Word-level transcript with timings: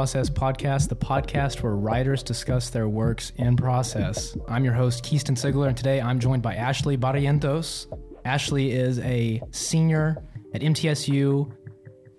Process 0.00 0.30
podcast, 0.30 0.88
the 0.88 0.96
podcast 0.96 1.62
where 1.62 1.76
writers 1.76 2.22
discuss 2.22 2.70
their 2.70 2.88
works 2.88 3.32
in 3.36 3.54
process. 3.54 4.34
I'm 4.48 4.64
your 4.64 4.72
host, 4.72 5.04
Keaston 5.04 5.36
Sigler, 5.36 5.68
and 5.68 5.76
today 5.76 6.00
I'm 6.00 6.18
joined 6.18 6.42
by 6.42 6.54
Ashley 6.54 6.96
Barrientos. 6.96 7.86
Ashley 8.24 8.72
is 8.72 8.98
a 9.00 9.42
senior 9.50 10.16
at 10.54 10.62
MTSU, 10.62 11.52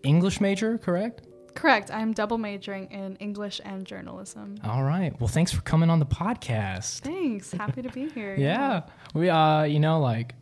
English 0.04 0.40
major, 0.40 0.78
correct? 0.78 1.24
Correct. 1.56 1.90
I'm 1.90 2.14
double 2.14 2.38
majoring 2.38 2.92
in 2.92 3.16
English 3.16 3.60
and 3.66 3.84
journalism. 3.84 4.58
All 4.64 4.84
right. 4.84 5.20
Well, 5.20 5.28
thanks 5.28 5.52
for 5.52 5.62
coming 5.62 5.90
on 5.90 5.98
the 5.98 6.06
podcast. 6.06 7.00
Thanks. 7.00 7.52
Happy 7.52 7.82
to 7.82 7.90
be 7.90 8.10
here. 8.10 8.36
yeah. 8.38 8.82
We, 9.16 9.28
uh, 9.28 9.64
you 9.64 9.80
know, 9.80 10.00
like, 10.02 10.36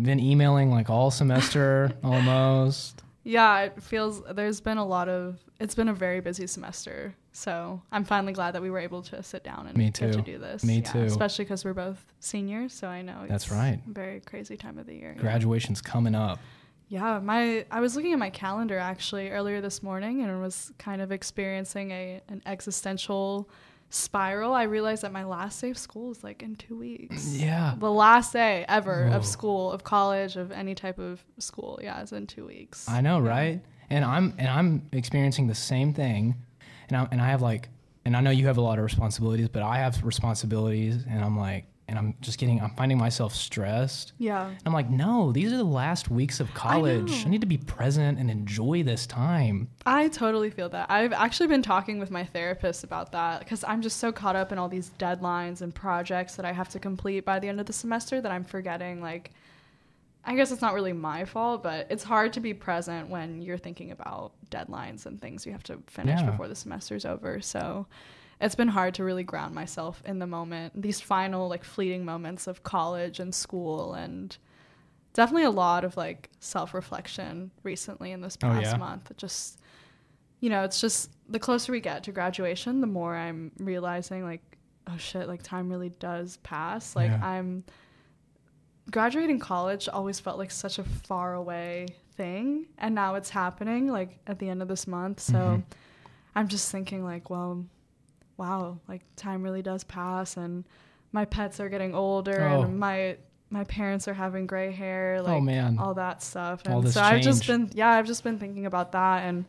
been 0.00 0.20
emailing 0.20 0.70
like 0.70 0.88
all 0.88 1.10
semester 1.10 1.92
almost. 2.02 3.02
Yeah, 3.24 3.60
it 3.60 3.82
feels 3.82 4.22
there's 4.34 4.60
been 4.60 4.78
a 4.78 4.84
lot 4.84 5.08
of 5.08 5.38
it's 5.60 5.74
been 5.74 5.88
a 5.88 5.94
very 5.94 6.20
busy 6.20 6.46
semester. 6.46 7.14
So 7.32 7.80
I'm 7.92 8.04
finally 8.04 8.32
glad 8.32 8.54
that 8.54 8.62
we 8.62 8.70
were 8.70 8.78
able 8.80 9.02
to 9.04 9.22
sit 9.22 9.42
down 9.44 9.66
and 9.66 9.76
Me 9.76 9.86
get 9.86 9.94
too. 9.94 10.12
to 10.12 10.20
do 10.22 10.38
this. 10.38 10.64
Me 10.64 10.76
Yeah, 10.78 10.92
too. 10.92 10.98
Especially 11.04 11.44
because 11.44 11.64
we're 11.64 11.72
both 11.72 12.04
seniors, 12.20 12.72
so 12.74 12.88
I 12.88 13.00
know 13.02 13.24
That's 13.28 13.50
right. 13.50 13.80
a 13.88 13.90
very 13.90 14.20
crazy 14.20 14.56
time 14.56 14.76
of 14.78 14.86
the 14.86 14.94
year. 14.94 15.14
yeah. 15.16 15.22
Graduation's 15.22 15.80
coming 15.80 16.14
up. 16.14 16.38
Yeah, 16.88 17.20
my 17.20 17.64
I 17.70 17.80
was 17.80 17.96
looking 17.96 18.12
at 18.12 18.18
my 18.18 18.28
calendar 18.30 18.76
actually 18.78 19.30
earlier 19.30 19.60
this 19.62 19.82
morning 19.82 20.20
and 20.22 20.42
was 20.42 20.72
kind 20.78 21.00
of 21.00 21.10
experiencing 21.10 21.90
a 21.90 22.20
an 22.28 22.42
existential 22.44 23.48
spiral. 23.92 24.52
I 24.54 24.64
realized 24.64 25.02
that 25.02 25.12
my 25.12 25.24
last 25.24 25.60
day 25.60 25.70
of 25.70 25.78
school 25.78 26.10
is 26.10 26.24
like 26.24 26.42
in 26.42 26.56
two 26.56 26.76
weeks. 26.76 27.34
Yeah. 27.34 27.74
The 27.78 27.90
last 27.90 28.32
day 28.32 28.64
ever 28.68 29.08
Whoa. 29.08 29.16
of 29.16 29.26
school, 29.26 29.70
of 29.70 29.84
college, 29.84 30.36
of 30.36 30.50
any 30.50 30.74
type 30.74 30.98
of 30.98 31.22
school, 31.38 31.78
yeah, 31.82 32.02
is 32.02 32.12
in 32.12 32.26
two 32.26 32.46
weeks. 32.46 32.88
I 32.88 33.00
know, 33.02 33.22
Yeah. 33.22 33.28
right? 33.30 33.60
And 33.90 34.04
I'm 34.04 34.34
and 34.38 34.48
I'm 34.48 34.88
experiencing 34.92 35.46
the 35.48 35.54
same 35.54 35.92
thing, 35.92 36.36
and 36.88 36.96
I 36.96 37.08
and 37.12 37.20
I 37.20 37.26
have 37.28 37.42
like, 37.42 37.68
and 38.06 38.16
I 38.16 38.20
know 38.20 38.30
you 38.30 38.46
have 38.46 38.56
a 38.56 38.62
lot 38.62 38.78
of 38.78 38.84
responsibilities, 38.84 39.48
but 39.48 39.62
I 39.62 39.76
have 39.78 40.02
responsibilities, 40.02 41.04
and 41.08 41.22
I'm 41.22 41.38
like, 41.38 41.66
and 41.92 41.98
I'm 41.98 42.14
just 42.22 42.38
getting, 42.38 42.58
I'm 42.58 42.70
finding 42.70 42.96
myself 42.96 43.34
stressed. 43.34 44.14
Yeah. 44.16 44.46
And 44.46 44.58
I'm 44.64 44.72
like, 44.72 44.88
no, 44.88 45.30
these 45.30 45.52
are 45.52 45.58
the 45.58 45.62
last 45.64 46.10
weeks 46.10 46.40
of 46.40 46.52
college. 46.54 47.12
I, 47.12 47.24
know. 47.24 47.30
need 47.30 47.42
to 47.42 47.46
be 47.46 47.58
present 47.58 48.18
and 48.18 48.30
enjoy 48.30 48.82
this 48.82 49.06
time. 49.06 49.68
I 49.84 50.08
totally 50.08 50.48
feel 50.48 50.70
that. 50.70 50.90
I've 50.90 51.12
actually 51.12 51.48
been 51.48 51.62
talking 51.62 51.98
with 51.98 52.10
my 52.10 52.24
therapist 52.24 52.82
about 52.82 53.12
that 53.12 53.40
because 53.40 53.62
I'm 53.62 53.82
just 53.82 53.98
so 53.98 54.10
caught 54.10 54.36
up 54.36 54.52
in 54.52 54.58
all 54.58 54.70
these 54.70 54.90
deadlines 54.98 55.60
and 55.60 55.74
projects 55.74 56.36
that 56.36 56.46
I 56.46 56.52
have 56.52 56.70
to 56.70 56.78
complete 56.78 57.26
by 57.26 57.38
the 57.38 57.48
end 57.48 57.60
of 57.60 57.66
the 57.66 57.74
semester 57.74 58.22
that 58.22 58.32
I'm 58.32 58.44
forgetting 58.44 59.02
like 59.02 59.32
I 60.24 60.36
guess 60.36 60.52
it's 60.52 60.62
not 60.62 60.74
really 60.74 60.92
my 60.92 61.24
fault, 61.24 61.64
but 61.64 61.88
it's 61.90 62.04
hard 62.04 62.32
to 62.34 62.40
be 62.40 62.54
present 62.54 63.10
when 63.10 63.42
you're 63.42 63.58
thinking 63.58 63.90
about 63.90 64.30
deadlines 64.50 65.04
and 65.06 65.20
things 65.20 65.44
you 65.44 65.50
have 65.50 65.64
to 65.64 65.78
finish 65.88 66.20
Yeah. 66.20 66.30
before 66.30 66.46
the 66.46 66.54
semester's 66.54 67.04
over. 67.04 67.40
So 67.40 67.86
it's 68.42 68.54
been 68.54 68.68
hard 68.68 68.92
to 68.94 69.04
really 69.04 69.22
ground 69.24 69.54
myself 69.54 70.02
in 70.04 70.18
the 70.18 70.26
moment, 70.26 70.82
these 70.82 71.00
final 71.00 71.48
like 71.48 71.64
fleeting 71.64 72.04
moments 72.04 72.46
of 72.46 72.62
college 72.62 73.18
and 73.20 73.34
school 73.34 73.94
and 73.94 74.36
definitely 75.14 75.44
a 75.44 75.50
lot 75.50 75.84
of 75.84 75.96
like 75.96 76.28
self-reflection 76.40 77.50
recently 77.62 78.12
in 78.12 78.20
this 78.20 78.36
Oh, 78.42 78.48
past 78.48 78.72
yeah? 78.72 78.76
month. 78.76 79.10
It 79.10 79.16
just 79.18 79.58
you 80.40 80.50
know, 80.50 80.64
it's 80.64 80.80
just 80.80 81.10
the 81.28 81.38
closer 81.38 81.70
we 81.72 81.78
get 81.80 82.02
to 82.04 82.12
graduation, 82.12 82.80
the 82.80 82.86
more 82.88 83.14
I'm 83.16 83.52
realizing 83.58 84.24
like 84.24 84.42
oh 84.88 84.96
shit, 84.98 85.28
like 85.28 85.42
time 85.42 85.70
really 85.70 85.90
does 85.90 86.38
pass. 86.38 86.96
Like 86.96 87.10
Yeah. 87.12 87.24
I'm 87.24 87.62
graduating 88.90 89.38
college 89.38 89.88
always 89.88 90.18
felt 90.18 90.38
like 90.38 90.50
such 90.50 90.78
a 90.80 90.84
far 90.84 91.34
away 91.34 91.86
thing 92.16 92.66
and 92.78 92.94
now 92.94 93.14
it's 93.14 93.30
happening 93.30 93.88
like 93.88 94.18
at 94.26 94.38
the 94.38 94.48
end 94.48 94.60
of 94.60 94.68
this 94.68 94.86
month 94.86 95.18
so 95.20 95.38
Mhm. 95.38 95.62
i'm 96.34 96.46
just 96.48 96.70
thinking 96.70 97.02
like 97.04 97.30
well 97.30 97.64
wow 98.36 98.78
like 98.88 99.02
time 99.16 99.42
really 99.42 99.62
does 99.62 99.84
pass 99.84 100.36
and 100.36 100.64
my 101.12 101.24
pets 101.24 101.60
are 101.60 101.68
getting 101.68 101.94
older 101.94 102.40
Oh. 102.42 102.62
and 102.62 102.78
my 102.78 103.16
my 103.50 103.64
parents 103.64 104.08
are 104.08 104.14
having 104.14 104.46
gray 104.46 104.72
hair 104.72 105.20
like 105.22 105.34
oh 105.34 105.40
man. 105.40 105.78
all 105.78 105.94
that 105.94 106.22
stuff 106.22 106.62
and 106.64 106.88
so 106.88 107.00
i've 107.02 107.20
just 107.22 107.46
been 107.46 107.70
yeah 107.74 107.90
i've 107.90 108.06
just 108.06 108.24
been 108.24 108.38
thinking 108.38 108.64
about 108.66 108.92
that 108.92 109.24
and 109.24 109.44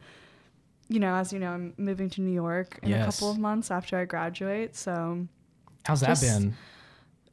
you 0.89 0.99
know 0.99 1.15
as 1.15 1.31
you 1.31 1.39
know 1.39 1.51
i'm 1.51 1.73
moving 1.77 2.09
to 2.09 2.21
new 2.21 2.33
york 2.33 2.79
in 2.83 2.91
a 2.93 3.05
couple 3.05 3.31
of 3.31 3.37
months 3.39 3.71
after 3.71 3.97
i 3.97 4.05
graduate 4.05 4.75
so 4.75 5.25
How's 5.85 5.99
that 6.01 6.19
been? 6.21 6.55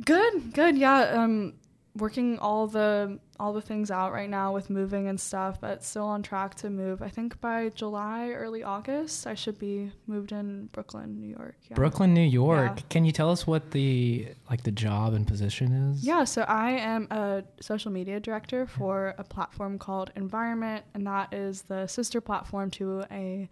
Good, 0.05 0.55
good. 0.55 0.77
Yeah, 0.79 1.01
um, 1.23 1.55
working 2.01 2.39
all 2.39 2.67
the 2.67 3.19
all 3.39 3.53
the 3.53 3.61
things 3.63 3.91
out 3.91 4.13
right 4.13 4.29
now 4.29 4.53
with 4.53 4.69
moving 4.69 5.09
and 5.09 5.19
stuff, 5.19 5.61
but 5.61 5.83
still 5.83 6.05
on 6.05 6.23
track 6.23 6.55
to 6.57 6.69
move. 6.69 7.01
I 7.01 7.09
think 7.09 7.41
by 7.41 7.71
July, 7.71 8.31
early 8.31 8.63
August, 8.63 9.27
I 9.27 9.35
should 9.35 9.59
be 9.59 9.93
moved 10.07 10.33
in 10.33 10.67
Brooklyn, 10.73 11.21
New 11.21 11.29
York. 11.29 11.57
Yeah. 11.69 11.75
Brooklyn, 11.75 12.13
New 12.13 12.27
York. 12.27 12.73
Yeah. 12.77 12.83
Can 12.91 13.05
you 13.05 13.13
tell 13.13 13.31
us 13.31 13.47
what 13.47 13.71
the 13.71 14.29
like 14.51 14.63
the 14.65 14.71
job 14.73 15.15
and 15.15 15.27
position 15.27 15.73
is? 15.93 16.05
Yeah, 16.05 16.25
so 16.25 16.43
I 16.43 16.73
am 16.73 17.07
a 17.11 17.45
social 17.61 17.91
media 17.91 18.21
director 18.21 18.67
for 18.67 19.15
a 19.17 19.25
platform 19.25 19.79
called 19.79 20.11
Environment, 20.17 20.85
and 20.95 21.07
that 21.07 21.33
is 21.33 21.63
the 21.63 21.87
sister 21.87 22.21
platform 22.21 22.71
to 22.73 23.05
a 23.11 23.49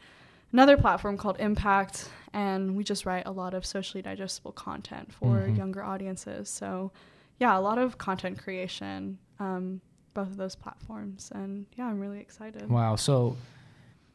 another 0.52 0.76
platform 0.78 1.16
called 1.18 1.36
Impact, 1.40 2.08
and 2.32 2.74
we 2.76 2.82
just 2.84 3.04
write 3.06 3.26
a 3.26 3.30
lot 3.30 3.52
of 3.54 3.64
socially 3.66 4.02
digestible 4.02 4.52
content 4.52 5.12
for 5.12 5.42
Mhm. 5.46 5.56
younger 5.58 5.82
audiences. 5.84 6.48
So, 6.48 6.90
yeah, 7.38 7.56
a 7.56 7.60
lot 7.60 7.78
of 7.78 7.98
content 7.98 8.38
creation, 8.42 9.18
um, 9.38 9.80
both 10.14 10.28
of 10.28 10.36
those 10.36 10.56
platforms, 10.56 11.30
and 11.34 11.66
yeah, 11.76 11.86
I'm 11.86 12.00
really 12.00 12.20
excited. 12.20 12.68
Wow. 12.68 12.96
So, 12.96 13.36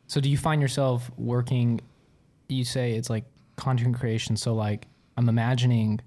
so 0.08 0.20
do 0.20 0.30
you 0.30 0.38
find 0.38 0.62
yourself 0.62 1.10
working? 1.18 1.80
You 2.50 2.66
say 2.66 2.94
it's 2.94 3.10
like 3.10 3.26
content 3.56 3.98
creation. 3.98 4.36
So, 4.36 4.54
like, 4.54 4.88
I'm 5.18 5.30
imagining 5.30 6.02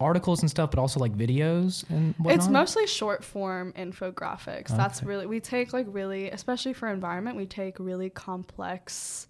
articles 0.00 0.40
and 0.40 0.50
stuff, 0.50 0.70
but 0.70 0.80
also 0.80 0.98
like 0.98 1.14
videos 1.16 1.88
and 1.90 2.14
whatnot. 2.16 2.34
It's 2.34 2.48
mostly 2.48 2.86
short 2.86 3.22
form 3.22 3.72
infographics. 3.74 4.68
That's 4.68 5.02
really 5.02 5.26
we 5.26 5.40
take 5.40 5.72
like 5.72 5.86
really, 5.88 6.30
especially 6.30 6.72
for 6.72 6.88
environment, 6.88 7.36
we 7.36 7.46
take 7.46 7.78
really 7.78 8.08
complex 8.08 9.28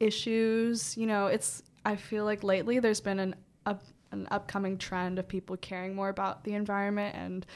issues. 0.00 0.96
You 0.96 1.06
know, 1.06 1.26
it's 1.26 1.62
I 1.84 1.96
feel 1.96 2.24
like 2.24 2.42
lately 2.42 2.78
there's 2.80 3.00
been 3.00 3.18
an 3.18 3.34
up, 3.66 3.82
an 4.12 4.26
upcoming 4.30 4.78
trend 4.78 5.18
of 5.18 5.28
people 5.28 5.56
caring 5.56 5.94
more 5.94 6.08
about 6.08 6.44
the 6.44 6.54
environment 6.54 7.14
and 7.16 7.46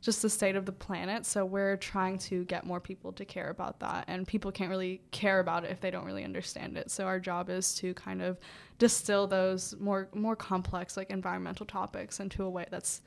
just 0.00 0.22
the 0.22 0.30
state 0.30 0.56
of 0.56 0.64
the 0.64 0.72
planet. 0.72 1.26
So 1.26 1.44
we're 1.44 1.76
trying 1.76 2.18
to 2.18 2.44
get 2.44 2.64
more 2.64 2.80
people 2.80 3.12
to 3.12 3.24
care 3.24 3.50
about 3.50 3.80
that, 3.80 4.04
and 4.08 4.26
people 4.26 4.50
can't 4.50 4.70
really 4.70 5.02
care 5.10 5.40
about 5.40 5.64
it 5.64 5.70
if 5.70 5.80
they 5.80 5.90
don't 5.90 6.04
really 6.04 6.24
understand 6.24 6.76
it. 6.76 6.90
So 6.90 7.04
our 7.04 7.20
job 7.20 7.50
is 7.50 7.74
to 7.76 7.92
kind 7.94 8.22
of 8.22 8.38
distill 8.78 9.26
those 9.26 9.74
more 9.78 10.08
more 10.14 10.36
complex 10.36 10.96
like 10.96 11.10
environmental 11.10 11.66
topics 11.66 12.18
into 12.18 12.44
a 12.44 12.50
way 12.50 12.66
that's 12.70 13.02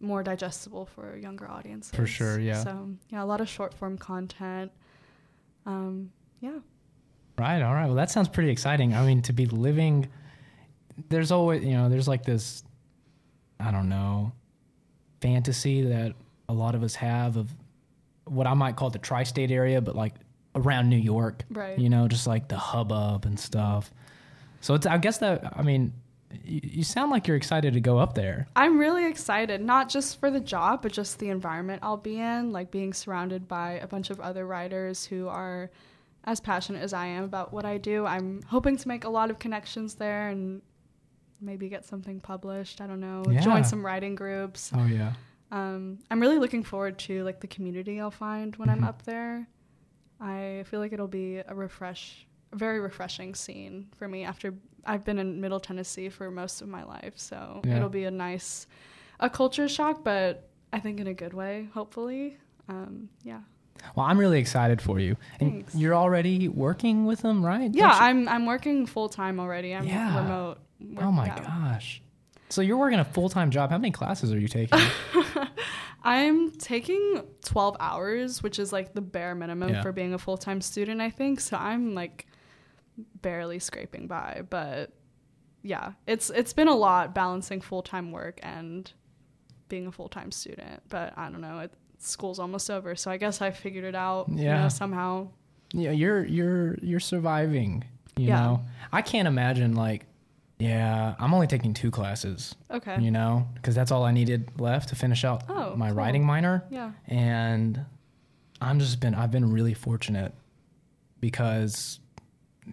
more 0.00 0.24
digestible 0.24 0.84
for 0.84 1.16
younger 1.16 1.48
audiences. 1.48 1.94
For 1.94 2.06
sure, 2.06 2.40
yeah. 2.40 2.62
So 2.64 2.88
yeah, 3.10 3.22
a 3.22 3.26
lot 3.26 3.40
of 3.40 3.48
short 3.48 3.72
form 3.72 3.96
content. 3.96 4.72
Um, 5.64 6.10
yeah. 6.40 6.58
Right. 7.38 7.62
All 7.62 7.72
right. 7.72 7.86
Well, 7.86 7.94
that 7.94 8.10
sounds 8.10 8.28
pretty 8.28 8.50
exciting. 8.50 8.94
I 8.94 9.06
mean, 9.06 9.22
to 9.22 9.32
be 9.32 9.46
living, 9.46 10.08
there's 11.08 11.30
always, 11.30 11.64
you 11.64 11.72
know, 11.72 11.88
there's 11.88 12.08
like 12.08 12.24
this, 12.24 12.62
I 13.60 13.70
don't 13.70 13.88
know, 13.88 14.32
fantasy 15.20 15.82
that 15.82 16.12
a 16.48 16.52
lot 16.52 16.74
of 16.74 16.82
us 16.82 16.94
have 16.96 17.36
of 17.36 17.50
what 18.24 18.46
I 18.46 18.54
might 18.54 18.76
call 18.76 18.90
the 18.90 18.98
tri 18.98 19.22
state 19.24 19.50
area, 19.50 19.80
but 19.80 19.96
like 19.96 20.14
around 20.54 20.88
New 20.88 20.96
York, 20.98 21.44
Right. 21.50 21.78
you 21.78 21.88
know, 21.88 22.08
just 22.08 22.26
like 22.26 22.48
the 22.48 22.56
hubbub 22.58 23.24
and 23.24 23.38
stuff. 23.38 23.90
So 24.60 24.74
it's, 24.74 24.86
I 24.86 24.98
guess 24.98 25.18
that, 25.18 25.52
I 25.56 25.62
mean, 25.62 25.92
you, 26.44 26.60
you 26.62 26.84
sound 26.84 27.10
like 27.10 27.26
you're 27.26 27.36
excited 27.36 27.72
to 27.74 27.80
go 27.80 27.98
up 27.98 28.14
there. 28.14 28.46
I'm 28.54 28.78
really 28.78 29.06
excited, 29.06 29.60
not 29.60 29.88
just 29.88 30.20
for 30.20 30.30
the 30.30 30.40
job, 30.40 30.82
but 30.82 30.92
just 30.92 31.18
the 31.18 31.30
environment 31.30 31.80
I'll 31.82 31.96
be 31.96 32.18
in, 32.18 32.52
like 32.52 32.70
being 32.70 32.92
surrounded 32.92 33.48
by 33.48 33.72
a 33.72 33.86
bunch 33.86 34.10
of 34.10 34.20
other 34.20 34.46
writers 34.46 35.04
who 35.06 35.28
are 35.28 35.70
as 36.24 36.38
passionate 36.38 36.82
as 36.82 36.92
I 36.92 37.06
am 37.06 37.24
about 37.24 37.52
what 37.52 37.64
I 37.64 37.78
do. 37.78 38.06
I'm 38.06 38.42
hoping 38.42 38.76
to 38.76 38.88
make 38.88 39.04
a 39.04 39.08
lot 39.08 39.30
of 39.30 39.38
connections 39.38 39.94
there 39.96 40.28
and 40.28 40.62
maybe 41.42 41.68
get 41.68 41.84
something 41.84 42.20
published. 42.20 42.80
I 42.80 42.86
don't 42.86 43.00
know, 43.00 43.24
Yeah. 43.28 43.40
join 43.40 43.64
some 43.64 43.84
writing 43.84 44.14
groups. 44.14 44.70
Oh, 44.74 44.84
yeah. 44.86 45.12
Um, 45.50 45.98
I'm 46.10 46.20
really 46.20 46.38
looking 46.38 46.62
forward 46.62 46.98
to 47.00 47.22
like 47.24 47.40
the 47.40 47.46
community 47.46 48.00
I'll 48.00 48.10
find 48.10 48.56
when 48.56 48.68
Mhm. 48.68 48.72
I'm 48.72 48.84
up 48.84 49.02
there. 49.02 49.46
I 50.20 50.64
feel 50.66 50.80
like 50.80 50.92
it'll 50.92 51.08
be 51.08 51.38
a 51.38 51.54
refresh, 51.54 52.26
a 52.52 52.56
very 52.56 52.80
refreshing 52.80 53.34
scene 53.34 53.88
for 53.96 54.06
me 54.08 54.24
after 54.24 54.54
I've 54.84 55.04
been 55.04 55.18
in 55.18 55.40
Middle 55.40 55.60
Tennessee 55.60 56.08
for 56.08 56.30
most 56.30 56.62
of 56.62 56.68
my 56.68 56.84
life. 56.84 57.14
So 57.18 57.60
Yeah. 57.64 57.76
it'll 57.76 57.88
be 57.88 58.04
a 58.04 58.10
nice, 58.10 58.66
a 59.20 59.28
culture 59.28 59.68
shock, 59.68 60.02
but 60.04 60.48
I 60.72 60.80
think 60.80 61.00
in 61.00 61.06
a 61.06 61.14
good 61.14 61.34
way, 61.34 61.68
hopefully. 61.74 62.38
Um, 62.68 63.08
yeah. 63.24 63.40
Well, 63.96 64.06
I'm 64.06 64.18
really 64.18 64.38
excited 64.38 64.80
for 64.80 65.00
you. 65.00 65.16
And 65.40 65.50
Thanks. 65.52 65.74
you're 65.74 65.94
already 65.94 66.48
working 66.48 67.04
with 67.04 67.20
them, 67.22 67.44
right? 67.44 67.70
Yeah, 67.74 67.90
I'm 67.92 68.28
I'm 68.28 68.46
working 68.46 68.86
full 68.86 69.08
time 69.08 69.40
already. 69.40 69.74
I'm 69.74 69.84
Yeah. 69.86 70.22
remote. 70.22 70.58
Oh 70.98 71.10
my 71.12 71.26
yeah. 71.26 71.40
gosh. 71.40 72.02
So 72.48 72.60
you're 72.60 72.76
working 72.76 72.98
a 72.98 73.04
full 73.04 73.28
time 73.28 73.50
job. 73.50 73.70
How 73.70 73.78
many 73.78 73.90
classes 73.92 74.32
are 74.32 74.38
you 74.38 74.48
taking? 74.48 74.78
I'm 76.04 76.50
taking 76.52 77.22
12 77.44 77.76
hours, 77.78 78.42
which 78.42 78.58
is 78.58 78.72
like 78.72 78.92
the 78.94 79.00
bare 79.00 79.34
minimum 79.34 79.70
Yeah. 79.70 79.82
for 79.82 79.92
being 79.92 80.14
a 80.14 80.18
full 80.18 80.36
time 80.36 80.60
student, 80.60 81.00
I 81.00 81.10
think. 81.10 81.40
So 81.40 81.56
I'm 81.56 81.94
like 81.94 82.26
barely 83.22 83.58
scraping 83.58 84.06
by. 84.08 84.42
But 84.48 84.90
yeah, 85.62 85.92
it's 86.06 86.30
it's 86.30 86.52
been 86.52 86.68
a 86.68 86.74
lot 86.74 87.14
balancing 87.14 87.60
full 87.60 87.82
time 87.82 88.10
work 88.10 88.40
and 88.42 88.90
being 89.68 89.86
a 89.86 89.92
full 89.92 90.08
time 90.08 90.32
student. 90.32 90.82
But 90.88 91.14
I 91.16 91.30
don't 91.30 91.40
know, 91.40 91.60
it, 91.60 91.72
school's 91.98 92.38
almost 92.40 92.68
over, 92.70 92.96
so 92.96 93.10
I 93.10 93.16
guess 93.16 93.40
I 93.40 93.50
figured 93.52 93.84
it 93.84 93.94
out. 93.94 94.28
You 94.28 94.44
know, 94.46 94.68
somehow. 94.68 95.28
Yeah, 95.72 95.92
you're 95.92 96.24
you're 96.24 96.74
you're 96.82 97.00
surviving. 97.00 97.84
You 98.16 98.26
Yeah. 98.28 98.40
know, 98.42 98.64
I 98.92 99.00
can't 99.00 99.26
imagine 99.26 99.74
like, 99.74 100.04
yeah, 100.62 101.14
I'm 101.18 101.32
only 101.34 101.46
taking 101.48 101.74
two 101.74 101.90
classes. 101.90 102.54
Okay. 102.70 102.96
You 103.00 103.10
know, 103.10 103.48
because 103.54 103.74
that's 103.74 103.90
all 103.90 104.04
I 104.04 104.12
needed 104.12 104.40
left 104.60 104.88
to 104.90 104.94
finish 104.96 105.24
out 105.24 105.42
Oh, 105.48 105.74
my 105.76 105.88
cool. 105.88 105.96
writing 105.96 106.24
minor, 106.24 106.64
Yeah. 106.70 106.92
and 107.08 107.84
I'm 108.60 108.78
just 108.78 109.00
been 109.00 109.14
I've 109.14 109.30
been 109.30 109.50
really 109.50 109.74
fortunate 109.74 110.32
because 111.20 111.98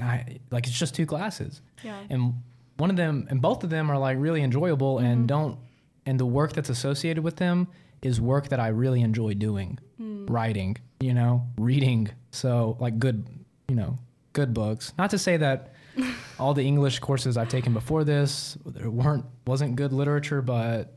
I 0.01 0.37
like 0.51 0.67
it's 0.67 0.77
just 0.77 0.95
two 0.95 1.05
classes, 1.05 1.61
Yeah. 1.83 1.99
and 2.09 2.35
one 2.77 2.89
of 2.89 2.95
them 2.95 3.27
and 3.29 3.41
both 3.41 3.63
of 3.63 3.69
them 3.69 3.89
are 3.91 3.97
like 3.97 4.17
really 4.19 4.41
enjoyable 4.43 4.97
Mm-hmm. 4.97 5.05
and 5.05 5.27
don't 5.27 5.57
and 6.05 6.19
the 6.19 6.25
work 6.25 6.53
that's 6.53 6.69
associated 6.69 7.23
with 7.23 7.37
them 7.37 7.67
is 8.01 8.21
work 8.21 8.49
that 8.49 8.59
I 8.59 8.67
really 8.69 9.01
enjoy 9.01 9.33
doing 9.33 9.79
Mm. 10.01 10.29
writing 10.29 10.77
you 11.01 11.13
know 11.13 11.45
reading 11.57 12.07
so 12.31 12.77
like 12.79 12.99
good 12.99 13.27
you 13.67 13.75
know 13.75 13.97
good 14.31 14.53
books 14.53 14.93
not 14.97 15.09
to 15.09 15.17
say 15.17 15.35
that 15.37 15.73
all 16.39 16.53
the 16.53 16.63
english 16.63 16.99
courses 16.99 17.37
i've 17.37 17.49
taken 17.49 17.73
before 17.73 18.03
this 18.03 18.57
there 18.65 18.89
weren't 18.89 19.25
wasn't 19.47 19.75
good 19.75 19.93
literature 19.93 20.41
but 20.41 20.95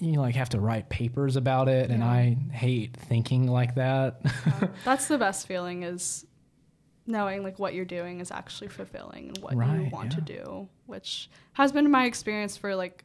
you 0.00 0.12
like 0.20 0.34
have 0.36 0.48
to 0.48 0.60
write 0.60 0.88
papers 0.88 1.36
about 1.36 1.68
it 1.68 1.90
and 1.90 2.04
i 2.04 2.36
hate 2.52 2.96
thinking 2.96 3.46
like 3.48 3.74
that 3.74 4.20
Yeah. 4.24 4.68
That's 4.84 5.08
the 5.08 5.18
best 5.18 5.46
feeling 5.46 5.82
is 5.82 6.24
knowing 7.06 7.42
like 7.42 7.58
what 7.58 7.74
you're 7.74 7.84
doing 7.86 8.20
is 8.20 8.30
actually 8.30 8.68
fulfilling 8.68 9.28
and 9.28 9.38
what 9.38 9.54
you 9.54 9.58
Right, 9.58 9.90
want 9.90 10.12
to 10.12 10.20
do, 10.20 10.68
which 10.86 11.30
has 11.54 11.72
been 11.72 11.90
my 11.90 12.04
experience 12.04 12.56
for 12.56 12.76
like 12.76 13.04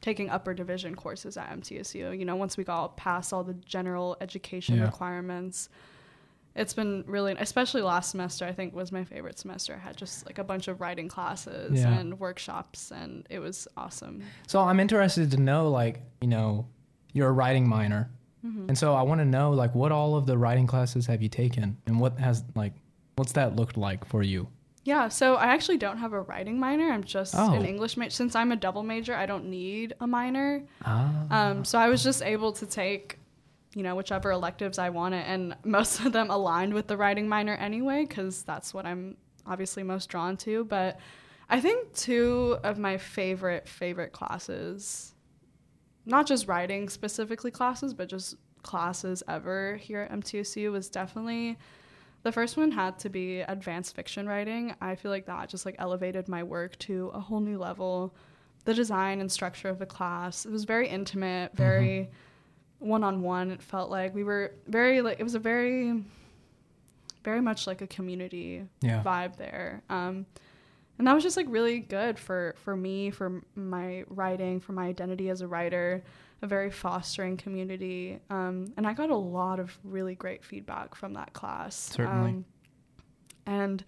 taking 0.00 0.28
upper 0.28 0.52
division 0.54 0.94
courses 0.96 1.36
at 1.36 1.48
MTSU. 1.50 2.18
You 2.18 2.24
know, 2.24 2.34
once 2.36 2.56
we 2.56 2.64
got 2.64 2.96
past 2.96 3.32
all 3.32 3.44
the 3.44 3.54
general 3.54 4.16
education 4.20 4.78
Yeah. 4.78 4.84
requirements, 4.86 5.68
it's 6.56 6.74
been 6.74 7.02
really, 7.06 7.34
especially 7.38 7.82
last 7.82 8.10
semester, 8.12 8.44
I 8.44 8.52
think 8.52 8.74
was 8.74 8.92
my 8.92 9.04
favorite 9.04 9.38
semester. 9.38 9.74
I 9.74 9.78
had 9.86 9.96
just 9.96 10.24
like 10.26 10.38
a 10.38 10.44
bunch 10.44 10.68
of 10.68 10.80
writing 10.80 11.08
classes 11.08 11.80
Yeah. 11.80 11.98
and 11.98 12.18
workshops, 12.20 12.90
and 12.92 13.26
it 13.30 13.40
was 13.40 13.66
awesome. 13.76 14.22
so 14.46 14.60
i'm 14.60 14.78
interested 14.80 15.30
to 15.32 15.38
know 15.40 15.68
like 15.70 16.02
you 16.20 16.28
know 16.28 16.66
you're 17.12 17.28
a 17.28 17.32
writing 17.32 17.68
minor 17.68 18.10
Mm-hmm. 18.44 18.68
and 18.68 18.76
so 18.76 18.94
i 18.94 19.00
want 19.00 19.20
to 19.20 19.24
know 19.24 19.52
like 19.52 19.74
what 19.74 19.90
all 19.90 20.16
of 20.16 20.26
the 20.26 20.36
writing 20.36 20.66
classes 20.66 21.06
have 21.06 21.22
you 21.22 21.30
taken 21.30 21.78
and 21.86 21.98
what 21.98 22.18
has 22.18 22.44
like 22.54 22.74
what's 23.16 23.32
that 23.32 23.56
looked 23.56 23.78
like 23.78 24.04
for 24.04 24.22
you 24.22 24.48
Yeah, 24.84 25.08
so 25.08 25.36
I 25.36 25.46
actually 25.56 25.78
don't 25.78 25.96
have 26.04 26.12
a 26.12 26.20
writing 26.20 26.56
minor. 26.60 26.92
I'm 26.92 27.04
just 27.04 27.32
Oh. 27.34 27.54
an 27.54 27.64
English 27.64 27.96
major. 27.96 28.10
Since 28.20 28.36
I'm 28.36 28.52
a 28.52 28.56
double 28.66 28.82
major, 28.82 29.14
I 29.14 29.24
don't 29.24 29.46
need 29.48 29.94
a 29.98 30.06
minor. 30.06 30.50
ah 30.84 31.08
Um, 31.38 31.64
so 31.64 31.78
I 31.78 31.88
was 31.88 32.02
just 32.04 32.20
able 32.34 32.52
to 32.60 32.66
take, 32.66 33.18
you 33.74 33.82
know, 33.82 33.94
whichever 33.94 34.30
electives 34.30 34.78
I 34.78 34.90
wanted, 34.90 35.24
and 35.26 35.56
most 35.64 36.00
of 36.00 36.12
them 36.12 36.30
aligned 36.30 36.74
with 36.74 36.86
the 36.86 36.96
writing 36.96 37.28
minor 37.28 37.54
anyway, 37.54 38.04
because 38.06 38.42
that's 38.42 38.72
what 38.72 38.86
I'm 38.86 39.16
obviously 39.46 39.82
most 39.82 40.08
drawn 40.08 40.36
to. 40.38 40.64
But 40.64 40.98
I 41.48 41.60
think 41.60 41.92
two 41.94 42.58
of 42.62 42.78
my 42.78 42.96
favorite 42.96 43.68
favorite 43.68 44.12
classes, 44.12 45.14
not 46.06 46.26
just 46.26 46.48
writing 46.48 46.88
specifically 46.88 47.50
classes, 47.50 47.94
but 47.94 48.08
just 48.08 48.36
classes 48.62 49.22
ever 49.28 49.76
here 49.76 50.00
at 50.00 50.12
MTSU 50.12 50.72
was 50.72 50.88
definitely. 50.88 51.58
The 52.22 52.32
first 52.32 52.56
one 52.56 52.70
had 52.70 52.98
to 53.00 53.10
be 53.10 53.40
advanced 53.40 53.94
fiction 53.94 54.26
writing. 54.26 54.74
I 54.80 54.94
feel 54.94 55.10
like 55.10 55.26
that 55.26 55.50
just 55.50 55.66
like 55.66 55.76
elevated 55.78 56.26
my 56.26 56.42
work 56.42 56.78
to 56.78 57.10
a 57.12 57.20
whole 57.20 57.40
new 57.40 57.58
level 57.58 58.14
the 58.64 58.74
design 58.74 59.20
and 59.20 59.30
structure 59.30 59.68
of 59.68 59.78
the 59.78 59.86
class. 59.86 60.46
It 60.46 60.52
was 60.52 60.64
very 60.64 60.88
intimate, 60.88 61.52
mm-hmm. 61.52 61.62
very 61.62 62.10
one 62.84 63.02
on 63.04 63.22
one. 63.22 63.50
It 63.50 63.62
felt 63.62 63.90
like 63.90 64.14
we 64.14 64.24
were 64.24 64.52
very 64.66 65.00
like 65.02 65.18
it 65.20 65.22
was 65.24 65.34
a 65.34 65.38
very, 65.38 66.04
very 67.24 67.40
much 67.40 67.66
like 67.66 67.80
a 67.82 67.86
community 67.86 68.64
Yeah. 68.82 69.02
vibe 69.02 69.36
there. 69.36 69.82
Um, 69.88 70.26
and 70.98 71.06
that 71.08 71.14
was 71.14 71.22
just 71.24 71.36
like 71.36 71.46
really 71.48 71.80
good 71.80 72.18
for 72.18 72.54
for 72.58 72.76
me, 72.76 73.10
for 73.10 73.42
my 73.54 74.04
writing, 74.08 74.60
for 74.60 74.72
my 74.72 74.86
identity 74.86 75.28
as 75.30 75.40
a 75.40 75.48
writer. 75.48 76.02
A 76.42 76.46
very 76.46 76.70
fostering 76.70 77.38
community, 77.38 78.18
um, 78.28 78.74
and 78.76 78.86
I 78.86 78.92
got 78.92 79.08
a 79.08 79.16
lot 79.16 79.58
of 79.58 79.78
really 79.82 80.14
great 80.14 80.44
feedback 80.44 80.94
from 80.94 81.14
that 81.14 81.32
class. 81.32 81.74
Certainly. 81.74 82.30
Um, 82.32 82.44
and 83.46 83.82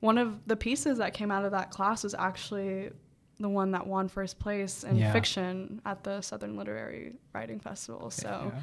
one 0.00 0.18
of 0.18 0.44
the 0.48 0.56
pieces 0.56 0.98
that 0.98 1.14
came 1.14 1.30
out 1.30 1.44
of 1.44 1.52
that 1.52 1.70
class 1.70 2.02
was 2.02 2.14
actually 2.14 2.90
the 3.40 3.48
one 3.48 3.72
that 3.72 3.86
won 3.86 4.08
first 4.08 4.38
place 4.38 4.84
in 4.84 4.96
Yeah. 4.96 5.12
fiction 5.12 5.80
at 5.84 6.04
the 6.04 6.20
Southern 6.20 6.56
Literary 6.56 7.14
Writing 7.32 7.58
Festival. 7.60 8.10
So 8.10 8.52
Yeah. 8.54 8.60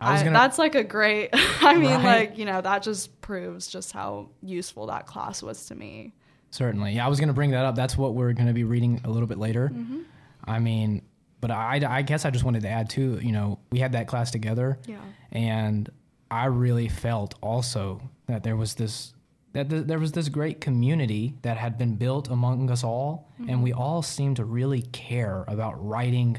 I 0.00 0.18
gonna. 0.18 0.32
that's 0.32 0.58
like 0.58 0.74
a 0.74 0.82
great, 0.84 1.30
I 1.60 1.74
mean, 1.76 1.90
Right. 1.90 2.04
like, 2.30 2.38
you 2.38 2.44
know, 2.44 2.60
that 2.60 2.82
just 2.82 3.20
proves 3.20 3.66
just 3.68 3.92
how 3.92 4.28
useful 4.42 4.86
that 4.86 5.06
class 5.06 5.42
was 5.42 5.66
to 5.66 5.74
me. 5.74 6.12
Certainly. 6.50 6.92
Yeah, 6.92 7.06
I 7.06 7.08
was 7.08 7.18
going 7.20 7.28
to 7.28 7.34
bring 7.34 7.50
that 7.52 7.64
up. 7.64 7.74
That's 7.74 7.96
what 7.98 8.14
we're 8.14 8.32
going 8.32 8.46
to 8.46 8.52
be 8.52 8.64
reading 8.64 9.00
a 9.04 9.10
little 9.10 9.26
bit 9.26 9.38
later. 9.38 9.70
Mm-hmm. 9.72 10.00
I 10.44 10.58
mean, 10.58 11.02
but 11.40 11.50
I, 11.50 11.80
I 11.86 12.02
guess 12.02 12.24
I 12.24 12.30
just 12.30 12.44
wanted 12.44 12.62
to 12.62 12.68
add 12.68 12.88
too, 12.90 13.18
you 13.22 13.32
know, 13.32 13.58
we 13.70 13.78
had 13.78 13.92
that 13.92 14.06
class 14.06 14.30
together 14.30 14.78
Yeah. 14.86 14.98
and 15.32 15.90
I 16.30 16.46
really 16.46 16.88
felt 16.88 17.34
also 17.42 18.00
that 18.26 18.42
there 18.42 18.56
was 18.56 18.74
this 18.74 19.12
that 19.54 19.70
th- 19.70 19.86
there 19.86 19.98
was 19.98 20.12
this 20.12 20.28
great 20.28 20.60
community 20.60 21.34
that 21.42 21.56
had 21.56 21.78
been 21.78 21.96
built 21.96 22.28
among 22.28 22.70
us 22.70 22.84
all 22.84 23.30
and 23.38 23.48
mm-hmm. 23.48 23.62
we 23.62 23.72
all 23.72 24.02
seemed 24.02 24.36
to 24.36 24.44
really 24.44 24.82
care 24.82 25.44
about 25.48 25.74
writing 25.84 26.38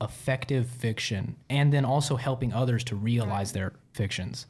effective 0.00 0.68
fiction 0.68 1.36
and 1.48 1.72
then 1.72 1.84
also 1.84 2.16
helping 2.16 2.52
others 2.52 2.82
to 2.84 2.96
realize 2.96 3.52
their 3.52 3.72
fictions. 3.92 4.46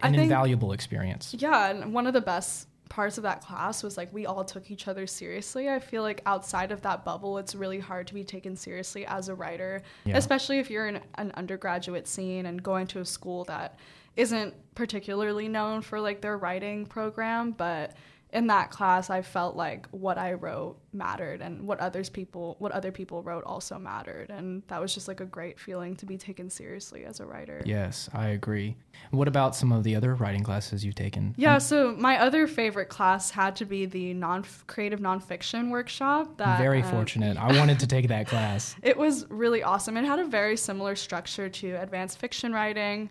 An 0.00 0.12
think- 0.12 0.24
invaluable 0.24 0.72
experience. 0.72 1.34
Yeah, 1.38 1.70
and 1.70 1.94
one 1.94 2.06
of 2.06 2.12
the 2.12 2.20
best 2.20 2.68
parts 2.88 3.16
of 3.16 3.22
that 3.22 3.40
class 3.40 3.82
was 3.82 3.96
like 3.96 4.12
we 4.12 4.26
all 4.26 4.44
took 4.44 4.70
each 4.70 4.86
other 4.86 5.06
seriously. 5.06 5.70
I 5.70 5.78
feel 5.78 6.02
like 6.02 6.20
outside 6.26 6.72
of 6.72 6.82
that 6.82 7.06
bubble, 7.06 7.38
it's 7.38 7.54
really 7.54 7.78
hard 7.78 8.06
to 8.08 8.14
be 8.14 8.22
taken 8.22 8.54
seriously 8.54 9.06
as 9.06 9.30
a 9.30 9.34
writer, 9.34 9.82
Yeah. 10.04 10.18
especially 10.18 10.58
if 10.58 10.68
you're 10.68 10.86
in 10.88 11.00
an 11.14 11.32
undergraduate 11.34 12.06
scene 12.06 12.44
and 12.44 12.62
going 12.62 12.86
to 12.88 13.00
a 13.00 13.04
school 13.04 13.44
that 13.44 13.78
isn't 14.16 14.54
particularly 14.74 15.48
known 15.48 15.82
for 15.82 16.00
like 16.00 16.20
their 16.20 16.36
writing 16.36 16.86
program, 16.86 17.52
but 17.52 17.94
in 18.32 18.46
that 18.46 18.70
class 18.70 19.10
I 19.10 19.22
felt 19.22 19.56
like 19.56 19.86
what 19.90 20.16
I 20.16 20.32
wrote 20.32 20.78
mattered 20.94 21.42
and 21.42 21.66
what 21.66 21.80
others 21.80 22.08
people 22.08 22.56
what 22.58 22.72
other 22.72 22.90
people 22.90 23.22
wrote 23.22 23.44
also 23.44 23.78
mattered 23.78 24.30
and 24.30 24.62
that 24.68 24.80
was 24.80 24.92
just 24.94 25.08
like 25.08 25.20
a 25.20 25.24
great 25.24 25.58
feeling 25.58 25.96
to 25.96 26.06
be 26.06 26.16
taken 26.16 26.48
seriously 26.48 27.04
as 27.04 27.20
a 27.20 27.26
writer. 27.26 27.62
Yes, 27.64 28.08
I 28.14 28.28
agree. 28.28 28.76
What 29.10 29.28
about 29.28 29.54
some 29.54 29.72
of 29.72 29.84
the 29.84 29.94
other 29.96 30.14
writing 30.14 30.42
classes 30.42 30.84
you've 30.84 30.94
taken? 30.94 31.34
Yeah, 31.36 31.58
so 31.58 31.94
my 31.96 32.18
other 32.18 32.46
favorite 32.46 32.88
class 32.88 33.30
had 33.30 33.56
to 33.56 33.64
be 33.64 33.86
the 33.86 34.14
non 34.14 34.44
creative 34.66 35.00
nonfiction 35.00 35.70
workshop. 35.70 36.38
That 36.38 36.58
Very 36.58 36.82
um, 36.82 36.90
fortunate. 36.90 37.36
I 37.36 37.58
wanted 37.58 37.80
to 37.80 37.86
take 37.86 38.08
that 38.08 38.26
class. 38.26 38.76
It 38.82 38.96
was 38.96 39.26
really 39.30 39.62
awesome. 39.62 39.96
It 39.96 40.04
had 40.04 40.18
a 40.18 40.24
very 40.24 40.56
similar 40.56 40.96
structure 40.96 41.48
to 41.48 41.74
advanced 41.80 42.18
fiction 42.18 42.52
writing, 42.52 43.10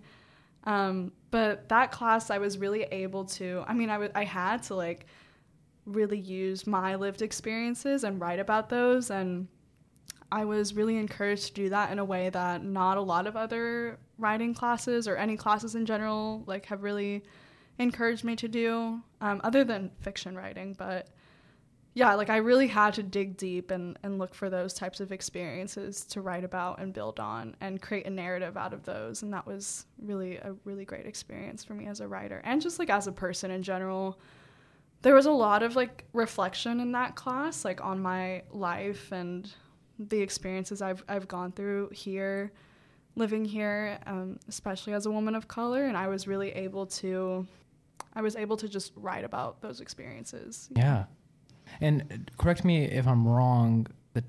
um, 0.66 1.12
but 1.32 1.70
that 1.70 1.92
class 1.92 2.30
I 2.30 2.38
was 2.38 2.58
really 2.58 2.84
able 2.84 3.26
to. 3.26 3.64
I 3.68 3.74
mean, 3.74 3.90
I 3.90 4.10
I 4.16 4.24
had 4.24 4.64
to 4.64 4.76
like 4.76 5.06
really 5.86 6.20
use 6.20 6.68
my 6.68 6.96
lived 6.96 7.22
experiences 7.22 8.04
and 8.04 8.20
write 8.20 8.40
about 8.40 8.70
those 8.70 9.10
and. 9.10 9.48
I 10.34 10.46
was 10.46 10.74
really 10.74 10.96
encouraged 10.96 11.48
to 11.48 11.54
do 11.54 11.70
that 11.72 11.92
in 11.92 12.00
a 12.00 12.06
way 12.06 12.30
that 12.30 12.64
not 12.64 12.96
a 12.96 13.02
lot 13.02 13.28
of 13.28 13.36
other 13.36 14.00
writing 14.18 14.54
classes 14.54 15.06
or 15.06 15.18
any 15.18 15.36
classes 15.36 15.76
in 15.76 15.86
general 15.86 16.44
like 16.46 16.68
have 16.68 16.84
really 16.84 17.24
encouraged 17.80 18.24
me 18.24 18.36
to 18.38 18.48
do 18.48 19.02
um, 19.20 19.42
other 19.44 19.64
than 19.64 19.92
fiction 20.00 20.36
writing 20.36 20.74
but 20.78 21.10
yeah 21.94 22.14
like 22.14 22.30
i 22.30 22.38
really 22.38 22.68
had 22.68 22.94
to 22.94 23.04
dig 23.04 23.36
deep 23.38 23.72
and, 23.72 23.98
and 24.04 24.18
look 24.18 24.34
for 24.34 24.50
those 24.50 24.74
types 24.74 25.00
of 25.00 25.12
experiences 25.12 26.06
to 26.06 26.22
write 26.22 26.44
about 26.44 26.80
and 26.80 26.94
build 26.94 27.20
on 27.20 27.56
and 27.62 27.82
create 27.82 28.06
a 28.06 28.10
narrative 28.10 28.56
out 28.58 28.74
of 28.74 28.84
those. 28.84 29.24
And 29.24 29.34
that 29.34 29.46
was 29.46 29.86
really 30.02 30.38
a 30.38 30.54
really 30.64 30.86
great 30.86 31.06
experience 31.06 31.64
for 31.64 31.74
me 31.74 31.88
as 31.88 32.00
a 32.00 32.08
writer 32.08 32.42
and 32.44 32.62
just 32.62 32.80
like 32.80 32.90
as 32.90 33.08
a 33.08 33.12
person 33.12 33.52
in 33.52 33.64
general. 33.64 34.20
There 35.02 35.16
was 35.16 35.26
a 35.26 35.32
lot 35.32 35.64
of 35.64 35.76
like 35.76 36.06
reflection 36.14 36.80
in 36.80 36.92
that 36.94 37.16
class 37.16 37.66
like 37.66 37.84
on 37.84 38.02
my 38.02 38.44
life 38.52 39.12
and 39.12 39.52
the 40.00 40.20
experiences 40.20 40.82
i've, 40.82 41.04
I've 41.08 41.28
gone 41.28 41.52
through 41.52 41.90
here 41.92 42.52
living 43.16 43.46
here 43.46 44.00
um, 44.08 44.40
especially 44.48 44.94
as 44.94 45.06
a 45.06 45.12
woman 45.12 45.36
of 45.36 45.48
color. 45.48 45.86
And 45.86 45.98
i 45.98 46.08
was 46.08 46.28
really 46.28 46.52
able 46.52 46.86
to 46.88 47.48
i 48.14 48.22
was 48.22 48.36
able 48.36 48.58
to 48.58 48.70
just 48.70 48.94
write 48.96 49.24
about 49.24 49.62
those 49.62 49.82
experiences. 49.82 50.70
Yeah. 50.76 51.06
And 51.80 52.30
correct 52.38 52.66
me 52.66 52.86
if 52.86 53.08
I'm 53.08 53.28
wrong, 53.28 53.88
The 54.14 54.24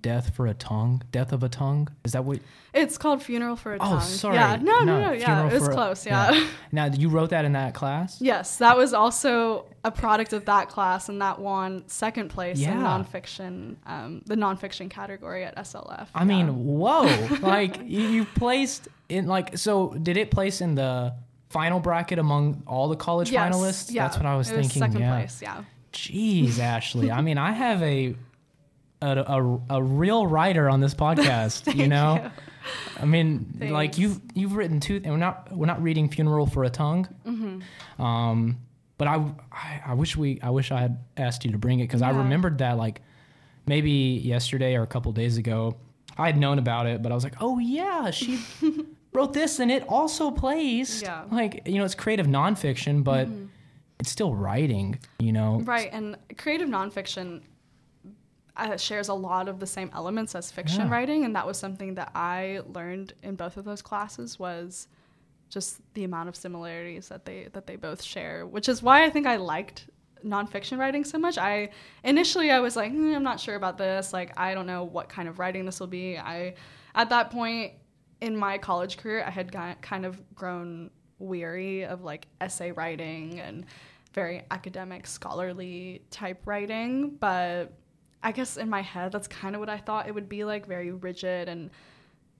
death 0.00 0.34
for 0.34 0.46
a 0.46 0.54
tongue, 0.54 1.02
death 1.12 1.30
of 1.32 1.42
a 1.42 1.48
tongue. 1.50 1.86
Is 2.06 2.12
that 2.12 2.24
what? 2.24 2.38
It's 2.72 2.96
called 2.96 3.22
Funeral 3.22 3.54
for 3.56 3.74
a 3.74 3.76
Oh, 3.76 3.78
Tongue. 3.78 4.00
sorry. 4.00 4.36
Yeah, 4.36 4.56
no, 4.56 4.78
no, 4.78 4.84
No, 4.84 5.00
no, 5.08 5.12
yeah, 5.12 5.46
it 5.46 5.52
was 5.52 5.64
for 5.64 5.70
a- 5.72 5.74
close. 5.74 6.06
Yeah. 6.06 6.30
yeah. 6.32 6.46
Now 6.72 6.86
you 6.86 7.10
wrote 7.10 7.30
that 7.30 7.44
in 7.44 7.52
that 7.52 7.74
class. 7.74 8.18
yes, 8.20 8.56
that 8.58 8.76
was 8.78 8.94
also 8.94 9.66
a 9.84 9.90
product 9.90 10.32
of 10.32 10.46
that 10.46 10.68
class, 10.70 11.08
and 11.10 11.20
that 11.20 11.38
won 11.40 11.82
second 11.88 12.28
place 12.30 12.58
in 12.62 12.78
nonfiction, 12.78 13.76
um, 13.86 14.22
the 14.24 14.36
nonfiction 14.36 14.88
category 14.88 15.44
at 15.44 15.56
SLF. 15.56 16.08
I 16.14 16.24
mean, 16.24 16.64
whoa! 16.64 17.02
like 17.42 17.82
you, 17.84 18.00
you 18.06 18.24
placed 18.24 18.88
in 19.10 19.26
like 19.26 19.58
so. 19.58 19.90
Did 19.94 20.16
it 20.16 20.30
place 20.30 20.60
in 20.62 20.76
the 20.76 21.12
final 21.50 21.80
bracket 21.80 22.18
among 22.20 22.62
all 22.66 22.88
the 22.88 22.96
college 22.96 23.30
Yes, 23.30 23.52
finalists? 23.54 23.92
yeah, 23.92 24.04
That's 24.04 24.16
what 24.16 24.26
I 24.26 24.36
was 24.36 24.48
it 24.48 24.54
thinking. 24.54 24.80
second 24.80 25.00
yeah. 25.00 25.10
place. 25.18 25.42
Yeah. 25.42 25.64
Jeez, 25.92 26.58
Ashley. 26.58 27.10
I 27.10 27.20
mean, 27.20 27.38
I 27.38 27.52
have 27.52 27.82
a 27.82 28.14
a, 29.02 29.18
a, 29.18 29.60
a 29.70 29.82
real 29.82 30.26
writer 30.26 30.68
on 30.68 30.80
this 30.80 30.94
podcast. 30.94 31.74
you 31.74 31.88
know, 31.96 32.20
you. 32.22 32.30
I 32.98 33.04
mean, 33.06 33.56
like 33.70 33.98
you've 33.98 34.20
you've 34.34 34.54
written 34.54 34.80
two. 34.80 34.96
And 34.96 35.06
we're 35.12 35.16
not 35.16 35.56
we're 35.56 35.66
not 35.66 35.82
reading 35.82 36.08
"Funeral 36.10 36.46
for 36.46 36.64
a 36.64 36.70
Tongue." 36.70 37.08
Mm-hmm. 37.26 38.02
Um, 38.02 38.58
but 38.98 39.08
I, 39.08 39.24
I 39.52 39.82
I 39.86 39.94
wish 39.94 40.16
we 40.16 40.40
I 40.42 40.50
wish 40.50 40.70
I 40.70 40.80
had 40.80 40.98
asked 41.16 41.44
you 41.44 41.52
to 41.52 41.58
bring 41.58 41.80
it 41.80 41.84
because 41.84 42.02
I 42.02 42.10
remembered 42.10 42.58
that 42.58 42.76
like 42.76 43.02
maybe 43.66 43.90
yesterday 43.90 44.74
or 44.74 44.82
a 44.82 44.86
couple 44.86 45.12
days 45.12 45.36
ago 45.36 45.76
I 46.20 46.26
had 46.26 46.36
known 46.36 46.58
about 46.58 46.86
it, 46.86 47.02
but 47.02 47.12
I 47.12 47.14
was 47.14 47.24
like, 47.24 47.36
oh 47.40 47.58
yeah, 47.58 48.10
she 48.10 48.38
wrote 49.12 49.32
this 49.32 49.58
and 49.58 49.70
it 49.70 49.84
also 49.88 50.30
plays. 50.30 51.02
Yeah. 51.02 51.22
Mm-hmm. 51.22 51.34
Like 51.34 51.62
you 51.66 51.78
know, 51.78 51.84
it's 51.84 51.94
creative 51.94 52.26
nonfiction, 52.26 53.02
but 53.02 53.26
it's 54.00 54.10
still 54.10 54.34
writing. 54.34 54.98
You 55.18 55.32
know, 55.32 55.60
Right, 55.60 55.90
and 55.92 56.16
creative 56.36 56.68
nonfiction 56.68 57.42
uh, 58.56 58.76
shares 58.76 59.08
a 59.08 59.14
lot 59.14 59.48
of 59.48 59.60
the 59.60 59.66
same 59.66 59.90
elements 59.94 60.34
as 60.34 60.50
fiction 60.50 60.86
Yeah. 60.86 60.92
writing, 60.92 61.24
and 61.24 61.36
that 61.36 61.46
was 61.46 61.58
something 61.58 61.94
that 61.94 62.10
I 62.14 62.60
learned 62.66 63.12
in 63.22 63.36
both 63.36 63.56
of 63.56 63.64
those 63.64 63.82
classes 63.82 64.38
was 64.38 64.88
just 65.48 65.80
the 65.94 66.04
amount 66.04 66.28
of 66.28 66.36
similarities 66.36 67.08
that 67.08 67.24
they 67.24 67.48
that 67.52 67.66
they 67.66 67.76
both 67.76 68.02
share, 68.02 68.46
which 68.46 68.68
is 68.68 68.82
why 68.82 69.04
I 69.04 69.10
think 69.10 69.26
I 69.26 69.36
liked 69.36 69.88
nonfiction 70.24 70.78
writing 70.78 71.02
so 71.04 71.18
much. 71.18 71.38
I 71.38 71.70
initially 72.04 72.50
I 72.50 72.60
was 72.60 72.76
like, 72.76 72.92
"Hmm, 72.92 73.14
I'm 73.14 73.22
not 73.22 73.40
sure 73.40 73.54
about 73.56 73.78
this. 73.78 74.12
Like, 74.12 74.38
I 74.38 74.54
don't 74.54 74.66
know 74.66 74.84
what 74.84 75.08
kind 75.08 75.28
of 75.28 75.38
writing 75.38 75.64
this 75.64 75.80
will 75.80 75.86
be. 75.86 76.18
I 76.18 76.54
at 76.94 77.08
that 77.10 77.30
point 77.30 77.72
in 78.20 78.36
my 78.36 78.58
college 78.58 78.98
career, 78.98 79.24
I 79.26 79.30
had 79.30 79.50
got, 79.50 79.80
kind 79.80 80.04
of 80.04 80.34
grown 80.34 80.90
weary 81.18 81.84
of 81.84 82.02
like 82.02 82.26
essay 82.40 82.70
writing 82.72 83.40
and 83.40 83.64
very 84.12 84.42
academic, 84.50 85.06
scholarly 85.06 86.02
type 86.10 86.42
writing. 86.46 87.16
But 87.20 87.72
I 88.22 88.32
guess 88.32 88.56
in 88.56 88.68
my 88.68 88.82
head, 88.82 89.12
that's 89.12 89.28
kind 89.28 89.54
of 89.54 89.60
what 89.60 89.68
I 89.68 89.78
thought 89.78 90.08
it 90.08 90.14
would 90.14 90.28
be 90.28 90.44
like 90.44 90.66
very 90.66 90.90
rigid 90.90 91.48
and, 91.48 91.70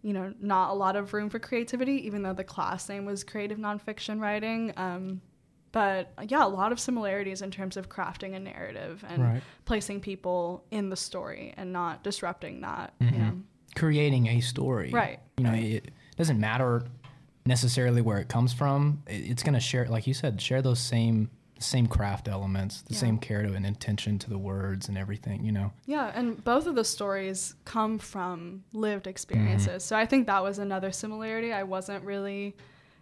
you 0.03 0.13
know, 0.13 0.35
not 0.41 0.71
a 0.71 0.75
lot 0.75 0.97
of 0.97 1.13
room 1.15 1.31
for 1.31 1.39
creativity, 1.39 2.07
even 2.07 2.23
though 2.23 2.33
the 2.35 2.45
class 2.45 2.89
name 2.89 3.05
was 3.05 3.25
creative 3.25 3.59
nonfiction 3.59 4.21
writing. 4.21 4.73
Um, 4.77 5.21
but 5.73 6.13
yeah, 6.29 6.45
a 6.45 6.49
lot 6.49 6.73
of 6.73 6.81
similarities 6.81 7.43
in 7.43 7.51
terms 7.53 7.77
of 7.77 7.89
crafting 7.89 8.35
a 8.35 8.41
narrative 8.41 9.05
and 9.09 9.23
Right. 9.23 9.43
placing 9.65 10.01
people 10.01 10.65
in 10.73 10.91
the 10.91 10.97
story 10.97 11.55
and 11.57 11.73
not 11.73 12.03
disrupting 12.03 12.61
that. 12.63 12.93
Mhm. 13.01 13.13
You 13.13 13.19
know? 13.19 13.33
creating 13.77 14.27
a 14.27 14.41
story. 14.41 14.91
Right. 14.91 15.21
You 15.39 15.45
know, 15.45 15.51
right. 15.51 15.63
it 15.63 15.91
doesn't 16.17 16.41
matter 16.41 16.83
necessarily 17.47 18.03
where 18.03 18.19
it 18.19 18.29
comes 18.29 18.53
from. 18.53 19.03
It's 19.07 19.45
going 19.45 19.55
to 19.55 19.61
share, 19.61 19.87
like 19.87 20.09
you 20.09 20.13
said, 20.15 20.41
share 20.43 20.61
those 20.61 20.81
same 20.81 21.31
same 21.61 21.87
craft 21.87 22.27
elements, 22.27 22.83
the 22.83 22.95
Yeah. 22.95 23.01
same 23.01 23.19
care 23.19 23.43
to 23.43 23.53
and 23.55 23.65
intention 23.67 24.19
to 24.19 24.29
the 24.31 24.39
words 24.39 24.89
and 24.89 24.97
everything. 24.99 25.45
You 25.45 25.53
know. 25.53 25.73
Yeah, 25.87 26.11
and 26.15 26.43
both 26.43 26.67
of 26.67 26.75
the 26.75 26.85
stories 26.85 27.55
come 27.65 27.99
from 27.99 28.65
lived 28.73 29.07
experiences. 29.07 29.85
So 29.85 29.95
I 29.97 30.07
think 30.07 30.27
that 30.27 30.43
was 30.43 30.59
another 30.59 30.91
similarity 30.91 31.53
I 31.53 31.63
wasn't 31.63 32.05
really 32.05 32.57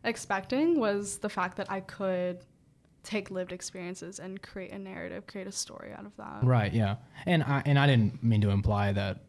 expecting 0.05 0.79
was 0.79 1.19
the 1.19 1.29
fact 1.29 1.57
that 1.57 1.71
I 1.71 1.81
could 1.81 2.39
take 3.03 3.31
lived 3.31 3.53
experiences 3.53 4.19
and 4.19 4.41
create 4.43 4.73
a 4.73 4.79
narrative, 4.79 5.27
create 5.27 5.47
a 5.47 5.53
story 5.53 5.93
out 5.97 6.05
of 6.05 6.17
that. 6.17 6.45
Right. 6.45 6.73
Yeah. 6.73 6.97
And 7.27 7.43
I 7.43 7.63
and 7.65 7.79
I 7.79 7.87
didn't 7.87 8.23
mean 8.23 8.41
to 8.43 8.51
imply 8.51 8.93
that 8.93 9.25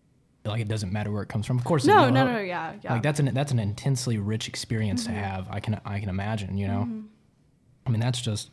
like 0.46 0.62
it 0.62 0.68
doesn't 0.68 0.92
matter 0.92 1.12
where 1.12 1.22
it 1.24 1.30
comes 1.30 1.46
from. 1.46 1.58
Of 1.58 1.64
course. 1.66 1.86
it- 1.86 1.88
No, 1.88 2.10
no, 2.10 2.26
no, 2.26 2.40
yeah, 2.40 2.74
yeah. 2.84 2.94
Like 2.94 3.04
that's 3.04 3.20
an 3.20 3.34
that's 3.34 3.52
an 3.52 3.60
intensely 3.60 4.18
rich 4.18 4.48
experience 4.48 5.04
Mm-hmm. 5.04 5.14
to 5.14 5.20
have. 5.20 5.48
I 5.50 5.60
can 5.60 5.80
I 5.86 6.00
can 6.00 6.10
imagine. 6.10 6.58
You 6.58 6.68
know. 6.68 6.90
I 7.86 7.90
mean, 7.92 8.00
that's 8.00 8.22
just 8.22 8.52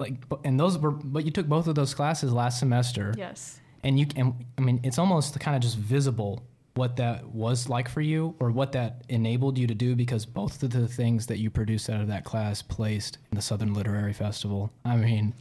like, 0.00 0.14
and 0.44 0.58
those 0.58 0.78
were, 0.78 0.90
but 0.90 1.24
you 1.24 1.30
took 1.30 1.46
both 1.46 1.66
of 1.66 1.74
those 1.74 1.94
classes 1.94 2.32
last 2.32 2.58
semester. 2.58 3.14
yes. 3.16 3.60
and 3.84 3.98
you 3.98 4.06
and 4.16 4.34
I 4.58 4.62
mean 4.62 4.80
it's 4.82 4.98
almost 4.98 5.38
kind 5.40 5.56
of 5.56 5.62
just 5.62 5.76
visible 5.76 6.42
what 6.74 6.96
that 6.96 7.26
was 7.28 7.68
like 7.68 7.88
for 7.88 8.00
you 8.00 8.34
or 8.38 8.50
what 8.50 8.72
that 8.72 9.02
enabled 9.08 9.58
you 9.58 9.66
to 9.66 9.74
do 9.74 9.96
because 9.96 10.24
both 10.24 10.62
of 10.62 10.70
the 10.70 10.86
things 10.88 11.26
that 11.26 11.38
you 11.38 11.50
produced 11.50 11.90
out 11.90 12.00
of 12.00 12.08
that 12.08 12.24
class 12.24 12.62
placed 12.62 13.18
in 13.30 13.36
the 13.36 13.42
Southern 13.42 13.74
Literary 13.74 14.12
Festival. 14.12 14.70
I 14.84 14.96
mean, 14.96 15.34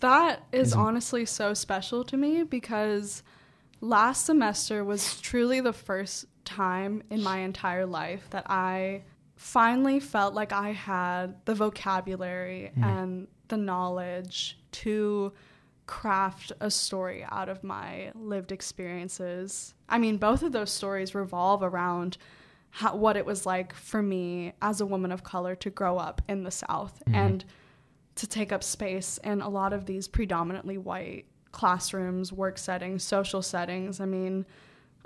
That 0.00 0.44
is 0.52 0.74
honestly 0.74 1.24
so 1.24 1.54
special 1.54 2.04
to 2.04 2.16
me 2.16 2.42
because 2.42 3.22
last 3.80 4.26
semester 4.26 4.84
was 4.84 5.20
truly 5.20 5.60
the 5.60 5.72
first 5.72 6.26
time 6.44 7.02
in 7.10 7.22
my 7.22 7.38
entire 7.38 7.86
life 7.86 8.28
that 8.30 8.48
I 8.50 9.02
finally 9.44 10.00
felt 10.00 10.32
like 10.32 10.52
I 10.52 10.72
had 10.72 11.44
the 11.44 11.54
vocabulary 11.54 12.70
mm-hmm. 12.70 12.82
and 12.82 13.28
the 13.48 13.58
knowledge 13.58 14.58
to 14.72 15.34
craft 15.84 16.50
a 16.60 16.70
story 16.70 17.26
out 17.30 17.50
of 17.50 17.62
my 17.62 18.10
lived 18.14 18.52
experiences. 18.52 19.74
I 19.86 19.98
mean, 19.98 20.16
both 20.16 20.42
of 20.42 20.52
those 20.52 20.70
stories 20.70 21.14
revolve 21.14 21.62
around 21.62 22.16
how, 22.70 22.96
what 22.96 23.18
it 23.18 23.26
was 23.26 23.44
like 23.44 23.74
for 23.74 24.02
me 24.02 24.54
as 24.62 24.80
a 24.80 24.86
woman 24.86 25.12
of 25.12 25.22
color 25.24 25.54
to 25.56 25.68
grow 25.68 25.98
up 25.98 26.22
in 26.26 26.42
the 26.42 26.50
South 26.50 27.02
mm-hmm. 27.06 27.14
and 27.14 27.44
to 28.14 28.26
take 28.26 28.50
up 28.50 28.64
space 28.64 29.18
in 29.22 29.42
a 29.42 29.48
lot 29.50 29.74
of 29.74 29.84
these 29.84 30.08
predominantly 30.08 30.78
white 30.78 31.26
classrooms, 31.52 32.32
work 32.32 32.56
settings, 32.56 33.04
social 33.04 33.42
settings. 33.42 34.00
I 34.00 34.06
mean, 34.06 34.46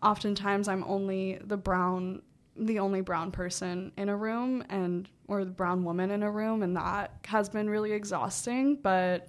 oftentimes 0.01 0.69
I'm 0.69 0.85
only 0.85 1.41
the 1.45 1.57
brown 1.57 2.23
the 2.59 2.79
only 2.79 3.01
brown 3.01 3.31
person 3.31 3.93
in 3.97 4.09
a 4.09 4.17
room 4.17 4.65
and 4.69 5.09
or 5.29 5.45
the 5.45 5.51
brown 5.51 5.85
woman 5.85 6.11
in 6.11 6.23
a 6.23 6.31
room 6.31 6.63
and 6.63 6.77
that 6.77 7.13
has 7.25 7.49
been 7.49 7.69
really 7.69 7.93
exhausting, 7.93 8.77
but 8.77 9.29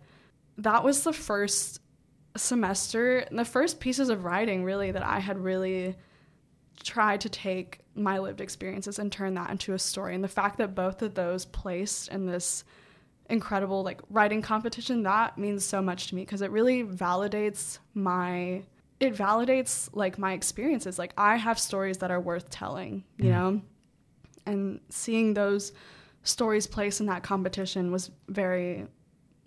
that 0.57 0.83
was 0.83 1.03
the 1.03 1.13
first 1.13 1.79
semester, 2.35 3.25
the 3.31 3.45
first 3.45 3.79
pieces 3.79 4.09
of 4.09 4.23
writing 4.23 4.63
really 4.63 4.91
that 4.91 5.05
I 5.05 5.19
had 5.19 5.37
really 5.37 5.95
tried 6.83 7.21
to 7.21 7.29
take 7.29 7.79
my 7.95 8.19
lived 8.19 8.39
experiences 8.39 8.99
and 8.99 9.11
turn 9.11 9.33
that 9.33 9.49
into 9.49 9.73
a 9.73 9.79
story. 9.79 10.15
And 10.15 10.23
the 10.23 10.29
fact 10.29 10.57
that 10.57 10.75
both 10.75 11.01
of 11.01 11.13
those 11.13 11.45
placed 11.45 12.09
in 12.09 12.25
this 12.25 12.63
incredible 13.29 13.83
like 13.83 14.01
writing 14.09 14.41
competition 14.41 15.03
that 15.03 15.37
means 15.37 15.63
so 15.63 15.83
much 15.83 16.07
to 16.07 16.15
me 16.15 16.23
because 16.23 16.41
it 16.41 16.49
really 16.49 16.83
validates 16.83 17.77
my 17.93 18.63
it 18.99 19.15
validates 19.15 19.89
like 19.93 20.17
my 20.17 20.33
experiences. 20.33 20.99
Like 20.99 21.13
i 21.17 21.35
have 21.37 21.59
stories 21.59 21.99
that 21.99 22.11
are 22.11 22.19
worth 22.19 22.49
telling 22.49 23.03
you 23.17 23.25
mm. 23.25 23.31
know? 23.31 23.61
And 24.45 24.79
seeing 24.89 25.33
those 25.33 25.73
stories 26.23 26.67
placed 26.67 26.99
in 26.99 27.05
that 27.07 27.23
competition 27.23 27.91
was 27.91 28.11
very 28.27 28.87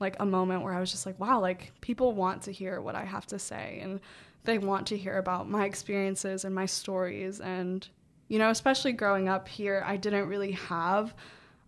like 0.01 0.17
a 0.19 0.27
moment 0.27 0.63
where 0.63 0.73
i 0.73 0.81
was 0.81 0.91
just 0.91 1.07
like 1.07 1.19
wow 1.21 1.39
like 1.39 1.71
people 1.81 2.13
want 2.13 2.43
to 2.43 2.51
hear 2.51 2.81
what 2.81 2.97
i 2.97 3.05
have 3.05 3.27
to 3.27 3.39
say 3.39 3.79
and 3.83 4.01
they 4.45 4.59
want 4.59 4.87
to 4.89 4.97
hear 4.97 5.19
about 5.19 5.49
my 5.49 5.65
experiences 5.67 6.45
and 6.45 6.53
my 6.55 6.67
stories. 6.67 7.41
And 7.41 7.87
you 8.29 8.39
know 8.39 8.51
especially 8.51 8.93
growing 8.93 9.29
up 9.29 9.47
here 9.47 9.83
i 9.87 9.97
didn't 9.97 10.27
really 10.27 10.53
have 10.53 11.15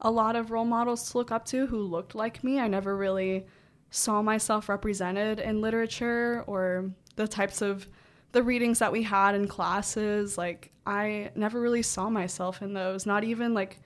a 0.00 0.10
lot 0.10 0.36
of 0.36 0.50
role 0.50 0.64
models 0.64 1.10
to 1.10 1.18
look 1.18 1.30
up 1.30 1.44
to 1.46 1.66
who 1.66 1.78
looked 1.78 2.14
like 2.14 2.44
me. 2.44 2.60
I 2.60 2.68
never 2.68 2.96
really 2.96 3.46
saw 3.90 4.22
myself 4.22 4.68
represented 4.68 5.40
in 5.40 5.60
literature 5.60 6.44
or 6.46 6.90
the 7.16 7.28
types 7.28 7.62
of 7.62 7.86
the 8.32 8.42
readings 8.42 8.80
that 8.80 8.92
we 8.92 9.02
had 9.02 9.34
in 9.34 9.46
classes. 9.48 10.36
Like 10.36 10.70
I 10.86 11.30
never 11.34 11.60
really 11.60 11.82
saw 11.82 12.10
myself 12.10 12.62
in 12.62 12.74
those, 12.74 13.06
not 13.06 13.24
even 13.24 13.54
like 13.54 13.78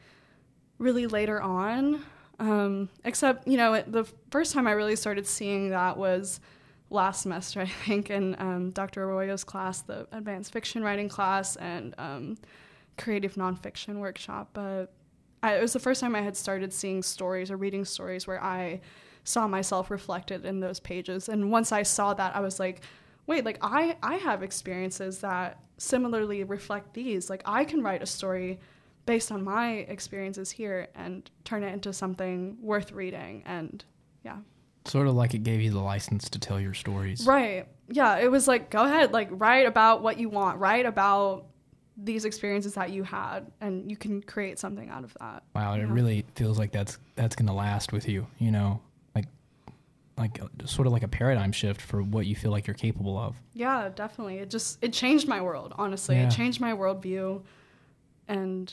really 0.79 1.07
later 1.07 1.41
on. 1.41 2.03
Um, 2.41 2.89
except, 3.05 3.49
you 3.49 3.57
know, 3.57 3.83
the 3.83 4.05
first 4.31 4.53
time 4.55 4.67
I 4.67 4.73
really 4.73 4.97
started 4.97 5.27
seeing 5.27 5.71
that 5.71 5.97
was 5.97 6.41
last 6.91 7.23
semester, 7.23 7.61
I 7.63 7.67
think, 7.67 8.11
in 8.11 8.37
um, 8.39 8.71
Dr. 8.71 9.03
Arroyo's 9.03 9.45
class, 9.45 9.83
the 9.83 10.07
advanced 10.13 10.53
fiction 10.53 10.83
writing 10.83 11.09
class 11.09 11.57
and 11.57 11.95
um, 11.99 12.39
creative 12.97 13.35
nonfiction 13.35 13.97
workshop. 13.99 14.51
But 14.53 14.93
I, 15.43 15.57
it 15.57 15.63
was 15.63 15.73
the 15.73 15.81
first 15.81 16.01
time 16.01 16.15
I 16.15 16.23
had 16.23 16.37
started 16.37 16.73
seeing 16.73 17.03
stories 17.03 17.51
or 17.51 17.57
reading 17.57 17.85
stories 17.85 18.27
where 18.27 18.43
I 18.43 18.81
saw 19.25 19.47
myself 19.47 19.91
reflected 19.91 20.45
in 20.45 20.61
those 20.61 20.81
pages. 20.81 21.29
And 21.29 21.51
once 21.51 21.71
I 21.71 21.83
saw 21.83 22.15
that, 22.15 22.35
I 22.35 22.41
was 22.41 22.59
like, 22.59 22.83
wait, 23.29 23.45
like 23.45 23.59
I, 23.63 23.97
I 24.03 24.17
have 24.17 24.43
experiences 24.43 25.21
that 25.21 25.61
similarly 25.77 26.43
reflect 26.43 26.95
these. 26.95 27.31
Like 27.31 27.43
I 27.45 27.65
can 27.65 27.83
write 27.83 28.03
a 28.03 28.07
story 28.07 28.59
based 29.07 29.31
on 29.31 29.45
my 29.45 29.75
experiences 29.89 30.51
here 30.51 30.89
and 30.97 31.31
turn 31.45 31.63
it 31.63 31.73
into 31.73 31.93
something 31.93 32.57
worth 32.61 32.91
reading. 32.91 33.45
And 33.47 33.85
yeah. 34.25 34.39
sort 34.87 35.07
of 35.07 35.15
like 35.15 35.35
it 35.35 35.45
gave 35.45 35.61
you 35.61 35.71
the 35.71 35.79
license 35.79 36.29
to 36.31 36.39
tell 36.41 36.59
your 36.59 36.75
stories. 36.75 37.27
Right. 37.27 37.69
yeah, 37.89 38.17
it 38.17 38.31
was 38.31 38.49
like 38.49 38.71
go 38.71 38.83
ahead, 38.83 39.13
like 39.13 39.29
write 39.31 39.67
about 39.67 40.03
what 40.03 40.19
you 40.19 40.31
want, 40.31 40.59
write 40.59 40.87
about 40.87 41.45
these 42.01 42.25
experiences 42.25 42.75
that 42.75 42.91
you 42.91 43.03
had, 43.03 43.51
and 43.61 43.91
you 43.91 43.97
can 43.97 44.23
create 44.23 44.59
something 44.59 44.89
out 44.89 45.05
of 45.05 45.17
that. 45.21 45.43
Wow, 45.55 45.75
it 45.75 45.85
really 45.85 46.25
feels 46.35 46.59
like 46.59 46.71
that's 46.71 46.99
that's 47.17 47.35
gonna 47.35 47.55
last 47.55 47.93
with 47.93 48.09
you. 48.09 48.27
You 48.39 48.53
know, 48.53 48.81
like 50.19 50.41
sort 50.65 50.87
of 50.87 50.93
like 50.93 51.03
a 51.03 51.09
paradigm 51.09 51.53
shift 51.53 51.81
for 51.81 52.03
what 52.03 52.27
you 52.27 52.35
feel 52.37 52.51
like 52.51 52.67
you're 52.67 52.75
capable 52.75 53.17
of. 53.19 53.37
Yeah, 53.55 53.89
definitely. 53.95 54.39
It 54.39 54.51
just 54.51 54.79
it 54.83 54.93
changed 54.93 55.29
my 55.29 55.41
world, 55.41 55.73
honestly. 55.79 56.17
Yeah. 56.17 56.27
It 56.27 56.31
changed 56.31 56.61
my 56.61 56.73
worldview 56.73 57.43
and 58.27 58.73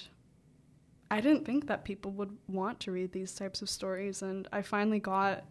I 1.09 1.21
didn't 1.21 1.45
think 1.45 1.67
that 1.67 1.83
people 1.85 2.11
would 2.11 2.35
want 2.47 2.79
to 2.81 2.91
read 2.91 3.11
these 3.11 3.33
types 3.35 3.61
of 3.61 3.69
stories 3.69 4.21
and 4.21 4.47
I 4.51 4.61
finally 4.61 4.99
got 4.99 5.45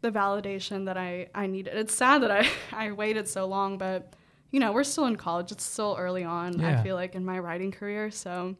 the 0.00 0.10
validation 0.10 0.86
that 0.86 0.96
I, 0.96 1.28
I 1.34 1.46
needed. 1.46 1.76
It's 1.76 1.94
sad 1.94 2.22
that 2.22 2.30
I, 2.30 2.48
I 2.72 2.92
waited 2.92 3.28
so 3.28 3.46
long, 3.46 3.78
but 3.78 4.14
you 4.50 4.60
know, 4.60 4.72
we're 4.72 4.84
still 4.84 5.06
in 5.06 5.16
college. 5.16 5.50
It's 5.50 5.64
still 5.64 5.96
early 5.98 6.22
on, 6.24 6.60
Yeah. 6.60 6.78
I 6.78 6.82
feel 6.82 6.94
like, 6.94 7.14
in 7.16 7.24
my 7.24 7.38
writing 7.40 7.72
career. 7.72 8.10
So 8.12 8.56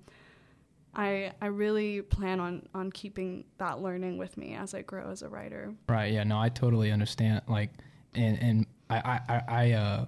I 0.94 1.32
I 1.40 1.46
really 1.46 2.02
plan 2.02 2.40
on, 2.40 2.68
on 2.74 2.90
keeping 2.92 3.44
that 3.58 3.80
learning 3.80 4.18
with 4.18 4.36
me 4.36 4.54
as 4.54 4.74
I 4.74 4.82
grow 4.82 5.10
as 5.10 5.22
a 5.22 5.28
writer. 5.28 5.74
Right. 5.88 6.12
Yeah. 6.12 6.24
No, 6.24 6.38
I 6.38 6.48
totally 6.48 6.90
understand. 6.92 7.42
Like, 7.48 7.70
and 8.14 8.38
and 8.40 8.66
I 8.90 9.20
I 9.28 9.42
I 9.48 9.72
uh, 9.72 10.06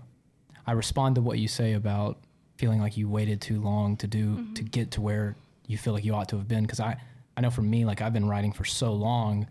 I 0.67 0.73
respond 0.73 1.17
to 1.17 1.21
what 1.21 1.39
you 1.39 1.49
say 1.49 1.73
about 1.75 2.19
feeling 2.57 2.81
like 2.81 2.97
you 2.97 3.09
waited 3.09 3.41
too 3.41 3.61
long 3.61 3.97
to 3.99 4.07
do 4.07 4.47
to 4.55 4.63
get 4.63 4.93
to 4.93 5.01
where 5.01 5.37
you 5.67 5.77
feel 5.77 5.93
like 5.93 6.05
you 6.05 6.15
ought 6.15 6.29
to 6.31 6.37
have 6.37 6.49
been. 6.49 6.63
Because 6.63 6.81
I 6.81 7.01
I 7.37 7.41
know 7.41 7.51
for 7.51 7.63
me, 7.63 7.85
like 7.85 8.01
I've 8.01 8.13
been 8.13 8.29
writing 8.29 8.53
for 8.53 8.65
so 8.65 8.93
long, 8.93 9.47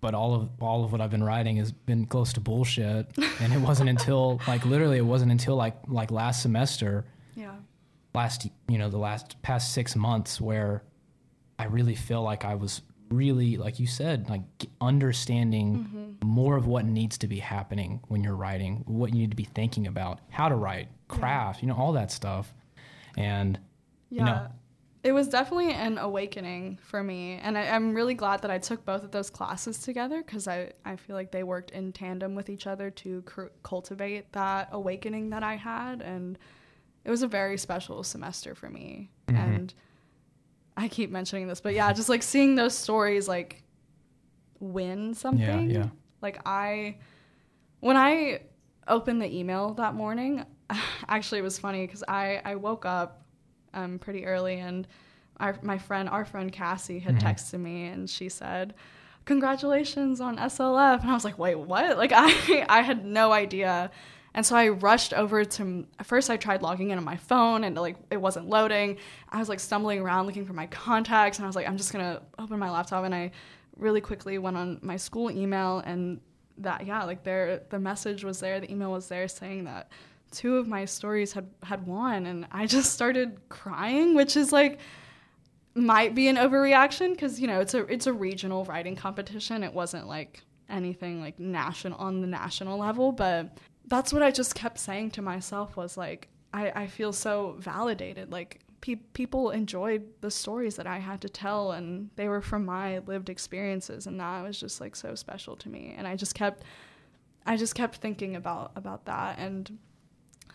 but 0.00 0.14
all 0.14 0.34
of 0.34 0.50
all 0.60 0.84
of 0.84 0.92
what 0.92 1.00
I've 1.00 1.10
been 1.10 1.24
writing 1.24 1.56
has 1.56 1.72
been 1.72 2.06
close 2.06 2.32
to 2.34 2.40
bullshit. 2.40 3.06
and 3.40 3.52
it 3.52 3.60
wasn't 3.60 3.88
until 3.94 4.40
like 4.46 4.64
literally 4.66 4.98
it 4.98 5.04
wasn't 5.06 5.30
until 5.32 5.56
like 5.56 5.76
like 5.88 6.10
last 6.10 6.42
semester. 6.42 7.04
Last 8.16 8.48
you 8.68 8.78
know 8.78 8.88
the 8.88 8.98
last 8.98 9.40
past 9.42 9.72
six 9.72 9.94
months 9.94 10.40
where 10.40 10.82
I 11.58 11.66
really 11.66 11.94
feel 11.94 12.22
like 12.22 12.44
I 12.44 12.56
was 12.56 12.82
really 13.10 13.56
like 13.56 13.78
you 13.78 13.86
said 13.86 14.28
like 14.28 14.42
understanding 14.80 15.68
mm-hmm. 15.76 16.28
more 16.28 16.56
of 16.56 16.66
what 16.66 16.84
needs 16.84 17.18
to 17.18 17.28
be 17.28 17.38
happening 17.38 18.00
when 18.08 18.24
you're 18.24 18.34
writing, 18.34 18.82
what 18.86 19.12
you 19.12 19.20
need 19.20 19.30
to 19.30 19.36
be 19.36 19.44
thinking 19.44 19.86
about, 19.86 20.18
how 20.30 20.48
to 20.48 20.56
write, 20.56 20.88
craft, 21.06 21.62
you 21.62 21.68
know 21.68 21.76
all 21.76 21.92
that 21.92 22.10
stuff, 22.10 22.52
and 23.16 23.58
Yeah. 24.10 24.18
You 24.18 24.24
know. 24.24 24.46
It 25.04 25.12
was 25.12 25.28
definitely 25.28 25.72
an 25.72 25.98
awakening 25.98 26.80
for 26.82 27.00
me. 27.00 27.38
And 27.40 27.56
I, 27.56 27.68
I'm 27.68 27.94
really 27.94 28.14
glad 28.14 28.42
that 28.42 28.50
I 28.50 28.58
took 28.58 28.84
both 28.84 29.04
of 29.04 29.12
those 29.12 29.30
classes 29.30 29.78
together 29.78 30.20
because 30.20 30.48
I, 30.48 30.72
I 30.84 30.96
feel 30.96 31.14
like 31.14 31.30
they 31.30 31.44
worked 31.44 31.70
in 31.70 31.92
tandem 31.92 32.34
with 32.34 32.48
each 32.50 32.66
other 32.66 32.90
to 32.90 33.22
cr- 33.22 33.52
cultivate 33.62 34.32
that 34.32 34.68
awakening 34.72 35.30
that 35.30 35.44
I 35.44 35.54
had. 35.54 36.02
And 36.02 36.36
it 37.06 37.10
was 37.10 37.22
a 37.22 37.28
very 37.28 37.56
special 37.56 38.02
semester 38.02 38.54
for 38.54 38.68
me. 38.68 39.10
Mhm. 39.28 39.36
And 39.38 39.74
I 40.76 40.88
keep 40.88 41.10
mentioning 41.10 41.46
this, 41.48 41.60
but 41.60 41.72
yeah, 41.72 41.90
just 41.92 42.08
like 42.10 42.22
seeing 42.22 42.56
those 42.56 42.74
stories 42.76 43.28
like 43.28 43.62
win 44.60 45.14
something. 45.14 45.70
yeah. 45.70 45.78
yeah. 45.78 45.88
Like 46.20 46.40
I, 46.44 46.96
when 47.80 47.96
I 47.96 48.40
opened 48.88 49.22
the 49.22 49.32
email 49.34 49.74
that 49.74 49.94
morning, 49.94 50.44
actually 51.08 51.38
it 51.38 51.44
was 51.44 51.58
funny 51.58 51.86
because 51.86 52.02
I, 52.08 52.42
I 52.44 52.56
woke 52.56 52.84
up 52.84 53.22
um, 53.72 53.98
pretty 53.98 54.26
early 54.26 54.58
and 54.58 54.86
our, 55.38 55.56
my 55.62 55.78
friend, 55.78 56.08
our 56.08 56.24
friend 56.24 56.50
Cassie 56.52 56.98
had 56.98 57.16
Mhm. 57.16 57.22
texted 57.22 57.60
me 57.60 57.86
and 57.86 58.08
she 58.10 58.28
said, 58.28 58.74
congratulations 59.26 60.20
on 60.20 60.36
SLF. 60.38 61.02
And 61.02 61.10
I 61.10 61.14
was 61.14 61.24
like, 61.24 61.38
wait, 61.38 61.56
what? 61.56 61.96
Like 61.98 62.12
I, 62.14 62.64
I 62.68 62.82
had 62.82 63.04
no 63.04 63.32
idea. 63.32 63.90
And 64.36 64.46
so 64.46 64.54
I 64.54 64.68
rushed 64.68 65.12
over 65.14 65.44
to, 65.44 65.86
first 66.04 66.30
I 66.30 66.36
tried 66.36 66.62
logging 66.62 66.90
in 66.90 66.98
on 66.98 67.04
my 67.04 67.16
phone 67.16 67.64
and 67.64 67.74
like 67.74 67.96
it 68.10 68.18
wasn't 68.18 68.48
loading. 68.48 68.98
I 69.30 69.38
was 69.38 69.48
like 69.48 69.58
stumbling 69.58 69.98
around 69.98 70.26
looking 70.26 70.44
for 70.44 70.52
my 70.52 70.66
contacts 70.68 71.38
and 71.38 71.46
I 71.46 71.48
was 71.48 71.56
like, 71.56 71.66
I'm 71.66 71.78
just 71.78 71.92
gonna 71.92 72.22
open 72.38 72.58
my 72.58 72.70
laptop 72.70 73.04
and 73.04 73.14
I 73.14 73.32
really 73.76 74.00
quickly 74.00 74.38
went 74.38 74.56
on 74.56 74.78
my 74.82 74.96
school 74.96 75.30
email 75.30 75.78
and 75.86 76.20
that 76.58 76.86
yeah 76.86 77.04
like 77.04 77.22
there 77.22 77.62
the 77.68 77.78
message 77.78 78.24
was 78.24 78.40
there 78.40 78.60
the 78.60 78.70
email 78.70 78.90
was 78.90 79.08
there 79.08 79.28
saying 79.28 79.64
that 79.64 79.90
two 80.30 80.56
of 80.56 80.66
my 80.66 80.84
stories 80.84 81.32
had 81.32 81.46
had 81.62 81.86
won 81.86 82.26
and 82.26 82.46
i 82.50 82.66
just 82.76 82.92
started 82.92 83.38
crying 83.48 84.14
which 84.14 84.36
is 84.36 84.52
like 84.52 84.78
might 85.74 86.14
be 86.14 86.28
an 86.28 86.36
overreaction 86.36 87.10
because 87.10 87.38
you 87.38 87.46
know 87.46 87.60
it's 87.60 87.74
a 87.74 87.84
it's 87.92 88.06
a 88.06 88.12
regional 88.12 88.64
writing 88.64 88.96
competition 88.96 89.62
it 89.62 89.72
wasn't 89.72 90.06
like 90.06 90.42
anything 90.70 91.20
like 91.20 91.38
national 91.38 91.98
on 91.98 92.20
the 92.22 92.26
national 92.26 92.78
level 92.78 93.12
but 93.12 93.58
that's 93.86 94.12
what 94.12 94.22
i 94.22 94.30
just 94.30 94.54
kept 94.54 94.78
saying 94.78 95.10
to 95.10 95.22
myself 95.22 95.76
was 95.76 95.96
like 95.96 96.28
i, 96.56 96.72
I 96.82 96.86
feel 96.86 97.12
so 97.12 97.56
validated. 97.58 98.32
Like 98.32 98.60
pe- 98.80 98.96
people 99.12 99.50
enjoyed 99.50 100.04
the 100.20 100.30
stories 100.30 100.76
that 100.76 100.86
i 100.86 100.98
had 100.98 101.20
to 101.20 101.28
tell 101.28 101.72
and 101.72 102.10
they 102.16 102.28
were 102.28 102.40
from 102.40 102.64
my 102.64 102.98
lived 103.00 103.28
experiences 103.28 104.06
and 104.06 104.18
that 104.20 104.42
was 104.42 104.58
just 104.58 104.80
like 104.80 104.96
so 104.96 105.14
special 105.14 105.56
to 105.56 105.68
me. 105.68 105.94
And 105.96 106.08
i 106.08 106.16
just 106.16 106.34
kept 106.34 106.64
i 107.46 107.56
just 107.56 107.74
kept 107.74 107.96
thinking 107.96 108.34
about 108.36 108.72
about 108.74 109.04
that 109.04 109.38
and 109.38 109.78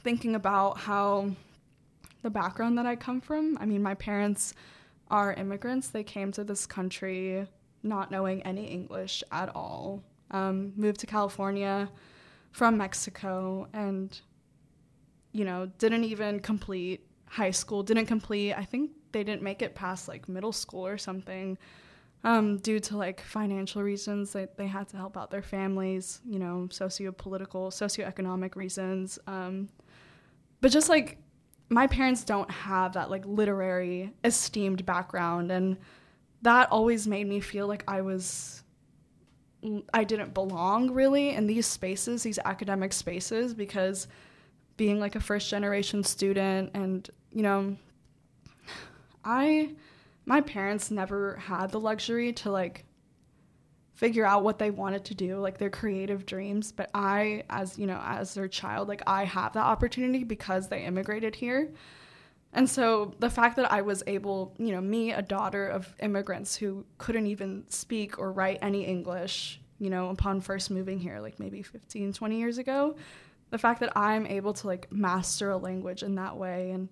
thinking 0.03 0.35
about 0.35 0.79
how 0.79 1.31
the 2.23 2.29
background 2.29 2.77
that 2.77 2.85
i 2.85 2.95
come 2.95 3.21
from 3.21 3.57
i 3.61 3.65
mean 3.65 3.83
my 3.83 3.95
parents 3.95 4.53
are 5.09 5.33
immigrants. 5.33 5.89
They 5.89 6.05
came 6.05 6.31
to 6.31 6.43
this 6.45 6.65
country 6.65 7.45
not 7.83 8.11
knowing 8.11 8.41
any 8.43 8.67
english 8.67 9.23
at 9.31 9.53
all. 9.55 10.03
Um, 10.31 10.73
moved 10.77 11.01
to 11.01 11.07
california 11.07 11.89
from 12.51 12.77
mexico 12.77 13.67
and 13.73 14.21
you 15.31 15.45
know 15.45 15.65
didn't 15.77 16.03
even 16.03 16.39
complete 16.39 17.05
high 17.25 17.51
school 17.51 17.83
didn't 17.83 18.05
complete 18.05 18.53
i 18.53 18.63
think 18.63 18.91
they 19.11 19.23
didn't 19.23 19.41
make 19.41 19.61
it 19.61 19.75
past 19.75 20.07
like 20.07 20.27
middle 20.27 20.51
school 20.51 20.85
or 20.85 20.97
something 20.97 21.57
um, 22.23 22.57
due 22.57 22.79
to 22.79 22.97
like 22.97 23.19
financial 23.19 23.81
reasons 23.81 24.33
they, 24.33 24.47
they 24.55 24.67
had 24.67 24.87
to 24.89 24.97
help 24.97 25.17
out 25.17 25.31
their 25.31 25.41
families 25.41 26.21
you 26.25 26.37
know 26.37 26.67
socio-political 26.71 27.71
socioeconomic 27.71 28.55
reasons 28.55 29.17
um, 29.27 29.69
but 30.59 30.71
just 30.71 30.87
like 30.89 31.17
my 31.69 31.87
parents 31.87 32.23
don't 32.23 32.51
have 32.51 32.93
that 32.93 33.09
like 33.09 33.25
literary 33.25 34.13
esteemed 34.23 34.85
background 34.85 35.51
and 35.51 35.77
that 36.43 36.69
always 36.71 37.07
made 37.07 37.27
me 37.27 37.39
feel 37.39 37.65
like 37.65 37.83
i 37.87 38.01
was 38.01 38.63
i 39.93 40.03
didn't 40.03 40.33
belong 40.33 40.91
really 40.91 41.29
in 41.29 41.47
these 41.47 41.67
spaces 41.67 42.23
these 42.23 42.39
academic 42.45 42.93
spaces 42.93 43.53
because 43.53 44.07
being 44.77 44.99
like 44.99 45.15
a 45.15 45.19
first 45.19 45.49
generation 45.49 46.03
student 46.03 46.71
and 46.73 47.09
you 47.31 47.43
know 47.43 47.75
i 49.23 49.69
my 50.25 50.41
parents 50.41 50.91
never 50.91 51.35
had 51.35 51.67
the 51.71 51.79
luxury 51.79 52.31
to 52.33 52.51
like 52.51 52.85
figure 54.01 54.25
out 54.25 54.43
what 54.43 54.57
they 54.57 54.71
wanted 54.71 55.05
to 55.05 55.13
do 55.13 55.37
like 55.37 55.59
their 55.59 55.69
creative 55.69 56.25
dreams. 56.25 56.71
But 56.71 56.89
i 56.95 57.43
as 57.51 57.77
you 57.77 57.85
know 57.85 58.01
as 58.03 58.33
their 58.33 58.47
child 58.47 58.87
like 58.87 59.03
i 59.05 59.25
have 59.25 59.53
that 59.53 59.63
opportunity 59.63 60.23
because 60.23 60.67
they 60.67 60.83
immigrated 60.83 61.35
here 61.35 61.71
and 62.53 62.69
so 62.69 63.13
the 63.19 63.29
fact 63.29 63.55
that 63.55 63.71
i 63.71 63.81
was 63.81 64.03
able 64.07 64.53
you 64.57 64.71
know 64.71 64.81
me 64.81 65.11
a 65.11 65.21
daughter 65.21 65.67
of 65.67 65.93
immigrants 65.99 66.55
who 66.55 66.85
couldn't 66.97 67.27
even 67.27 67.63
speak 67.69 68.19
or 68.19 68.31
write 68.31 68.59
any 68.61 68.85
english 68.85 69.59
you 69.79 69.89
know 69.89 70.09
upon 70.09 70.41
first 70.41 70.69
moving 70.71 70.99
here 70.99 71.19
like 71.19 71.39
maybe 71.39 71.61
15 71.61 72.13
20 72.13 72.37
years 72.37 72.57
ago 72.57 72.95
the 73.49 73.57
fact 73.57 73.79
that 73.79 73.95
i'm 73.95 74.25
able 74.27 74.53
to 74.53 74.67
like 74.67 74.91
master 74.91 75.51
a 75.51 75.57
language 75.57 76.03
in 76.03 76.15
that 76.15 76.37
way 76.37 76.71
and 76.71 76.89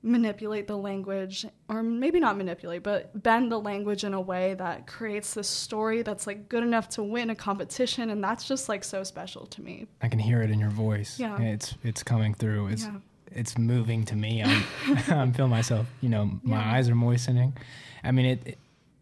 manipulate 0.00 0.68
the 0.68 0.76
language 0.76 1.44
or 1.68 1.82
maybe 1.82 2.20
not 2.20 2.36
manipulate 2.36 2.84
but 2.84 3.20
bend 3.20 3.50
the 3.50 3.58
language 3.58 4.04
in 4.04 4.14
a 4.14 4.20
way 4.20 4.54
that 4.54 4.86
creates 4.86 5.34
this 5.34 5.48
story 5.48 6.02
that's 6.02 6.24
like 6.24 6.48
good 6.48 6.62
enough 6.62 6.88
to 6.88 7.02
win 7.02 7.30
a 7.30 7.34
competition 7.34 8.10
and 8.10 8.22
that's 8.22 8.46
just 8.46 8.68
like 8.68 8.84
so 8.84 9.02
special 9.02 9.44
to 9.46 9.60
me 9.60 9.88
I 10.00 10.06
can 10.06 10.20
hear 10.20 10.40
it 10.40 10.52
in 10.52 10.60
your 10.60 10.70
voice. 10.70 11.18
Yeah. 11.18 11.40
it's 11.40 11.74
it's 11.82 12.04
coming 12.04 12.32
through. 12.32 12.68
It's 12.68 12.84
yeah 12.84 12.92
it's 13.32 13.56
moving 13.58 14.04
to 14.06 14.16
me. 14.16 14.42
I'm 14.42 14.64
I'm 15.08 15.32
feeling 15.32 15.50
myself. 15.50 15.86
You 16.00 16.08
know, 16.08 16.38
my 16.42 16.56
Yeah. 16.56 16.72
eyes 16.74 16.88
are 16.88 16.94
moistening. 16.94 17.56
I 18.04 18.10
mean, 18.12 18.26
it, 18.26 18.42
it. 18.46 18.58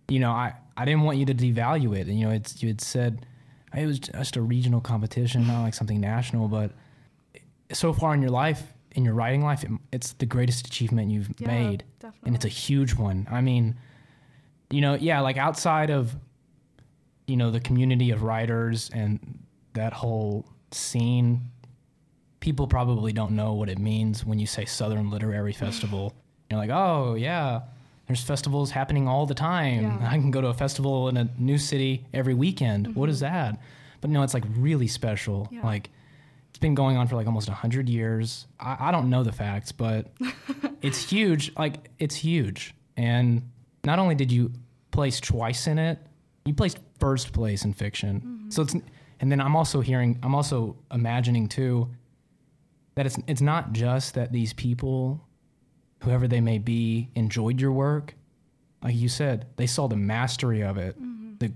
You 0.09 0.21
know, 0.21 0.31
I 0.31 0.55
I 0.77 0.85
didn't 0.85 1.03
want 1.03 1.19
you 1.19 1.27
to 1.27 1.35
devalue 1.35 1.97
it. 1.97 2.07
You 2.07 2.27
know, 2.27 2.33
it's 2.33 2.63
you 2.63 2.69
had 2.69 2.81
said 2.81 3.27
it 3.77 3.87
was 3.87 3.99
just 3.99 4.37
a 4.37 4.43
regional 4.43 4.81
competition, 4.81 5.47
not 5.47 5.63
like 5.63 5.75
something 5.75 6.01
national. 6.01 6.49
But 6.49 6.71
so 7.73 7.93
far 7.93 8.15
in 8.15 8.23
your 8.23 8.31
life, 8.31 8.63
in 8.93 9.05
your 9.05 9.15
writing 9.15 9.43
life, 9.45 9.65
it, 9.65 9.71
it's 9.93 10.13
the 10.13 10.27
greatest 10.27 10.67
achievement 10.67 11.11
you've 11.11 11.29
yeah 11.39 11.47
made, 11.49 11.85
definitely 11.99 12.27
and 12.29 12.37
it's 12.37 12.45
a 12.45 12.49
huge 12.49 12.95
one. 12.95 13.27
I 13.31 13.41
mean, 13.41 13.75
you 14.71 14.81
know, 14.81 14.95
yeah, 14.95 15.21
like 15.21 15.37
outside 15.37 15.91
of, 15.91 16.15
you 17.27 17.37
know, 17.37 17.51
the 17.51 17.61
community 17.61 18.11
of 18.11 18.23
writers 18.23 18.91
and 18.95 19.39
that 19.75 19.93
whole 19.93 20.47
scene, 20.71 21.41
people 22.41 22.67
probably 22.67 23.13
don't 23.13 23.33
know 23.33 23.55
what 23.55 23.69
it 23.69 23.79
means 23.79 24.25
when 24.25 24.39
you 24.39 24.47
say 24.47 24.65
Southern 24.65 25.11
Literary 25.11 25.53
Festival. 25.53 26.15
You're 26.51 26.61
like, 26.61 26.71
oh 26.71 27.15
yeah, 27.15 27.63
there's 28.07 28.23
festivals 28.23 28.71
happening 28.71 29.09
all 29.09 29.27
the 29.27 29.35
time. 29.35 29.83
Yeah. 29.83 30.09
I 30.11 30.19
can 30.19 30.31
go 30.31 30.41
to 30.41 30.49
a 30.49 30.55
festival 30.55 31.09
in 31.09 31.17
a 31.17 31.29
new 31.39 31.59
city 31.59 32.07
every 32.15 32.35
weekend. 32.35 32.95
What 32.95 33.09
is 33.09 33.21
that? 33.21 33.61
But 34.01 34.11
no, 34.11 34.23
it's 34.23 34.35
like 34.35 34.45
really 34.57 34.87
special. 34.87 35.49
Yeah. 35.51 35.63
Like 35.63 35.91
it's 36.57 36.61
been 36.63 36.75
going 36.75 36.97
on 36.97 37.07
for 37.07 37.17
like 37.17 37.27
almost 37.27 37.49
100 37.49 37.87
years. 37.87 38.47
I, 38.59 38.89
I 38.89 38.91
don't 38.91 39.11
know 39.11 39.23
the 39.23 39.31
facts, 39.31 39.73
but 39.73 40.11
it's 40.81 41.11
huge. 41.11 41.53
Like, 41.55 41.91
it's 41.99 42.15
huge. 42.15 42.75
And 42.97 43.51
not 43.85 43.99
only 43.99 44.15
did 44.15 44.33
you 44.33 44.53
place 44.91 45.21
twice 45.21 45.67
in 45.67 45.79
it, 45.79 45.99
you 46.47 46.55
placed 46.55 46.79
first 46.99 47.35
place 47.35 47.67
in 47.67 47.75
fiction. 47.75 48.21
Mm-hmm. 48.21 48.51
So 48.51 48.63
it's, 48.63 48.75
and 49.21 49.31
then 49.31 49.39
I'm 49.39 49.55
also 49.55 49.81
hearing, 49.81 50.19
I'm 50.23 50.35
also 50.35 50.77
imagining 50.91 51.47
too 51.47 51.91
that 52.97 53.07
it's 53.07 53.17
it's 53.27 53.41
not 53.41 53.73
just 53.73 54.15
that 54.15 54.33
these 54.33 54.53
people, 54.53 55.25
whoever 56.03 56.27
they 56.27 56.41
may 56.41 56.59
be, 56.59 57.11
enjoyed 57.15 57.61
your 57.61 57.73
work. 57.73 58.15
Like 58.83 58.97
you 58.97 59.09
said, 59.09 59.47
they 59.57 59.67
saw 59.67 59.87
the 59.87 59.97
mastery 59.97 60.63
of 60.63 60.77
it. 60.77 60.97
Mm-hmm. 61.01 61.35
The 61.39 61.53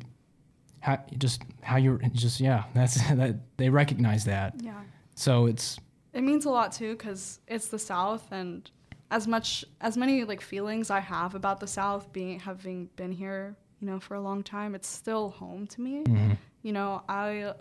how 0.81 0.99
just 1.19 1.43
how 1.63 1.77
you're 1.77 1.99
just 2.13 2.41
yeah, 2.41 2.65
that's 2.75 2.95
that 3.11 3.37
they 3.57 3.69
recognize 3.69 4.25
that. 4.27 4.55
Yeah. 4.63 4.81
So 5.15 5.47
it's 5.47 5.79
It 6.13 6.23
means 6.23 6.45
a 6.45 6.51
lot 6.51 6.73
too 6.73 6.93
because 6.97 7.41
it's 7.49 7.69
the 7.69 7.79
South, 7.79 8.31
and 8.31 8.71
as 9.11 9.27
much 9.27 9.65
as 9.81 9.97
many 9.97 10.25
like 10.25 10.41
feelings 10.41 10.91
I 10.91 11.01
have 11.01 11.35
about 11.35 11.61
the 11.61 11.67
South, 11.67 12.13
being 12.13 12.39
having 12.41 12.91
been 12.97 13.13
here, 13.13 13.57
you 13.81 13.87
know, 13.87 13.99
for 13.99 14.15
a 14.15 14.21
long 14.21 14.43
time, 14.43 14.75
it's 14.75 14.89
still 14.89 15.31
home 15.31 15.67
to 15.69 15.81
me. 15.81 16.03
mhm, 16.05 16.37
You 16.63 16.73
know, 16.73 17.03
I, 17.09 17.55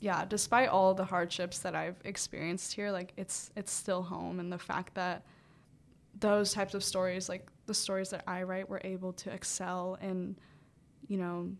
yeah, 0.00 0.24
despite 0.24 0.68
all 0.68 0.94
the 0.94 1.04
hardships 1.04 1.60
that 1.60 1.74
I've 1.74 1.96
experienced 2.04 2.72
here, 2.74 2.90
like 2.90 3.12
it's 3.16 3.50
it's 3.56 3.72
still 3.72 4.02
home, 4.02 4.40
and 4.40 4.52
the 4.52 4.58
fact 4.58 4.94
that 4.94 5.24
those 6.20 6.52
types 6.52 6.74
of 6.74 6.84
stories, 6.84 7.28
like 7.28 7.48
the 7.66 7.74
stories 7.74 8.10
that 8.10 8.24
I 8.26 8.42
write, 8.42 8.68
were 8.68 8.80
able 8.84 9.12
to 9.14 9.32
excel 9.32 9.98
in, 10.00 10.36
you 11.08 11.18
know, 11.18 11.50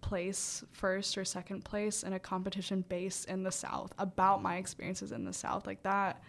place 0.00 0.64
first 0.72 1.16
or 1.18 1.24
second 1.24 1.64
place 1.64 2.02
in 2.02 2.12
a 2.12 2.18
competition 2.18 2.84
based 2.88 3.28
in 3.28 3.42
the 3.42 3.52
South 3.52 3.92
about 3.98 4.42
my 4.42 4.56
experiences 4.56 5.12
in 5.12 5.24
the 5.24 5.32
South. 5.32 5.66
Like 5.66 5.82
that 5.82 6.22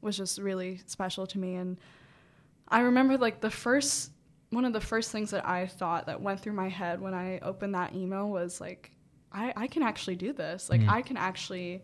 was 0.00 0.16
just 0.16 0.38
really 0.38 0.80
special 0.86 1.26
to 1.28 1.38
me. 1.38 1.54
And 1.54 1.78
I 2.68 2.80
remember 2.80 3.16
like 3.16 3.40
the 3.40 3.50
first 3.50 4.12
one 4.50 4.66
of 4.66 4.74
the 4.74 4.80
first 4.80 5.10
things 5.10 5.30
that 5.30 5.48
I 5.48 5.66
thought 5.66 6.06
that 6.06 6.20
went 6.20 6.40
through 6.40 6.52
my 6.52 6.68
head 6.68 7.00
when 7.00 7.14
I 7.14 7.38
opened 7.38 7.74
that 7.74 7.94
email 7.94 8.28
was 8.28 8.60
like, 8.60 8.90
I, 9.32 9.52
I 9.56 9.66
can 9.66 9.82
actually 9.82 10.16
do 10.16 10.32
this. 10.32 10.68
Like 10.70 10.80
Mhm. 10.82 10.88
I 10.88 11.02
can 11.02 11.16
actually 11.16 11.82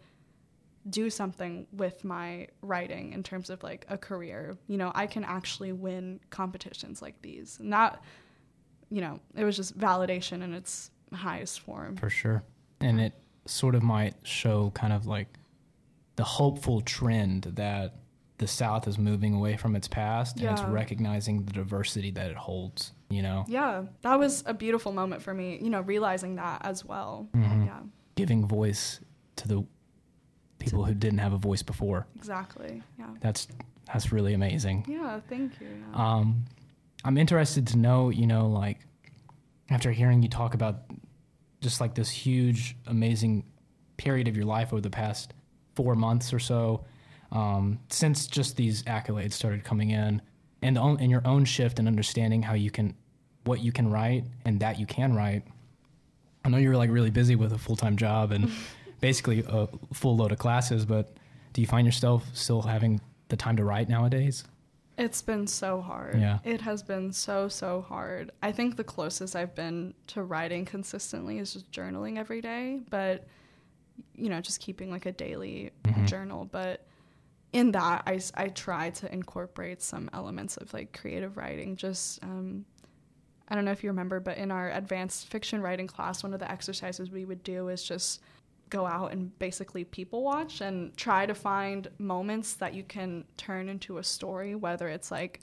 do 0.89 1.11
something 1.11 1.67
with 1.73 2.05
my 2.05 2.49
writing 2.63 3.13
in 3.13 3.23
terms 3.23 3.51
of 3.51 3.63
like 3.63 3.85
a 3.89 3.99
career. 3.99 4.57
You 4.69 4.77
know, 4.79 4.91
I 4.95 5.07
can 5.07 5.25
actually 5.25 5.73
win 5.73 6.21
competitions 6.31 7.03
like 7.03 7.21
these. 7.23 7.59
And 7.61 7.73
that, 7.73 8.01
you 8.91 9.01
know, 9.01 9.21
it 9.37 9.45
was 9.45 9.57
just 9.57 9.79
validation 9.79 10.43
in 10.43 10.55
its 10.55 10.91
highest 11.13 11.61
form. 11.61 11.97
for 11.97 12.09
sure. 12.11 12.43
And 12.81 13.01
it 13.01 13.13
sort 13.47 13.75
of 13.75 13.83
might 13.83 14.15
show 14.23 14.71
kind 14.71 14.93
of 14.93 15.07
like 15.07 15.29
the 16.17 16.25
hopeful 16.25 16.81
trend 16.81 17.43
that 17.57 17.95
the 18.39 18.47
South 18.47 18.87
is 18.87 18.99
moving 18.99 19.35
away 19.35 19.57
from 19.57 19.75
its 19.75 19.89
past 19.89 20.39
and 20.41 20.47
it's 20.51 20.63
recognizing 20.63 21.45
the 21.45 21.53
diversity 21.53 22.11
that 22.13 22.31
it 22.31 22.37
holds, 22.37 22.93
you 23.11 23.23
know, 23.23 23.45
Yeah, 23.49 23.85
that 24.03 24.19
was 24.19 24.43
a 24.47 24.53
beautiful 24.55 24.93
moment 24.93 25.23
for 25.23 25.33
me, 25.35 25.59
you 25.63 25.71
know, 25.71 25.81
realizing 25.81 26.37
that 26.37 26.65
as 26.65 26.85
well. 26.85 27.29
Mhm. 27.35 27.67
Yeah, 27.67 27.81
giving 28.15 28.47
voice 28.47 29.01
to 29.37 29.49
the 29.49 29.65
people 30.59 30.85
who 30.85 30.93
didn't 30.95 31.19
have 31.21 31.33
a 31.33 31.39
voice 31.39 31.63
before. 31.63 32.07
exactly. 32.17 32.83
Yeah. 32.99 33.07
That's 33.21 33.49
that's 33.93 34.13
really 34.13 34.35
amazing. 34.35 34.85
Yeah, 34.87 35.21
thank 35.29 35.59
you. 35.61 35.69
Yeah. 35.69 35.97
Um, 36.17 36.45
I'm 37.05 37.17
interested 37.17 37.67
to 37.69 37.79
know, 37.79 38.11
you 38.11 38.27
know, 38.27 38.47
like 38.49 38.81
after 39.71 39.91
hearing 39.93 40.23
you 40.23 40.29
talk 40.29 40.53
about 40.55 40.83
just 41.61 41.81
like 41.81 41.95
this 41.95 42.11
huge, 42.11 42.77
amazing 42.87 43.45
period 43.97 44.29
of 44.29 44.37
your 44.37 44.45
life 44.45 44.73
over 44.73 44.81
the 44.83 44.91
past 44.91 45.33
four 45.75 45.95
months 45.95 46.33
or 46.35 46.39
so, 46.39 46.85
um, 47.33 47.79
since 47.89 48.27
just 48.27 48.57
these 48.57 48.83
accolades 48.85 49.33
started 49.33 49.65
coming 49.65 49.91
in, 49.91 50.21
and 50.63 50.77
the 50.77 50.81
own, 50.81 50.99
and 51.01 51.11
your 51.11 51.23
own 51.27 51.45
shift 51.45 51.79
in 51.79 51.87
understanding 51.87 52.43
how 52.43 52.55
you 52.55 52.71
can, 52.71 52.95
what 53.45 53.61
you 53.61 53.73
can 53.73 53.91
write 53.91 54.25
and 54.45 54.61
that 54.61 54.79
you 54.79 54.87
can 54.87 55.15
write. 55.15 55.43
I 56.45 56.49
know 56.49 56.59
you 56.59 56.69
were 56.71 56.77
like 56.77 56.91
really 56.91 57.11
busy 57.11 57.37
with 57.37 57.53
a 57.53 57.59
full 57.59 57.77
time 57.77 57.97
job 57.97 58.33
and 58.33 58.51
basically 59.01 59.45
a 59.47 59.69
full 59.93 60.17
load 60.17 60.33
of 60.33 60.39
classes, 60.39 60.85
but 60.87 61.17
do 61.53 61.61
you 61.61 61.67
find 61.67 61.87
yourself 61.87 62.25
still 62.33 62.63
having 62.63 63.01
the 63.29 63.37
time 63.37 63.57
to 63.57 63.65
write 63.65 63.89
nowadays? 63.89 64.45
It's 64.97 65.23
been 65.23 65.47
so 65.47 65.81
hard. 65.81 66.19
Yeah. 66.19 66.39
It 66.43 66.61
has 66.63 66.83
been 66.83 67.13
so, 67.13 67.47
so 67.49 67.83
hard. 67.89 68.33
I 68.43 68.51
think 68.51 68.77
the 68.77 68.83
closest 68.83 69.37
I've 69.37 69.55
been 69.55 69.95
to 70.09 70.23
writing 70.25 70.65
consistently 70.65 71.39
is 71.39 71.53
just 71.53 71.71
journaling 71.71 72.19
every 72.19 72.41
day, 72.41 72.81
but, 72.91 73.29
you 74.17 74.29
know, 74.29 74.41
just 74.41 74.59
keeping 74.61 74.91
like 74.91 75.07
a 75.07 75.13
daily 75.13 75.71
Mhm. 75.85 76.07
journal. 76.09 76.49
But 76.51 76.85
in 77.53 77.73
that, 77.73 78.03
I, 78.07 78.21
I 78.35 78.49
try 78.49 78.91
to 78.91 79.13
incorporate 79.13 79.83
some 79.83 80.11
elements 80.13 80.57
of 80.57 80.73
like 80.73 80.99
creative 80.99 81.37
writing. 81.37 81.77
Just, 81.77 82.23
um, 82.23 82.65
I 83.49 83.55
don't 83.55 83.65
know 83.65 83.71
if 83.73 83.83
you 83.83 83.91
remember, 83.91 84.21
but 84.21 84.37
in 84.37 84.51
our 84.51 84.71
advanced 84.71 85.29
fiction 85.29 85.63
writing 85.63 85.87
class, 85.87 86.23
one 86.23 86.35
of 86.35 86.41
the 86.41 86.51
exercises 86.51 87.11
we 87.11 87.25
would 87.25 87.43
do 87.43 87.69
is 87.69 87.83
just 87.83 88.21
go 88.69 88.87
out 88.87 89.13
and 89.13 89.37
basically 89.39 89.85
people 89.85 90.23
watch 90.23 90.61
and 90.61 90.97
try 90.97 91.27
to 91.27 91.35
find 91.35 91.89
moments 91.99 92.55
that 92.55 92.75
you 92.75 92.83
can 92.83 93.25
turn 93.37 93.69
into 93.69 93.99
a 93.99 94.05
story 94.05 94.55
whether 94.55 94.89
it's 94.89 95.11
like 95.11 95.41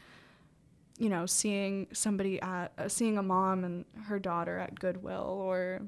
you 0.97 1.09
know 1.09 1.25
seeing 1.25 1.87
somebody 1.91 2.41
at 2.41 2.71
uh, 2.77 2.87
seeing 2.87 3.17
a 3.17 3.23
mom 3.23 3.63
and 3.63 3.85
her 4.05 4.19
daughter 4.19 4.57
at 4.57 4.79
goodwill 4.79 5.39
or 5.41 5.81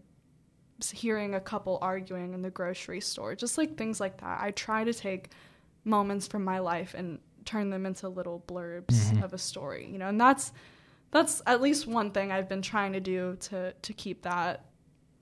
hearing 0.93 1.35
a 1.35 1.39
couple 1.39 1.79
arguing 1.81 2.33
in 2.33 2.41
the 2.41 2.49
grocery 2.49 3.01
store 3.01 3.35
just 3.35 3.57
like 3.57 3.77
things 3.77 3.99
like 3.99 4.19
that 4.19 4.39
i 4.41 4.51
try 4.51 4.83
to 4.83 4.93
take 4.93 5.29
moments 5.87 6.27
from 6.27 6.43
my 6.43 6.59
life 6.59 6.93
and 6.93 7.19
turn 7.45 7.69
them 7.69 7.85
into 7.85 8.09
little 8.09 8.43
blurbs 8.47 9.11
Mhm. 9.11 9.23
of 9.23 9.33
a 9.33 9.37
story 9.37 9.87
you 9.89 9.97
know 9.97 10.07
and 10.09 10.19
that's 10.19 10.51
that's 11.11 11.41
at 11.47 11.61
least 11.61 11.87
one 11.87 12.11
thing 12.11 12.31
i've 12.31 12.49
been 12.49 12.61
trying 12.61 12.91
to 12.93 12.99
do 12.99 13.37
to 13.39 13.71
to 13.73 13.93
keep 13.93 14.21
that 14.23 14.65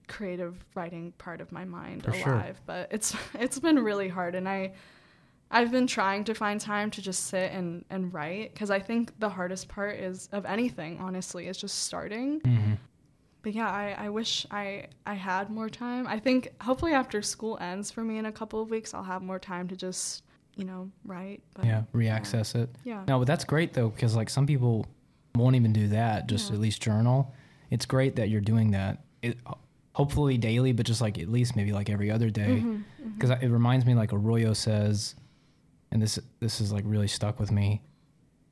creative 0.07 0.63
writing 0.75 1.11
part 1.17 1.39
of 1.41 1.51
my 1.51 1.65
mind 1.65 2.03
For 2.03 2.13
sure. 2.13 2.33
alive 2.33 2.61
but 2.65 2.87
it's 2.91 3.15
it's 3.35 3.59
been 3.59 3.79
really 3.79 4.07
hard 4.09 4.33
and 4.35 4.49
i 4.49 4.73
i've 5.51 5.71
been 5.71 5.87
trying 5.87 6.23
to 6.25 6.33
find 6.33 6.59
time 6.59 6.89
to 6.91 7.01
just 7.01 7.27
sit 7.27 7.51
and 7.51 7.85
and 7.91 8.13
write 8.13 8.53
because 8.53 8.71
i 8.71 8.79
think 8.79 9.17
the 9.19 9.29
hardest 9.29 9.67
part 9.67 9.95
is 9.99 10.27
of 10.31 10.45
anything 10.45 10.99
honestly 10.99 11.47
is 11.47 11.57
just 11.57 11.83
starting 11.83 12.39
Mm-hmm. 12.41 12.73
but 13.43 13.53
yeah 13.53 13.69
i 13.69 13.95
i 14.05 14.09
wish 14.09 14.45
i 14.51 14.87
i 15.05 15.13
had 15.13 15.49
more 15.51 15.69
time 15.69 16.07
i 16.07 16.17
think 16.19 16.49
hopefully 16.61 16.93
after 16.93 17.21
school 17.21 17.57
ends 17.61 17.91
for 17.91 18.03
me 18.03 18.17
in 18.17 18.25
a 18.25 18.31
couple 18.31 18.59
of 18.61 18.69
weeks 18.71 18.93
i'll 18.95 19.03
have 19.03 19.21
more 19.21 19.39
time 19.39 19.67
to 19.67 19.75
just 19.75 20.23
you 20.55 20.65
know 20.65 20.89
right? 21.03 21.41
but 21.53 21.65
Yeah, 21.65 21.83
reaccess 21.93 22.55
it. 22.55 22.69
yeah 22.83 23.03
No, 23.07 23.19
but 23.19 23.27
that's 23.27 23.43
great 23.45 23.73
though 23.73 23.89
because 23.89 24.15
like 24.15 24.29
some 24.29 24.45
people 24.47 24.85
won't 25.35 25.55
even 25.55 25.73
do 25.73 25.87
that. 25.89 26.27
Just 26.27 26.49
Yeah. 26.49 26.55
at 26.55 26.61
least 26.61 26.81
journal. 26.81 27.33
It's 27.69 27.85
great 27.85 28.15
that 28.17 28.29
you're 28.29 28.41
doing 28.41 28.71
that. 28.71 29.03
It, 29.21 29.37
hopefully 29.93 30.37
daily, 30.37 30.71
but 30.73 30.85
just 30.85 31.01
like 31.01 31.17
at 31.19 31.29
least 31.29 31.55
maybe 31.55 31.71
like 31.73 31.89
every 31.89 32.09
other 32.11 32.29
day. 32.29 32.61
Mhm, 32.63 32.83
mhm. 33.03 33.13
Because 33.15 33.31
it 33.41 33.47
reminds 33.49 33.85
me 33.85 33.95
like 33.95 34.13
Arroyo 34.13 34.53
says, 34.53 35.15
and 35.91 36.01
this 36.01 36.19
this 36.39 36.61
is 36.61 36.71
like 36.71 36.83
really 36.87 37.07
stuck 37.07 37.39
with 37.39 37.51
me. 37.51 37.81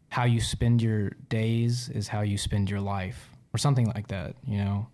How 0.10 0.24
you 0.26 0.40
spend 0.42 0.82
your 0.82 1.10
days 1.30 1.90
is 1.90 2.08
how 2.08 2.22
you 2.22 2.38
spend 2.38 2.70
your 2.70 2.80
life, 2.82 3.30
or 3.54 3.58
something 3.58 3.88
like 3.88 4.08
that. 4.08 4.36
You 4.46 4.58
know, 4.58 4.88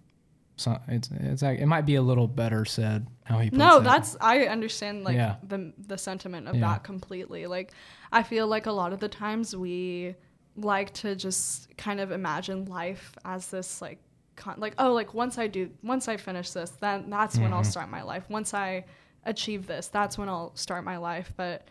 so 0.60 0.78
it's 0.88 1.10
it's 1.12 1.42
like- 1.42 1.60
it 1.60 1.66
might 1.66 1.86
be 1.86 1.96
a 1.96 2.02
little 2.02 2.28
better 2.28 2.66
said 2.66 3.08
how 3.24 3.40
he 3.40 3.50
puts 3.50 3.58
no 3.58 3.78
it. 3.78 3.84
that's 3.84 4.18
i 4.22 4.42
understand 4.48 5.04
like 5.04 5.16
Yeah. 5.16 5.36
the 5.48 5.74
the 5.78 5.98
sentiment 5.98 6.48
of 6.48 6.56
Yeah. 6.56 6.62
that 6.68 6.84
completely 6.84 7.46
like 7.48 7.72
i 8.12 8.22
feel 8.24 8.46
like 8.48 8.66
a 8.66 8.72
lot 8.72 8.92
of 8.94 9.00
the 9.00 9.08
times 9.10 9.56
we 9.56 10.16
like 10.56 10.94
to 10.96 11.16
just 11.16 11.76
kind 11.78 12.00
of 12.00 12.12
imagine 12.12 12.66
life 12.66 13.14
as 13.24 13.48
this 13.50 13.82
like 13.82 14.00
con- 14.36 14.60
like 14.60 14.74
oh 14.78 14.92
like 14.94 15.14
once 15.14 15.38
i 15.38 15.48
do 15.48 15.70
once 15.84 16.08
i 16.08 16.18
finish 16.18 16.52
this 16.52 16.72
then 16.82 17.10
that's 17.10 17.38
when 17.38 17.54
i'll 17.54 17.62
Mhm. 17.62 17.66
start 17.76 17.90
my 17.90 18.02
life 18.02 18.26
once 18.30 18.54
i 18.54 18.84
achieve 19.26 19.68
this 19.68 19.88
that's 19.88 20.18
when 20.18 20.28
i'll 20.30 20.52
start 20.56 20.84
my 20.84 20.98
life 20.98 21.32
but 21.38 21.68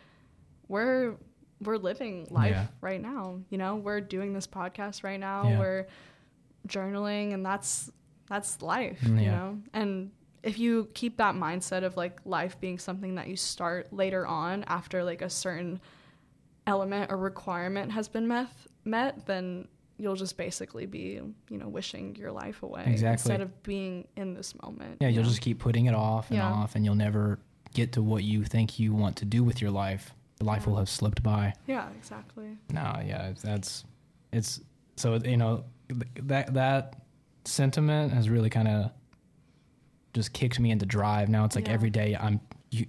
we're 0.67 1.15
we're 1.61 1.77
living 1.77 2.25
life 2.31 2.51
Yeah. 2.51 2.67
right 2.81 3.01
now 3.01 3.39
you 3.49 3.57
know 3.57 3.75
we're 3.75 4.01
doing 4.01 4.33
this 4.33 4.47
podcast 4.47 5.03
right 5.03 5.19
now 5.19 5.57
we're 5.59 5.87
journaling 6.67 7.33
and 7.33 7.45
that's 7.45 7.91
that's 8.29 8.61
life 8.61 8.99
Mm, 9.01 9.21
you 9.23 9.31
know 9.31 9.57
and 9.73 10.11
if 10.43 10.57
you 10.57 10.87
keep 10.93 11.17
that 11.17 11.35
mindset 11.35 11.83
of 11.83 11.97
like 11.97 12.19
life 12.25 12.59
being 12.61 12.79
something 12.79 13.15
that 13.15 13.27
you 13.27 13.35
start 13.35 13.91
later 13.91 14.25
on 14.25 14.63
after 14.67 15.03
like 15.03 15.21
a 15.21 15.29
certain 15.29 15.81
element 16.67 17.11
or 17.11 17.17
requirement 17.17 17.91
has 17.91 18.07
been 18.07 18.27
met 18.27 18.47
met 18.85 19.25
then 19.25 19.67
you'll 19.97 20.15
just 20.15 20.37
basically 20.37 20.85
be 20.85 21.19
you 21.49 21.57
know 21.57 21.67
wishing 21.67 22.15
your 22.15 22.31
life 22.31 22.63
away 22.63 22.83
Exactly. 22.85 23.11
instead 23.33 23.41
of 23.41 23.63
being 23.63 24.07
in 24.15 24.33
this 24.33 24.53
moment 24.61 24.97
Yeah, 25.01 25.07
you 25.09 25.15
you'll 25.15 25.23
just 25.25 25.41
keep 25.41 25.59
putting 25.59 25.87
it 25.87 25.95
off 25.95 26.29
and 26.29 26.37
Yeah. 26.37 26.47
off, 26.51 26.75
and 26.75 26.85
you'll 26.85 26.95
never 26.95 27.39
get 27.73 27.91
to 27.93 28.01
what 28.01 28.23
you 28.23 28.43
think 28.45 28.79
you 28.79 28.93
want 28.93 29.17
to 29.17 29.25
do 29.25 29.43
with 29.43 29.61
your 29.61 29.71
life. 29.71 30.13
Life 30.41 30.63
Yeah. 30.63 30.69
will 30.69 30.77
have 30.77 30.89
slipped 30.89 31.21
by. 31.21 31.53
yeah 31.67 31.89
exactly 31.97 32.57
No, 32.71 33.01
yeah, 33.05 33.33
that's 33.43 33.83
it's 34.31 34.61
so 34.95 35.15
you 35.15 35.35
know 35.37 35.65
that 36.23 36.53
that 36.53 36.98
sentiment 37.45 38.13
has 38.13 38.29
really 38.29 38.49
kind 38.49 38.67
of 38.67 38.91
just 40.13 40.33
kicked 40.33 40.59
me 40.59 40.71
into 40.71 40.85
drive. 40.85 41.29
Now 41.29 41.45
it's 41.45 41.55
like 41.55 41.67
Yeah. 41.67 41.73
every 41.73 41.89
day 41.89 42.15
I'm 42.19 42.39
you 42.71 42.85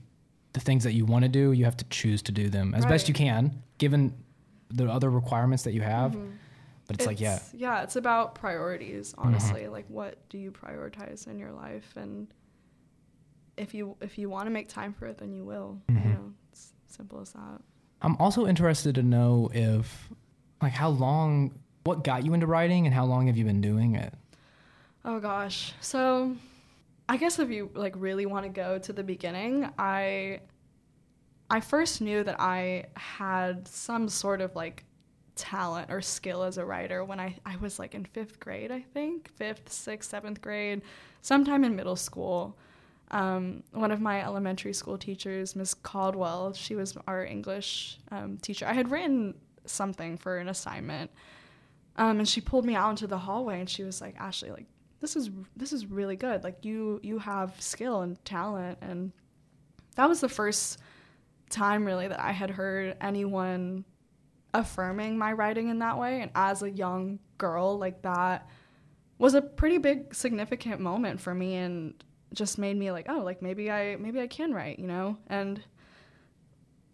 the 0.53 0.61
things 0.61 0.85
that 0.85 0.93
you 0.95 1.05
want 1.07 1.23
to 1.25 1.29
do, 1.29 1.53
you 1.53 1.65
have 1.65 1.77
to 1.77 1.85
choose 1.91 2.23
to 2.23 2.33
do 2.33 2.49
them 2.49 2.75
as 2.75 2.85
best 2.85 3.07
you 3.09 3.15
can, 3.15 3.63
given 3.79 4.13
the 4.69 4.91
other 4.91 5.09
requirements 5.11 5.63
that 5.65 5.73
you 5.75 5.81
have. 5.83 6.13
Mhm. 6.13 6.33
But 6.89 6.97
it's, 6.97 7.07
like, 7.07 7.21
yeah, 7.21 7.39
yeah, 7.55 7.83
it's 7.85 7.95
about 7.95 8.35
priorities, 8.35 9.15
honestly. 9.17 9.69
Like, 9.69 9.85
what 9.89 10.29
do 10.29 10.39
you 10.39 10.51
prioritize 10.51 11.29
in 11.29 11.39
your 11.39 11.53
life, 11.53 11.93
and 11.97 12.27
if 13.57 13.75
you 13.75 13.97
if 14.01 14.19
you 14.19 14.29
want 14.29 14.47
to 14.47 14.51
make 14.51 14.69
time 14.69 14.93
for 14.93 15.07
it, 15.07 15.19
then 15.19 15.33
you 15.33 15.45
will. 15.45 15.81
Mhm. 15.89 16.05
You 16.05 16.11
know, 16.11 16.33
it's 16.51 16.73
simple 16.89 17.21
as 17.21 17.31
that. 17.33 17.61
I'm 18.03 18.17
also 18.17 18.45
interested 18.47 18.97
to 18.97 19.03
know 19.05 19.51
if, 19.55 20.11
like, 20.61 20.73
how 20.73 20.89
long, 20.89 21.61
what 21.85 22.03
got 22.03 22.25
you 22.25 22.35
into 22.35 22.47
writing, 22.49 22.87
and 22.87 22.95
how 22.95 23.05
long 23.05 23.29
have 23.29 23.37
you 23.37 23.45
been 23.45 23.61
doing 23.61 23.95
it? 23.95 24.13
Oh 25.05 25.19
gosh. 25.19 25.73
So 25.81 26.37
I 27.09 27.17
guess 27.17 27.39
if 27.39 27.51
you 27.51 27.71
like 27.75 27.95
really 27.97 28.27
want 28.27 28.45
to 28.45 28.51
go 28.51 28.79
to 28.79 28.93
the 28.93 29.03
beginning, 29.03 29.69
I 29.79 30.41
I 31.49 31.61
first 31.61 32.01
knew 32.01 32.23
that 32.23 32.41
I 32.41 32.87
had 32.97 33.67
some 33.67 34.09
sort 34.09 34.41
of 34.41 34.55
like 34.55 34.85
talent 35.35 35.91
or 35.91 36.01
skill 36.01 36.43
as 36.43 36.59
a 36.59 36.65
writer 36.65 37.03
when 37.05 37.19
I, 37.19 37.35
I 37.45 37.57
was 37.57 37.79
like 37.79 37.95
in 37.95 38.05
fifth 38.05 38.39
grade, 38.39 38.71
I 38.71 38.83
think. 38.83 39.31
Fifth, 39.31 39.73
sixth, 39.73 40.11
seventh 40.11 40.41
grade, 40.43 40.83
sometime 41.23 41.65
in 41.65 41.75
middle 41.75 41.97
school. 41.97 42.57
Um, 43.11 43.65
one 43.73 43.91
of 43.91 44.01
my 44.01 44.23
elementary 44.23 44.73
school 44.73 44.97
teachers, 44.97 45.57
Miss 45.57 45.75
Caldwell, 45.75 46.53
she 46.53 46.77
was 46.77 46.97
our 47.09 47.25
English 47.25 47.99
um, 48.13 48.39
teacher. 48.39 48.67
I 48.67 48.75
had 48.75 48.91
written 48.91 49.35
something 49.65 50.17
for 50.17 50.39
an 50.39 50.49
assignment. 50.49 51.11
Um, 51.97 52.21
and 52.21 52.29
she 52.29 52.41
pulled 52.41 52.65
me 52.65 52.77
out 52.77 52.91
into 52.91 53.09
the 53.09 53.19
hallway 53.19 53.59
and 53.59 53.69
she 53.69 53.83
was 53.83 54.01
like, 54.01 54.15
Ashley, 54.19 54.53
like 54.53 54.67
this 55.01 55.17
is 55.17 55.31
this 55.57 55.73
is 55.73 55.87
really 55.87 56.17
good. 56.17 56.45
Like 56.45 56.65
you 56.65 57.01
you 57.03 57.19
have 57.19 57.61
skill 57.61 58.03
and 58.03 58.23
talent 58.25 58.79
and 58.83 59.13
that 59.97 60.09
was 60.09 60.21
the 60.21 60.29
first 60.29 60.79
time 61.49 61.85
really 61.85 62.09
that 62.09 62.21
I 62.21 62.33
had 62.33 62.51
heard 62.51 62.97
anyone 63.01 63.85
affirming 64.55 65.19
my 65.19 65.33
writing 65.33 65.69
in 65.69 65.79
that 65.79 65.99
way 65.99 66.21
and 66.21 66.31
as 66.35 66.63
a 66.63 66.71
young 66.71 67.19
girl 67.39 67.79
like 67.79 68.03
that 68.03 68.49
was 69.19 69.35
a 69.35 69.43
pretty 69.43 69.79
big 69.79 70.15
significant 70.15 70.81
moment 70.81 71.21
for 71.21 71.35
me 71.35 71.55
and 71.55 72.03
just 72.35 72.59
made 72.59 72.77
me 72.77 72.91
like 72.91 73.07
oh 73.09 73.21
like 73.21 73.43
maybe 73.43 73.71
I 73.71 73.97
maybe 73.97 74.21
I 74.21 74.27
can 74.27 74.53
write, 74.53 74.79
you 74.79 74.87
know? 74.87 75.17
And 75.29 75.63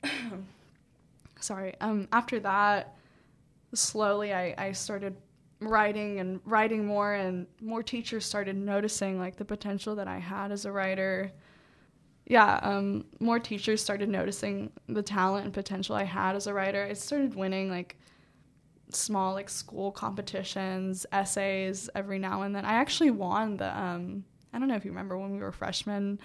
sorry. 1.40 1.75
Um 1.81 2.09
after 2.12 2.40
that 2.40 2.97
slowly 3.75 4.33
I, 4.33 4.55
I 4.57 4.73
started 4.73 5.16
writing 5.61 6.21
and 6.21 6.40
writing 6.45 6.85
more 6.87 7.14
and 7.14 7.47
more 7.61 7.83
teachers 7.83 8.25
started 8.25 8.57
noticing 8.57 9.19
like 9.19 9.37
the 9.37 9.45
potential 9.45 9.95
that 9.97 10.09
I 10.09 10.19
had 10.19 10.53
as 10.53 10.64
a 10.64 10.73
writer. 10.73 11.33
Yeah, 12.27 12.59
um, 12.62 13.07
more 13.21 13.38
teachers 13.38 13.83
started 13.83 14.09
noticing 14.09 14.73
the 14.88 15.03
talent 15.03 15.45
and 15.45 15.55
potential 15.55 15.95
I 15.95 16.05
had 16.05 16.37
as 16.37 16.47
a 16.47 16.55
writer. 16.55 16.85
I 16.85 16.92
started 16.92 17.35
winning 17.35 17.71
like 17.71 17.97
small 18.90 19.33
like 19.33 19.49
school 19.49 19.92
competitions, 19.92 21.07
essays 21.12 21.88
every 21.95 22.19
now 22.19 22.42
and 22.42 22.55
then. 22.55 22.64
I 22.64 22.75
actually 22.75 23.11
won 23.11 23.57
the 23.57 23.77
um 23.79 24.25
I 24.53 24.59
don't 24.59 24.69
know 24.69 24.77
if 24.77 24.85
you 24.85 24.90
remember 24.90 25.19
when 25.19 25.33
we 25.33 25.38
were 25.38 25.53
freshmen 25.53 26.19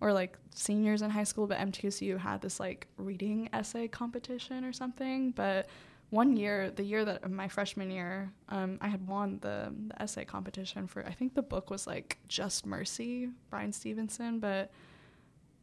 or 0.00 0.12
like 0.12 0.36
seniors 0.54 1.02
in 1.02 1.10
high 1.10 1.24
school, 1.24 1.46
but 1.46 1.58
MTSU 1.58 2.18
had 2.18 2.40
this 2.40 2.60
like 2.60 2.88
reading 2.96 3.48
essay 3.52 3.88
competition 3.88 4.64
or 4.64 4.72
something. 4.72 5.30
But 5.30 5.68
one 6.14 6.36
year, 6.36 6.70
the 6.70 6.84
year 6.84 7.04
that 7.04 7.28
my 7.28 7.48
freshman 7.48 7.90
year, 7.90 8.32
um, 8.48 8.78
I 8.80 8.86
had 8.86 9.04
won 9.04 9.40
the, 9.42 9.74
the 9.88 10.00
essay 10.00 10.24
competition 10.24 10.86
for 10.86 11.04
I 11.04 11.10
think 11.10 11.34
the 11.34 11.42
book 11.42 11.70
was 11.70 11.88
like 11.88 12.18
Just 12.28 12.64
Mercy, 12.64 13.30
Bryan 13.50 13.72
Stevenson. 13.72 14.38
But 14.38 14.70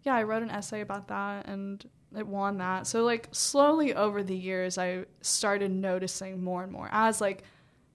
yeah, 0.03 0.13
I 0.13 0.23
wrote 0.23 0.43
an 0.43 0.49
essay 0.49 0.81
about 0.81 1.07
that 1.07 1.47
and 1.47 1.87
it 2.17 2.27
won 2.27 2.57
that. 2.57 2.85
So 2.85 3.05
like 3.05 3.29
slowly 3.31 3.95
over 3.95 4.23
the 4.23 4.35
years, 4.35 4.77
I 4.77 5.05
started 5.21 5.71
noticing 5.71 6.43
more 6.43 6.63
and 6.63 6.71
more 6.71 6.89
as 6.91 7.21
like 7.21 7.43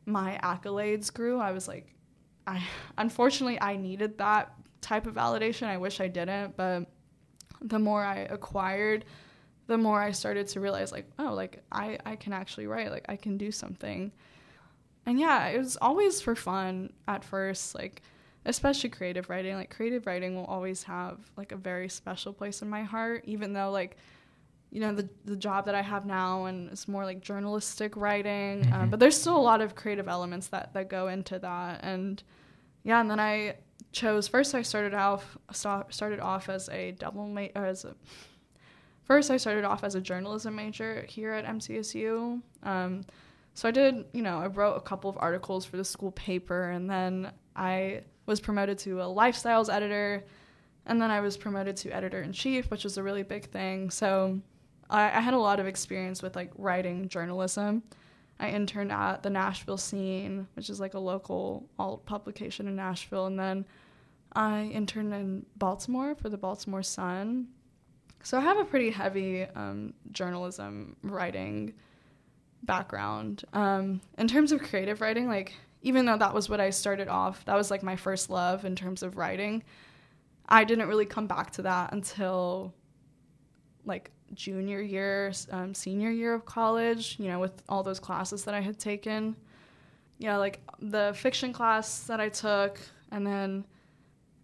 my 0.06 0.40
accolades 0.42 1.12
grew. 1.12 1.38
I 1.38 1.52
was 1.52 1.68
like, 1.68 1.94
I 2.46 2.62
unfortunately 2.96 3.60
I 3.60 3.76
needed 3.76 4.16
that 4.16 4.54
type 4.80 5.06
of 5.06 5.14
validation. 5.14 5.66
I 5.66 5.76
wish 5.76 6.00
I 6.00 6.08
didn't, 6.08 6.56
but 6.56 6.86
the 7.60 7.78
more 7.78 8.02
I 8.02 8.20
acquired, 8.20 9.04
the 9.66 9.76
more 9.78 10.00
I 10.00 10.12
started 10.12 10.46
to 10.48 10.60
realize 10.60 10.92
like, 10.92 11.06
oh, 11.18 11.32
like 11.34 11.62
I 11.72 11.98
I 12.06 12.16
can 12.16 12.32
actually 12.32 12.66
write, 12.66 12.90
like 12.90 13.06
I 13.08 13.16
can 13.16 13.36
do 13.36 13.50
something. 13.50 14.12
And 15.06 15.20
yeah, 15.20 15.46
it 15.48 15.58
was 15.58 15.76
always 15.80 16.20
for 16.20 16.34
fun 16.34 16.92
at 17.06 17.24
first, 17.24 17.74
like 17.74 18.02
especially 18.44 18.90
creative 18.90 19.28
writing. 19.28 19.54
Like 19.54 19.70
creative 19.74 20.06
writing 20.06 20.34
will 20.36 20.44
always 20.46 20.82
have 20.84 21.18
like 21.36 21.52
a 21.52 21.56
very 21.56 21.88
special 21.88 22.32
place 22.32 22.62
in 22.62 22.68
my 22.70 22.82
heart 22.82 23.22
even 23.26 23.52
though 23.52 23.70
like 23.70 23.96
you 24.70 24.80
know 24.80 24.92
the 24.92 25.08
the 25.24 25.36
job 25.36 25.66
that 25.66 25.74
I 25.76 25.82
have 25.82 26.06
now 26.06 26.46
and 26.46 26.68
it's 26.70 26.88
more 26.88 27.04
like 27.04 27.20
journalistic 27.20 27.96
writing, 27.96 28.64
um, 28.72 28.86
Mhm. 28.86 28.90
but 28.90 29.00
there's 29.00 29.18
still 29.20 29.36
a 29.36 29.46
lot 29.52 29.60
of 29.60 29.74
creative 29.76 30.08
elements 30.08 30.48
that 30.48 30.74
that 30.74 30.88
go 30.88 31.06
into 31.08 31.38
that 31.38 31.80
and 31.84 32.22
yeah, 32.82 33.00
and 33.00 33.10
then 33.10 33.18
I 33.20 33.56
chose 33.92 34.28
first. 34.28 34.54
I 34.54 34.62
started 34.62 34.94
off 34.94 35.38
sta- 35.52 35.84
started 35.90 36.20
off 36.20 36.48
as 36.48 36.68
a 36.68 36.92
double 36.92 37.26
ma- 37.28 37.48
or 37.54 37.64
as 37.66 37.84
a 37.84 37.94
first. 39.06 39.30
I 39.30 39.36
started 39.36 39.64
off 39.64 39.84
as 39.84 39.94
a 39.94 40.00
journalism 40.00 40.56
major 40.56 41.04
here 41.08 41.32
at 41.32 41.46
MTSU. 41.46 42.42
Um, 42.62 43.04
so 43.54 43.68
I 43.68 43.70
did, 43.70 44.04
you 44.12 44.22
know, 44.22 44.38
I 44.38 44.48
wrote 44.48 44.74
a 44.74 44.80
couple 44.80 45.08
of 45.08 45.16
articles 45.18 45.64
for 45.64 45.78
the 45.78 45.84
school 45.84 46.12
paper, 46.12 46.70
and 46.70 46.90
then 46.90 47.32
I 47.54 48.02
was 48.26 48.40
promoted 48.40 48.76
to 48.80 49.00
a 49.00 49.04
lifestyles 49.04 49.72
editor, 49.72 50.24
and 50.84 51.00
then 51.00 51.10
I 51.10 51.20
was 51.20 51.36
promoted 51.36 51.76
to 51.78 51.90
editor 51.90 52.20
in 52.20 52.32
chief, 52.32 52.70
which 52.70 52.84
was 52.84 52.98
a 52.98 53.02
really 53.02 53.22
big 53.22 53.50
thing. 53.50 53.88
So 53.90 54.40
I, 54.90 55.04
I 55.04 55.20
had 55.20 55.32
a 55.32 55.38
lot 55.38 55.58
of 55.58 55.66
experience 55.66 56.22
with 56.22 56.36
like 56.36 56.52
writing 56.58 57.08
journalism. 57.08 57.82
I 58.38 58.50
interned 58.50 58.92
at 58.92 59.22
the 59.22 59.30
Nashville 59.30 59.78
Scene, 59.78 60.46
which 60.54 60.68
is 60.68 60.78
like 60.78 60.94
a 60.94 60.98
local 60.98 61.66
alt 61.78 62.04
publication 62.04 62.68
in 62.68 62.76
Nashville, 62.76 63.26
and 63.26 63.38
then 63.38 63.64
I 64.34 64.64
interned 64.64 65.14
in 65.14 65.46
Baltimore 65.56 66.14
for 66.14 66.28
the 66.28 66.36
Baltimore 66.36 66.82
Sun. 66.82 67.48
So 68.22 68.38
I 68.38 68.40
have 68.40 68.58
a 68.58 68.64
pretty 68.64 68.90
heavy 68.90 69.44
um, 69.54 69.94
journalism 70.12 70.96
writing 71.02 71.74
background. 72.64 73.44
Um, 73.52 74.00
in 74.18 74.28
terms 74.28 74.52
of 74.52 74.60
creative 74.60 75.00
writing, 75.00 75.28
like 75.28 75.54
even 75.82 76.04
though 76.06 76.18
that 76.18 76.34
was 76.34 76.48
what 76.48 76.60
I 76.60 76.70
started 76.70 77.08
off, 77.08 77.44
that 77.44 77.54
was 77.54 77.70
like 77.70 77.82
my 77.82 77.96
first 77.96 78.28
love 78.28 78.64
in 78.64 78.74
terms 78.74 79.02
of 79.02 79.16
writing. 79.16 79.62
I 80.48 80.64
didn't 80.64 80.88
really 80.88 81.06
come 81.06 81.26
back 81.26 81.52
to 81.52 81.62
that 81.62 81.92
until 81.92 82.74
like 83.84 84.10
junior 84.34 84.80
year, 84.80 85.32
um, 85.50 85.74
senior 85.74 86.10
year 86.10 86.34
of 86.34 86.44
college, 86.44 87.16
you 87.18 87.28
know, 87.28 87.38
with 87.38 87.62
all 87.68 87.82
those 87.82 88.00
classes 88.00 88.44
that 88.44 88.54
I 88.54 88.60
had 88.60 88.78
taken. 88.78 89.36
Yeah, 90.18 90.36
like 90.36 90.60
the 90.80 91.12
fiction 91.16 91.52
class 91.52 92.00
that 92.04 92.20
I 92.20 92.28
took, 92.28 92.80
and 93.12 93.26
then 93.26 93.64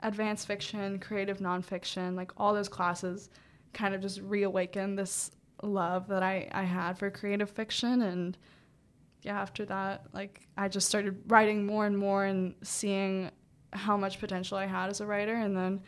advanced 0.03 0.47
fiction, 0.47 0.99
creative 0.99 1.39
nonfiction, 1.39 2.15
like 2.15 2.31
all 2.37 2.53
those 2.55 2.69
classes 2.69 3.31
kind 3.73 3.95
of 3.95 4.01
just 4.01 4.21
reawakened 4.21 4.99
this 4.99 5.31
love 5.63 6.09
that 6.09 6.23
I, 6.23 6.49
I 6.53 6.63
had 6.65 6.99
for 6.99 7.11
creative 7.11 7.51
fiction. 7.51 8.03
And 8.03 8.37
yeah, 9.23 9.41
after 9.41 9.65
that, 9.67 10.07
like 10.13 10.47
I 10.57 10.69
just 10.69 10.89
started 10.89 11.23
writing 11.29 11.65
more 11.65 11.87
and 11.87 11.97
more 11.97 12.25
and 12.25 12.55
seeing 12.63 13.31
how 13.73 13.97
much 13.97 14.19
potential 14.19 14.59
I 14.59 14.67
had 14.67 14.91
as 14.91 15.01
a 15.01 15.07
writer. 15.07 15.35
And 15.35 15.57
then 15.57 15.81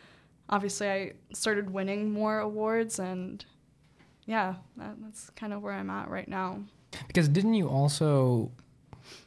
obviously 0.48 0.88
I 0.88 1.12
started 1.32 1.70
winning 1.70 2.10
more 2.10 2.38
awards 2.40 2.98
and 2.98 3.44
yeah, 4.26 4.54
that, 4.76 4.96
that's 5.00 5.30
kind 5.30 5.52
of 5.52 5.62
where 5.62 5.74
I'm 5.74 5.90
at 5.90 6.08
right 6.08 6.28
now. 6.28 6.62
Because 7.06 7.28
didn't 7.28 7.54
you 7.54 7.68
also 7.68 8.52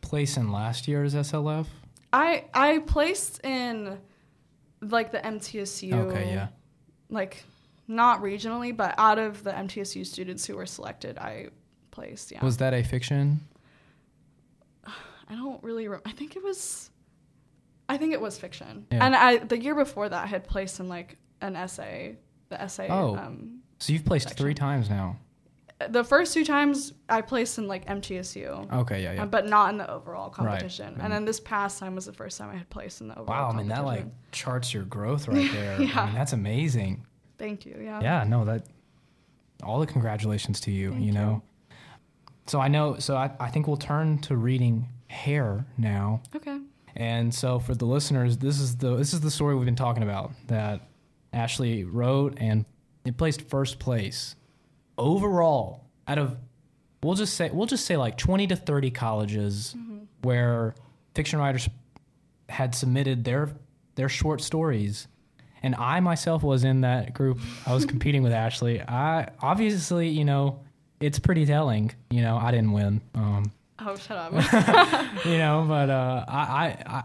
place 0.01 0.37
in 0.37 0.51
last 0.51 0.87
year's 0.87 1.13
SLF? 1.13 1.67
I 2.13 2.45
I 2.53 2.79
placed 2.79 3.43
in 3.45 3.99
like 4.81 5.11
the 5.11 5.19
MTSU. 5.19 5.93
Okay, 5.93 6.33
yeah. 6.33 6.47
Like 7.09 7.43
not 7.87 8.21
regionally, 8.21 8.75
but 8.75 8.95
out 8.97 9.19
of 9.19 9.43
the 9.43 9.51
MTSU 9.51 10.05
students 10.05 10.45
who 10.45 10.55
were 10.55 10.65
selected, 10.65 11.17
I 11.17 11.47
placed. 11.91 12.31
Yeah. 12.31 12.43
Was 12.43 12.57
that 12.57 12.73
a 12.73 12.83
fiction? 12.83 13.39
I 15.29 15.35
don't 15.35 15.61
really. 15.63 15.87
Re- 15.87 15.99
I 16.05 16.11
think 16.11 16.35
it 16.35 16.43
was. 16.43 16.89
I 17.89 17.97
think 17.97 18.13
it 18.13 18.19
was 18.21 18.37
fiction. 18.37 18.85
Yeah. 18.91 19.05
And 19.05 19.15
I 19.15 19.37
the 19.37 19.57
year 19.61 19.75
before 19.75 20.09
that 20.09 20.23
I 20.23 20.27
had 20.27 20.45
placed 20.47 20.79
in 20.79 20.89
like 20.89 21.17
an 21.41 21.55
essay. 21.55 22.17
The 22.49 22.61
essay. 22.61 22.87
Oh. 22.89 23.15
Um, 23.15 23.59
So 23.79 23.93
you've 23.93 24.05
placed 24.05 24.29
Section. 24.29 24.43
three 24.45 24.53
times 24.53 24.89
now. 24.89 25.17
the 25.89 26.03
first 26.03 26.33
two 26.33 26.43
times 26.43 26.93
I 27.07 27.21
placed 27.21 27.57
in 27.59 27.67
like 27.67 27.85
MTSU. 27.85 28.71
Okay, 28.73 29.03
yeah, 29.03 29.13
yeah. 29.13 29.23
uh, 29.23 29.25
but 29.27 29.47
not 29.47 29.69
in 29.71 29.77
the 29.77 29.89
overall 29.89 30.29
competition. 30.29 30.95
Mhm. 30.95 31.03
And 31.03 31.13
then 31.13 31.25
this 31.25 31.39
past 31.39 31.77
time 31.79 31.93
was 31.95 32.05
the 32.07 32.13
first 32.13 32.37
time 32.39 32.49
I 32.49 32.55
had 32.57 32.69
placed 32.69 32.99
in 33.01 33.09
the 33.09 33.13
overall 33.19 33.27
wow, 33.27 33.49
I 33.51 33.55
mean 33.57 33.67
that 33.67 33.85
like 33.85 34.05
charts 34.31 34.73
your 34.73 34.83
growth 34.85 35.27
right 35.27 35.51
there. 35.53 35.81
yeah. 35.81 36.01
I 36.01 36.05
mean 36.07 36.15
that's 36.15 36.33
amazing. 36.33 37.05
Thank 37.37 37.65
you. 37.65 37.79
Yeah. 37.81 38.01
Yeah, 38.01 38.23
no, 38.23 38.45
that 38.45 38.65
all 39.63 39.79
the 39.79 39.87
congratulations 39.87 40.59
to 40.61 40.71
you, 40.71 40.91
Thank 40.91 41.03
you 41.03 41.11
know. 41.11 41.41
So 42.47 42.59
I 42.59 42.67
know 42.67 42.97
so 42.99 43.15
I, 43.15 43.31
I 43.39 43.49
think 43.49 43.67
we'll 43.67 43.77
turn 43.77 44.19
to 44.19 44.35
reading 44.35 44.87
hair 45.07 45.65
now. 45.77 46.21
Okay. 46.35 46.59
And 46.95 47.33
so 47.33 47.59
for 47.59 47.75
the 47.75 47.85
listeners, 47.85 48.37
this 48.37 48.59
is 48.59 48.77
the 48.77 48.95
this 48.95 49.13
is 49.13 49.21
the 49.21 49.31
story 49.31 49.55
we've 49.55 49.65
been 49.65 49.75
talking 49.75 50.03
about 50.03 50.31
that 50.47 50.81
Ashley 51.33 51.83
wrote 51.83 52.37
and 52.37 52.65
it 53.05 53.17
placed 53.17 53.41
first 53.49 53.79
place 53.79 54.35
overall 54.97 55.85
out 56.07 56.17
of 56.17 56.37
we'll 57.03 57.15
just 57.15 57.35
say 57.35 57.49
we'll 57.51 57.67
just 57.67 57.85
say 57.85 57.97
like 57.97 58.17
20 58.17 58.47
to 58.47 58.55
30 58.55 58.91
colleges 58.91 59.75
mm-hmm. 59.77 59.99
where 60.21 60.73
fiction 61.13 61.39
writers 61.39 61.69
had 62.49 62.73
submitted 62.73 63.23
their 63.23 63.51
their 63.95 64.09
short 64.09 64.41
stories 64.41 65.07
and 65.63 65.75
I 65.75 65.99
myself 65.99 66.43
was 66.43 66.63
in 66.63 66.81
that 66.81 67.13
group. 67.13 67.39
I 67.65 67.73
was 67.73 67.85
competing 67.85 68.23
with 68.23 68.31
Ashley. 68.31 68.81
I 68.81 69.29
obviously, 69.41 70.09
you 70.09 70.25
know, 70.25 70.59
it's 70.99 71.19
pretty 71.19 71.45
telling. 71.45 71.91
You 72.09 72.21
know, 72.21 72.37
I 72.37 72.51
didn't 72.51 72.71
win. 72.71 73.01
Um, 73.15 73.51
Oh, 73.79 73.95
shut 73.95 74.17
up. 74.17 74.33
you 75.25 75.37
know, 75.37 75.65
but 75.67 75.89
uh, 75.89 76.25
I, 76.27 76.39
I, 76.39 77.03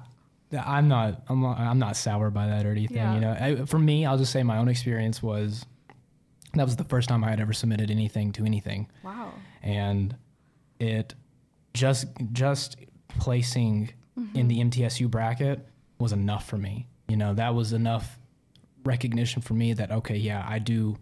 I, 0.53 0.59
I'm 0.59 0.89
not, 0.89 1.23
I'm 1.29 1.43
not, 1.43 1.59
I'm 1.59 1.79
not 1.79 1.97
sour 1.97 2.31
by 2.31 2.47
that 2.47 2.65
or 2.65 2.71
anything. 2.71 2.97
Yeah. 2.97 3.15
You 3.15 3.21
know, 3.21 3.31
I, 3.33 3.65
for 3.67 3.79
me, 3.79 4.07
I'll 4.07 4.19
just 4.19 4.33
say 4.33 4.43
my 4.43 4.59
own 4.59 4.69
experience 4.69 5.23
was 5.23 5.67
that 6.55 6.65
was 6.65 6.77
the 6.77 6.85
first 6.85 7.09
time 7.09 7.25
I 7.25 7.31
had 7.31 7.41
ever 7.41 7.53
submitted 7.53 7.91
anything 7.91 8.33
to 8.33 8.45
anything, 8.45 8.89
wow. 9.03 9.33
and 9.63 10.15
it 10.79 11.15
just 11.73 12.07
just 12.33 12.77
placing 13.19 13.93
in 14.35 14.49
the 14.49 14.59
MTSU 14.59 15.11
bracket 15.11 15.67
was 15.99 16.13
enough 16.13 16.47
for 16.47 16.59
me. 16.59 16.87
You 17.09 17.17
know, 17.17 17.35
that 17.35 17.55
was 17.55 17.73
enough 17.73 18.19
recognition 18.85 19.43
for 19.43 19.55
me 19.55 19.73
that 19.75 19.91
okay, 19.91 20.17
yeah, 20.17 20.45
I 20.49 20.59
do, 20.59 20.97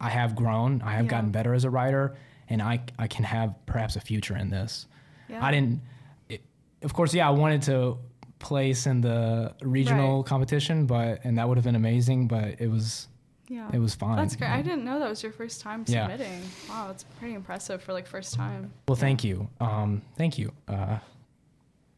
I 0.00 0.10
have 0.10 0.34
grown, 0.34 0.82
I 0.82 0.92
have 0.92 1.04
Yeah. 1.06 1.10
gotten 1.10 1.30
better 1.30 1.54
as 1.54 1.64
a 1.64 1.70
writer, 1.70 2.16
and 2.48 2.60
I 2.62 2.80
I 2.98 3.06
can 3.08 3.24
have 3.24 3.54
perhaps 3.66 3.96
a 3.96 4.00
future 4.00 4.36
in 4.36 4.50
this. 4.50 4.86
Yeah. 5.28 5.44
I 5.44 5.50
didn't. 5.50 5.80
It, 6.28 6.42
of 6.82 6.92
course, 6.94 7.14
yeah, 7.14 7.26
I 7.28 7.30
wanted 7.32 7.62
to 7.62 7.98
place 8.38 8.86
in 8.86 9.00
the 9.00 9.54
regional 9.62 10.18
Right. 10.18 10.26
competition, 10.26 10.86
but 10.86 11.24
and 11.24 11.38
that 11.38 11.48
would 11.48 11.56
have 11.56 11.64
been 11.64 11.76
amazing. 11.76 12.28
But 12.28 12.60
it 12.60 12.68
was 12.68 13.08
Yeah. 13.48 13.70
it 13.72 13.78
was 13.78 13.94
fine. 13.94 14.16
That's 14.16 14.36
great. 14.36 14.50
I 14.50 14.62
didn't 14.62 14.84
know 14.84 14.98
that 14.98 15.08
was 15.08 15.22
your 15.22 15.32
first 15.32 15.60
time 15.62 15.84
Yeah. 15.86 16.02
submitting. 16.08 16.42
Wow, 16.68 16.90
it's 16.90 17.04
pretty 17.18 17.34
impressive 17.34 17.82
for 17.82 17.92
like 17.92 18.06
first 18.06 18.34
time. 18.34 18.72
Well, 18.88 18.96
thank 18.96 19.24
you. 19.24 19.48
Um, 19.60 20.02
thank 20.16 20.38
you. 20.38 20.52
Uh, 20.68 20.98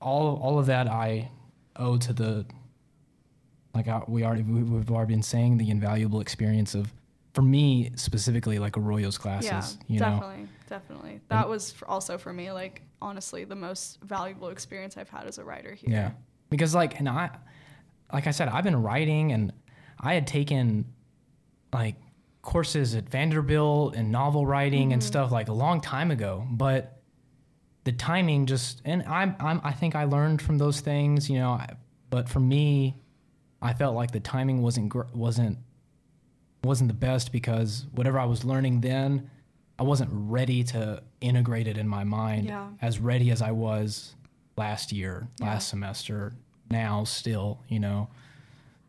all 0.01 0.37
all 0.37 0.59
of 0.59 0.67
that 0.67 0.87
I 0.89 1.31
owe 1.77 1.97
to 1.99 2.13
the 2.13 2.47
like 3.77 3.89
I, 3.89 4.03
we 4.09 4.25
already 4.25 4.43
we, 4.43 4.63
we've 4.63 4.91
already 4.91 5.15
been 5.15 5.23
saying 5.23 5.59
the 5.59 5.71
invaluable 5.71 6.21
experience 6.21 6.75
of 6.75 6.93
for 7.35 7.43
me 7.43 7.91
specifically 7.97 8.59
like 8.59 8.73
Arroyo's 8.73 9.19
classes. 9.19 9.79
Yeah, 9.87 9.95
you 9.95 10.01
know, 10.01 10.07
definitely, 10.07 10.49
definitely. 10.69 11.21
That 11.29 11.49
was 11.49 11.71
for 11.71 11.87
also 11.87 12.17
for 12.17 12.33
me, 12.33 12.51
like 12.51 12.83
honestly, 13.03 13.45
the 13.45 13.55
most 13.55 14.01
valuable 14.03 14.49
experience 14.49 14.97
I've 14.97 15.11
had 15.11 15.27
as 15.27 15.39
a 15.39 15.45
writer 15.45 15.75
here. 15.75 15.91
Yeah. 15.91 16.11
Because 16.49 16.75
like 16.75 16.99
and 16.99 17.09
I 17.09 17.31
like 18.13 18.27
I 18.27 18.31
said, 18.31 18.49
I've 18.49 18.65
been 18.65 18.83
writing 18.83 19.33
and 19.33 19.53
I 20.01 20.15
had 20.15 20.27
taken 20.27 20.87
like 21.73 21.97
courses 22.41 22.95
at 22.95 23.09
Vanderbilt 23.09 23.95
and 23.97 24.11
novel 24.11 24.47
writing 24.47 24.93
and 24.93 25.03
mm-hmm. 25.03 25.07
stuff 25.07 25.33
like 25.33 25.49
a 25.49 25.53
long 25.53 25.81
time 25.81 26.11
ago, 26.11 26.47
but 26.51 27.03
the 27.85 27.93
timing 27.93 28.47
just 28.47 28.81
and 28.85 29.03
I'm, 29.03 29.37
I'm 29.39 29.61
I 29.63 29.73
think 29.73 29.95
I 29.95 30.05
learned 30.05 30.41
from 30.41 30.57
those 30.57 30.81
things, 30.81 31.29
you 31.29 31.39
know, 31.39 31.51
I, 31.51 31.75
but 32.09 32.29
for 32.29 32.41
me 32.41 32.97
I 33.63 33.73
felt 33.75 33.95
like 33.95 34.11
the 34.11 34.21
timing 34.21 34.63
wasn't 34.63 34.89
gr- 34.91 35.03
wasn't 35.15 35.59
wasn't 36.65 36.89
the 36.89 36.95
best 36.95 37.33
because 37.33 37.87
whatever 37.93 38.19
I 38.19 38.25
was 38.25 38.45
learning 38.45 38.81
then 38.81 39.31
I 39.79 39.83
wasn't 39.83 40.11
ready 40.13 40.65
to 40.65 41.03
integrate 41.21 41.67
it 41.69 41.77
in 41.79 41.87
my 41.89 42.03
mind 42.05 42.47
Yeah. 42.47 42.69
as 42.81 42.99
ready 42.99 43.31
as 43.31 43.43
I 43.43 43.51
was 43.53 44.15
last 44.57 44.91
year, 44.91 45.29
Yeah. 45.39 45.47
last 45.47 45.69
semester, 45.69 46.33
now 46.71 47.05
still, 47.05 47.61
you 47.69 47.79
know. 47.79 48.09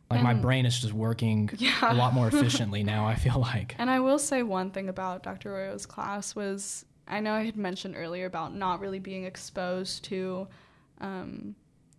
Like 0.10 0.23
my 0.23 0.34
brain 0.34 0.65
is 0.65 0.80
just 0.80 0.93
working 0.93 1.49
Yeah. 1.58 1.91
a 1.91 1.93
lot 1.93 2.13
more 2.13 2.27
efficiently 2.34 2.84
now, 2.84 3.06
I 3.06 3.15
feel 3.15 3.38
like. 3.39 3.75
And 3.77 3.89
I 3.89 3.99
will 3.99 4.17
say 4.19 4.41
one 4.43 4.71
thing 4.71 4.88
about 4.88 5.23
Dr. 5.23 5.49
Arroyo's 5.53 5.86
class 5.86 6.34
was 6.36 6.86
I 7.10 7.19
know 7.19 7.34
I 7.34 7.43
had 7.43 7.58
mentioned 7.58 7.95
earlier 7.97 8.25
about 8.25 8.56
not 8.56 8.80
really 8.80 8.99
being 8.99 9.25
exposed 9.25 10.06
to 10.06 10.47
um, 11.01 11.56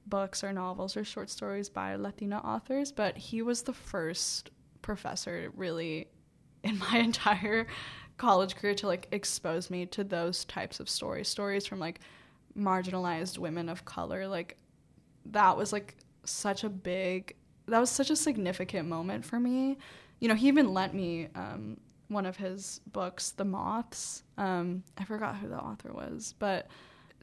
books 0.09 0.43
or 0.43 0.53
novels 0.53 0.97
or 0.97 1.05
short 1.05 1.31
stories 1.31 1.69
by 1.69 1.97
Latina 1.97 2.39
authors, 2.39 2.93
but 2.93 3.17
he 3.17 3.43
was 3.43 3.63
the 3.63 3.73
first 3.73 4.51
professor 4.83 5.51
really 5.55 6.09
in 6.63 6.79
my 6.79 6.99
entire 6.99 7.67
college 8.17 8.57
career 8.57 8.75
to 8.75 8.87
like 8.87 9.09
expose 9.13 9.71
me 9.71 9.87
to 9.87 10.05
those 10.05 10.45
types 10.45 10.81
of 10.81 10.89
stories, 10.89 11.29
stories 11.29 11.67
from 11.67 11.79
like 11.79 12.01
marginalized 12.57 13.39
women 13.39 13.69
of 13.69 13.85
color. 13.85 14.27
Like 14.27 14.57
that 15.27 15.57
was 15.57 15.73
like 15.73 15.97
such 16.25 16.65
a 16.65 16.69
big 16.69 17.35
that 17.67 17.79
was 17.81 17.91
such 17.91 18.11
a 18.11 18.17
significant 18.17 18.89
moment 18.89 19.25
for 19.25 19.39
me. 19.39 19.79
You 20.21 20.29
know, 20.29 20.35
he 20.35 20.49
even 20.49 20.73
lent 20.73 20.95
me 20.95 21.29
um, 21.35 21.77
one 22.09 22.27
of 22.27 22.37
his 22.37 22.81
books, 22.93 23.33
The 23.33 23.45
Moths. 23.45 24.25
Um, 24.37 24.83
I 24.97 25.05
forgot 25.05 25.37
who 25.37 25.49
the 25.49 25.59
author 25.59 25.93
was, 25.93 26.35
but 26.39 26.69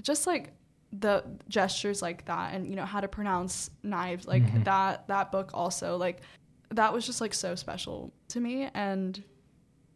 just 0.02 0.28
like 0.28 0.54
the 1.00 1.24
gestures 1.50 2.02
like 2.02 2.26
that, 2.26 2.54
and 2.54 2.68
you 2.68 2.76
know 2.76 2.86
how 2.86 3.00
to 3.02 3.08
pronounce 3.08 3.70
knives, 3.84 4.28
like 4.28 4.44
Mhm. 4.44 4.64
that. 4.66 5.08
That 5.08 5.32
book 5.32 5.52
also, 5.54 5.98
like 5.98 6.22
that 6.70 6.94
was 6.94 7.06
just 7.06 7.22
like 7.22 7.34
so 7.34 7.56
special 7.56 8.14
to 8.30 8.40
me. 8.40 8.70
And 8.74 9.24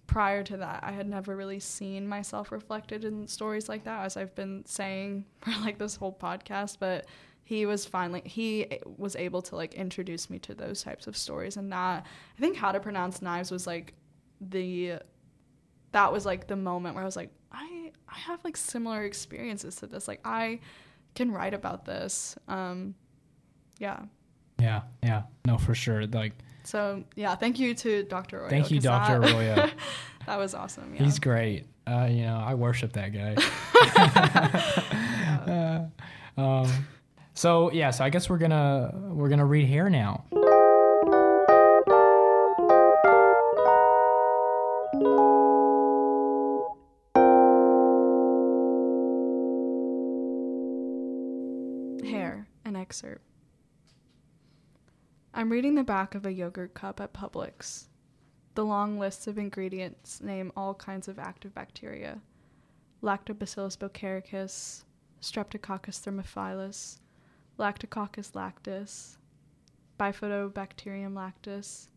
prior 0.08 0.44
to 0.44 0.58
that, 0.58 0.84
I 0.84 0.92
had 0.92 1.08
never 1.08 1.36
really 1.36 1.60
seen 1.60 2.08
myself 2.08 2.52
reflected 2.52 3.06
in 3.06 3.28
stories 3.28 3.70
like 3.70 3.84
that, 3.84 4.06
as 4.06 4.18
I've 4.18 4.34
been 4.36 4.66
saying 4.66 5.26
for 5.42 5.52
like 5.62 5.78
this 5.78 5.96
whole 5.96 6.14
podcast. 6.14 6.78
But 6.80 7.06
he 7.44 7.66
was 7.66 7.86
finally 7.86 8.22
he 8.26 8.80
was 8.98 9.16
able 9.16 9.42
to 9.44 9.56
like 9.56 9.74
introduce 9.74 10.30
me 10.30 10.40
to 10.40 10.54
those 10.54 10.84
types 10.84 11.08
of 11.08 11.16
stories, 11.16 11.58
and 11.58 11.72
that 11.72 12.06
I 12.38 12.40
think 12.42 12.58
how 12.58 12.72
to 12.72 12.80
pronounce 12.80 13.22
knives 13.22 13.52
was 13.52 13.66
like 13.68 13.94
the 14.42 15.00
that 15.92 16.12
was 16.14 16.26
like 16.26 16.48
the 16.48 16.56
moment 16.56 16.96
where 16.96 17.04
I 17.04 17.06
was 17.06 17.16
like, 17.16 17.32
I 17.52 17.92
I 18.08 18.18
have 18.18 18.44
like 18.44 18.58
similar 18.58 19.04
experiences 19.04 19.76
to 19.78 19.88
this. 19.88 20.08
Like 20.08 20.22
I 20.26 20.60
can 21.16 21.32
write 21.32 21.54
about 21.54 21.86
this. 21.86 22.38
Um, 22.48 22.96
yeah. 23.80 24.00
Yeah, 24.60 24.82
yeah. 25.04 25.24
No, 25.46 25.58
for 25.58 25.74
sure. 25.76 26.06
Like 26.08 26.34
So 26.64 27.04
yeah, 27.16 27.36
thank 27.36 27.60
you 27.60 27.74
to 27.76 28.04
Dr. 28.04 28.40
Arroyo. 28.40 28.50
thank 28.50 28.72
you, 28.72 28.80
Dr. 28.80 29.20
that- 29.20 29.32
Arroyo. 29.32 29.70
that 30.26 30.38
was 30.38 30.54
awesome. 30.54 30.94
Yeah. 30.96 31.04
He's 31.04 31.20
great. 31.20 31.66
Uh, 31.88 32.08
you 32.10 32.24
know, 32.24 32.38
I 32.38 32.54
worship 32.56 32.94
that 32.94 33.10
guy. 33.14 33.36
Uh, 35.50 35.86
um, 36.38 36.88
so 37.34 37.72
yeah, 37.72 37.90
so 37.92 38.04
I 38.04 38.10
guess 38.10 38.30
we're 38.30 38.38
gonna 38.38 38.92
we're 39.14 39.30
gonna 39.30 39.46
read 39.46 39.66
here 39.68 39.90
now. 39.90 40.26
Excerpt. 52.90 53.22
I'm 55.32 55.52
reading 55.52 55.76
the 55.76 55.84
back 55.84 56.16
of 56.16 56.26
a 56.26 56.34
yogurt 56.34 56.74
cup 56.74 57.00
at 57.00 57.14
Publix. 57.14 57.84
The 58.56 58.66
long 58.66 58.98
lists 58.98 59.28
of 59.28 59.38
ingredients 59.38 60.22
name 60.22 60.52
all 60.58 60.74
kinds 60.74 61.08
of 61.08 61.20
active 61.20 61.54
bacteria 61.54 62.20
Lactobacillus 63.04 63.78
bulgaricus, 63.78 64.86
Streptococcus 65.22 66.02
thermophilus, 66.02 66.98
Lactococcus 67.60 68.32
lactis, 68.32 69.18
Bifidobacterium 70.00 71.14
lactis. 71.14 71.90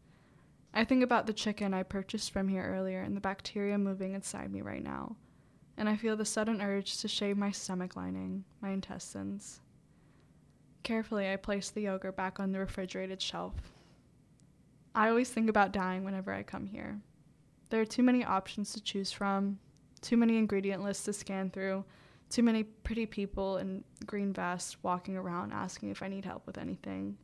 I 0.74 0.84
think 0.84 1.02
about 1.02 1.26
the 1.26 1.32
chicken 1.32 1.72
I 1.72 1.84
purchased 1.84 2.30
from 2.30 2.48
here 2.48 2.64
earlier 2.64 3.00
and 3.00 3.16
the 3.16 3.20
bacteria 3.22 3.78
moving 3.78 4.12
inside 4.12 4.52
me 4.52 4.60
right 4.60 4.84
now, 4.84 5.16
and 5.78 5.88
I 5.88 5.96
feel 5.96 6.18
the 6.18 6.26
sudden 6.26 6.60
urge 6.60 6.98
to 6.98 7.08
shave 7.08 7.38
my 7.38 7.50
stomach 7.50 7.96
lining, 7.96 8.44
my 8.60 8.72
intestines. 8.72 9.61
Carefully, 10.82 11.30
I 11.30 11.36
place 11.36 11.70
the 11.70 11.82
yogurt 11.82 12.16
back 12.16 12.40
on 12.40 12.52
the 12.52 12.58
refrigerated 12.58 13.22
shelf. 13.22 13.54
I 14.94 15.08
always 15.08 15.30
think 15.30 15.48
about 15.48 15.72
dying 15.72 16.04
whenever 16.04 16.32
I 16.32 16.42
come 16.42 16.66
here. 16.66 17.00
There 17.70 17.80
are 17.80 17.86
too 17.86 18.02
many 18.02 18.24
options 18.24 18.72
to 18.72 18.82
choose 18.82 19.12
from, 19.12 19.58
too 20.00 20.16
many 20.16 20.36
ingredient 20.36 20.82
lists 20.82 21.04
to 21.04 21.12
scan 21.12 21.50
through, 21.50 21.84
too 22.28 22.42
many 22.42 22.64
pretty 22.64 23.06
people 23.06 23.58
in 23.58 23.84
green 24.06 24.32
vests 24.32 24.76
walking 24.82 25.16
around 25.16 25.52
asking 25.52 25.90
if 25.90 26.02
I 26.02 26.08
need 26.08 26.24
help 26.24 26.46
with 26.46 26.58
anything. 26.58 27.16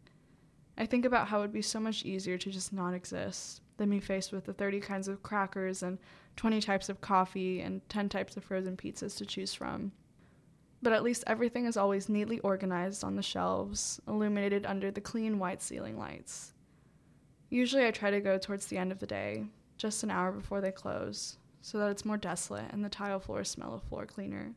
I 0.79 0.87
think 0.87 1.05
about 1.05 1.29
how 1.29 1.39
it 1.39 1.43
would 1.43 1.53
be 1.53 1.63
so 1.63 1.81
much 1.81 2.05
easier 2.05 2.39
to 2.39 2.51
just 2.51 2.73
not 2.73 2.95
exist 2.95 3.63
than 3.77 3.91
be 3.91 4.01
faced 4.01 4.33
with 4.33 4.45
the 4.45 4.53
30 4.53 4.81
kinds 4.81 5.09
of 5.09 5.23
crackers 5.23 5.83
and 5.83 5.99
20 6.37 6.61
types 6.61 6.89
of 6.89 7.01
coffee 7.01 7.61
and 7.61 7.87
10 7.89 8.09
types 8.09 8.37
of 8.37 8.45
frozen 8.45 8.77
pizzas 8.77 9.17
to 9.17 9.27
choose 9.27 9.53
from 9.53 9.93
but 10.83 10.93
at 10.93 11.03
least 11.03 11.25
everything 11.27 11.67
is 11.67 11.77
always 11.77 12.09
neatly 12.09 12.39
organized 12.41 13.05
on 13.05 13.17
the 13.17 13.23
shelves, 13.23 14.01
illuminated 14.07 14.67
under 14.67 14.91
the 14.91 15.01
clean 15.01 15.39
white 15.39 15.63
ceiling 15.63 15.99
lights. 15.99 16.53
Usually 17.51 17.87
I 17.87 17.91
try 17.91 18.11
to 18.11 18.21
go 18.21 18.39
towards 18.39 18.67
the 18.67 18.79
end 18.79 18.93
of 18.93 18.99
the 18.99 19.07
day, 19.07 19.47
just 19.77 20.03
an 20.03 20.11
hour 20.11 20.33
before 20.33 20.61
they 20.61 20.71
close, 20.71 21.39
so 21.61 21.79
that 21.79 21.91
it's 21.91 22.05
more 22.05 22.17
desolate 22.17 22.71
and 22.71 22.85
the 22.85 22.89
tile 22.89 23.21
floors 23.21 23.51
smell 23.51 23.75
of 23.75 23.83
floor 23.83 24.07
cleaner, 24.07 24.55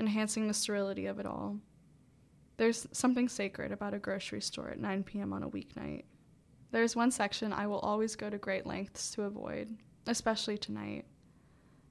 enhancing 0.00 0.48
the 0.48 0.54
sterility 0.54 1.06
of 1.06 1.18
it 1.18 1.26
all. 1.26 1.58
There's 2.56 2.86
something 2.92 3.28
sacred 3.28 3.72
about 3.72 3.94
a 3.94 3.98
grocery 3.98 4.40
store 4.40 4.70
at 4.70 4.80
9 4.80 5.02
p.m. 5.04 5.32
on 5.32 5.42
a 5.42 5.50
weeknight. 5.50 6.04
There's 6.70 6.96
one 6.96 7.10
section 7.10 7.52
I 7.52 7.66
will 7.66 7.80
always 7.80 8.16
go 8.16 8.30
to 8.30 8.38
great 8.38 8.66
lengths 8.66 9.10
to 9.12 9.22
avoid 9.22 9.76
especially 10.06 10.58
tonight. 10.58 11.04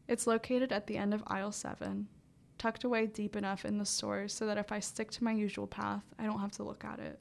It's 0.07 0.27
located 0.27 0.71
at 0.71 0.87
the 0.87 0.97
end 0.97 1.13
of 1.13 1.23
aisle 1.27 1.51
7, 1.51 2.07
tucked 2.57 2.83
away 2.83 3.07
deep 3.07 3.35
enough 3.35 3.65
in 3.65 3.77
the 3.77 3.85
store 3.85 4.27
so 4.27 4.45
that 4.45 4.57
if 4.57 4.71
I 4.71 4.79
stick 4.79 5.11
to 5.11 5.23
my 5.23 5.31
usual 5.31 5.67
path, 5.67 6.03
I 6.17 6.25
don't 6.25 6.39
have 6.39 6.51
to 6.53 6.63
look 6.63 6.85
at 6.85 6.99
it. 6.99 7.19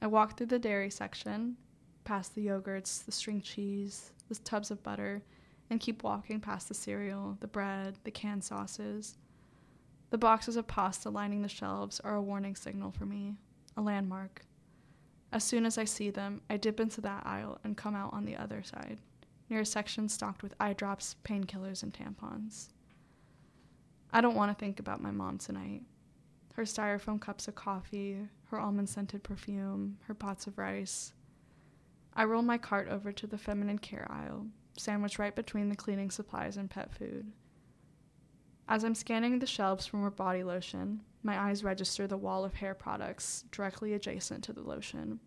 I 0.00 0.06
walk 0.06 0.36
through 0.36 0.48
the 0.48 0.58
dairy 0.58 0.90
section, 0.90 1.56
past 2.04 2.34
the 2.34 2.46
yogurts, 2.46 3.04
the 3.04 3.12
string 3.12 3.40
cheese, 3.40 4.12
the 4.28 4.34
tubs 4.36 4.70
of 4.70 4.82
butter, 4.82 5.22
and 5.70 5.80
keep 5.80 6.02
walking 6.02 6.40
past 6.40 6.68
the 6.68 6.74
cereal, 6.74 7.38
the 7.40 7.46
bread, 7.46 7.98
the 8.04 8.10
canned 8.10 8.44
sauces. 8.44 9.16
The 10.10 10.18
boxes 10.18 10.56
of 10.56 10.66
pasta 10.66 11.10
lining 11.10 11.42
the 11.42 11.48
shelves 11.48 12.00
are 12.00 12.14
a 12.14 12.22
warning 12.22 12.54
signal 12.54 12.92
for 12.92 13.06
me, 13.06 13.34
a 13.76 13.80
landmark. 13.80 14.42
As 15.32 15.42
soon 15.42 15.66
as 15.66 15.78
I 15.78 15.84
see 15.84 16.10
them, 16.10 16.42
I 16.48 16.58
dip 16.58 16.78
into 16.78 17.00
that 17.00 17.26
aisle 17.26 17.58
and 17.64 17.76
come 17.76 17.96
out 17.96 18.12
on 18.12 18.24
the 18.24 18.36
other 18.36 18.62
side, 18.62 18.98
near 19.50 19.60
a 19.60 19.66
section 19.66 20.08
stocked 20.08 20.42
with 20.42 20.54
eye 20.60 20.74
drops, 20.74 21.16
painkillers, 21.24 21.82
and 21.82 21.92
tampons. 21.92 22.68
I 24.14 24.20
don't 24.20 24.36
want 24.36 24.56
to 24.56 24.64
think 24.64 24.78
about 24.78 25.02
my 25.02 25.10
mom 25.10 25.38
tonight. 25.38 25.82
Her 26.54 26.62
styrofoam 26.62 27.20
cups 27.20 27.48
of 27.48 27.56
coffee, 27.56 28.16
her 28.44 28.60
almond 28.60 28.88
scented 28.88 29.24
perfume, 29.24 29.98
her 30.04 30.14
pots 30.14 30.46
of 30.46 30.56
rice. 30.56 31.12
I 32.14 32.22
roll 32.22 32.42
my 32.42 32.56
cart 32.56 32.86
over 32.88 33.10
to 33.10 33.26
the 33.26 33.36
feminine 33.36 33.80
care 33.80 34.06
aisle, 34.08 34.46
sandwiched 34.78 35.18
right 35.18 35.34
between 35.34 35.68
the 35.68 35.74
cleaning 35.74 36.12
supplies 36.12 36.56
and 36.56 36.70
pet 36.70 36.94
food. 36.94 37.32
As 38.68 38.84
I'm 38.84 38.94
scanning 38.94 39.40
the 39.40 39.46
shelves 39.46 39.84
for 39.84 39.96
more 39.96 40.12
body 40.12 40.44
lotion, 40.44 41.00
my 41.24 41.36
eyes 41.36 41.64
register 41.64 42.06
the 42.06 42.16
wall 42.16 42.44
of 42.44 42.54
hair 42.54 42.72
products 42.72 43.44
directly 43.50 43.94
adjacent 43.94 44.44
to 44.44 44.52
the 44.52 44.62
lotion. 44.62 45.18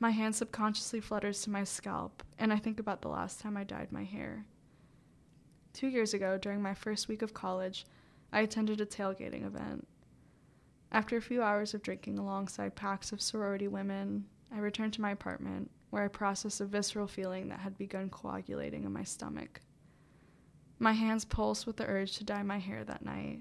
My 0.00 0.10
hand 0.10 0.34
subconsciously 0.34 1.00
flutters 1.00 1.42
to 1.42 1.50
my 1.50 1.62
scalp, 1.62 2.24
and 2.40 2.52
I 2.52 2.56
think 2.56 2.80
about 2.80 3.02
the 3.02 3.08
last 3.08 3.38
time 3.38 3.56
I 3.56 3.62
dyed 3.62 3.92
my 3.92 4.02
hair. 4.02 4.46
Two 5.72 5.88
years 5.88 6.14
ago, 6.14 6.38
during 6.38 6.62
my 6.62 6.74
first 6.74 7.08
week 7.08 7.22
of 7.22 7.34
college, 7.34 7.86
I 8.32 8.40
attended 8.40 8.80
a 8.80 8.86
tailgating 8.86 9.46
event. 9.46 9.86
After 10.90 11.16
a 11.16 11.22
few 11.22 11.42
hours 11.42 11.74
of 11.74 11.82
drinking 11.82 12.18
alongside 12.18 12.74
packs 12.74 13.12
of 13.12 13.20
sorority 13.20 13.68
women, 13.68 14.26
I 14.52 14.58
returned 14.58 14.94
to 14.94 15.02
my 15.02 15.10
apartment, 15.10 15.70
where 15.90 16.02
I 16.02 16.08
processed 16.08 16.60
a 16.60 16.64
visceral 16.64 17.06
feeling 17.06 17.48
that 17.48 17.60
had 17.60 17.76
begun 17.76 18.08
coagulating 18.10 18.84
in 18.84 18.92
my 18.92 19.04
stomach. 19.04 19.60
My 20.78 20.92
hands 20.92 21.24
pulsed 21.24 21.66
with 21.66 21.76
the 21.76 21.86
urge 21.86 22.16
to 22.16 22.24
dye 22.24 22.42
my 22.42 22.58
hair 22.58 22.84
that 22.84 23.04
night. 23.04 23.40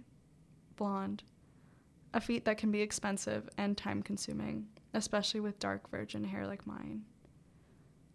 Blonde. 0.75 1.23
A 2.13 2.21
feat 2.21 2.45
that 2.45 2.57
can 2.57 2.71
be 2.71 2.81
expensive 2.81 3.49
and 3.57 3.77
time 3.77 4.01
consuming, 4.01 4.67
especially 4.93 5.39
with 5.39 5.59
dark 5.59 5.89
virgin 5.89 6.23
hair 6.23 6.47
like 6.47 6.65
mine. 6.65 7.03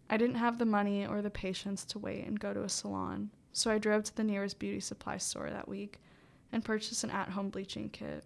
I 0.09 0.17
didn't 0.17 0.35
have 0.35 0.57
the 0.57 0.65
money 0.65 1.07
or 1.07 1.21
the 1.21 1.29
patience 1.29 1.85
to 1.85 1.99
wait 1.99 2.25
and 2.25 2.39
go 2.39 2.53
to 2.53 2.63
a 2.63 2.69
salon, 2.69 3.31
so 3.53 3.71
I 3.71 3.77
drove 3.77 4.03
to 4.03 4.15
the 4.15 4.23
nearest 4.23 4.57
beauty 4.59 4.79
supply 4.79 5.17
store 5.17 5.49
that 5.49 5.69
week 5.69 6.01
and 6.51 6.65
purchased 6.65 7.03
an 7.03 7.11
at 7.11 7.29
home 7.29 7.49
bleaching 7.49 7.89
kit. 7.89 8.25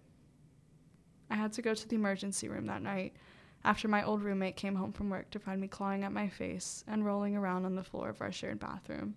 I 1.30 1.36
had 1.36 1.52
to 1.52 1.62
go 1.62 1.74
to 1.74 1.88
the 1.88 1.96
emergency 1.96 2.48
room 2.48 2.66
that 2.66 2.82
night 2.82 3.14
after 3.62 3.88
my 3.88 4.02
old 4.02 4.22
roommate 4.22 4.56
came 4.56 4.76
home 4.76 4.92
from 4.92 5.10
work 5.10 5.30
to 5.30 5.38
find 5.38 5.60
me 5.60 5.68
clawing 5.68 6.02
at 6.02 6.12
my 6.12 6.28
face 6.28 6.82
and 6.88 7.04
rolling 7.04 7.36
around 7.36 7.66
on 7.66 7.74
the 7.74 7.84
floor 7.84 8.08
of 8.08 8.22
our 8.22 8.32
shared 8.32 8.58
bathroom. 8.58 9.14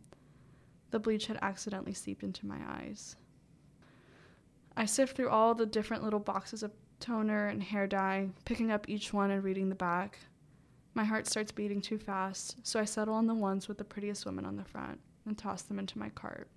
The 0.90 1.00
bleach 1.00 1.28
had 1.28 1.40
accidentally 1.42 1.94
seeped 1.94 2.24
into 2.24 2.46
my 2.46 2.60
eyes. 2.68 3.16
I 4.76 4.86
sift 4.86 5.16
through 5.16 5.30
all 5.30 5.56
the 5.56 5.66
different 5.66 6.04
little 6.04 6.20
boxes 6.20 6.64
of 6.64 6.74
toner 7.00 7.48
and 7.48 7.64
hair 7.64 7.88
dye, 7.88 8.30
picking 8.44 8.72
up 8.72 8.90
each 8.90 9.14
one 9.14 9.32
and 9.32 9.44
reading 9.44 9.70
the 9.70 9.76
back. 9.76 10.20
My 10.94 11.06
heart 11.06 11.28
starts 11.28 11.54
beating 11.54 11.80
too 11.80 11.98
fast, 11.98 12.58
so 12.64 12.80
I 12.80 12.86
settle 12.86 13.14
on 13.14 13.28
the 13.28 13.34
ones 13.34 13.70
with 13.70 13.78
the 13.78 13.86
prettiest 13.86 14.26
women 14.26 14.44
on 14.44 14.58
the 14.58 14.66
front 14.66 15.00
and 15.26 15.38
toss 15.38 15.62
them 15.62 15.80
into 15.80 16.00
my 16.00 16.10
cart. 16.10 16.50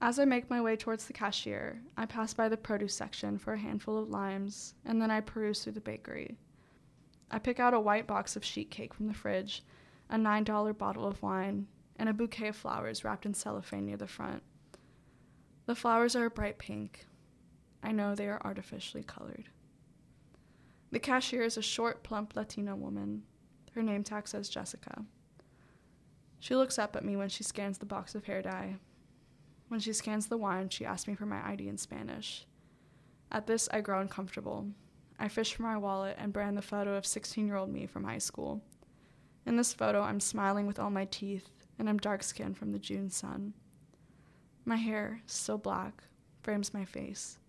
As 0.00 0.18
I 0.18 0.24
make 0.26 0.50
my 0.50 0.60
way 0.60 0.76
towards 0.76 1.06
the 1.06 1.12
cashier, 1.12 1.80
I 1.96 2.04
pass 2.04 2.34
by 2.34 2.48
the 2.48 2.56
produce 2.56 2.94
section 2.94 3.38
for 3.38 3.54
a 3.54 3.58
handful 3.58 3.96
of 3.98 4.10
limes, 4.10 4.74
and 4.84 5.00
then 5.00 5.10
I 5.10 5.20
peruse 5.20 5.64
through 5.64 5.72
the 5.72 5.80
bakery. 5.80 6.36
I 7.30 7.38
pick 7.38 7.58
out 7.58 7.74
a 7.74 7.80
white 7.80 8.06
box 8.06 8.36
of 8.36 8.44
sheet 8.44 8.70
cake 8.70 8.92
from 8.92 9.06
the 9.08 9.14
fridge, 9.14 9.64
a 10.10 10.16
$9 10.16 10.78
bottle 10.78 11.06
of 11.06 11.22
wine, 11.22 11.66
and 11.98 12.08
a 12.08 12.14
bouquet 12.14 12.48
of 12.48 12.56
flowers 12.56 13.04
wrapped 13.04 13.26
in 13.26 13.34
cellophane 13.34 13.86
near 13.86 13.96
the 13.96 14.06
front. 14.06 14.42
The 15.64 15.74
flowers 15.74 16.14
are 16.14 16.26
a 16.26 16.30
bright 16.30 16.58
pink. 16.58 17.06
I 17.82 17.92
know 17.92 18.14
they 18.14 18.28
are 18.28 18.40
artificially 18.44 19.02
colored. 19.02 19.48
The 20.90 21.00
cashier 21.00 21.42
is 21.42 21.56
a 21.56 21.62
short, 21.62 22.04
plump 22.04 22.36
Latina 22.36 22.76
woman. 22.76 23.22
Her 23.72 23.82
name 23.82 24.04
tag 24.04 24.28
says 24.28 24.48
Jessica. 24.48 25.04
She 26.46 26.54
looks 26.54 26.78
up 26.78 26.94
at 26.94 27.04
me 27.04 27.16
when 27.16 27.28
she 27.28 27.42
scans 27.42 27.78
the 27.78 27.86
box 27.86 28.14
of 28.14 28.26
hair 28.26 28.40
dye. 28.40 28.76
When 29.66 29.80
she 29.80 29.92
scans 29.92 30.28
the 30.28 30.36
wine, 30.36 30.68
she 30.68 30.84
asks 30.84 31.08
me 31.08 31.16
for 31.16 31.26
my 31.26 31.44
ID 31.44 31.66
in 31.66 31.76
Spanish. 31.76 32.46
At 33.32 33.48
this, 33.48 33.68
I 33.72 33.80
grow 33.80 33.98
uncomfortable. 34.00 34.68
I 35.18 35.26
fish 35.26 35.54
for 35.54 35.64
my 35.64 35.76
wallet 35.76 36.16
and 36.20 36.32
brand 36.32 36.56
the 36.56 36.62
photo 36.62 36.94
of 36.94 37.04
16 37.04 37.48
year 37.48 37.56
old 37.56 37.70
me 37.70 37.86
from 37.86 38.04
high 38.04 38.18
school. 38.18 38.62
In 39.44 39.56
this 39.56 39.74
photo, 39.74 40.02
I'm 40.02 40.20
smiling 40.20 40.68
with 40.68 40.78
all 40.78 40.88
my 40.88 41.06
teeth, 41.06 41.50
and 41.80 41.88
I'm 41.88 41.98
dark 41.98 42.22
skinned 42.22 42.56
from 42.56 42.70
the 42.70 42.78
June 42.78 43.10
sun. 43.10 43.52
My 44.64 44.76
hair, 44.76 45.22
still 45.26 45.58
black, 45.58 46.04
frames 46.44 46.72
my 46.72 46.84
face. 46.84 47.40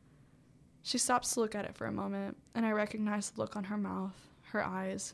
She 0.81 0.97
stops 0.97 1.35
to 1.35 1.41
look 1.41 1.53
at 1.53 1.65
it 1.65 1.75
for 1.75 1.85
a 1.85 1.91
moment, 1.91 2.35
and 2.55 2.65
I 2.65 2.71
recognize 2.71 3.29
the 3.29 3.41
look 3.41 3.55
on 3.55 3.65
her 3.65 3.77
mouth, 3.77 4.17
her 4.53 4.65
eyes. 4.65 5.13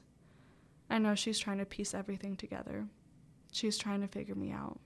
I 0.89 0.99
know 0.99 1.15
she's 1.15 1.38
trying 1.38 1.57
to 1.57 1.65
piece 1.65 1.93
everything 1.93 2.38
together. 2.38 2.88
She's 3.54 3.78
trying 3.78 4.01
to 4.01 4.08
figure 4.08 4.34
me 4.34 4.51
out. 4.51 4.80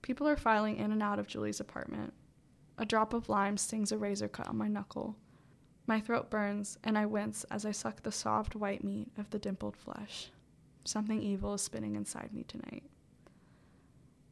People 0.00 0.28
are 0.28 0.36
filing 0.36 0.76
in 0.76 0.92
and 0.92 1.02
out 1.02 1.18
of 1.18 1.26
Julie's 1.26 1.58
apartment. 1.58 2.14
A 2.78 2.86
drop 2.86 3.12
of 3.12 3.28
lime 3.28 3.56
stings 3.56 3.90
a 3.90 3.98
razor 3.98 4.28
cut 4.28 4.48
on 4.48 4.56
my 4.56 4.68
knuckle. 4.68 5.16
My 5.88 6.00
throat 6.00 6.30
burns, 6.30 6.78
and 6.84 6.96
I 6.96 7.06
wince 7.06 7.44
as 7.50 7.66
I 7.66 7.72
suck 7.72 8.02
the 8.02 8.12
soft 8.12 8.54
white 8.54 8.84
meat 8.84 9.08
of 9.18 9.28
the 9.30 9.40
dimpled 9.40 9.76
flesh. 9.76 10.30
Something 10.84 11.20
evil 11.20 11.54
is 11.54 11.62
spinning 11.62 11.96
inside 11.96 12.32
me 12.32 12.44
tonight. 12.44 12.84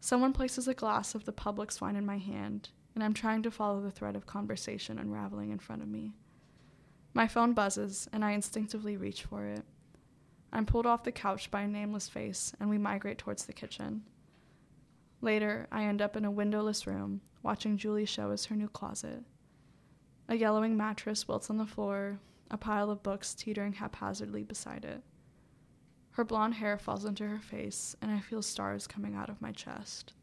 Someone 0.00 0.32
places 0.32 0.68
a 0.68 0.74
glass 0.74 1.16
of 1.16 1.24
the 1.24 1.32
Publix 1.32 1.80
wine 1.80 1.96
in 1.96 2.06
my 2.06 2.18
hand, 2.18 2.70
and 2.94 3.02
I'm 3.02 3.12
trying 3.12 3.42
to 3.42 3.50
follow 3.50 3.80
the 3.80 3.90
thread 3.90 4.14
of 4.14 4.26
conversation 4.26 5.00
unraveling 5.00 5.50
in 5.50 5.58
front 5.58 5.82
of 5.82 5.88
me. 5.88 6.12
My 7.12 7.26
phone 7.26 7.54
buzzes, 7.54 8.08
and 8.12 8.24
I 8.24 8.30
instinctively 8.30 8.96
reach 8.96 9.24
for 9.24 9.46
it. 9.46 9.64
I'm 10.52 10.66
pulled 10.66 10.86
off 10.86 11.04
the 11.04 11.12
couch 11.12 11.50
by 11.50 11.62
a 11.62 11.68
nameless 11.68 12.08
face, 12.08 12.52
and 12.58 12.68
we 12.68 12.78
migrate 12.78 13.18
towards 13.18 13.44
the 13.44 13.52
kitchen. 13.52 14.02
Later, 15.20 15.68
I 15.70 15.84
end 15.84 16.02
up 16.02 16.16
in 16.16 16.24
a 16.24 16.30
windowless 16.30 16.86
room, 16.86 17.20
watching 17.42 17.76
Julie 17.76 18.06
show 18.06 18.30
us 18.30 18.46
her 18.46 18.56
new 18.56 18.68
closet. 18.68 19.22
A 20.28 20.34
yellowing 20.34 20.76
mattress 20.76 21.28
wilts 21.28 21.50
on 21.50 21.58
the 21.58 21.66
floor, 21.66 22.18
a 22.50 22.56
pile 22.56 22.90
of 22.90 23.02
books 23.02 23.34
teetering 23.34 23.74
haphazardly 23.74 24.42
beside 24.42 24.84
it. 24.84 25.02
Her 26.12 26.24
blonde 26.24 26.54
hair 26.54 26.78
falls 26.78 27.04
into 27.04 27.26
her 27.28 27.38
face, 27.38 27.94
and 28.02 28.10
I 28.10 28.18
feel 28.18 28.42
stars 28.42 28.86
coming 28.86 29.14
out 29.14 29.30
of 29.30 29.40
my 29.40 29.52
chest. 29.52 30.14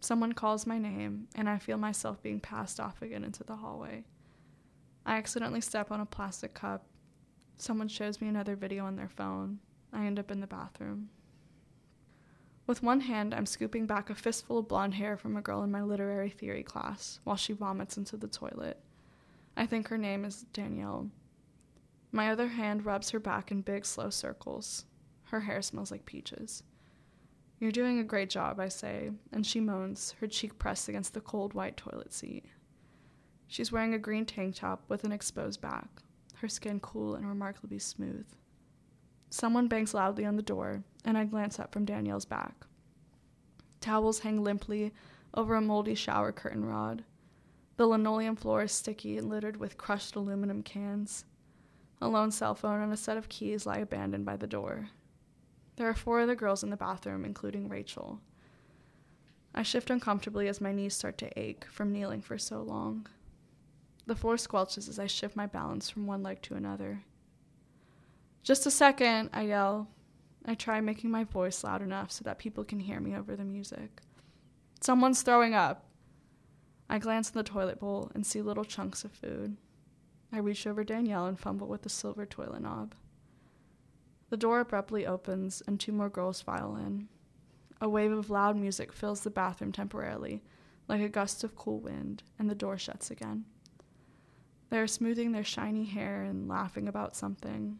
Someone 0.00 0.32
calls 0.32 0.66
my 0.66 0.78
name, 0.78 1.28
and 1.34 1.48
I 1.48 1.58
feel 1.58 1.78
myself 1.78 2.20
being 2.22 2.40
passed 2.40 2.80
off 2.80 3.02
again 3.02 3.24
into 3.24 3.44
the 3.44 3.56
hallway. 3.56 4.04
I 5.06 5.16
accidentally 5.16 5.60
step 5.60 5.90
on 5.92 6.00
a 6.00 6.06
plastic 6.06 6.54
cup. 6.54 6.86
Someone 7.58 7.88
shows 7.88 8.20
me 8.20 8.28
another 8.28 8.54
video 8.54 8.84
on 8.84 8.94
their 8.94 9.08
phone. 9.08 9.58
I 9.92 10.06
end 10.06 10.18
up 10.18 10.30
in 10.30 10.40
the 10.40 10.46
bathroom. 10.46 11.10
With 12.68 12.82
one 12.82 13.00
hand, 13.00 13.34
I'm 13.34 13.46
scooping 13.46 13.86
back 13.86 14.10
a 14.10 14.14
fistful 14.14 14.58
of 14.58 14.68
blonde 14.68 14.94
hair 14.94 15.16
from 15.16 15.36
a 15.36 15.42
girl 15.42 15.62
in 15.62 15.70
my 15.70 15.82
literary 15.82 16.30
theory 16.30 16.62
class 16.62 17.18
while 17.24 17.36
she 17.36 17.52
vomits 17.52 17.96
into 17.96 18.16
the 18.16 18.28
toilet. 18.28 18.78
I 19.56 19.66
think 19.66 19.88
her 19.88 19.98
name 19.98 20.24
is 20.24 20.46
Danielle. 20.52 21.10
My 22.12 22.30
other 22.30 22.46
hand 22.46 22.86
rubs 22.86 23.10
her 23.10 23.18
back 23.18 23.50
in 23.50 23.62
big, 23.62 23.84
slow 23.84 24.10
circles. 24.10 24.84
Her 25.24 25.40
hair 25.40 25.60
smells 25.60 25.90
like 25.90 26.06
peaches. 26.06 26.62
You're 27.58 27.72
doing 27.72 27.98
a 27.98 28.04
great 28.04 28.30
job, 28.30 28.60
I 28.60 28.68
say, 28.68 29.10
and 29.32 29.44
she 29.44 29.58
moans, 29.58 30.14
her 30.20 30.28
cheek 30.28 30.58
pressed 30.58 30.88
against 30.88 31.12
the 31.12 31.20
cold 31.20 31.54
white 31.54 31.76
toilet 31.76 32.12
seat. 32.12 32.44
She's 33.48 33.72
wearing 33.72 33.94
a 33.94 33.98
green 33.98 34.26
tank 34.26 34.54
top 34.56 34.84
with 34.88 35.02
an 35.02 35.10
exposed 35.10 35.60
back, 35.60 35.88
her 36.40 36.48
skin 36.48 36.80
cool 36.80 37.14
and 37.14 37.26
remarkably 37.28 37.78
smooth. 37.78 38.26
Someone 39.30 39.68
bangs 39.68 39.94
loudly 39.94 40.24
on 40.24 40.36
the 40.36 40.42
door, 40.42 40.82
and 41.04 41.18
I 41.18 41.24
glance 41.24 41.58
up 41.58 41.72
from 41.72 41.84
Danielle's 41.84 42.24
back. 42.24 42.66
Towels 43.80 44.20
hang 44.20 44.42
limply 44.42 44.92
over 45.34 45.54
a 45.54 45.60
moldy 45.60 45.94
shower 45.94 46.32
curtain 46.32 46.64
rod. 46.64 47.04
The 47.76 47.86
linoleum 47.86 48.36
floor 48.36 48.62
is 48.62 48.72
sticky 48.72 49.18
and 49.18 49.28
littered 49.28 49.56
with 49.56 49.78
crushed 49.78 50.16
aluminum 50.16 50.62
cans. 50.62 51.24
A 52.00 52.08
lone 52.08 52.30
cell 52.30 52.54
phone 52.54 52.80
and 52.80 52.92
a 52.92 52.96
set 52.96 53.16
of 53.16 53.28
keys 53.28 53.66
lie 53.66 53.78
abandoned 53.78 54.24
by 54.24 54.36
the 54.36 54.46
door. 54.46 54.88
There 55.76 55.88
are 55.88 55.94
four 55.94 56.20
other 56.20 56.34
girls 56.34 56.64
in 56.64 56.70
the 56.70 56.76
bathroom, 56.76 57.24
including 57.24 57.68
Rachel. 57.68 58.20
I 59.54 59.62
shift 59.62 59.90
uncomfortably 59.90 60.48
as 60.48 60.60
my 60.60 60.72
knees 60.72 60.94
start 60.94 61.18
to 61.18 61.38
ache 61.38 61.66
from 61.70 61.92
kneeling 61.92 62.20
for 62.20 62.38
so 62.38 62.62
long. 62.62 63.06
The 64.08 64.16
floor 64.16 64.36
squelches 64.36 64.88
as 64.88 64.98
I 64.98 65.06
shift 65.06 65.36
my 65.36 65.44
balance 65.44 65.90
from 65.90 66.06
one 66.06 66.22
leg 66.22 66.40
to 66.42 66.54
another. 66.54 67.02
Just 68.42 68.64
a 68.64 68.70
second, 68.70 69.28
I 69.34 69.42
yell. 69.42 69.86
I 70.46 70.54
try 70.54 70.80
making 70.80 71.10
my 71.10 71.24
voice 71.24 71.62
loud 71.62 71.82
enough 71.82 72.10
so 72.10 72.24
that 72.24 72.38
people 72.38 72.64
can 72.64 72.80
hear 72.80 73.00
me 73.00 73.14
over 73.14 73.36
the 73.36 73.44
music. 73.44 74.00
Someone's 74.80 75.20
throwing 75.20 75.52
up. 75.52 75.84
I 76.88 76.98
glance 76.98 77.28
in 77.28 77.34
the 77.34 77.42
toilet 77.42 77.80
bowl 77.80 78.10
and 78.14 78.24
see 78.24 78.40
little 78.40 78.64
chunks 78.64 79.04
of 79.04 79.12
food. 79.12 79.58
I 80.32 80.38
reach 80.38 80.66
over 80.66 80.84
Danielle 80.84 81.26
and 81.26 81.38
fumble 81.38 81.68
with 81.68 81.82
the 81.82 81.90
silver 81.90 82.24
toilet 82.24 82.62
knob. 82.62 82.94
The 84.30 84.38
door 84.38 84.60
abruptly 84.60 85.06
opens 85.06 85.62
and 85.66 85.78
two 85.78 85.92
more 85.92 86.08
girls 86.08 86.40
file 86.40 86.76
in. 86.76 87.08
A 87.78 87.90
wave 87.90 88.12
of 88.12 88.30
loud 88.30 88.56
music 88.56 88.90
fills 88.90 89.20
the 89.20 89.28
bathroom 89.28 89.70
temporarily, 89.70 90.42
like 90.88 91.02
a 91.02 91.10
gust 91.10 91.44
of 91.44 91.54
cool 91.54 91.80
wind, 91.80 92.22
and 92.38 92.48
the 92.48 92.54
door 92.54 92.78
shuts 92.78 93.10
again. 93.10 93.44
They 94.70 94.78
are 94.78 94.86
smoothing 94.86 95.32
their 95.32 95.44
shiny 95.44 95.84
hair 95.84 96.22
and 96.22 96.48
laughing 96.48 96.88
about 96.88 97.16
something. 97.16 97.78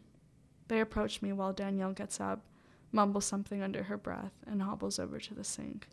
They 0.67 0.79
approach 0.79 1.21
me 1.21 1.33
while 1.33 1.53
Danielle 1.53 1.93
gets 1.93 2.19
up, 2.19 2.45
mumbles 2.91 3.25
something 3.25 3.61
under 3.61 3.83
her 3.83 3.97
breath, 3.97 4.33
and 4.47 4.61
hobbles 4.61 4.99
over 4.99 5.19
to 5.19 5.33
the 5.33 5.43
sink. 5.43 5.87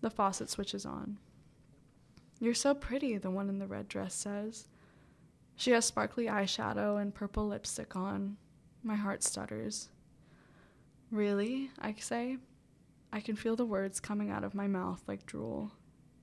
The 0.00 0.10
faucet 0.10 0.50
switches 0.50 0.86
on. 0.86 1.18
You're 2.40 2.54
so 2.54 2.74
pretty, 2.74 3.18
the 3.18 3.30
one 3.30 3.48
in 3.48 3.58
the 3.58 3.66
red 3.66 3.88
dress 3.88 4.14
says. 4.14 4.68
She 5.54 5.70
has 5.72 5.84
sparkly 5.84 6.26
eyeshadow 6.26 7.00
and 7.00 7.14
purple 7.14 7.46
lipstick 7.46 7.94
on. 7.94 8.36
My 8.82 8.96
heart 8.96 9.22
stutters. 9.22 9.90
Really? 11.10 11.70
I 11.78 11.94
say. 11.98 12.38
I 13.12 13.20
can 13.20 13.36
feel 13.36 13.54
the 13.54 13.66
words 13.66 14.00
coming 14.00 14.30
out 14.30 14.42
of 14.42 14.54
my 14.54 14.66
mouth 14.66 15.02
like 15.06 15.26
drool. 15.26 15.70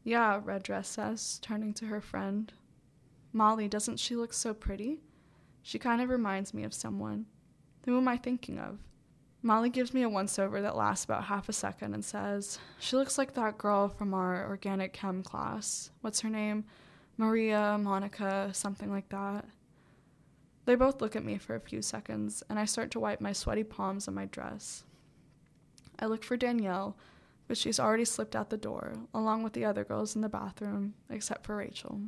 Yeah, 0.04 0.42
Red 0.44 0.64
Dress 0.64 0.90
says, 0.90 1.40
turning 1.42 1.74
to 1.76 1.86
her 1.86 2.02
friend. 2.02 2.52
Molly, 3.32 3.68
doesn't 3.68 4.00
she 4.00 4.16
look 4.16 4.34
so 4.34 4.54
pretty? 4.54 5.00
She 5.62 5.80
kind 5.80 6.02
of 6.02 6.10
reminds 6.10 6.54
me 6.54 6.64
of 6.64 6.74
someone. 6.74 7.26
Who 7.86 7.98
am 7.98 8.08
I 8.08 8.18
thinking 8.18 8.60
of? 8.60 8.80
Molly 9.42 9.70
gives 9.70 9.94
me 9.94 10.02
a 10.02 10.10
once 10.10 10.38
over 10.38 10.62
that 10.62 10.76
lasts 10.76 11.06
about 11.06 11.26
half 11.26 11.48
a 11.48 11.54
second 11.54 11.94
and 11.94 12.04
says, 12.04 12.60
She 12.80 12.98
looks 12.98 13.18
like 13.18 13.34
that 13.34 13.58
girl 13.58 13.88
from 13.88 14.14
our 14.14 14.46
organic 14.48 14.92
chem 14.92 15.24
class. 15.24 15.92
What's 16.02 16.20
her 16.22 16.30
name? 16.30 16.66
Maria, 17.18 17.78
Monica, 17.80 18.50
something 18.54 18.92
like 18.92 19.10
that. 19.10 19.46
They 20.66 20.76
both 20.76 21.02
look 21.02 21.16
at 21.16 21.24
me 21.24 21.38
for 21.38 21.56
a 21.56 21.60
few 21.60 21.82
seconds, 21.82 22.44
and 22.50 22.60
I 22.60 22.66
start 22.66 22.92
to 22.92 23.00
wipe 23.00 23.22
my 23.22 23.34
sweaty 23.34 23.64
palms 23.64 24.08
on 24.08 24.14
my 24.14 24.26
dress. 24.26 24.84
I 26.00 26.06
look 26.06 26.24
for 26.24 26.38
Danielle, 26.38 26.98
but 27.48 27.58
she's 27.58 27.80
already 27.80 28.06
slipped 28.06 28.36
out 28.36 28.50
the 28.50 28.58
door, 28.58 28.94
along 29.14 29.44
with 29.44 29.54
the 29.54 29.66
other 29.66 29.84
girls 29.84 30.16
in 30.16 30.22
the 30.22 30.30
bathroom, 30.30 30.94
except 31.10 31.46
for 31.46 31.56
Rachel. 31.56 32.02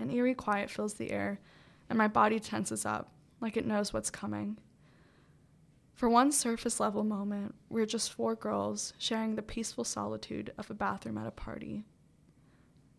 An 0.00 0.10
eerie 0.10 0.34
quiet 0.34 0.70
fills 0.70 0.94
the 0.94 1.10
air, 1.10 1.38
and 1.90 1.98
my 1.98 2.08
body 2.08 2.40
tenses 2.40 2.86
up, 2.86 3.12
like 3.40 3.58
it 3.58 3.66
knows 3.66 3.92
what's 3.92 4.10
coming. 4.10 4.56
For 5.92 6.08
one 6.08 6.32
surface 6.32 6.80
level 6.80 7.04
moment, 7.04 7.54
we're 7.68 7.84
just 7.84 8.10
four 8.10 8.34
girls 8.34 8.94
sharing 8.96 9.34
the 9.34 9.42
peaceful 9.42 9.84
solitude 9.84 10.54
of 10.56 10.70
a 10.70 10.74
bathroom 10.74 11.18
at 11.18 11.26
a 11.26 11.30
party. 11.30 11.84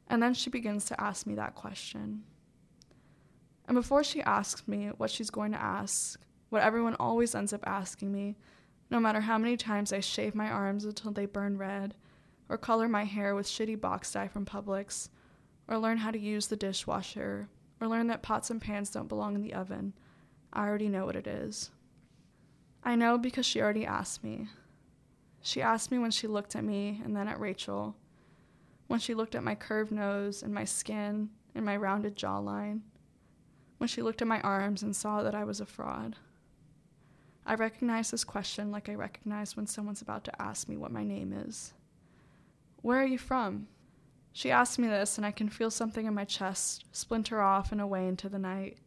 And 0.07 0.21
then 0.21 0.35
she 0.35 0.51
begins 0.51 0.85
to 0.85 1.01
ask 1.01 1.25
me 1.25 1.33
that 1.35 1.55
question. 1.55 2.21
And 3.67 3.73
before 3.75 4.03
she 4.03 4.21
asks 4.21 4.67
me 4.67 4.91
what 4.97 5.09
she's 5.09 5.31
going 5.31 5.53
to 5.53 5.61
ask, 5.61 6.21
what 6.49 6.61
everyone 6.61 6.95
always 6.99 7.33
ends 7.33 7.51
up 7.51 7.63
asking 7.65 8.11
me, 8.11 8.35
no 8.91 8.99
matter 8.99 9.21
how 9.21 9.39
many 9.39 9.57
times 9.57 9.91
I 9.91 10.01
shave 10.01 10.35
my 10.35 10.49
arms 10.49 10.85
until 10.85 11.11
they 11.11 11.25
burn 11.25 11.57
red, 11.57 11.95
or 12.47 12.57
color 12.57 12.87
my 12.87 13.05
hair 13.05 13.33
with 13.33 13.47
shitty 13.47 13.81
box 13.81 14.11
dye 14.11 14.27
from 14.27 14.45
Publix, 14.45 15.09
or 15.71 15.77
learn 15.77 15.99
how 15.99 16.11
to 16.11 16.19
use 16.19 16.47
the 16.47 16.57
dishwasher, 16.57 17.47
or 17.79 17.87
learn 17.87 18.07
that 18.07 18.21
pots 18.21 18.49
and 18.49 18.61
pans 18.61 18.89
don't 18.89 19.07
belong 19.07 19.35
in 19.35 19.41
the 19.41 19.53
oven, 19.53 19.93
I 20.51 20.67
already 20.67 20.89
know 20.89 21.05
what 21.05 21.15
it 21.15 21.25
is. 21.25 21.71
I 22.83 22.95
know 22.95 23.17
because 23.17 23.45
she 23.45 23.61
already 23.61 23.85
asked 23.85 24.21
me. 24.21 24.49
She 25.41 25.61
asked 25.61 25.89
me 25.89 25.97
when 25.97 26.11
she 26.11 26.27
looked 26.27 26.57
at 26.57 26.65
me 26.65 26.99
and 27.05 27.15
then 27.15 27.29
at 27.29 27.39
Rachel, 27.39 27.95
when 28.87 28.99
she 28.99 29.13
looked 29.13 29.33
at 29.33 29.45
my 29.45 29.55
curved 29.55 29.93
nose 29.93 30.43
and 30.43 30.53
my 30.53 30.65
skin 30.65 31.29
and 31.55 31.63
my 31.63 31.77
rounded 31.77 32.17
jawline, 32.17 32.81
when 33.77 33.87
she 33.87 34.01
looked 34.01 34.21
at 34.21 34.27
my 34.27 34.41
arms 34.41 34.83
and 34.83 34.93
saw 34.93 35.23
that 35.23 35.33
I 35.33 35.45
was 35.45 35.61
a 35.61 35.65
fraud. 35.65 36.17
I 37.45 37.55
recognize 37.55 38.11
this 38.11 38.25
question 38.25 38.71
like 38.71 38.89
I 38.89 38.95
recognize 38.95 39.55
when 39.55 39.67
someone's 39.67 40.01
about 40.01 40.25
to 40.25 40.41
ask 40.41 40.67
me 40.67 40.75
what 40.75 40.91
my 40.91 41.05
name 41.05 41.31
is. 41.31 41.71
Where 42.81 42.99
are 42.99 43.05
you 43.05 43.17
from? 43.17 43.67
She 44.33 44.51
asks 44.51 44.79
me 44.79 44.87
this, 44.87 45.17
and 45.17 45.25
I 45.25 45.31
can 45.31 45.49
feel 45.49 45.71
something 45.71 46.05
in 46.05 46.13
my 46.13 46.25
chest 46.25 46.85
splinter 46.91 47.41
off 47.41 47.71
and 47.71 47.81
away 47.81 48.07
into 48.07 48.29
the 48.29 48.39
night. 48.39 48.77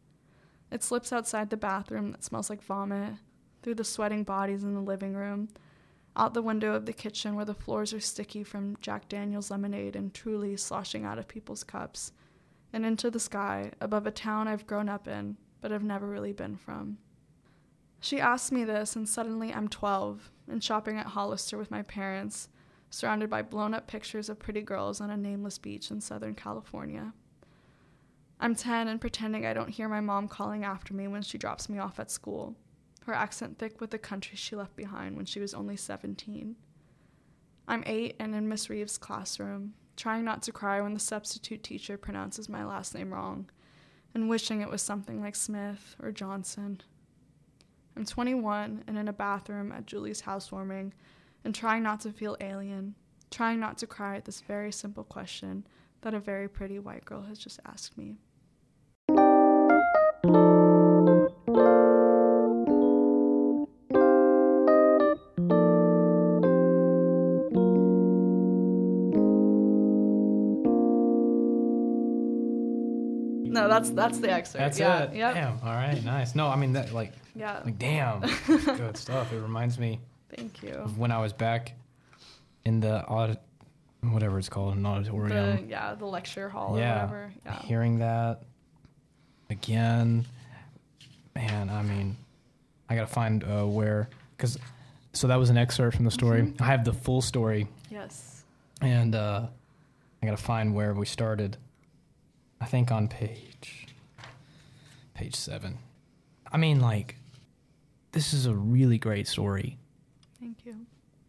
It 0.71 0.83
slips 0.83 1.13
outside 1.13 1.51
the 1.51 1.57
bathroom 1.57 2.13
that 2.13 2.25
smells 2.25 2.51
like 2.51 2.63
vomit, 2.63 3.15
through 3.63 3.75
the 3.75 3.85
sweating 3.85 4.25
bodies 4.25 4.65
in 4.65 4.75
the 4.75 4.81
living 4.81 5.15
room, 5.15 5.49
out 6.17 6.35
the 6.35 6.43
window 6.43 6.75
of 6.75 6.87
the 6.87 6.93
kitchen 6.93 7.35
where 7.35 7.45
the 7.45 7.55
floors 7.55 7.93
are 7.93 8.01
sticky 8.01 8.45
from 8.45 8.77
Jack 8.81 9.09
Daniels 9.09 9.51
lemonade 9.51 9.97
and 9.97 10.15
truly 10.15 10.57
sloshing 10.57 11.05
out 11.05 11.19
of 11.19 11.29
people's 11.29 11.65
cups, 11.65 12.13
and 12.73 12.85
into 12.85 13.11
the 13.11 13.21
sky 13.21 13.73
above 13.81 14.07
a 14.07 14.11
town 14.11 14.49
I've 14.49 14.67
grown 14.67 14.89
up 14.89 15.09
in 15.09 15.37
but 15.61 15.71
have 15.71 15.83
never 15.83 16.07
really 16.07 16.33
been 16.33 16.57
from. 16.57 16.99
She 18.01 18.21
asks 18.21 18.53
me 18.53 18.65
this, 18.65 18.97
and 18.97 19.09
suddenly 19.09 19.51
I'm 19.53 19.69
12 19.69 20.31
and 20.47 20.63
shopping 20.63 20.99
at 20.99 21.07
Hollister 21.07 21.57
with 21.57 21.71
my 21.71 21.81
parents, 21.81 22.51
surrounded 22.91 23.29
by 23.29 23.43
blown 23.43 23.75
up 23.75 23.87
pictures 23.87 24.29
of 24.29 24.39
pretty 24.39 24.63
girls 24.63 25.01
on 25.01 25.11
a 25.11 25.17
nameless 25.17 25.59
beach 25.59 25.91
in 25.91 26.01
Southern 26.01 26.35
California. 26.35 27.13
I'm 28.41 28.55
10 28.55 28.89
and 28.89 29.01
pretending 29.01 29.47
I 29.47 29.55
don't 29.55 29.71
hear 29.71 29.89
my 29.89 30.01
mom 30.01 30.29
calling 30.29 30.65
after 30.65 30.93
me 30.93 31.09
when 31.09 31.23
she 31.23 31.39
drops 31.39 31.69
me 31.69 31.79
off 31.79 31.99
at 31.99 32.11
school, 32.11 32.57
her 33.07 33.15
accent 33.15 33.59
thick 33.59 33.81
with 33.81 33.91
the 33.91 33.99
country 33.99 34.37
she 34.37 34.57
left 34.57 34.77
behind 34.77 35.17
when 35.17 35.27
she 35.27 35.41
was 35.41 35.55
only 35.55 35.77
17. 35.77 36.57
I'm 37.67 37.85
8 37.87 38.17
and 38.21 38.35
in 38.35 38.49
Miss 38.49 38.69
Reeves' 38.69 38.99
classroom, 38.99 39.75
trying 39.97 40.25
not 40.25 40.43
to 40.43 40.53
cry 40.53 40.81
when 40.81 40.95
the 40.95 41.01
substitute 41.01 41.63
teacher 41.63 41.97
pronounces 41.97 42.49
my 42.49 42.65
last 42.65 42.95
name 42.95 43.15
wrong, 43.15 43.49
and 44.15 44.29
wishing 44.29 44.61
it 44.61 44.71
was 44.71 44.83
something 44.83 45.21
like 45.21 45.35
Smith 45.35 45.97
or 46.03 46.13
Johnson. 46.13 46.81
I'm 47.97 48.05
21 48.05 48.85
and 48.87 48.99
in 48.99 49.09
a 49.09 49.13
bathroom 49.13 49.73
at 49.73 49.87
Julie's 49.87 50.23
housewarming 50.23 50.93
and 51.45 51.55
trying 51.55 51.83
not 51.83 52.01
to 52.01 52.11
feel 52.11 52.37
alien, 52.41 52.95
trying 53.31 53.61
not 53.61 53.79
to 53.79 53.87
cry 53.87 54.17
at 54.17 54.25
this 54.25 54.41
very 54.41 54.73
simple 54.73 55.05
question 55.05 55.67
that 56.01 56.15
a 56.15 56.21
very 56.21 56.49
pretty 56.49 56.79
white 56.79 57.05
girl 57.05 57.23
has 57.23 57.39
just 57.39 57.61
asked 57.67 57.97
me. 57.97 58.17
No, 73.47 73.69
that's 73.69 73.91
that's 73.91 74.19
the 74.19 74.33
excerpt. 74.33 74.59
That's 74.59 74.79
yeah, 74.81 75.05
it. 75.05 75.15
Yep. 75.15 75.35
Damn. 75.35 75.53
All 75.63 75.75
right. 75.75 76.03
Nice. 76.05 76.35
No, 76.35 76.49
I 76.49 76.57
mean 76.57 76.73
that 76.73 76.93
like 76.93 77.13
Yeah. 77.37 77.61
like 77.65 77.79
damn. 77.79 78.21
good 78.47 78.97
stuff. 78.97 79.33
It 79.33 79.41
reminds 79.41 79.79
me 79.79 80.01
Thank 80.37 80.63
you. 80.63 80.73
when 80.97 81.11
I 81.13 81.19
was 81.21 81.33
back 81.33 81.73
in 82.65 82.81
the 82.81 83.05
audit, 83.07 83.41
whatever 84.03 84.39
it's 84.39 84.49
called, 84.49 84.75
an 84.75 84.83
The, 84.83 84.89
auditorium. 84.89 85.69
yeah, 85.69 85.95
the 85.95 86.07
lecture 86.07 86.49
hall 86.49 86.79
yeah. 86.79 86.91
or 86.91 86.95
whatever. 87.07 87.33
Yeah. 87.47 87.63
Hearing 87.63 87.99
that 88.01 88.43
again, 89.51 90.25
man. 91.35 91.71
I 91.71 91.83
mean, 91.83 92.17
I 92.89 92.95
gotta 92.95 93.07
find 93.07 93.45
uh, 93.45 93.65
where 93.65 94.09
because 94.37 94.59
so 95.13 95.29
that 95.29 95.37
was 95.37 95.51
an 95.51 95.57
excerpt 95.57 95.97
from 95.97 96.05
the 96.05 96.11
story. 96.11 96.43
Mhm. 96.43 96.61
I 96.61 96.65
have 96.67 96.85
the 96.85 96.93
full 96.93 97.23
story, 97.23 97.69
Yes. 97.91 98.45
and 98.81 99.15
uh, 99.15 99.47
I 100.23 100.27
gotta 100.27 100.37
find 100.37 100.75
where 100.75 100.93
we 100.95 101.07
started. 101.07 101.57
I 102.61 102.67
think 102.67 102.91
on 102.91 103.09
page 103.09 103.87
page 105.15 105.35
seven. 105.37 105.79
I 106.51 106.57
mean, 106.57 106.81
like, 106.81 107.17
this 108.13 108.33
is 108.33 108.47
a 108.47 108.55
really 108.55 108.99
great 108.99 109.27
story. 109.29 109.77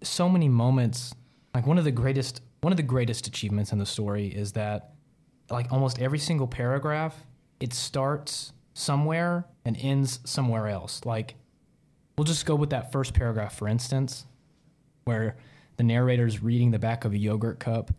So 0.06 0.30
many 0.30 0.50
moments 0.50 1.14
like 1.56 1.66
one 1.66 1.78
of 1.78 1.86
the 1.86 1.92
greatest 1.92 2.42
one 2.62 2.74
of 2.74 2.78
the 2.78 2.84
greatest 2.84 3.28
achievements 3.28 3.72
in 3.72 3.80
the 3.80 3.86
story 3.86 4.28
is 4.28 4.52
that 4.54 4.92
like 5.50 5.72
almost 5.72 6.00
every 6.00 6.20
single 6.20 6.48
paragraph 6.48 7.16
it 7.60 7.74
starts 7.74 8.52
somewhere 8.74 9.46
and 9.64 9.78
ends 9.80 10.20
somewhere 10.26 10.68
else. 10.68 11.02
Like 11.06 11.36
we'll 12.18 12.26
just 12.26 12.46
go 12.46 12.56
with 12.56 12.72
that 12.72 12.92
first 12.92 13.14
paragraph 13.14 13.56
for 13.58 13.70
instance 13.70 14.26
where 15.06 15.38
the 15.78 15.84
narrator's 15.84 16.44
reading 16.44 16.72
the 16.72 16.80
back 16.80 17.06
of 17.06 17.14
a 17.14 17.18
yogurt 17.18 17.60
cup 17.60 17.92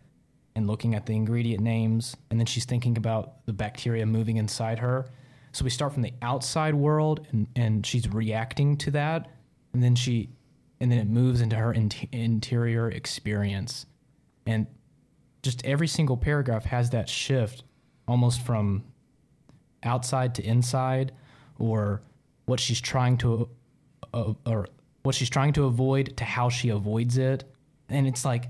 and 0.55 0.67
looking 0.67 0.93
at 0.93 1.07
the 1.07 1.15
ingredient 1.15 1.63
names 1.63 2.15
and 2.29 2.39
then 2.39 2.45
she's 2.45 2.65
thinking 2.65 2.95
about 2.95 3.45
the 3.47 3.53
bacteria 3.53 4.05
moving 4.05 4.37
inside 4.37 4.77
her. 4.79 5.07
So 5.51 5.63
we 5.63 5.71
start 5.71 5.93
from 5.93 6.03
the 6.03 6.13
outside 6.21 6.75
world 6.75 7.25
and, 7.31 7.47
and 7.55 7.85
she's 7.85 8.07
reacting 8.07 8.77
to 8.77 8.91
that 8.91 9.31
and 9.73 9.81
then 9.81 9.95
she 9.95 10.29
and 10.79 10.91
then 10.91 10.99
it 10.99 11.07
moves 11.07 11.41
into 11.41 11.55
her 11.55 11.73
in- 11.73 11.91
interior 12.11 12.89
experience 12.89 13.85
and 14.45 14.67
just 15.43 15.63
every 15.65 15.87
single 15.87 16.17
paragraph 16.17 16.65
has 16.65 16.89
that 16.89 17.09
shift 17.09 17.63
almost 18.07 18.41
from 18.41 18.83
outside 19.83 20.35
to 20.35 20.43
inside 20.45 21.11
or 21.59 22.01
what 22.45 22.59
she's 22.59 22.81
trying 22.81 23.17
to 23.17 23.49
uh, 24.13 24.33
or 24.45 24.67
what 25.03 25.15
she's 25.15 25.29
trying 25.29 25.53
to 25.53 25.65
avoid 25.65 26.17
to 26.17 26.23
how 26.23 26.49
she 26.49 26.69
avoids 26.69 27.17
it. 27.17 27.43
And 27.89 28.07
it's 28.07 28.25
like 28.25 28.49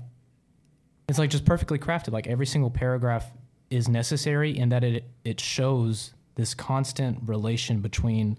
it's 1.08 1.18
like 1.18 1.30
just 1.30 1.44
perfectly 1.44 1.78
crafted. 1.78 2.12
Like 2.12 2.26
every 2.26 2.46
single 2.46 2.70
paragraph 2.70 3.30
is 3.70 3.88
necessary 3.88 4.56
in 4.56 4.70
that 4.70 4.84
it 4.84 5.04
it 5.24 5.40
shows 5.40 6.14
this 6.36 6.54
constant 6.54 7.18
relation 7.26 7.80
between 7.80 8.38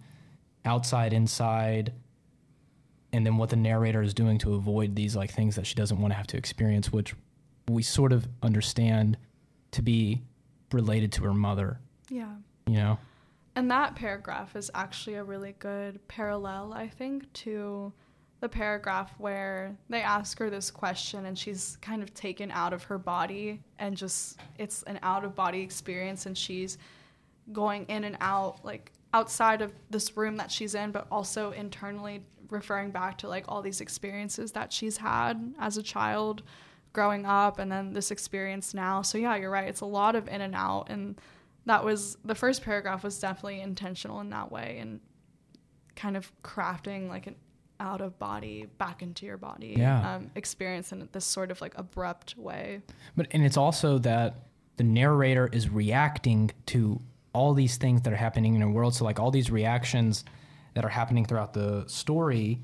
outside, 0.65 1.13
inside, 1.13 1.93
and 3.11 3.25
then 3.25 3.37
what 3.37 3.49
the 3.49 3.55
narrator 3.55 4.01
is 4.01 4.13
doing 4.13 4.37
to 4.39 4.55
avoid 4.55 4.95
these 4.95 5.15
like 5.15 5.31
things 5.31 5.55
that 5.55 5.65
she 5.65 5.75
doesn't 5.75 5.99
want 5.99 6.11
to 6.11 6.17
have 6.17 6.27
to 6.27 6.37
experience, 6.37 6.91
which 6.91 7.15
we 7.67 7.83
sort 7.83 8.11
of 8.11 8.27
understand 8.43 9.17
to 9.71 9.81
be 9.81 10.21
related 10.71 11.11
to 11.13 11.23
her 11.23 11.33
mother. 11.33 11.79
Yeah. 12.09 12.33
You 12.67 12.75
know? 12.75 12.99
And 13.55 13.69
that 13.71 13.95
paragraph 13.95 14.55
is 14.55 14.71
actually 14.73 15.15
a 15.15 15.23
really 15.23 15.55
good 15.59 16.07
parallel, 16.07 16.73
I 16.73 16.87
think, 16.87 17.31
to 17.33 17.91
the 18.39 18.49
paragraph 18.49 19.13
where 19.17 19.75
they 19.89 20.01
ask 20.01 20.39
her 20.39 20.49
this 20.49 20.71
question 20.71 21.25
and 21.25 21.37
she's 21.37 21.77
kind 21.81 22.01
of 22.01 22.13
taken 22.13 22.51
out 22.51 22.71
of 22.71 22.83
her 22.83 22.97
body 22.97 23.59
and 23.79 23.97
just 23.97 24.39
it's 24.57 24.81
an 24.83 24.97
out 25.03 25.25
of 25.25 25.35
body 25.35 25.61
experience 25.61 26.25
and 26.25 26.37
she's 26.37 26.77
going 27.51 27.85
in 27.87 28.05
and 28.05 28.15
out 28.21 28.63
like 28.63 28.93
outside 29.13 29.61
of 29.61 29.73
this 29.89 30.15
room 30.15 30.37
that 30.37 30.49
she's 30.49 30.73
in 30.73 30.91
but 30.91 31.05
also 31.11 31.51
internally 31.51 32.23
referring 32.49 32.91
back 32.91 33.17
to 33.19 33.27
like 33.27 33.45
all 33.47 33.61
these 33.61 33.81
experiences 33.81 34.51
that 34.53 34.71
she's 34.73 34.97
had 34.97 35.53
as 35.59 35.77
a 35.77 35.83
child 35.83 36.43
growing 36.93 37.25
up 37.25 37.59
and 37.59 37.71
then 37.71 37.93
this 37.93 38.09
experience 38.11 38.73
now 38.73 39.01
so 39.01 39.17
yeah 39.17 39.35
you're 39.35 39.51
right 39.51 39.67
it's 39.67 39.81
a 39.81 39.85
lot 39.85 40.15
of 40.15 40.27
in 40.27 40.41
and 40.41 40.55
out 40.55 40.87
and 40.89 41.19
that 41.65 41.83
was 41.85 42.17
the 42.25 42.33
first 42.33 42.63
paragraph 42.63 43.03
was 43.03 43.19
definitely 43.19 43.61
intentional 43.61 44.19
in 44.21 44.29
that 44.31 44.51
way 44.51 44.77
and 44.81 44.99
kind 45.95 46.17
of 46.17 46.31
crafting 46.43 47.07
like 47.07 47.27
an 47.27 47.35
out 47.79 48.01
of 48.01 48.17
body 48.19 48.65
back 48.77 49.01
into 49.01 49.25
your 49.25 49.37
body 49.37 49.75
Yeah. 49.77 50.15
um, 50.15 50.31
experience 50.35 50.91
in 50.91 51.07
this 51.11 51.25
sort 51.25 51.51
of 51.51 51.61
like 51.61 51.77
abrupt 51.77 52.37
way 52.37 52.81
But 53.15 53.27
and 53.31 53.45
it's 53.45 53.57
also 53.57 53.99
that 53.99 54.47
the 54.77 54.83
narrator 54.83 55.47
is 55.51 55.69
reacting 55.69 56.51
to 56.67 56.99
all 57.33 57.53
these 57.53 57.77
things 57.77 58.01
that 58.01 58.11
are 58.13 58.15
happening 58.17 58.55
in 58.55 58.61
the 58.61 58.67
world. 58.67 58.95
So 58.95 59.05
like 59.05 59.19
all 59.19 59.29
these 59.29 59.51
reactions 59.51 60.25
that 60.73 60.85
are 60.85 60.89
happening 60.89 61.25
throughout 61.25 61.53
the 61.53 61.83
story 61.87 62.61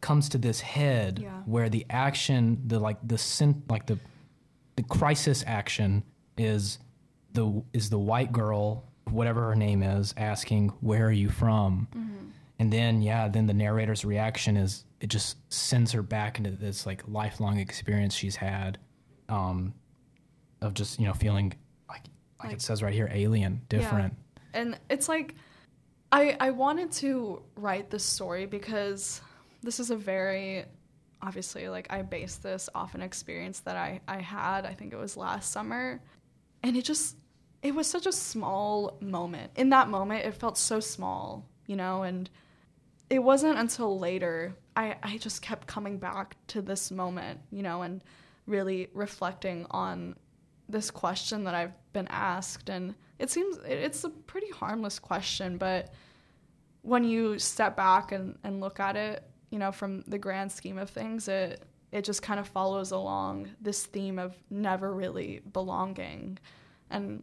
comes 0.00 0.28
to 0.30 0.38
this 0.38 0.60
head 0.60 1.18
Yeah. 1.20 1.30
where 1.46 1.68
the 1.68 1.86
action, 1.88 2.60
the 2.66 2.78
like 2.78 2.98
the 3.06 3.18
sin, 3.18 3.62
like 3.68 3.86
the 3.86 3.98
the 4.76 4.82
crisis 4.82 5.42
action 5.46 6.02
is 6.36 6.78
the 7.32 7.62
is 7.72 7.90
the 7.90 7.98
white 7.98 8.32
girl, 8.32 8.84
whatever 9.10 9.42
her 9.48 9.54
name 9.56 9.82
is, 9.82 10.12
asking 10.16 10.68
where 10.80 11.06
are 11.06 11.12
you 11.12 11.28
from, 11.30 11.88
and 12.58 12.72
then 12.72 13.02
yeah, 13.02 13.28
then 13.28 13.46
the 13.46 13.54
narrator's 13.54 14.04
reaction 14.04 14.56
is 14.56 14.84
it 15.00 15.08
just 15.08 15.36
sends 15.52 15.92
her 15.92 16.02
back 16.02 16.38
into 16.38 16.50
this 16.50 16.86
like 16.86 17.02
lifelong 17.08 17.58
experience 17.58 18.14
she's 18.14 18.36
had, 18.36 18.78
um, 19.28 19.74
of 20.60 20.74
just 20.74 20.98
you 21.00 21.06
know 21.06 21.12
feeling 21.14 21.52
like 21.88 22.02
like, 22.40 22.48
Like- 22.48 22.52
it 22.54 22.62
says 22.62 22.82
right 22.82 22.92
here, 22.92 23.08
alien, 23.12 23.62
different. 23.68 24.14
and 24.52 24.78
it's 24.90 25.08
like 25.08 25.34
I 26.14 26.36
I 26.38 26.50
wanted 26.50 26.92
to 27.02 27.42
write 27.56 27.90
this 27.90 28.04
story 28.04 28.46
because 28.46 29.20
this 29.64 29.80
is 29.80 29.90
a 29.90 29.96
very 29.96 30.64
obviously 31.20 31.68
like 31.68 31.92
I 31.92 32.02
based 32.02 32.40
this 32.40 32.68
off 32.72 32.94
an 32.94 33.02
experience 33.02 33.60
that 33.60 33.76
I 33.76 34.00
I 34.06 34.20
had 34.20 34.64
I 34.64 34.74
think 34.74 34.92
it 34.92 34.96
was 34.96 35.16
last 35.16 35.50
summer. 35.50 36.00
And 36.62 36.76
it 36.76 36.84
just 36.84 37.16
it 37.62 37.74
was 37.74 37.88
such 37.88 38.06
a 38.06 38.12
small 38.12 38.96
moment. 39.00 39.50
In 39.56 39.70
that 39.70 39.88
moment 39.88 40.24
it 40.24 40.34
felt 40.34 40.56
so 40.56 40.78
small 40.78 41.44
you 41.66 41.74
know 41.74 42.04
and 42.04 42.30
it 43.10 43.18
wasn't 43.18 43.58
until 43.58 43.98
later 43.98 44.54
I 44.76 44.94
I 45.02 45.18
just 45.18 45.42
kept 45.42 45.66
coming 45.66 45.98
back 45.98 46.36
to 46.48 46.62
this 46.62 46.92
moment 46.92 47.40
you 47.50 47.64
know 47.64 47.82
and 47.82 48.04
really 48.46 48.88
reflecting 48.94 49.66
on 49.72 50.14
this 50.68 50.90
question 50.90 51.44
that 51.44 51.54
I've 51.54 51.72
been 51.92 52.08
asked 52.08 52.68
and 52.68 52.94
it 53.18 53.30
seems 53.30 53.58
it's 53.66 54.04
a 54.04 54.10
pretty 54.10 54.50
harmless 54.50 54.98
question 54.98 55.58
but 55.58 55.92
when 56.82 57.04
you 57.04 57.38
step 57.38 57.76
back 57.76 58.12
and, 58.12 58.38
and 58.44 58.60
look 58.60 58.80
at 58.80 58.96
it 58.96 59.24
you 59.50 59.58
know 59.58 59.72
from 59.72 60.02
the 60.06 60.18
grand 60.18 60.50
scheme 60.50 60.78
of 60.78 60.90
things 60.90 61.28
it 61.28 61.62
it 61.94 62.04
just 62.04 62.22
kind 62.22 62.40
of 62.40 62.48
follows 62.48 62.90
along 62.90 63.50
this 63.60 63.86
theme 63.86 64.18
of 64.18 64.36
never 64.50 64.92
really 64.92 65.40
belonging. 65.52 66.40
And 66.90 67.22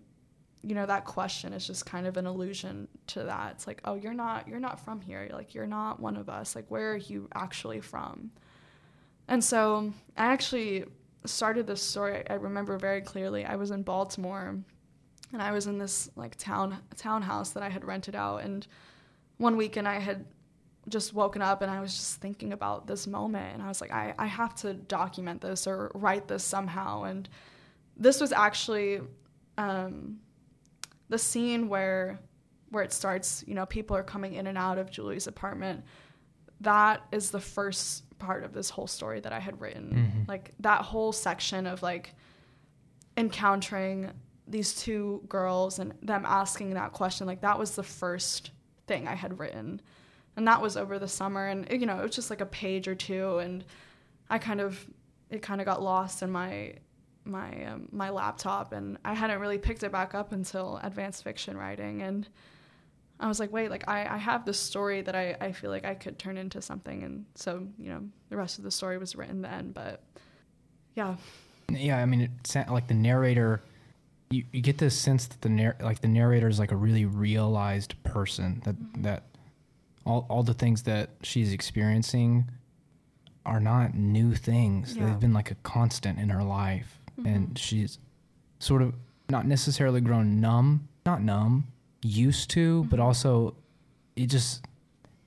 you 0.63 0.75
know 0.75 0.85
that 0.85 1.03
question 1.03 1.51
is 1.51 1.67
just 1.67 1.85
kind 1.85 2.07
of 2.07 2.15
an 2.15 2.25
allusion 2.25 2.87
to 3.07 3.25
that. 3.25 3.55
It's 3.55 3.67
like 3.67 3.81
oh 3.83 3.95
you're 3.95 4.13
not 4.13 4.47
you're 4.47 4.61
not 4.61 4.79
from 4.79 5.01
here. 5.01 5.29
Like 5.33 5.53
you're 5.53 5.67
not 5.67 5.99
one 5.99 6.15
of 6.15 6.29
us. 6.29 6.55
Like 6.55 6.67
where 6.69 6.93
are 6.93 6.97
you 6.97 7.27
actually 7.35 7.81
from? 7.81 8.31
And 9.27 9.43
so 9.43 9.93
i 10.15 10.25
actually 10.27 10.85
started 11.25 11.67
this 11.67 11.81
story 11.81 12.23
i 12.29 12.33
remember 12.33 12.77
very 12.77 13.01
clearly. 13.01 13.45
I 13.45 13.55
was 13.55 13.71
in 13.71 13.83
baltimore 13.83 14.55
and 15.33 15.41
i 15.41 15.51
was 15.51 15.67
in 15.67 15.77
this 15.77 16.09
like 16.15 16.35
town 16.35 16.77
townhouse 16.95 17.51
that 17.51 17.63
i 17.63 17.69
had 17.69 17.85
rented 17.85 18.15
out 18.15 18.37
and 18.37 18.67
one 19.37 19.57
weekend 19.57 19.87
i 19.87 19.99
had 19.99 20.25
just 20.89 21.13
woken 21.13 21.41
up 21.41 21.61
and 21.61 21.69
i 21.69 21.79
was 21.79 21.93
just 21.93 22.19
thinking 22.19 22.53
about 22.53 22.87
this 22.87 23.05
moment 23.05 23.53
and 23.53 23.61
i 23.61 23.67
was 23.67 23.81
like 23.81 23.91
i, 23.91 24.13
I 24.17 24.25
have 24.25 24.55
to 24.55 24.73
document 24.73 25.41
this 25.41 25.67
or 25.67 25.91
write 25.93 26.27
this 26.27 26.43
somehow 26.43 27.03
and 27.03 27.29
this 27.97 28.19
was 28.19 28.31
actually 28.31 29.01
um, 29.57 30.19
the 31.09 31.17
scene 31.17 31.69
where 31.69 32.19
where 32.69 32.83
it 32.83 32.93
starts 32.93 33.43
you 33.47 33.53
know 33.53 33.65
people 33.65 33.95
are 33.95 34.03
coming 34.03 34.33
in 34.33 34.47
and 34.47 34.57
out 34.57 34.77
of 34.77 34.89
julie's 34.89 35.27
apartment. 35.27 35.83
That 36.61 37.01
is 37.11 37.31
the 37.31 37.39
first 37.39 38.03
part 38.21 38.43
of 38.43 38.53
this 38.53 38.69
whole 38.69 38.87
story 38.87 39.19
that 39.19 39.33
i 39.33 39.39
had 39.39 39.59
written. 39.59 40.25
Like 40.27 40.53
that 40.59 40.81
whole 40.81 41.11
section 41.11 41.67
of 41.67 41.81
like 41.81 42.13
encountering 43.17 44.11
these 44.47 44.73
two 44.75 45.23
girls 45.27 45.79
and 45.79 45.93
them 46.01 46.23
asking 46.25 46.73
that 46.75 46.91
question 46.93 47.27
like 47.27 47.41
that 47.41 47.57
was 47.59 47.75
the 47.75 47.83
first 47.83 48.51
thing 48.87 49.07
i 49.07 49.15
had 49.15 49.39
written. 49.39 49.81
And 50.37 50.47
that 50.47 50.61
was 50.61 50.77
over 50.77 50.97
the 50.97 51.07
summer 51.07 51.47
and 51.47 51.67
you 51.71 51.85
know 51.85 51.99
it 51.99 52.03
was 52.03 52.15
just 52.15 52.29
like 52.29 52.41
a 52.41 52.45
page 52.45 52.87
or 52.87 52.95
two 52.95 53.39
and 53.39 53.65
i 54.29 54.37
kind 54.37 54.61
of 54.61 54.85
it 55.29 55.41
kind 55.41 55.59
of 55.61 55.65
got 55.65 55.81
lost 55.81 56.21
in 56.21 56.31
my 56.31 56.75
my 57.23 57.65
um, 57.65 57.87
my 57.91 58.09
laptop 58.09 58.73
and 58.73 58.97
i 59.05 59.13
hadn't 59.13 59.39
really 59.39 59.57
picked 59.57 59.83
it 59.83 59.91
back 59.91 60.15
up 60.15 60.31
until 60.31 60.79
advanced 60.83 61.23
fiction 61.23 61.55
writing 61.57 62.01
and 62.01 62.27
i 63.21 63.27
was 63.27 63.39
like 63.39 63.51
wait 63.51 63.69
like 63.69 63.87
i, 63.87 64.15
I 64.15 64.17
have 64.17 64.45
this 64.45 64.59
story 64.59 65.01
that 65.01 65.15
I, 65.15 65.37
I 65.39 65.51
feel 65.53 65.69
like 65.69 65.85
i 65.85 65.95
could 65.95 66.19
turn 66.19 66.37
into 66.37 66.61
something 66.61 67.03
and 67.03 67.25
so 67.35 67.65
you 67.79 67.89
know 67.89 68.01
the 68.29 68.35
rest 68.35 68.57
of 68.57 68.63
the 68.65 68.71
story 68.71 68.97
was 68.97 69.15
written 69.15 69.41
then 69.41 69.71
but 69.71 70.03
yeah 70.95 71.15
Yeah, 71.77 71.97
I 71.97 72.05
mean, 72.05 72.29
it's 72.39 72.55
like 72.55 72.87
the 72.87 72.93
narrator. 72.93 73.61
You, 74.29 74.43
you 74.51 74.61
get 74.61 74.77
this 74.77 74.97
sense 74.97 75.27
that 75.27 75.41
the 75.41 75.49
narr- 75.49 75.77
like 75.81 76.01
the 76.01 76.07
narrator 76.07 76.47
is 76.47 76.59
like 76.59 76.71
a 76.71 76.75
really 76.75 77.05
realized 77.05 78.01
person. 78.03 78.61
That 78.65 78.75
mm-hmm. 78.75 79.01
that 79.03 79.23
all 80.05 80.25
all 80.29 80.43
the 80.43 80.53
things 80.53 80.83
that 80.83 81.09
she's 81.21 81.53
experiencing 81.53 82.49
are 83.45 83.59
not 83.59 83.95
new 83.95 84.35
things. 84.35 84.95
Yeah. 84.95 85.05
They've 85.05 85.19
been 85.19 85.33
like 85.33 85.51
a 85.51 85.55
constant 85.55 86.19
in 86.19 86.29
her 86.29 86.43
life, 86.43 86.99
and 87.17 87.47
mm-hmm. 87.47 87.55
she's 87.55 87.99
sort 88.59 88.81
of 88.81 88.93
not 89.29 89.45
necessarily 89.45 90.01
grown 90.01 90.39
numb, 90.39 90.87
not 91.05 91.21
numb, 91.21 91.67
used 92.01 92.49
to, 92.51 92.83
but 92.85 92.97
mm-hmm. 92.97 93.05
also 93.05 93.55
it 94.15 94.27
just 94.27 94.65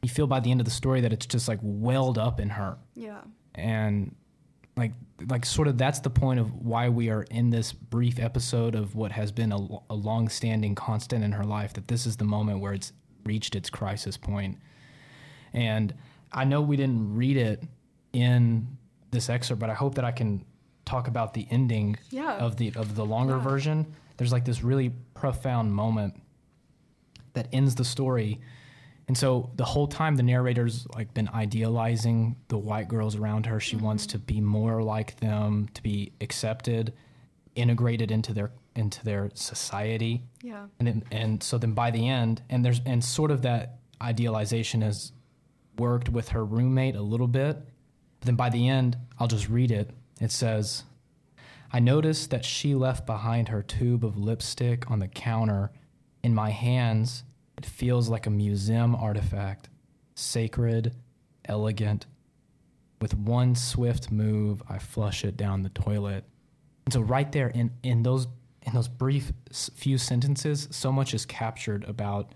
you 0.02 0.08
feel 0.08 0.26
by 0.26 0.40
the 0.40 0.50
end 0.50 0.60
of 0.60 0.64
the 0.64 0.70
story 0.70 1.00
that 1.00 1.12
it's 1.12 1.26
just 1.26 1.48
like 1.48 1.58
welled 1.62 2.18
up 2.18 2.38
in 2.38 2.50
her 2.50 2.76
yeah 2.94 3.20
and 3.54 4.14
like 4.76 4.92
like 5.30 5.46
sort 5.46 5.66
of 5.66 5.78
that's 5.78 6.00
the 6.00 6.10
point 6.10 6.38
of 6.38 6.52
why 6.54 6.88
we 6.88 7.08
are 7.08 7.22
in 7.22 7.50
this 7.50 7.72
brief 7.72 8.18
episode 8.18 8.74
of 8.74 8.94
what 8.94 9.12
has 9.12 9.32
been 9.32 9.50
a, 9.52 9.58
a 9.88 9.94
long-standing 9.94 10.74
constant 10.74 11.24
in 11.24 11.32
her 11.32 11.44
life 11.44 11.72
that 11.72 11.88
this 11.88 12.04
is 12.04 12.16
the 12.18 12.24
moment 12.24 12.60
where 12.60 12.74
it's 12.74 12.92
reached 13.24 13.54
its 13.56 13.70
crisis 13.70 14.16
point. 14.16 14.34
point 14.34 14.58
and 15.54 15.94
i 16.32 16.44
know 16.44 16.60
we 16.60 16.76
didn't 16.76 17.14
read 17.14 17.36
it 17.38 17.62
in 18.12 18.76
this 19.10 19.30
excerpt 19.30 19.58
but 19.58 19.70
i 19.70 19.74
hope 19.74 19.94
that 19.94 20.04
i 20.04 20.12
can 20.12 20.44
talk 20.84 21.08
about 21.08 21.32
the 21.32 21.46
ending 21.50 21.96
Yeah. 22.10 22.36
of 22.36 22.56
the 22.58 22.74
of 22.76 22.94
the 22.94 23.06
longer 23.06 23.36
Yeah. 23.36 23.42
version 23.42 23.94
there's 24.18 24.32
like 24.32 24.44
this 24.44 24.62
really 24.62 24.92
profound 25.14 25.72
moment 25.72 26.20
that 27.34 27.48
ends 27.52 27.74
the 27.74 27.84
story 27.84 28.40
and 29.06 29.16
so 29.16 29.50
the 29.56 29.64
whole 29.64 29.86
time 29.86 30.16
the 30.16 30.22
narrator's 30.22 30.86
like 30.94 31.12
been 31.12 31.28
idealizing 31.28 32.36
the 32.48 32.56
white 32.56 32.88
girls 32.88 33.16
around 33.16 33.46
her. 33.46 33.60
She 33.60 33.76
mm-hmm. 33.76 33.84
wants 33.84 34.06
to 34.08 34.18
be 34.18 34.40
more 34.40 34.82
like 34.82 35.18
them, 35.20 35.68
to 35.74 35.82
be 35.82 36.12
accepted, 36.20 36.94
integrated 37.54 38.10
into 38.10 38.32
their 38.32 38.52
into 38.74 39.04
their 39.04 39.30
society. 39.34 40.22
yeah 40.42 40.66
And 40.78 40.88
then, 40.88 41.04
and 41.12 41.42
so 41.42 41.58
then 41.58 41.72
by 41.72 41.90
the 41.90 42.08
end, 42.08 42.42
and 42.48 42.64
there's 42.64 42.80
and 42.86 43.04
sort 43.04 43.30
of 43.30 43.42
that 43.42 43.78
idealization 44.02 44.80
has 44.82 45.12
worked 45.78 46.08
with 46.08 46.30
her 46.30 46.44
roommate 46.44 46.96
a 46.96 47.02
little 47.02 47.28
bit. 47.28 47.56
But 48.20 48.26
then 48.26 48.36
by 48.36 48.48
the 48.48 48.68
end, 48.68 48.96
I'll 49.18 49.28
just 49.28 49.48
read 49.48 49.70
it. 49.70 49.90
It 50.20 50.30
says, 50.30 50.84
I 51.72 51.80
noticed 51.80 52.30
that 52.30 52.44
she 52.44 52.74
left 52.74 53.04
behind 53.04 53.48
her 53.48 53.62
tube 53.62 54.04
of 54.04 54.16
lipstick 54.16 54.90
on 54.90 55.00
the 55.00 55.08
counter. 55.08 55.72
In 56.24 56.34
my 56.34 56.50
hands, 56.50 57.22
it 57.58 57.66
feels 57.66 58.08
like 58.08 58.26
a 58.26 58.30
museum 58.30 58.94
artifact, 58.96 59.68
sacred, 60.14 60.92
elegant, 61.44 62.06
With 63.02 63.14
one 63.14 63.54
swift 63.54 64.10
move, 64.10 64.62
I 64.68 64.78
flush 64.78 65.24
it 65.24 65.36
down 65.36 65.62
the 65.62 65.68
toilet. 65.68 66.24
And 66.86 66.92
so 66.94 67.00
right 67.02 67.30
there 67.30 67.48
in 67.48 67.70
in 67.82 68.02
those 68.02 68.26
in 68.62 68.72
those 68.72 68.88
brief 68.88 69.32
few 69.74 69.98
sentences, 69.98 70.68
so 70.70 70.90
much 70.90 71.12
is 71.12 71.26
captured 71.26 71.84
about 71.84 72.32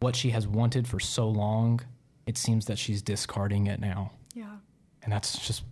what 0.00 0.16
she 0.16 0.30
has 0.30 0.48
wanted 0.48 0.88
for 0.88 0.98
so 0.98 1.28
long. 1.28 1.80
It 2.26 2.38
seems 2.38 2.64
that 2.66 2.78
she's 2.78 3.02
discarding 3.02 3.66
it 3.66 3.80
now, 3.80 4.12
Yeah. 4.34 4.56
and 5.02 5.12
that's 5.12 5.46
just 5.46 5.64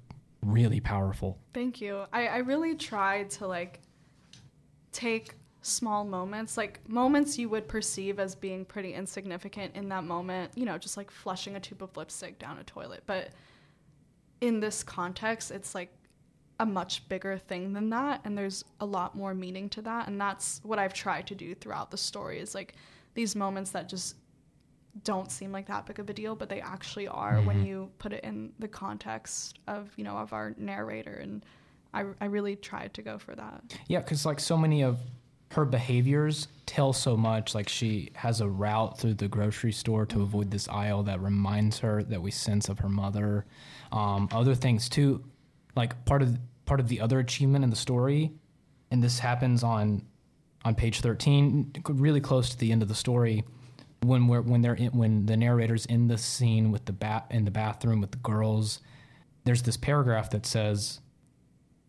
really 0.43 0.81
powerful. 0.81 1.39
Thank 1.55 1.81
you. 1.81 2.05
I, 2.13 2.27
I 2.27 2.39
really 2.39 2.75
tried 2.75 3.31
to 3.39 3.47
like 3.47 3.81
take 4.93 5.35
small 5.63 6.05
moments, 6.05 6.57
like 6.57 6.81
moments 6.89 7.39
you 7.39 7.49
would 7.49 7.69
perceive 7.69 8.19
as 8.19 8.35
being 8.35 8.65
pretty 8.65 8.93
insignificant 8.95 9.75
in 9.77 9.89
that 9.89 10.05
moment, 10.05 10.51
you 10.57 10.65
know, 10.65 10.77
just 10.77 10.97
like 10.97 11.11
flushing 11.11 11.55
a 11.57 11.61
tube 11.61 11.83
of 11.83 11.97
lipstick 11.97 12.39
down 12.39 12.59
a 12.59 12.65
toilet. 12.65 13.03
But 13.07 13.31
in 14.41 14.59
this 14.61 14.83
context, 14.83 15.51
it's 15.53 15.75
like 15.75 15.93
a 16.59 16.67
much 16.67 17.09
bigger 17.09 17.39
thing 17.39 17.73
than 17.73 17.91
that. 17.91 18.21
And 18.25 18.37
there's 18.37 18.65
a 18.81 18.87
lot 18.87 19.17
more 19.17 19.35
meaning 19.35 19.69
to 19.71 19.83
that. 19.83 20.09
And 20.09 20.21
that's 20.21 20.61
what 20.65 20.79
I've 20.81 20.95
tried 20.95 21.27
to 21.29 21.35
do 21.35 21.55
throughout 21.55 21.91
the 21.91 21.97
story 21.97 22.41
is 22.41 22.55
like 22.55 22.75
these 23.15 23.37
moments 23.37 23.71
that 23.71 23.89
just 23.89 24.17
don't 25.05 25.31
seem 25.31 25.53
like 25.53 25.67
that 25.69 25.87
big 25.87 25.99
of 26.01 26.11
a 26.11 26.13
deal, 26.13 26.35
but 26.35 26.49
they 26.49 26.61
actually 26.61 27.09
are 27.09 27.41
when 27.43 27.63
Mhm. 27.63 27.67
you 27.67 27.91
put 27.99 28.13
it 28.13 28.23
in 28.25 28.53
the 28.59 28.69
context 28.69 29.59
of, 29.67 29.91
you 29.97 30.05
know, 30.05 30.19
of 30.19 30.33
our 30.33 30.55
narrator. 30.59 31.15
And 31.15 31.45
I, 31.95 32.05
I 32.21 32.25
really 32.27 32.57
tried 32.57 32.93
to 32.95 33.03
go 33.03 33.17
for 33.19 33.35
that. 33.35 33.63
Yeah, 33.87 34.01
because 34.01 34.27
like 34.27 34.39
so 34.41 34.57
many 34.57 34.83
of 34.83 34.99
her 35.53 35.65
behaviors 35.67 36.49
tell 36.65 36.93
so 36.93 37.17
much. 37.17 37.55
Like 37.55 37.69
she 37.69 38.11
has 38.15 38.41
a 38.41 38.49
route 38.49 38.99
through 38.99 39.15
the 39.15 39.29
grocery 39.29 39.73
store 39.73 40.07
to 40.07 40.23
avoid 40.23 40.51
this 40.51 40.69
aisle 40.69 41.03
that 41.05 41.21
reminds 41.21 41.79
her 41.81 42.03
that 42.05 42.23
we 42.23 42.31
sense 42.31 42.69
of 42.71 42.79
her 42.79 42.89
mother. 42.89 43.45
Um, 43.93 44.29
other 44.33 44.55
things 44.55 44.89
too, 44.89 45.23
like 45.77 46.05
part 46.07 46.23
of 46.23 46.39
part 46.65 46.81
of 46.81 46.89
the 46.89 47.01
other 47.01 47.19
achievement 47.19 47.65
in 47.65 47.71
the 47.71 47.77
story, 47.77 48.33
and 48.91 49.03
this 49.03 49.19
happens 49.19 49.63
on 49.63 50.07
on 50.65 50.75
page 50.75 51.01
thirteen, 51.01 51.73
really 51.87 52.21
close 52.21 52.49
to 52.51 52.59
the 52.59 52.73
end 52.73 52.83
of 52.83 52.89
the 52.89 52.95
story. 52.95 53.45
When 54.01 54.27
we're 54.29 54.41
when 54.41 54.63
they're 54.63 54.75
in, 54.75 54.93
when 54.93 55.27
the 55.27 55.37
narrator's 55.37 55.85
in 55.87 56.09
the 56.09 56.17
scene 56.17 56.73
with 56.73 56.87
the 56.87 56.93
bat 56.93 57.27
in 57.31 57.45
the 57.45 57.51
bathroom 57.51 58.01
with 58.01 58.13
the 58.13 58.17
girls, 58.19 58.81
there's 59.45 59.63
this 59.63 59.77
paragraph 59.77 60.31
that 60.31 60.47
says 60.47 61.02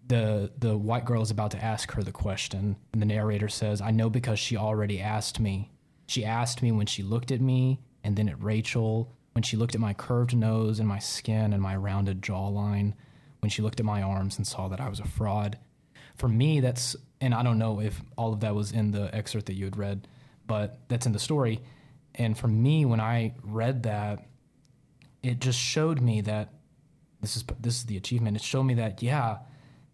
the 0.08 0.52
the 0.58 0.78
white 0.78 1.06
girl 1.06 1.22
is 1.22 1.32
about 1.32 1.52
to 1.52 1.64
ask 1.64 1.92
her 1.92 2.04
the 2.04 2.12
question 2.12 2.76
and 2.92 3.02
the 3.02 3.06
narrator 3.06 3.48
says 3.48 3.82
i 3.82 3.92
know 3.92 4.10
because 4.10 4.40
she 4.40 4.58
already 4.58 5.00
asked 5.00 5.40
me. 5.40 5.70
She 6.06 6.26
asked 6.26 6.62
me 6.62 6.72
when 6.72 6.86
she 6.86 7.02
looked 7.02 7.32
at 7.32 7.42
me 7.42 7.80
and 8.04 8.16
then 8.16 8.28
at 8.28 8.42
rachel 8.42 9.16
when 9.32 9.44
she 9.44 9.58
looked 9.58 9.76
at 9.76 9.82
my 9.82 9.94
curved 9.94 10.36
nose 10.36 10.80
and 10.80 10.88
my 10.88 11.00
skin 11.00 11.54
and 11.54 11.62
my 11.62 11.76
rounded 11.76 12.22
jawline 12.22 12.94
when 13.40 13.50
she 13.50 13.62
looked 13.62 13.80
at 13.80 13.86
my 13.86 14.02
arms 14.02 14.38
and 14.38 14.46
saw 14.46 14.68
that 14.68 14.82
i 14.82 14.90
was 14.90 15.00
a 15.00 15.06
fraud. 15.06 15.58
For 16.16 16.28
me 16.28 16.60
that's 16.60 16.96
and 17.22 17.34
i 17.34 17.42
don't 17.42 17.58
know 17.58 17.80
if 17.80 18.02
all 18.18 18.34
of 18.34 18.42
that 18.42 18.56
was 18.56 18.72
in 18.72 18.92
the 18.92 19.14
excerpt 19.16 19.46
that 19.46 19.56
you 19.56 19.66
had 19.66 19.78
read 19.78 20.08
but 20.46 20.80
that's 20.90 21.06
in 21.06 21.14
the 21.14 21.20
story. 21.20 21.62
And 22.16 22.38
for 22.38 22.50
me 22.50 22.84
when 22.86 23.00
i 23.00 23.34
read 23.42 23.84
that 23.84 24.26
it 25.24 25.40
just 25.40 25.58
showed 25.58 26.02
me 26.02 26.20
that 26.22 26.54
this 27.22 27.38
is 27.38 27.46
this 27.58 27.78
is 27.78 27.86
the 27.86 27.96
achievement. 27.96 28.36
It 28.36 28.44
showed 28.44 28.64
me 28.64 28.74
that 28.76 29.02
yeah 29.02 29.38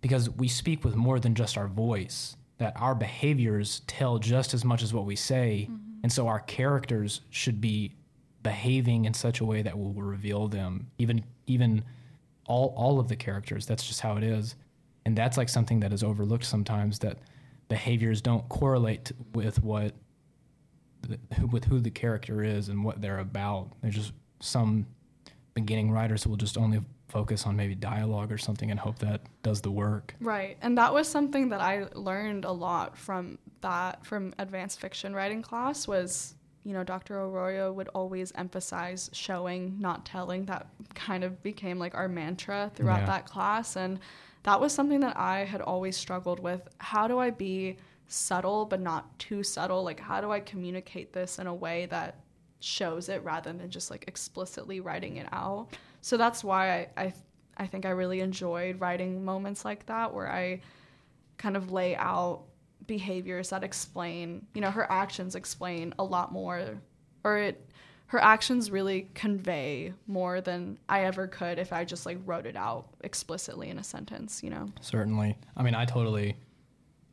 because 0.02 0.30
we 0.30 0.48
speak 0.48 0.84
with 0.84 0.96
more 0.96 1.20
than 1.20 1.36
just 1.36 1.58
our 1.58 1.68
voice 1.68 2.36
that 2.58 2.74
our 2.76 2.94
behaviors 2.94 3.82
tell 3.88 4.20
just 4.20 4.54
as 4.54 4.64
much 4.64 4.84
as 4.84 4.94
what 4.94 5.06
we 5.06 5.16
say. 5.16 5.68
Mm-hmm. 5.70 5.76
And 6.04 6.12
so 6.12 6.28
our 6.28 6.40
characters 6.42 7.22
should 7.30 7.60
be 7.60 7.96
behaving 8.44 9.06
in 9.06 9.14
such 9.14 9.40
a 9.40 9.46
way 9.46 9.62
that 9.62 9.78
will 9.78 9.94
reveal 9.94 10.48
them 10.48 10.88
even 10.98 11.24
even 11.48 11.84
all 12.46 12.74
all 12.78 13.00
of 13.00 13.08
the 13.08 13.16
characters. 13.16 13.66
That's 13.66 13.86
just 13.86 14.02
how 14.02 14.18
it 14.18 14.24
is. 14.24 14.56
And 15.06 15.18
that's 15.18 15.38
like 15.38 15.50
something 15.50 15.80
that 15.82 15.92
is 15.92 16.04
overlooked 16.04 16.46
sometimes 16.46 17.00
that 17.00 17.18
behaviors 17.68 18.22
don't 18.22 18.48
correlate 18.50 19.12
with 19.34 19.62
what 19.64 19.94
the, 21.02 21.20
with 21.48 21.66
who 21.66 21.80
the 21.80 21.90
character 21.90 22.44
is 22.44 22.70
and 22.70 22.84
what 22.84 23.02
they're 23.02 23.20
about. 23.20 23.72
There's 23.82 23.96
just 23.96 24.14
some 24.42 24.88
beginning 25.62 25.92
writers 25.92 26.26
will 26.28 26.38
just 26.38 26.58
only 26.58 26.82
focus 27.08 27.46
on 27.46 27.56
maybe 27.56 27.74
dialogue 27.76 28.32
or 28.32 28.38
something 28.38 28.70
and 28.72 28.80
hope 28.80 29.00
that 29.00 29.22
does 29.42 29.62
the 29.62 29.72
work. 29.72 30.14
Right. 30.20 30.58
And 30.62 30.78
that 30.78 30.94
was 30.94 31.08
something 31.08 31.50
that 31.50 31.60
I 31.62 31.88
learned 31.94 32.46
a 32.46 32.52
lot 32.52 32.98
from 32.98 33.40
that 33.62 34.06
from 34.06 34.34
advanced 34.38 34.80
fiction 34.80 35.14
writing 35.16 35.42
class 35.42 35.88
was, 35.88 36.36
you 36.64 36.74
know, 36.74 36.84
Dr. 36.84 37.20
Arroyo 37.20 37.74
would 37.74 37.88
always 37.90 38.32
emphasize 38.36 39.10
showing, 39.12 39.76
not 39.80 40.06
telling. 40.06 40.46
That 40.46 40.68
kind 40.94 41.24
of 41.24 41.42
became 41.42 41.80
like 41.80 41.96
our 41.96 42.08
mantra 42.08 42.72
throughout 42.76 43.02
Yeah. 43.02 43.06
that 43.08 43.26
class 43.26 43.76
and 43.76 44.00
that 44.44 44.62
was 44.62 44.72
something 44.72 45.00
that 45.02 45.18
I 45.18 45.46
had 45.46 45.62
always 45.62 45.98
struggled 45.98 46.40
with. 46.40 46.62
How 46.78 47.08
do 47.08 47.18
I 47.20 47.30
be 47.32 47.78
subtle 48.08 48.66
but 48.66 48.80
not 48.80 49.18
too 49.20 49.42
subtle? 49.44 49.84
Like 49.84 50.00
how 50.00 50.22
do 50.22 50.32
I 50.32 50.40
communicate 50.40 51.12
this 51.12 51.40
in 51.40 51.48
a 51.48 51.54
way 51.54 51.88
that 51.88 52.16
shows 52.60 53.10
it 53.10 53.24
rather 53.24 53.52
than 53.54 53.70
just 53.70 53.90
like 53.90 54.06
explicitly 54.08 54.80
writing 54.80 55.18
it 55.18 55.28
out? 55.32 55.70
So 56.02 56.18
that's 56.18 56.44
why 56.44 56.90
I, 56.98 57.04
I 57.04 57.14
I 57.58 57.68
think 57.68 57.86
I 57.86 57.90
really 57.90 58.22
enjoyed 58.22 58.80
writing 58.80 59.26
moments 59.26 59.66
like 59.66 59.86
that 59.88 60.14
where 60.14 60.32
I 60.32 60.62
kind 61.38 61.58
of 61.58 61.72
lay 61.72 61.96
out 61.96 62.44
behaviors 62.88 63.50
that 63.50 63.64
explain, 63.64 64.48
you 64.54 64.62
know, 64.62 64.72
her 64.72 64.90
actions 64.90 65.36
explain 65.36 65.94
a 66.00 66.04
lot 66.04 66.32
more 66.32 66.80
or 67.24 67.38
it 67.38 67.66
her 68.08 68.20
actions 68.20 68.72
really 68.72 69.08
convey 69.14 69.94
more 70.08 70.42
than 70.42 70.80
I 70.88 71.04
ever 71.04 71.28
could 71.28 71.60
if 71.60 71.72
I 71.72 71.86
just 71.86 72.08
like 72.08 72.18
wrote 72.26 72.48
it 72.48 72.56
out 72.56 72.88
explicitly 73.02 73.70
in 73.70 73.78
a 73.78 73.84
sentence, 73.84 74.42
you 74.42 74.50
know. 74.50 74.72
Certainly. 74.82 75.38
I 75.56 75.62
mean, 75.62 75.76
I 75.76 75.86
totally, 75.86 76.36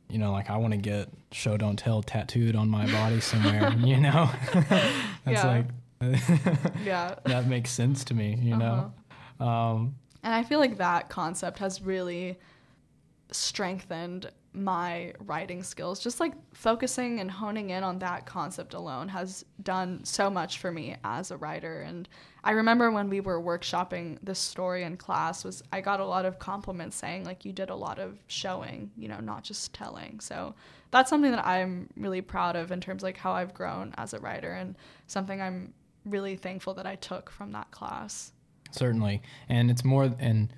you 0.09 0.17
know, 0.17 0.31
like 0.31 0.49
I 0.49 0.57
want 0.57 0.71
to 0.73 0.77
get 0.77 1.09
show 1.31 1.57
don't 1.57 1.77
tell 1.77 2.01
tattooed 2.01 2.55
on 2.55 2.69
my 2.69 2.87
body 2.91 3.19
somewhere, 3.19 3.71
you 3.77 3.97
know? 3.99 4.29
That's 5.25 5.43
Yeah. 5.43 5.47
like, 5.47 5.65
Yeah. 6.85 7.15
that 7.25 7.47
makes 7.47 7.71
sense 7.71 8.03
to 8.05 8.13
me, 8.13 8.35
you 8.41 8.55
know? 8.57 8.93
Um, 9.39 9.95
And 10.23 10.33
I 10.33 10.43
feel 10.43 10.59
like 10.59 10.77
that 10.77 11.09
concept 11.09 11.59
has 11.59 11.81
really 11.81 12.37
strengthened 13.31 14.31
my 14.53 15.13
writing 15.19 15.61
skills. 15.63 15.99
Just 15.99 16.19
like 16.19 16.33
focusing 16.53 17.19
and 17.19 17.29
honing 17.29 17.69
in 17.69 17.83
on 17.83 17.99
that 17.99 18.25
concept 18.25 18.73
alone 18.73 19.07
has 19.09 19.45
done 19.61 20.03
so 20.03 20.29
much 20.29 20.57
for 20.59 20.71
me 20.71 20.95
as 21.03 21.31
a 21.31 21.37
writer. 21.37 21.81
And 21.81 22.07
I 22.43 22.51
remember 22.51 22.89
when 22.91 23.09
we 23.09 23.19
were 23.19 23.41
workshopping 23.41 24.17
this 24.23 24.39
story 24.39 24.83
in 24.83 24.97
class 24.97 25.43
was 25.43 25.63
I 25.71 25.81
got 25.81 25.99
a 25.99 26.05
lot 26.05 26.25
of 26.25 26.39
compliments 26.39 26.95
saying 26.95 27.25
like 27.25 27.45
you 27.45 27.53
did 27.53 27.69
a 27.69 27.75
lot 27.75 27.99
of 27.99 28.17
showing, 28.27 28.91
you 28.97 29.07
know, 29.07 29.19
not 29.19 29.43
just 29.43 29.73
telling. 29.73 30.19
So 30.19 30.55
that's 30.91 31.09
something 31.09 31.31
that 31.31 31.45
I'm 31.45 31.89
really 31.95 32.21
proud 32.21 32.55
of 32.55 32.71
in 32.71 32.81
terms 32.81 33.03
of 33.03 33.07
like 33.07 33.17
how 33.17 33.33
I've 33.33 33.53
grown 33.53 33.93
as 33.97 34.13
a 34.13 34.19
writer 34.19 34.53
and 34.53 34.75
something 35.07 35.41
I'm 35.41 35.73
really 36.05 36.35
thankful 36.35 36.73
that 36.75 36.87
I 36.87 36.95
took 36.95 37.29
from 37.29 37.51
that 37.51 37.69
class. 37.71 38.31
certainly. 38.71 39.21
And 39.49 39.69
it's 39.69 39.83
more, 39.83 40.13
and, 40.19 40.51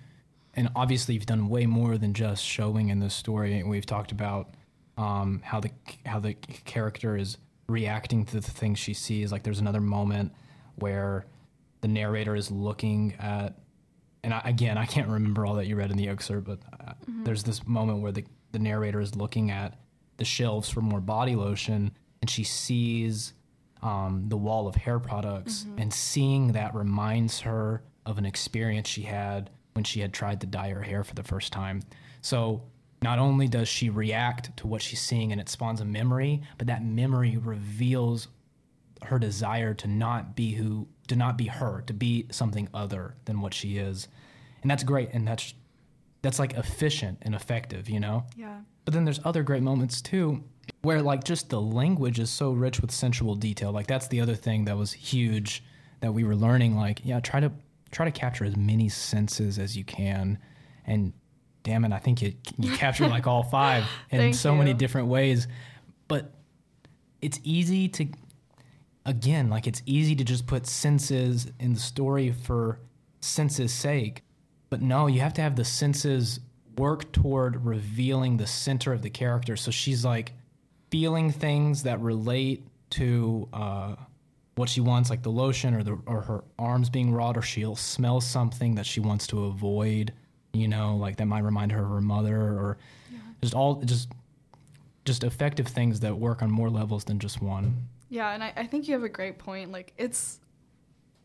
and 0.55 0.69
obviously 0.75 1.13
you've 1.13 1.25
done 1.25 1.49
way 1.49 1.65
more 1.65 1.97
than 1.97 2.13
just 2.13 2.43
showing 2.43 2.89
in 2.89 2.99
this 2.99 3.13
story. 3.13 3.61
We've 3.63 3.85
talked 3.85 4.11
about 4.11 4.49
um, 4.97 5.41
how 5.43 5.59
the 5.59 5.71
how 6.05 6.19
the 6.19 6.33
character 6.33 7.15
is 7.15 7.37
reacting 7.67 8.25
to 8.25 8.39
the 8.39 8.51
things 8.51 8.79
she 8.79 8.93
sees. 8.93 9.31
Like 9.31 9.43
there's 9.43 9.59
another 9.59 9.81
moment 9.81 10.33
where 10.75 11.25
the 11.81 11.87
narrator 11.87 12.35
is 12.35 12.51
looking 12.51 13.13
at, 13.19 13.57
and 14.23 14.33
I, 14.33 14.41
again 14.45 14.77
I 14.77 14.85
can't 14.85 15.07
remember 15.07 15.45
all 15.45 15.55
that 15.55 15.67
you 15.67 15.75
read 15.75 15.91
in 15.91 15.97
the 15.97 16.09
excerpt, 16.09 16.47
but 16.47 16.59
uh, 16.85 16.93
there's 17.23 17.43
this 17.43 17.65
moment 17.67 17.99
where 18.01 18.11
the 18.11 18.25
the 18.51 18.59
narrator 18.59 18.99
is 18.99 19.15
looking 19.15 19.51
at 19.51 19.79
the 20.17 20.25
shelves 20.25 20.69
for 20.69 20.81
more 20.81 20.99
body 20.99 21.35
lotion, 21.35 21.91
and 22.21 22.29
she 22.29 22.43
sees 22.43 23.33
um, 23.81 24.25
the 24.27 24.35
wall 24.35 24.67
of 24.67 24.75
hair 24.75 24.99
products, 24.99 25.65
and 25.77 25.93
seeing 25.93 26.51
that 26.53 26.75
reminds 26.75 27.41
her 27.41 27.83
of 28.05 28.17
an 28.17 28.25
experience 28.25 28.89
she 28.89 29.03
had 29.03 29.49
when 29.79 29.85
she 29.85 30.01
had 30.01 30.11
tried 30.11 30.41
to 30.41 30.45
dye 30.45 30.71
her 30.71 30.81
hair 30.81 31.05
for 31.05 31.15
the 31.15 31.23
first 31.23 31.53
time. 31.53 31.81
So 32.19 32.63
not 33.01 33.17
only 33.17 33.47
does 33.47 33.69
she 33.69 33.89
react 33.89 34.57
to 34.57 34.67
what 34.67 34.81
she's 34.81 34.99
seeing 34.99 35.31
and 35.31 35.39
it 35.39 35.47
spawns 35.47 35.79
a 35.79 35.85
memory, 35.85 36.41
but 36.57 36.67
that 36.67 36.83
memory 36.83 37.37
reveals 37.37 38.27
her 39.03 39.17
desire 39.19 39.73
to 39.75 39.87
not 39.87 40.35
be 40.35 40.51
who 40.51 40.85
to 41.07 41.15
not 41.15 41.37
be 41.37 41.45
her, 41.45 41.81
to 41.87 41.93
be 41.93 42.25
something 42.29 42.67
other 42.73 43.15
than 43.23 43.39
what 43.39 43.53
she 43.53 43.77
is. 43.77 44.09
And 44.61 44.69
that's 44.69 44.83
great 44.83 45.11
and 45.13 45.25
that's 45.25 45.53
that's 46.23 46.39
like 46.39 46.55
efficient 46.55 47.19
and 47.21 47.33
effective, 47.33 47.89
you 47.89 48.01
know? 48.01 48.25
Yeah. 48.35 48.59
But 48.83 48.93
then 48.93 49.05
there's 49.05 49.21
other 49.23 49.43
great 49.43 49.63
moments 49.63 50.01
too 50.01 50.43
where 50.81 51.01
like 51.01 51.23
just 51.23 51.47
the 51.47 51.61
language 51.61 52.19
is 52.19 52.29
so 52.29 52.51
rich 52.51 52.81
with 52.81 52.91
sensual 52.91 53.35
detail. 53.35 53.71
Like 53.71 53.87
that's 53.87 54.09
the 54.09 54.19
other 54.19 54.35
thing 54.35 54.65
that 54.65 54.75
was 54.75 54.91
huge 54.91 55.63
that 56.01 56.13
we 56.13 56.25
were 56.25 56.35
learning 56.35 56.75
like 56.75 56.99
yeah, 57.05 57.21
try 57.21 57.39
to 57.39 57.53
try 57.91 58.05
to 58.05 58.11
capture 58.11 58.45
as 58.45 58.55
many 58.55 58.89
senses 58.89 59.59
as 59.59 59.75
you 59.75 59.83
can 59.83 60.39
and 60.85 61.13
damn 61.63 61.85
it, 61.85 61.91
I 61.91 61.99
think 61.99 62.21
you 62.21 62.33
you 62.57 62.71
capture 62.75 63.07
like 63.07 63.27
all 63.27 63.43
five 63.43 63.85
in 64.09 64.33
so 64.33 64.55
many 64.55 64.73
different 64.73 65.07
ways. 65.07 65.47
But 66.07 66.33
it's 67.21 67.39
easy 67.43 67.87
to 67.89 68.07
again, 69.05 69.49
like 69.49 69.67
it's 69.67 69.81
easy 69.85 70.15
to 70.15 70.23
just 70.23 70.47
put 70.47 70.67
senses 70.67 71.51
in 71.59 71.73
the 71.73 71.79
story 71.79 72.31
for 72.31 72.79
sense's 73.21 73.73
sake. 73.73 74.23
but 74.69 74.81
no, 74.81 75.07
you 75.07 75.19
have 75.19 75.33
to 75.33 75.41
have 75.41 75.55
the 75.55 75.65
senses 75.65 76.39
work 76.77 77.11
toward 77.11 77.65
revealing 77.65 78.37
the 78.37 78.47
center 78.47 78.93
of 78.93 79.01
the 79.01 79.09
character. 79.09 79.57
So 79.57 79.71
she's 79.71 80.05
like 80.05 80.33
feeling 80.89 81.31
things 81.31 81.83
that 81.83 81.99
relate 81.99 82.65
to 82.91 83.49
uh, 83.51 83.95
what 84.59 84.69
she 84.69 84.81
wants, 84.81 85.09
like 85.09 85.23
the 85.23 85.31
lotion 85.31 85.73
or 85.73 85.83
the 85.83 85.97
or 86.05 86.21
her 86.21 86.43
arms 86.59 86.89
being 86.89 87.11
raw, 87.13 87.31
or 87.35 87.41
she'll 87.41 87.75
smell 87.75 88.19
something 88.21 88.75
that 88.75 88.85
she 88.85 88.99
wants 88.99 89.25
to 89.27 89.45
avoid. 89.45 90.13
You 90.53 90.67
know, 90.67 90.97
like 90.97 91.15
that 91.17 91.25
might 91.25 91.43
remind 91.43 91.71
her 91.71 91.81
of 91.81 91.89
her 91.89 92.01
mother, 92.01 92.35
or 92.35 92.77
just 93.41 93.53
all 93.53 93.75
just 93.75 94.09
just 95.05 95.23
effective 95.23 95.67
things 95.67 96.01
that 96.01 96.15
work 96.15 96.41
on 96.41 96.51
more 96.51 96.69
levels 96.69 97.05
than 97.05 97.19
just 97.19 97.41
one. 97.41 97.87
Yeah, 98.09 98.31
and 98.31 98.43
I, 98.43 98.53
I 98.55 98.65
think 98.67 98.87
you 98.87 98.93
have 98.93 99.03
a 99.03 99.09
great 99.09 99.39
point. 99.39 99.71
Like 99.71 99.93
it's 99.97 100.39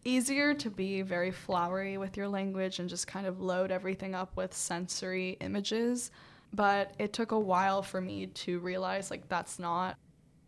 easier 0.05 0.55
to 0.55 0.70
be 0.70 1.03
very 1.03 1.30
flowery 1.30 1.99
with 1.99 2.16
your 2.16 2.28
language 2.28 2.78
and 2.78 2.89
just 2.89 3.07
kind 3.07 3.26
of 3.26 3.41
load 3.41 3.70
everything 3.70 4.14
up 4.14 4.37
with 4.37 4.55
sensory 4.55 5.37
images 5.41 6.11
but 6.53 6.93
it 6.99 7.12
took 7.12 7.32
a 7.32 7.39
while 7.39 7.82
for 7.82 8.01
me 8.01 8.26
to 8.26 8.59
realize 8.61 9.11
like 9.11 9.26
that's 9.28 9.59
not 9.59 9.97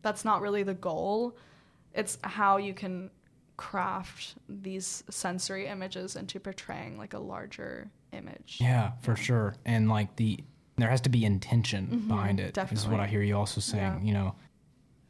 that's 0.03 0.25
not 0.25 0.43
really 0.43 0.63
the 0.63 0.75
goal 0.75 1.37
it's 1.97 2.19
how 2.23 2.59
you 2.59 2.75
can 2.75 3.11
craft 3.57 4.35
these 4.49 5.03
sensory 5.11 5.67
images 5.67 6.15
into 6.15 6.39
portraying 6.39 6.99
like 6.99 7.15
a 7.15 7.19
larger 7.19 7.91
image 8.13 8.59
Yeah, 8.61 8.93
for 9.01 9.17
sure. 9.17 9.57
And 9.65 9.89
like 9.89 10.15
the 10.17 10.41
there 10.79 10.91
has 10.91 11.01
to 11.03 11.09
be 11.09 11.25
intention 11.25 12.05
behind 12.07 12.39
it. 12.39 12.53
This 12.53 12.81
is 12.81 12.87
what. 12.87 13.01
I 13.01 13.07
hear 13.07 13.23
you 13.23 13.35
also 13.37 13.61
saying, 13.63 13.83
Yeah. 13.83 14.01
you 14.03 14.13
know. 14.13 14.35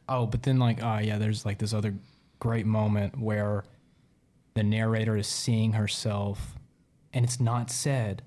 Oh, 0.09 0.26
but 0.26 0.45
then 0.45 0.59
like 0.61 0.82
uh 0.82 1.01
yeah, 1.03 1.18
there's 1.18 1.45
like 1.45 1.59
this 1.59 1.74
other 1.74 1.95
great 2.39 2.66
moment 2.66 3.18
where 3.18 3.64
the 4.55 4.62
narrator 4.62 5.16
is 5.16 5.26
seeing 5.26 5.72
herself 5.72 6.55
and 7.12 7.24
it's 7.24 7.41
not 7.41 7.70
said, 7.70 8.22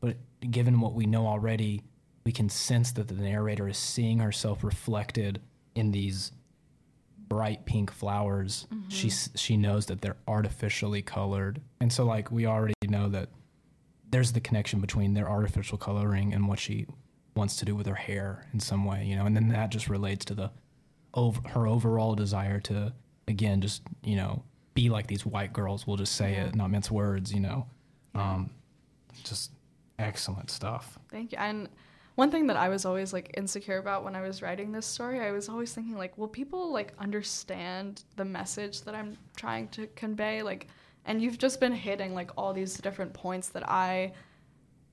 but 0.00 0.16
given 0.50 0.80
what 0.80 0.94
we 0.94 1.06
know 1.06 1.26
already, 1.26 1.82
we 2.24 2.30
can 2.32 2.48
sense 2.48 2.92
that 2.92 3.08
the 3.08 3.14
narrator 3.14 3.66
is 3.68 3.78
seeing 3.78 4.20
herself 4.20 4.62
reflected 4.62 5.40
in 5.74 5.90
these 5.90 6.32
bright 7.28 7.64
pink 7.66 7.90
flowers. 7.90 8.66
She 8.88 9.08
s- 9.08 9.30
she 9.34 9.56
knows 9.56 9.86
that 9.86 10.00
they're 10.00 10.16
artificially 10.28 11.02
colored. 11.02 11.60
And 11.80 11.92
so 11.92 12.04
like 12.04 12.30
we 12.30 12.46
already 12.46 12.74
know 12.88 13.08
that 13.08 13.28
there's 14.10 14.32
the 14.32 14.40
connection 14.40 14.80
between 14.80 15.14
their 15.14 15.28
artificial 15.28 15.76
coloring 15.78 16.32
and 16.32 16.46
what 16.48 16.58
she 16.60 16.86
wants 17.34 17.56
to 17.56 17.64
do 17.64 17.74
with 17.74 17.86
her 17.86 17.94
hair 17.96 18.46
in 18.52 18.60
some 18.60 18.84
way, 18.84 19.04
you 19.04 19.16
know, 19.16 19.26
and 19.26 19.36
then 19.36 19.48
that 19.48 19.70
just 19.70 19.88
relates 19.88 20.24
to 20.26 20.34
the 20.34 20.50
over, 21.14 21.40
her 21.48 21.66
overall 21.66 22.14
desire 22.14 22.60
to 22.60 22.92
again 23.28 23.60
just 23.60 23.82
you 24.04 24.14
know 24.16 24.42
be 24.74 24.88
like 24.90 25.06
these 25.08 25.26
white 25.26 25.52
girls. 25.52 25.86
We'll 25.86 25.96
just 25.96 26.14
say 26.14 26.34
it, 26.34 26.54
not 26.54 26.70
mince 26.70 26.90
words, 26.90 27.32
you 27.32 27.40
know. 27.40 27.66
Um, 28.14 28.50
just 29.24 29.50
excellent 29.98 30.50
stuff. 30.50 30.98
Thank 31.10 31.32
you. 31.32 31.38
And 31.38 31.68
one 32.16 32.30
thing 32.30 32.46
that 32.48 32.56
I 32.56 32.68
was 32.70 32.84
always 32.84 33.12
like 33.12 33.34
insecure 33.36 33.76
about 33.78 34.02
when 34.02 34.16
I 34.16 34.22
was 34.22 34.42
writing 34.42 34.72
this 34.72 34.86
story, 34.86 35.20
I 35.20 35.30
was 35.30 35.48
always 35.48 35.72
thinking 35.72 35.96
like, 35.96 36.16
will 36.18 36.28
people 36.28 36.72
like 36.72 36.94
understand 36.98 38.02
the 38.16 38.24
message 38.24 38.82
that 38.82 38.94
I'm 38.94 39.16
trying 39.36 39.68
to 39.68 39.86
convey? 39.88 40.42
Like, 40.42 40.68
and 41.04 41.20
you've 41.20 41.38
just 41.38 41.60
been 41.60 41.72
hitting 41.72 42.14
like 42.14 42.30
all 42.36 42.54
these 42.54 42.78
different 42.78 43.12
points 43.12 43.50
that 43.50 43.68
I, 43.68 44.14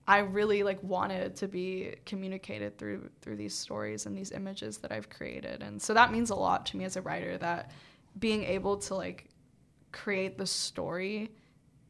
I 0.05 0.19
really 0.19 0.63
like 0.63 0.83
wanted 0.83 1.37
to 1.37 1.47
be 1.47 1.95
communicated 2.05 2.77
through 2.77 3.09
through 3.21 3.37
these 3.37 3.55
stories 3.55 4.05
and 4.05 4.17
these 4.17 4.31
images 4.33 4.77
that 4.79 4.91
I've 4.91 5.09
created, 5.09 5.63
and 5.63 5.81
so 5.81 5.93
that 5.93 6.11
means 6.11 6.29
a 6.29 6.35
lot 6.35 6.65
to 6.67 6.77
me 6.77 6.83
as 6.83 6.97
a 6.97 7.01
writer. 7.01 7.37
That 7.37 7.71
being 8.19 8.43
able 8.43 8.75
to 8.77 8.95
like 8.95 9.29
create 9.93 10.37
the 10.37 10.45
story 10.45 11.31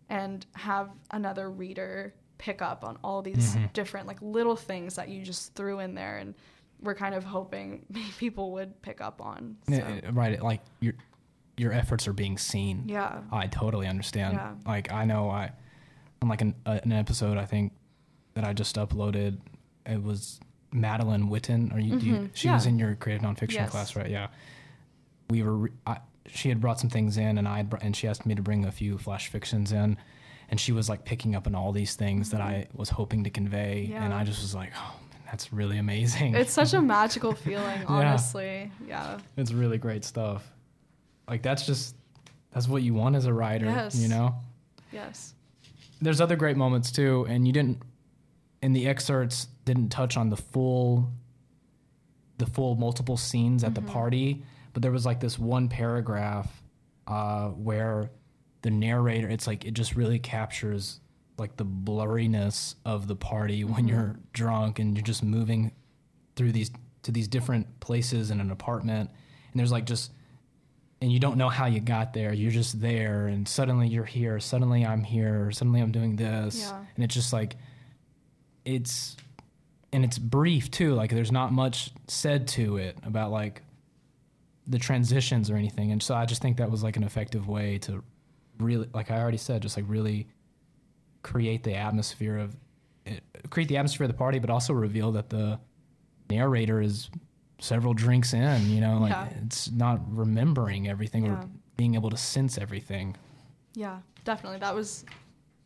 and 0.10 0.46
have 0.54 0.92
another 1.10 1.50
reader 1.50 2.14
pick 2.44 2.62
up 2.62 2.84
on 2.84 2.98
all 3.06 3.22
these 3.22 3.56
different 3.72 4.06
like 4.06 4.18
little 4.22 4.58
things 4.58 4.96
that 4.96 5.08
you 5.08 5.24
just 5.24 5.56
threw 5.56 5.80
in 5.80 5.96
there 5.96 6.18
and 6.18 6.36
we're 6.82 6.94
kind 6.94 7.16
of 7.16 7.24
hoping 7.24 7.86
people 8.20 8.52
would 8.52 8.82
pick 8.82 9.00
up 9.00 9.22
on 9.22 9.56
so, 9.70 9.76
Yeah, 9.76 10.10
Right, 10.12 10.42
like 10.44 10.60
your 10.82 10.94
your 11.56 11.72
efforts 11.72 12.06
are 12.08 12.14
being 12.14 12.38
seen. 12.38 12.84
yeah 12.88 13.22
I 13.32 13.48
totally 13.48 13.88
understand. 13.88 14.34
Yeah. 14.34 14.52
Like 14.68 14.92
I 14.92 15.06
know 15.06 15.30
I 15.30 15.52
on 16.22 16.28
like 16.28 16.42
an 16.42 16.54
uh, 16.66 16.80
an 16.84 16.92
episode 16.92 17.38
I 17.38 17.46
think 17.46 17.72
that 18.34 18.44
I 18.44 18.52
just 18.52 18.76
uploaded. 18.76 19.38
It 19.86 20.02
was 20.04 20.40
Madeline 20.74 21.30
Witten. 21.30 21.74
Or 21.74 21.80
you? 21.80 21.98
Do 22.00 22.06
you 22.06 22.30
she 22.34 22.50
was 22.50 22.66
in 22.66 22.78
your 22.80 22.96
creative 22.96 23.24
nonfiction 23.24 23.54
Yes. 23.54 23.70
class, 23.70 23.96
right? 23.96 24.10
Yeah. 24.10 24.28
We 25.30 25.44
were. 25.44 25.56
Re- 25.56 25.72
I, 25.88 25.98
she 26.28 26.50
had 26.50 26.60
brought 26.60 26.80
some 26.80 26.90
things 26.90 27.18
in, 27.18 27.38
and 27.38 27.48
I 27.48 27.58
had 27.58 27.70
br- 27.70 27.78
and 27.82 27.96
she 27.96 28.08
asked 28.08 28.26
me 28.26 28.34
to 28.36 28.42
bring 28.42 28.66
a 28.66 28.72
few 28.72 28.98
flash 28.98 29.28
fictions 29.28 29.72
in, 29.72 29.98
and 30.54 30.60
she 30.60 30.72
was 30.72 30.88
like 30.88 31.04
picking 31.04 31.34
up 31.34 31.48
on 31.48 31.56
all 31.56 31.72
these 31.72 31.96
things 31.96 32.30
that 32.30 32.40
I 32.40 32.68
was 32.76 32.88
hoping 32.90 33.24
to 33.24 33.32
convey, 33.32 33.90
and 33.92 34.04
Mm-hmm. 34.12 34.14
I 34.14 34.24
just 34.24 34.40
was 34.44 34.54
like, 34.54 34.70
oh, 34.78 34.96
man, 35.10 35.20
that's 35.26 35.52
really 35.52 35.80
amazing. 35.80 36.36
it's 36.36 36.54
such 36.54 36.76
a 36.76 36.82
magical 36.98 37.34
feeling 37.34 37.84
honestly 37.88 38.72
yeah 38.88 39.18
it's 39.36 39.52
really 39.52 39.80
great 39.80 40.04
stuff. 40.06 40.48
Like 41.28 41.42
that's 41.42 41.66
just 41.66 41.96
that's 42.52 42.68
what 42.68 42.84
you 42.84 42.94
want 42.94 43.16
as 43.16 43.26
a 43.26 43.34
writer, 43.34 43.66
Yes. 43.66 43.96
you 43.96 44.10
know. 44.10 44.36
yes 44.92 45.34
there's 46.02 46.22
other 46.22 46.36
great 46.36 46.56
moments 46.56 46.92
too, 46.92 47.26
and 47.28 47.48
you 47.48 47.54
didn't 47.54 47.82
in 48.62 48.74
the 48.74 48.88
excerpts 48.88 49.48
didn't 49.66 49.90
touch 49.90 50.18
on 50.18 50.30
the 50.30 50.38
full 50.38 51.10
the 52.38 52.46
full 52.46 52.76
multiple 52.76 53.18
scenes 53.18 53.64
at 53.64 53.74
the 53.74 53.82
party, 53.82 54.44
but 54.74 54.84
there 54.84 54.92
was 54.92 55.04
like 55.06 55.20
this 55.20 55.40
one 55.40 55.68
paragraph 55.68 56.62
uh, 57.08 57.48
where 57.50 58.12
the 58.64 58.72
narrator 58.72 59.30
it's 59.30 59.48
like 59.48 59.66
it 59.66 59.74
just 59.74 59.96
really 59.96 60.20
captures 60.20 61.00
like 61.38 61.56
the 61.58 61.66
blurriness 61.66 62.76
of 62.86 63.08
the 63.08 63.16
party 63.16 63.64
when 63.64 63.86
mm-hmm. 63.86 63.88
you're 63.90 64.16
drunk 64.34 64.80
and 64.80 64.98
you're 64.98 65.04
just 65.04 65.24
moving 65.24 65.72
through 66.36 66.52
these 66.52 66.72
to 67.04 67.12
these 67.12 67.28
different 67.28 67.80
places 67.80 68.32
in 68.32 68.40
an 68.40 68.52
apartment 68.52 69.10
and 69.52 69.60
there's 69.60 69.72
like 69.72 69.86
just 69.86 70.12
and 71.04 71.12
you 71.12 71.20
don't 71.20 71.36
know 71.36 71.50
how 71.50 71.66
you 71.66 71.82
got 71.82 72.14
there. 72.14 72.32
You're 72.32 72.50
just 72.50 72.80
there, 72.80 73.28
and 73.28 73.46
suddenly 73.46 73.90
you're 73.90 74.06
here. 74.06 74.40
Suddenly 74.40 74.86
I'm 74.86 75.04
here. 75.04 75.52
Suddenly 75.52 75.82
I'm 75.82 75.92
doing 75.92 76.16
this, 76.16 76.60
Yeah. 76.62 76.82
and 76.96 77.04
it's 77.04 77.14
just 77.14 77.34
like 77.34 77.58
it's 78.64 79.18
and 79.92 80.06
it's 80.06 80.18
brief 80.18 80.72
too. 80.72 80.94
Like 80.94 81.10
there's 81.10 81.32
not 81.32 81.52
much 81.52 81.92
said 82.08 82.48
to 82.50 82.78
it 82.78 82.98
about 83.04 83.32
like 83.32 83.64
the 84.66 84.80
transitions 84.80 85.52
or 85.52 85.58
anything. 85.58 85.92
And 85.92 86.02
so 86.02 86.16
I 86.16 86.26
just 86.26 86.42
think 86.42 86.56
that 86.58 86.72
was 86.72 86.84
like 86.84 86.96
an 86.96 87.04
effective 87.04 87.50
way 87.50 87.80
to 87.80 88.02
really, 88.60 88.90
like 88.94 89.12
I 89.12 89.20
already 89.20 89.38
said, 89.38 89.62
just 89.62 89.78
like 89.78 89.86
really 89.88 90.28
create 91.22 91.64
the 91.64 91.76
atmosphere 91.76 92.38
of 92.38 92.56
eh, 93.06 93.20
create 93.50 93.70
the 93.70 93.78
atmosphere 93.78 94.06
of 94.06 94.12
the 94.12 94.18
party, 94.18 94.40
but 94.40 94.50
also 94.50 94.74
reveal 94.74 95.12
that 95.14 95.30
the 95.30 95.60
narrator 96.30 96.82
is 96.82 97.10
several 97.60 97.94
drinks 97.94 98.34
in. 98.34 98.70
You 98.70 98.82
know, 98.82 98.98
like 99.00 99.12
Yeah. 99.12 99.30
it's 99.46 99.72
not 99.72 100.00
remembering 100.16 100.88
everything 100.88 101.26
Yeah. 101.26 101.34
or 101.34 101.50
being 101.78 101.96
able 101.96 102.10
to 102.10 102.18
sense 102.18 102.58
everything. 102.58 103.16
Yeah, 103.74 104.00
definitely. 104.26 104.60
That 104.60 104.76
was 104.76 105.06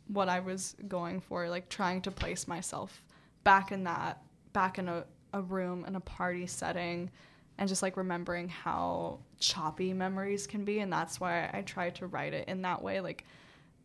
what 0.07 0.29
I 0.29 0.39
was 0.39 0.75
going 0.87 1.19
for, 1.19 1.49
like 1.49 1.67
trying 1.69 2.01
to 2.03 2.11
place 2.11 2.47
myself 2.47 3.03
back 3.43 3.71
in 3.71 3.83
that, 3.83 4.21
back 4.53 4.79
in 4.79 4.87
a, 4.87 5.05
a 5.33 5.41
room, 5.41 5.83
in 5.85 5.95
a 5.95 5.99
party 5.99 6.47
setting, 6.47 7.09
and 7.57 7.67
just 7.67 7.81
like 7.81 7.97
remembering 7.97 8.49
how 8.49 9.19
choppy 9.39 9.93
memories 9.93 10.47
can 10.47 10.63
be. 10.63 10.79
And 10.79 10.91
that's 10.91 11.19
why 11.19 11.49
I 11.53 11.61
try 11.61 11.89
to 11.91 12.07
write 12.07 12.33
it 12.33 12.47
in 12.47 12.61
that 12.63 12.81
way. 12.81 13.01
Like 13.01 13.25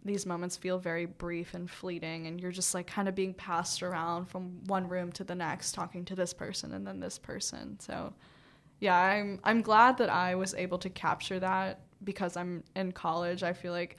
these 0.05 0.27
moments 0.27 0.57
feel 0.57 0.79
very 0.79 1.07
brief 1.07 1.55
and 1.55 1.71
fleeting, 1.71 2.27
and 2.27 2.41
you're 2.41 2.51
just 2.51 2.75
like 2.75 2.87
kind 2.87 3.09
of 3.09 3.15
being 3.15 3.35
passed 3.35 3.83
around 3.83 4.27
from 4.27 4.65
one 4.67 4.89
room 4.89 5.13
to 5.13 5.25
the 5.25 5.35
next, 5.35 5.73
talking 5.73 6.05
to 6.07 6.17
this 6.17 6.33
person 6.35 6.75
and 6.75 6.87
then 6.87 6.99
this 7.01 7.19
person. 7.19 7.79
So 7.81 8.13
yeah, 8.81 8.97
I'm 8.99 9.39
I'm 9.45 9.63
glad 9.63 9.99
that 9.99 10.11
I 10.11 10.35
was 10.35 10.55
able 10.55 10.79
to 10.79 10.91
capture 10.91 11.39
that 11.39 11.81
because 12.03 12.37
I'm 12.37 12.65
in 12.75 12.91
college. 12.93 13.43
I 13.45 13.53
feel 13.53 13.73
like 13.73 13.97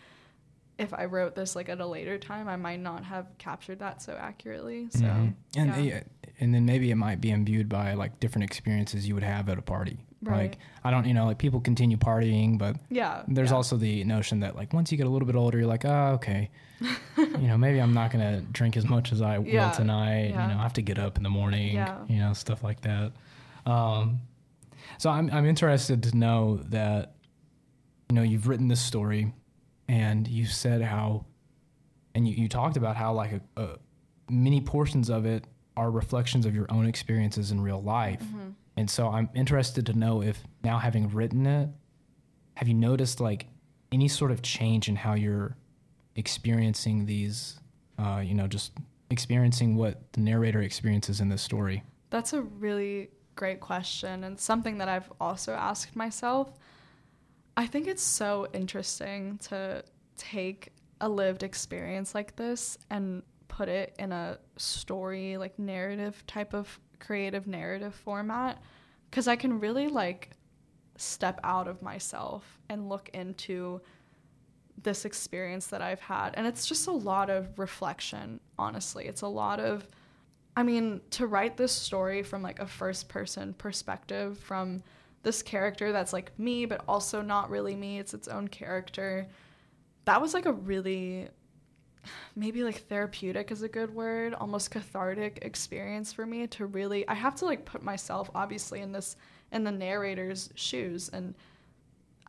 if 0.77 0.93
I 0.93 1.05
wrote 1.05 1.35
this 1.35 1.55
like 1.55 1.69
at 1.69 1.79
a 1.79 1.85
later 1.85 2.17
time, 2.17 2.49
I 2.49 2.57
might 2.57 2.81
not 2.81 3.03
have 3.05 3.27
captured 3.37 3.79
that 3.79 4.01
so 4.01 4.17
accurately. 4.19 4.89
So 4.89 5.05
Mhm. 5.05 5.33
and 5.55 5.67
yeah. 5.85 6.03
Yeah, 6.37 6.43
and 6.43 6.53
then 6.53 6.65
maybe 6.65 6.91
it 6.91 6.95
might 6.95 7.21
be 7.21 7.31
imbued 7.31 7.69
by 7.69 7.93
like 7.93 8.19
different 8.19 8.45
experiences 8.45 9.07
you 9.07 9.13
would 9.13 9.23
have 9.23 9.49
at 9.49 9.57
a 9.57 9.61
party. 9.61 9.99
Right. 10.21 10.51
Like 10.51 10.57
I 10.83 10.91
don't, 10.91 11.05
you 11.05 11.13
know, 11.13 11.25
like 11.25 11.37
people 11.37 11.59
continue 11.59 11.97
partying, 11.97 12.57
but 12.57 12.77
yeah, 12.89 13.23
there's 13.27 13.49
yeah. 13.49 13.55
also 13.55 13.77
the 13.77 14.03
notion 14.03 14.39
that 14.39 14.55
like 14.55 14.73
once 14.73 14.91
you 14.91 14.97
get 14.97 15.07
a 15.07 15.09
little 15.09 15.25
bit 15.25 15.35
older, 15.35 15.57
you're 15.57 15.67
like, 15.67 15.85
oh, 15.85 16.13
okay, 16.15 16.49
you 17.17 17.47
know, 17.47 17.57
maybe 17.57 17.79
I'm 17.79 17.93
not 17.93 18.11
gonna 18.11 18.41
drink 18.51 18.77
as 18.77 18.87
much 18.87 19.11
as 19.11 19.21
I 19.21 19.39
will 19.39 19.71
tonight. 19.71 20.29
yeah. 20.29 20.47
You 20.47 20.53
know, 20.53 20.59
I 20.59 20.63
have 20.63 20.73
to 20.73 20.81
get 20.81 20.97
up 20.97 21.17
in 21.17 21.23
the 21.23 21.29
morning. 21.29 21.75
Yeah. 21.75 21.99
You 22.07 22.19
know, 22.19 22.33
stuff 22.33 22.63
like 22.63 22.81
that. 22.81 23.11
Um, 23.65 24.21
so 24.97 25.09
I'm 25.09 25.29
I'm 25.31 25.45
interested 25.45 26.03
to 26.03 26.17
know 26.17 26.61
that 26.69 27.15
you 28.09 28.15
know 28.15 28.21
you've 28.21 28.47
written 28.47 28.67
this 28.67 28.81
story, 28.81 29.33
and 29.87 30.27
you 30.27 30.45
said 30.45 30.81
how, 30.81 31.25
and 32.15 32.27
you, 32.27 32.35
you 32.35 32.47
talked 32.49 32.77
about 32.77 32.95
how 32.95 33.13
like 33.13 33.33
a, 33.33 33.61
a 33.61 33.77
many 34.29 34.61
portions 34.61 35.09
of 35.09 35.25
it 35.25 35.45
are 35.75 35.89
reflections 35.91 36.45
of 36.45 36.55
your 36.55 36.67
own 36.69 36.85
experiences 36.85 37.51
in 37.51 37.61
real 37.61 37.81
life. 37.81 38.21
Mm-hmm. 38.21 38.49
And 38.77 38.89
so 38.89 39.09
I'm 39.09 39.29
interested 39.35 39.85
to 39.87 39.93
know 39.93 40.21
if 40.21 40.43
now 40.63 40.79
having 40.79 41.09
written 41.09 41.45
it, 41.45 41.69
have 42.55 42.67
you 42.67 42.73
noticed 42.73 43.19
like 43.19 43.47
any 43.91 44.07
sort 44.07 44.31
of 44.31 44.41
change 44.41 44.87
in 44.87 44.95
how 44.95 45.13
you're 45.13 45.55
experiencing 46.15 47.05
these 47.05 47.59
uh, 47.97 48.21
you 48.23 48.33
know, 48.33 48.47
just 48.47 48.71
experiencing 49.09 49.75
what 49.75 50.11
the 50.13 50.21
narrator 50.21 50.61
experiences 50.61 51.21
in 51.21 51.29
this 51.29 51.41
story? 51.41 51.83
That's 52.09 52.33
a 52.33 52.41
really 52.41 53.09
great 53.35 53.59
question 53.59 54.23
and 54.23 54.39
something 54.39 54.77
that 54.77 54.87
I've 54.87 55.11
also 55.19 55.53
asked 55.53 55.95
myself. 55.95 56.51
I 57.55 57.67
think 57.67 57.87
it's 57.87 58.03
so 58.03 58.47
interesting 58.53 59.39
to 59.49 59.83
take 60.17 60.73
a 61.01 61.09
lived 61.09 61.43
experience 61.43 62.15
like 62.15 62.35
this 62.35 62.77
and 62.89 63.23
put 63.57 63.69
it 63.69 63.93
in 63.99 64.11
a 64.11 64.39
story, 64.57 65.37
like 65.37 65.59
narrative 65.59 66.23
type 66.25 66.55
of 66.55 66.79
creative 66.99 67.45
narrative 67.45 67.93
format 67.93 68.61
because 69.09 69.27
I 69.27 69.35
can 69.35 69.59
really 69.59 69.87
like 69.87 70.31
step 70.97 71.39
out 71.43 71.67
of 71.67 71.81
myself 71.81 72.59
and 72.69 72.89
look 72.89 73.09
into 73.13 73.79
this 74.81 75.05
experience 75.05 75.67
that 75.67 75.83
I've 75.83 75.99
had. 75.99 76.31
And 76.33 76.47
it's 76.47 76.65
just 76.65 76.87
a 76.87 76.91
lot 76.91 77.29
of 77.29 77.59
reflection, 77.59 78.39
honestly. 78.57 79.05
It's 79.05 79.21
a 79.21 79.27
lot 79.27 79.59
of 79.59 79.87
I 80.55 80.61
mean, 80.61 81.01
to 81.11 81.25
write 81.25 81.57
this 81.57 81.71
story 81.71 82.21
from 82.21 82.43
like 82.43 82.59
a 82.59 82.67
first 82.67 83.09
person 83.09 83.53
perspective 83.53 84.37
from 84.37 84.83
this 85.23 85.41
character 85.41 85.91
that's 85.91 86.13
like 86.13 86.31
me 86.39 86.65
but 86.65 86.83
also 86.87 87.21
not 87.21 87.49
really 87.49 87.75
me, 87.75 87.99
it's 87.99 88.15
its 88.15 88.27
own 88.27 88.47
character. 88.47 89.27
That 90.05 90.21
was 90.21 90.33
like 90.33 90.47
a 90.47 90.53
really 90.53 91.29
maybe 92.35 92.63
like 92.63 92.87
therapeutic 92.87 93.51
is 93.51 93.61
a 93.61 93.67
good 93.67 93.93
word, 93.93 94.33
almost 94.33 94.71
cathartic 94.71 95.39
experience 95.41 96.13
for 96.13 96.25
me 96.25 96.47
to 96.47 96.65
really 96.65 97.07
I 97.07 97.13
have 97.13 97.35
to 97.35 97.45
like 97.45 97.65
put 97.65 97.83
myself 97.83 98.29
obviously 98.35 98.81
in 98.81 98.91
this 98.91 99.15
in 99.51 99.63
the 99.63 99.71
narrator's 99.71 100.49
shoes 100.55 101.09
and 101.09 101.35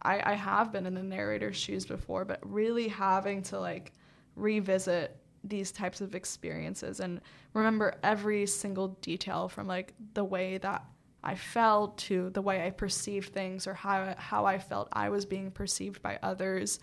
I, 0.05 0.33
I 0.33 0.35
have 0.35 0.71
been 0.71 0.87
in 0.87 0.95
the 0.95 1.03
narrator's 1.03 1.57
shoes 1.57 1.87
before, 1.87 2.25
but 2.25 2.39
really 2.43 2.89
having 2.89 3.43
to 3.45 3.59
like 3.59 3.93
revisit 4.37 5.17
these 5.43 5.73
types 5.73 6.01
of 6.01 6.15
experiences 6.15 7.01
and 7.01 7.21
remember 7.53 7.95
every 8.03 8.47
single 8.47 8.89
detail 9.01 9.49
from 9.49 9.67
like 9.67 9.93
the 10.15 10.25
way 10.25 10.59
that 10.59 10.85
I 11.23 11.35
felt 11.35 11.97
to 11.99 12.31
the 12.31 12.43
way 12.43 12.67
I 12.67 12.71
perceived 12.71 13.33
things 13.33 13.67
or 13.67 13.75
how 13.75 14.15
how 14.19 14.45
I 14.45 14.59
felt 14.59 14.89
I 14.93 15.09
was 15.09 15.25
being 15.25 15.51
perceived 15.51 16.03
by 16.03 16.19
others. 16.23 16.81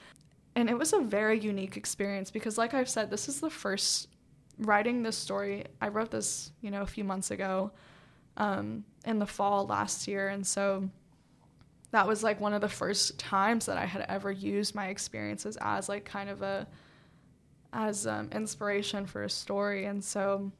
And 0.55 0.69
it 0.69 0.77
was 0.77 0.93
a 0.93 0.99
very 0.99 1.39
unique 1.39 1.77
experience 1.77 2.31
because 2.31 2.57
like 2.57 2.73
I've 2.73 2.89
said 2.89 3.09
this 3.09 3.29
is 3.29 3.39
the 3.39 3.49
first 3.49 4.07
writing 4.57 5.01
this 5.01 5.17
story. 5.17 5.65
I 5.81 5.87
wrote 5.87 6.11
this, 6.11 6.51
you 6.61 6.71
know, 6.71 6.81
a 6.81 6.87
few 6.87 7.03
months 7.03 7.31
ago 7.31 7.71
um, 8.37 8.83
in 9.05 9.19
the 9.19 9.25
fall 9.25 9.65
last 9.65 10.07
year 10.07 10.27
and 10.29 10.45
so 10.45 10.89
that 11.91 12.07
was 12.07 12.23
like 12.23 12.39
one 12.39 12.53
of 12.53 12.61
the 12.61 12.69
first 12.69 13.19
times 13.19 13.65
that 13.65 13.77
I 13.77 13.85
had 13.85 14.05
ever 14.07 14.31
used 14.31 14.73
my 14.73 14.87
experiences 14.87 15.57
as 15.61 15.89
like 15.89 16.05
kind 16.05 16.29
of 16.29 16.41
a 16.41 16.67
as 17.73 18.07
um, 18.07 18.29
inspiration 18.31 19.05
for 19.05 19.23
a 19.23 19.29
story 19.29 19.85
and 19.85 20.03
so 20.03 20.51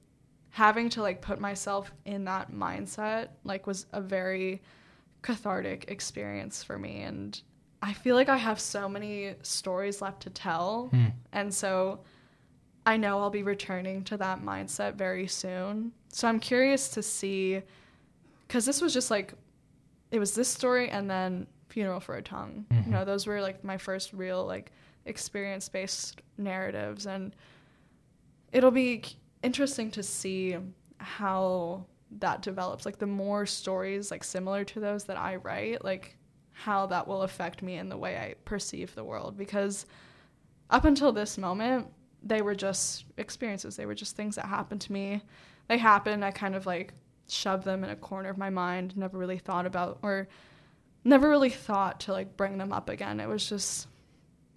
having 0.50 0.90
to 0.90 1.02
like 1.02 1.22
put 1.22 1.40
myself 1.40 1.92
in 2.06 2.26
that 2.26 2.52
mindset 2.52 3.30
like 3.44 3.68
was 3.68 3.86
a 3.94 4.02
very 4.02 4.62
cathartic 5.22 5.86
experience 5.90 6.64
for 6.64 6.78
me 6.78 7.02
and 7.02 7.42
I 7.82 7.94
feel 7.94 8.16
like 8.16 8.30
I 8.30 8.38
have 8.38 8.60
so 8.60 8.88
many 8.88 9.36
stories 9.42 10.02
left 10.02 10.22
to 10.24 10.30
tell 10.30 10.88
Hmm. 10.92 11.06
and 11.32 11.54
so 11.54 12.02
I 12.86 12.98
know 12.98 13.20
I'll 13.20 13.30
be 13.30 13.44
returning 13.44 14.04
to 14.06 14.18
that 14.18 14.42
mindset 14.42 14.96
very 14.96 15.28
soon. 15.28 15.92
So 16.10 16.28
I'm 16.28 16.40
curious 16.40 16.90
to 16.90 17.04
see 17.04 17.62
cuz 18.50 18.66
this 18.66 18.82
was 18.82 18.94
just 18.94 19.10
like 19.12 19.34
it 20.12 20.20
was 20.20 20.36
this 20.36 20.50
story 20.50 20.90
and 20.90 21.10
then 21.10 21.48
funeral 21.70 22.00
for 22.02 22.16
a 22.16 22.22
tongue. 22.22 22.66
Mhm. 22.70 22.86
You 22.86 22.92
know, 22.92 23.06
those 23.06 23.26
were 23.28 23.40
like 23.42 23.64
my 23.64 23.78
first 23.78 24.12
real 24.14 24.46
like 24.46 24.72
experience 25.06 25.70
based 25.70 26.22
narratives 26.38 27.06
and 27.08 27.36
it'll 28.52 28.72
be 28.72 29.04
interesting 29.42 29.90
to 29.92 30.04
see 30.04 30.58
how 30.98 31.86
that 32.20 32.42
develops 32.42 32.86
like 32.86 33.00
the 33.00 33.08
more 33.08 33.46
stories 33.46 34.12
like 34.12 34.24
similar 34.24 34.64
to 34.66 34.80
those 34.80 35.06
that 35.06 35.18
I 35.18 35.38
write 35.38 35.84
like 35.86 36.18
how 36.64 36.86
that 36.88 37.08
will 37.08 37.24
affect 37.24 37.62
me 37.62 37.76
in 37.76 37.90
the 37.90 37.98
way 37.98 38.18
I 38.18 38.36
perceive 38.46 38.94
the 38.94 39.04
world. 39.04 39.38
Because 39.38 39.86
up 40.70 40.86
until 40.86 41.12
this 41.12 41.38
moment 41.38 41.88
they 42.24 42.42
were 42.42 42.56
just 42.56 43.06
experiences. 43.18 43.76
They 43.76 43.86
were 43.86 43.96
just 43.96 44.16
things 44.16 44.36
that 44.36 44.46
happened 44.46 44.82
to 44.82 44.94
me. 44.94 45.22
They 45.68 45.78
happened. 45.78 46.24
I 46.24 46.32
kind 46.32 46.56
of 46.56 46.66
like 46.66 46.94
shoved 47.28 47.64
them 47.64 47.84
in 47.84 47.90
a 47.90 47.96
corner 47.96 48.30
of 48.30 48.38
my 48.38 48.50
mind 48.50 48.98
never 48.98 49.18
really 49.18 49.38
thought 49.38 49.66
about 49.66 50.00
or 50.02 50.28
never 51.04 51.30
really 51.30 51.50
thought 51.50 52.02
to 52.02 52.12
like 52.12 52.38
bring 52.38 52.58
them 52.58 52.72
up 52.72 52.90
again. 52.90 53.20
It 53.20 53.28
was 53.28 53.48
just 53.48 53.88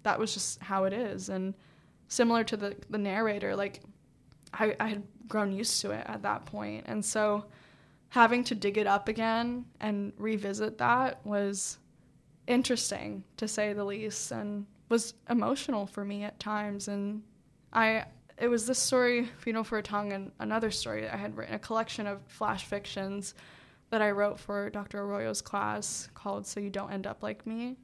that 0.03 0.19
was 0.19 0.33
just 0.33 0.61
how 0.61 0.83
it 0.83 0.93
is. 0.93 1.29
And 1.29 1.55
similar 2.07 2.43
to 2.43 2.57
the 2.57 2.75
the 2.89 2.97
narrator 2.97 3.55
like 3.55 3.81
I, 4.53 4.75
I 4.79 4.87
had 4.89 5.03
grown 5.27 5.51
used 5.51 5.81
to 5.81 5.91
it 5.91 6.05
at 6.07 6.21
that 6.21 6.45
point. 6.45 6.85
And 6.87 7.03
so 7.03 7.45
having 8.09 8.43
to 8.45 8.55
dig 8.55 8.77
it 8.77 8.87
up 8.87 9.07
again 9.07 9.65
and 9.79 10.13
revisit 10.17 10.77
that 10.77 11.25
was 11.25 11.79
interesting 12.47 13.23
to 13.37 13.47
say 13.47 13.73
the 13.73 13.83
least 13.83 14.31
and 14.31 14.65
was 14.89 15.13
emotional 15.29 15.85
for 15.85 16.05
me 16.05 16.23
at 16.23 16.39
times 16.39 16.87
and 16.87 17.23
i 17.73 18.05
it 18.37 18.47
was 18.47 18.67
this 18.67 18.77
story 18.77 19.27
funeral 19.39 19.63
for 19.63 19.79
a 19.79 19.83
tongue 19.83 20.13
and 20.13 20.31
another 20.39 20.69
story 20.69 21.07
i 21.09 21.17
had 21.17 21.35
written 21.35 21.55
a 21.55 21.59
collection 21.59 22.05
of 22.05 22.21
flash 22.27 22.65
fictions 22.65 23.33
that 23.89 24.01
i 24.01 24.11
wrote 24.11 24.39
for 24.39 24.69
dr 24.69 24.95
arroyo's 24.95 25.41
class 25.41 26.07
called 26.13 26.45
so 26.45 26.59
you 26.59 26.69
don't 26.69 26.91
end 26.91 27.07
up 27.07 27.23
like 27.23 27.45
me 27.47 27.75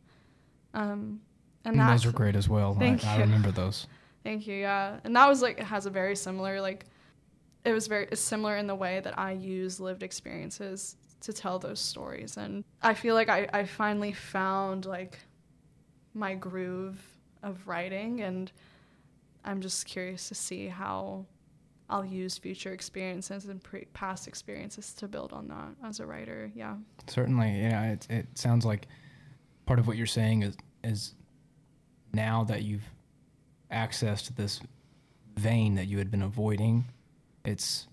um, 0.74 1.22
and 1.66 1.80
And 1.80 1.90
those 1.90 2.06
are 2.06 2.12
great 2.12 2.36
as 2.36 2.50
well. 2.50 2.74
Thank 2.74 3.06
I, 3.06 3.18
I 3.18 3.20
remember 3.20 3.52
those. 3.52 3.88
Thank 4.24 4.48
you. 4.48 4.56
Yeah, 4.56 5.00
and 5.04 5.16
that 5.16 5.28
was 5.28 5.42
like 5.42 5.60
it 5.60 5.66
has 5.66 5.86
a 5.86 5.90
very 5.90 6.16
similar 6.16 6.62
like 6.62 6.86
it 7.64 7.74
was 7.74 7.88
very 7.88 8.08
similar 8.16 8.58
in 8.58 8.68
the 8.68 8.76
way 8.76 9.00
that 9.00 9.18
I 9.18 9.34
use 9.34 9.80
lived 9.80 10.04
experiences 10.04 10.96
to 11.22 11.34
tell 11.34 11.60
those 11.60 11.80
stories, 11.80 12.38
and 12.38 12.64
I 12.82 12.94
feel 12.94 13.16
like 13.16 13.30
I 13.30 13.48
I 13.54 13.66
finally 13.66 14.14
found 14.14 14.86
like 14.86 15.20
my 16.14 16.36
groove 16.36 17.00
of 17.44 17.68
writing, 17.68 18.22
and 18.22 18.52
I'm 19.44 19.62
just 19.62 19.86
curious 19.86 20.28
to 20.30 20.36
see 20.36 20.68
how 20.68 21.26
I'll 21.90 22.06
use 22.06 22.38
future 22.38 22.72
experiences 22.72 23.46
and 23.46 23.62
pre- 23.62 23.86
past 23.94 24.28
experiences 24.28 24.94
to 24.96 25.08
build 25.08 25.34
on 25.34 25.48
that 25.50 25.76
as 25.84 26.00
a 26.00 26.06
writer. 26.06 26.52
Yeah. 26.56 26.76
Certainly, 27.08 27.62
yeah. 27.62 27.92
It 27.92 28.08
it 28.10 28.28
sounds 28.36 28.66
like 28.66 28.88
part 29.66 29.80
of 29.80 29.88
what 29.88 29.98
you're 29.98 30.06
saying 30.06 30.44
is 30.44 30.56
is 30.84 31.16
now 32.14 32.44
that 32.46 32.64
you've 32.64 32.90
accessed 33.72 34.36
this 34.36 34.62
vein 35.38 35.76
that 35.76 35.86
you 35.88 35.98
had 35.98 36.12
been 36.12 36.22
avoiding, 36.22 36.86
it's 37.46 37.88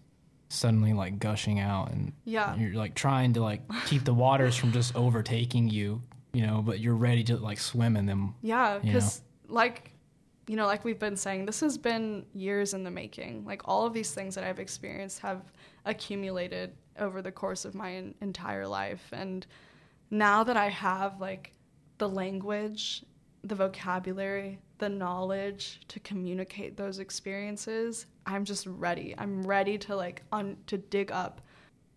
suddenly 0.49 0.93
like 0.93 1.19
gushing 1.19 1.59
out, 1.61 1.91
and 1.93 2.13
Yeah. 2.25 2.55
you're 2.57 2.75
like 2.75 2.95
trying 2.95 3.35
to 3.35 3.43
like 3.43 3.63
keep 3.87 4.05
the 4.05 4.15
waters 4.15 4.57
from 4.57 4.73
just 4.73 4.95
overtaking 5.05 5.69
you, 5.69 6.03
you 6.33 6.47
know. 6.47 6.63
But 6.63 6.81
you're 6.81 6.95
ready 6.97 7.25
to 7.25 7.37
like 7.37 7.59
swim 7.59 7.97
in 7.97 8.07
them. 8.07 8.35
Yeah, 8.43 8.79
because 8.79 9.23
like 9.49 9.93
you 10.47 10.57
know, 10.57 10.65
like 10.67 10.83
we've 10.83 10.99
been 10.99 11.17
saying, 11.17 11.45
this 11.45 11.61
has 11.61 11.77
been 11.77 12.25
years 12.33 12.73
in 12.73 12.83
the 12.83 12.91
making. 12.91 13.45
Like 13.45 13.69
all 13.69 13.85
of 13.87 13.93
these 13.93 14.13
things 14.13 14.35
that 14.35 14.45
I've 14.45 14.59
experienced 14.59 15.19
have 15.21 15.43
accumulated 15.85 16.73
over 16.99 17.21
the 17.21 17.31
course 17.33 17.65
of 17.67 17.75
my 17.75 17.93
en- 17.97 18.15
entire 18.23 18.67
life, 18.67 19.09
and 19.13 19.47
now 20.11 20.45
that 20.45 20.57
I 20.57 20.69
have 20.71 21.21
like 21.21 21.53
the 21.99 22.09
language, 22.09 23.05
the 23.45 23.55
vocabulary, 23.55 24.59
the 24.79 24.89
knowledge 24.89 25.81
to 25.89 26.01
communicate 26.01 26.77
those 26.77 26.99
experiences, 26.99 28.07
I'm 28.29 28.45
just 28.45 28.67
ready. 28.67 29.15
I'm 29.19 29.43
ready 29.45 29.79
to 29.79 29.97
like 29.97 30.23
un- 30.33 30.59
to 30.67 30.77
dig 30.79 31.11
up 31.11 31.41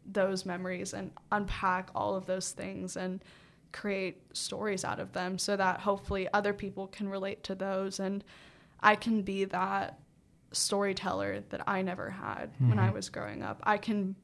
those 0.06 0.46
memories 0.46 0.94
and 0.94 1.12
unpack 1.32 1.90
all 1.94 2.16
of 2.16 2.26
those 2.26 2.52
things 2.52 2.96
and 2.98 3.24
create 3.74 4.22
stories 4.36 4.84
out 4.84 5.00
of 5.00 5.12
them 5.14 5.38
so 5.38 5.56
that 5.56 5.80
hopefully 5.82 6.28
other 6.34 6.54
people 6.54 6.88
can 6.88 7.08
relate 7.08 7.44
to 7.44 7.56
those 7.56 8.00
and 8.00 8.24
I 8.82 8.96
can 8.96 9.22
be 9.22 9.46
that 9.46 10.00
storyteller 10.52 11.44
that 11.50 11.62
I 11.68 11.82
never 11.82 12.10
had 12.10 12.50
when 12.60 12.80
I 12.80 12.90
Mhm. 12.90 12.94
was 12.94 13.10
growing 13.10 13.42
up. 13.44 13.60
I 13.64 13.78
can 13.78 14.16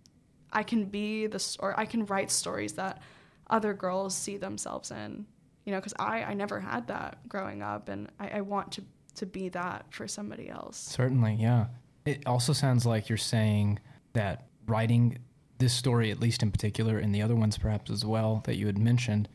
I 0.53 0.64
can 0.64 0.86
be 0.86 1.28
the 1.28 1.58
or 1.60 1.78
I 1.78 1.86
can 1.86 2.05
write 2.05 2.32
stories 2.32 2.74
that 2.74 3.01
other 3.49 3.74
girls 3.74 4.16
see 4.16 4.38
themselves 4.38 4.91
in. 4.91 5.26
You 5.66 5.74
know, 5.74 5.80
because 5.80 5.93
I, 5.99 6.24
I 6.24 6.34
never 6.34 6.62
had 6.62 6.88
that 6.88 7.28
growing 7.28 7.62
up 7.62 7.89
and 7.89 8.10
I, 8.20 8.30
I 8.30 8.41
want 8.41 8.72
to 8.74 8.84
to 9.16 9.26
be 9.26 9.49
that 9.49 9.86
for 9.93 10.08
somebody 10.08 10.47
else. 10.49 10.78
Certainly, 10.78 11.36
yeah. 11.36 11.68
It 12.08 12.24
also 12.26 12.53
sounds 12.53 12.86
like 12.86 13.10
you're 13.10 13.18
saying 13.18 13.80
that 14.14 14.47
writing 14.68 15.18
this 15.60 15.74
story, 15.74 16.12
at 16.12 16.20
least 16.20 16.43
in 16.43 16.51
particular, 16.51 16.99
and 16.99 17.14
the 17.14 17.22
other 17.22 17.36
ones 17.36 17.58
perhaps 17.58 17.89
as 17.91 18.05
well 18.05 18.41
that 18.45 18.55
you 18.58 18.68
had 18.68 18.78
mentioned, 18.78 19.28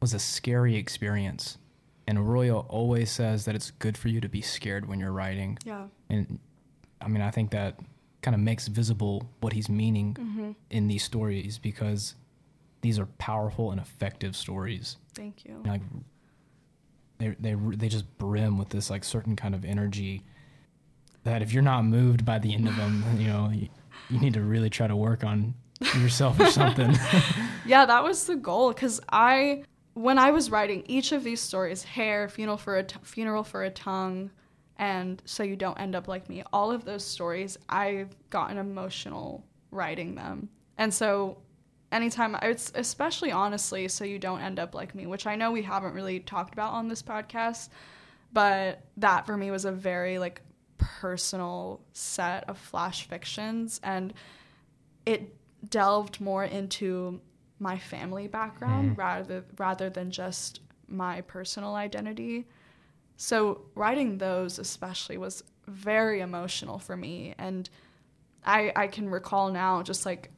was 0.00 0.14
a 0.14 0.18
scary 0.18 0.76
experience. 0.76 1.58
And 2.06 2.18
Arroyo 2.18 2.60
always 2.68 3.10
says 3.10 3.44
that 3.46 3.54
it's 3.54 3.70
good 3.72 3.96
for 3.96 4.08
you 4.08 4.20
to 4.20 4.28
be 4.28 4.40
scared 4.42 4.86
when 4.86 5.00
you're 5.00 5.12
writing. 5.12 5.58
Yeah. 5.64 5.86
And 6.10 6.38
I 7.00 7.08
mean, 7.08 7.22
I 7.22 7.30
think 7.30 7.50
that 7.50 7.80
kind 8.22 8.34
of 8.34 8.40
makes 8.40 8.68
visible 8.68 9.28
what 9.40 9.52
he's 9.52 9.68
meaning 9.68 10.14
Mm-hmm. 10.20 10.50
in 10.70 10.88
these 10.88 11.02
stories 11.04 11.58
because 11.58 12.14
these 12.82 12.98
are 12.98 13.06
powerful 13.18 13.70
and 13.70 13.80
effective 13.80 14.36
stories. 14.36 14.96
Thank 15.14 15.44
you. 15.44 15.62
Like 15.64 15.80
they 17.18 17.34
they 17.40 17.54
they 17.54 17.88
just 17.88 18.18
brim 18.18 18.58
with 18.58 18.68
this 18.70 18.90
like 18.90 19.04
certain 19.04 19.36
kind 19.36 19.54
of 19.54 19.64
energy 19.64 20.22
that 21.24 21.42
if 21.42 21.52
you're 21.52 21.62
not 21.62 21.84
moved 21.84 22.24
by 22.24 22.38
the 22.38 22.54
end 22.54 22.68
of 22.68 22.76
them, 22.76 23.04
you 23.18 23.26
know, 23.26 23.50
you, 23.52 23.68
you 24.10 24.20
need 24.20 24.34
to 24.34 24.42
really 24.42 24.70
try 24.70 24.86
to 24.86 24.96
work 24.96 25.24
on 25.24 25.54
yourself 26.00 26.38
or 26.38 26.46
something. 26.46 26.96
yeah, 27.66 27.84
that 27.84 28.02
was 28.02 28.26
the 28.26 28.36
goal 28.36 28.72
because 28.72 29.00
I, 29.10 29.64
when 29.94 30.18
I 30.18 30.30
was 30.30 30.50
writing 30.50 30.84
each 30.86 31.12
of 31.12 31.24
these 31.24 31.40
stories, 31.40 31.82
hair, 31.82 32.28
funeral 32.28 32.56
for 32.56 32.76
a 32.76 32.84
t- 32.84 32.96
funeral 33.02 33.44
for 33.44 33.64
a 33.64 33.70
tongue, 33.70 34.30
and 34.76 35.22
so 35.24 35.42
you 35.42 35.56
don't 35.56 35.78
end 35.80 35.94
up 35.94 36.08
like 36.08 36.28
me. 36.28 36.42
All 36.52 36.72
of 36.72 36.84
those 36.84 37.04
stories, 37.04 37.58
I've 37.68 38.14
gotten 38.30 38.58
emotional 38.58 39.44
writing 39.70 40.14
them, 40.14 40.48
and 40.78 40.92
so 40.92 41.38
anytime 41.92 42.36
it's 42.42 42.72
especially 42.74 43.30
honestly, 43.30 43.88
so 43.88 44.04
you 44.04 44.18
don't 44.18 44.40
end 44.40 44.58
up 44.58 44.74
like 44.74 44.94
me, 44.94 45.06
which 45.06 45.26
I 45.26 45.36
know 45.36 45.52
we 45.52 45.62
haven't 45.62 45.94
really 45.94 46.20
talked 46.20 46.52
about 46.52 46.72
on 46.72 46.88
this 46.88 47.02
podcast, 47.02 47.68
but 48.32 48.82
that 48.96 49.26
for 49.26 49.36
me 49.36 49.50
was 49.50 49.64
a 49.64 49.72
very 49.72 50.18
like 50.18 50.42
personal 51.00 51.80
set 51.92 52.48
of 52.48 52.58
flash 52.58 53.06
fictions, 53.08 53.80
and 53.82 54.12
it 55.06 55.34
delved 55.70 56.20
more 56.20 56.44
into 56.44 57.20
my 57.58 57.78
family 57.78 58.26
background 58.28 58.96
mm. 58.96 58.98
rather 58.98 59.44
rather 59.58 59.88
than 59.88 60.10
just 60.10 60.60
my 60.88 61.20
personal 61.22 61.74
identity. 61.74 62.46
So 63.16 63.62
writing 63.74 64.18
those 64.18 64.58
especially 64.58 65.16
was 65.16 65.44
very 65.66 66.20
emotional 66.20 66.78
for 66.78 66.96
me 66.96 67.34
and 67.38 67.70
I 68.44 68.72
I 68.76 68.86
can 68.88 69.08
recall 69.08 69.50
now 69.50 69.82
just 69.82 70.04
like 70.04 70.30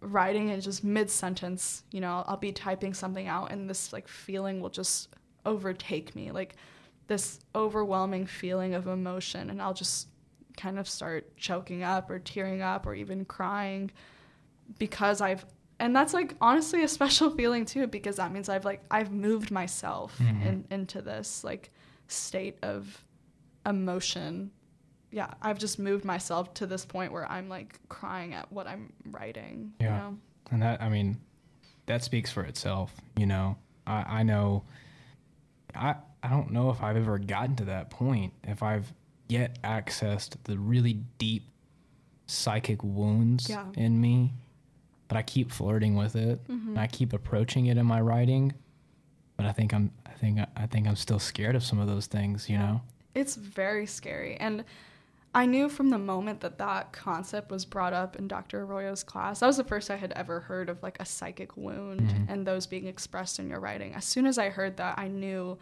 writing 0.00 0.50
and 0.50 0.60
just 0.62 0.84
mid 0.84 1.10
sentence, 1.10 1.84
you 1.90 2.00
know, 2.00 2.24
I'll 2.26 2.36
be 2.36 2.52
typing 2.52 2.92
something 2.92 3.28
out 3.28 3.52
and 3.52 3.70
this 3.70 3.92
like 3.92 4.08
feeling 4.08 4.60
will 4.60 4.70
just 4.70 5.08
overtake 5.46 6.14
me. 6.14 6.30
Like 6.30 6.56
this 7.06 7.40
overwhelming 7.54 8.26
feeling 8.26 8.74
of 8.74 8.86
emotion 8.86 9.50
and 9.50 9.60
I'll 9.60 9.74
just 9.74 10.08
kind 10.56 10.78
of 10.78 10.88
start 10.88 11.36
choking 11.36 11.82
up 11.82 12.10
or 12.10 12.18
tearing 12.18 12.62
up 12.62 12.86
or 12.86 12.94
even 12.94 13.24
crying 13.24 13.90
because 14.78 15.20
I've 15.20 15.44
and 15.80 15.94
that's 15.94 16.14
like 16.14 16.36
honestly 16.40 16.82
a 16.84 16.88
special 16.98 17.30
feeling 17.30 17.64
too 17.64 17.86
because 17.86 18.16
that 18.16 18.32
means 18.32 18.48
I've 18.48 18.64
like 18.64 18.82
I've 18.90 19.12
moved 19.12 19.50
myself 19.50 20.16
mm-hmm. 20.18 20.46
in, 20.46 20.64
into 20.70 21.02
this 21.02 21.44
like 21.44 21.70
state 22.08 22.58
of 22.62 23.04
emotion. 23.66 24.50
Yeah, 25.10 25.34
I've 25.42 25.58
just 25.58 25.78
moved 25.78 26.04
myself 26.04 26.54
to 26.54 26.66
this 26.66 26.86
point 26.86 27.12
where 27.12 27.30
I'm 27.30 27.48
like 27.48 27.78
crying 27.88 28.32
at 28.32 28.50
what 28.50 28.66
I'm 28.66 28.92
writing. 29.10 29.72
Yeah, 29.78 29.84
you 29.84 30.02
know? 30.02 30.18
and 30.50 30.62
that 30.62 30.80
I 30.80 30.88
mean, 30.88 31.20
that 31.86 32.02
speaks 32.02 32.30
for 32.30 32.44
itself. 32.44 32.94
You 33.18 33.26
know, 33.26 33.56
I 33.86 34.20
I 34.20 34.22
know. 34.22 34.64
I 35.74 35.96
I 36.22 36.28
don't 36.28 36.52
know 36.52 36.70
if 36.70 36.82
I've 36.82 36.96
ever 36.96 37.18
gotten 37.18 37.56
to 37.56 37.64
that 37.66 37.90
point. 37.90 38.32
If 38.44 38.62
I've 38.62 38.92
yet 39.28 39.60
accessed 39.62 40.36
the 40.44 40.58
really 40.58 41.00
deep 41.18 41.44
psychic 42.26 42.82
wounds 42.82 43.48
yeah. 43.48 43.64
in 43.76 44.00
me 44.00 44.32
but 45.12 45.18
I 45.18 45.22
keep 45.24 45.52
flirting 45.52 45.94
with 45.94 46.16
it 46.16 46.42
mm-hmm. 46.48 46.70
and 46.70 46.80
I 46.80 46.86
keep 46.86 47.12
approaching 47.12 47.66
it 47.66 47.76
in 47.76 47.84
my 47.84 48.00
writing. 48.00 48.54
But 49.36 49.44
I 49.44 49.52
think 49.52 49.74
I'm 49.74 49.90
I 50.06 50.12
think 50.12 50.40
I 50.56 50.66
think 50.66 50.88
I'm 50.88 50.96
still 50.96 51.18
scared 51.18 51.54
of 51.54 51.62
some 51.62 51.78
of 51.78 51.86
those 51.86 52.06
things, 52.06 52.48
you 52.48 52.56
yeah. 52.56 52.66
know. 52.66 52.80
It's 53.14 53.36
very 53.36 53.84
scary 53.84 54.38
and 54.38 54.64
I 55.34 55.44
knew 55.44 55.68
from 55.68 55.90
the 55.90 55.98
moment 55.98 56.40
that 56.40 56.56
that 56.56 56.94
concept 56.94 57.50
was 57.50 57.66
brought 57.66 57.92
up 57.92 58.16
in 58.16 58.26
Dr. 58.26 58.60
Arroyo's 58.60 59.02
class, 59.02 59.40
that 59.40 59.46
was 59.46 59.58
the 59.58 59.64
first 59.64 59.90
I 59.90 59.96
had 59.96 60.12
ever 60.12 60.40
heard 60.40 60.70
of 60.70 60.82
like 60.82 60.98
a 60.98 61.04
psychic 61.04 61.58
wound 61.58 62.00
mm-hmm. 62.00 62.32
and 62.32 62.46
those 62.46 62.66
being 62.66 62.86
expressed 62.86 63.38
in 63.38 63.50
your 63.50 63.60
writing. 63.60 63.94
As 63.94 64.06
soon 64.06 64.24
as 64.24 64.38
I 64.38 64.48
heard 64.48 64.78
that, 64.78 64.98
I 64.98 65.08
knew 65.08 65.58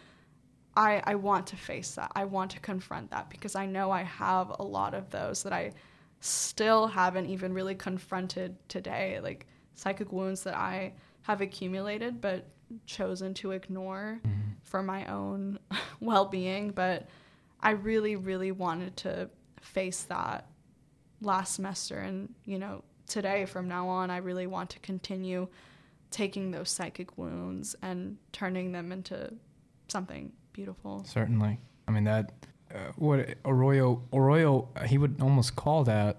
I, 0.77 1.03
I 1.05 1.15
want 1.17 1.49
to 1.49 1.57
face 1.57 1.95
that. 1.97 2.13
I 2.15 2.25
want 2.25 2.53
to 2.53 2.61
confront 2.61 3.11
that 3.11 3.29
because 3.29 3.57
I 3.57 3.67
know 3.67 3.91
I 3.91 4.03
have 4.03 4.53
a 4.59 4.63
lot 4.63 4.95
of 4.95 5.11
those 5.11 5.43
that 5.43 5.53
I 5.53 5.73
still 6.21 6.87
haven't 6.87 7.27
even 7.27 7.53
really 7.53 7.75
confronted 7.75 8.57
today, 8.69 9.19
like 9.23 9.47
psychic 9.75 10.13
wounds 10.13 10.43
that 10.45 10.57
I 10.57 10.93
have 11.23 11.41
accumulated 11.41 12.21
but 12.21 12.47
chosen 12.87 13.35
to 13.35 13.51
ignore 13.51 14.21
mm-hmm. 14.25 14.51
for 14.63 14.83
my 14.83 15.07
own 15.07 15.59
well 16.01 16.27
being. 16.27 16.71
But 16.71 17.09
I 17.61 17.71
really, 17.71 18.17
really 18.17 18.53
wanted 18.53 18.97
to 18.99 19.29
face 19.61 20.03
that 20.05 20.47
last 21.21 21.55
semester. 21.55 21.99
And, 21.99 22.33
you 22.45 22.59
know, 22.59 22.85
today 23.07 23.45
from 23.45 23.69
now 23.69 23.89
on, 23.89 24.11
I 24.11 24.19
really 24.19 24.47
want 24.47 24.71
to 24.71 24.79
continue 24.79 25.49
taking 26.11 26.51
those 26.51 26.71
psychic 26.71 27.19
wounds 27.19 27.77
and 27.83 28.17
turning 28.33 28.73
them 28.73 28.93
into 28.93 29.33
something 29.89 30.33
beautiful. 30.61 31.03
Certainly. 31.07 31.59
I 31.89 31.91
mean, 31.91 32.05
that 32.05 32.33
uh, 32.73 32.93
what 32.97 33.27
Arroyo 33.47 34.03
Arroyo 34.13 34.69
he 34.87 34.99
would 34.99 35.17
almost 35.23 35.57
call 35.57 35.85
that. 35.85 36.19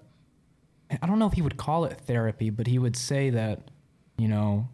I 1.00 1.06
don't 1.06 1.18
know 1.18 1.26
if 1.26 1.34
he 1.34 1.42
would 1.42 1.56
call 1.56 1.84
it 1.84 1.98
therapy, 2.00 2.50
but 2.50 2.66
he 2.66 2.78
would 2.78 2.96
say 2.96 3.30
that 3.30 3.70
you 4.18 4.26
know 4.26 4.68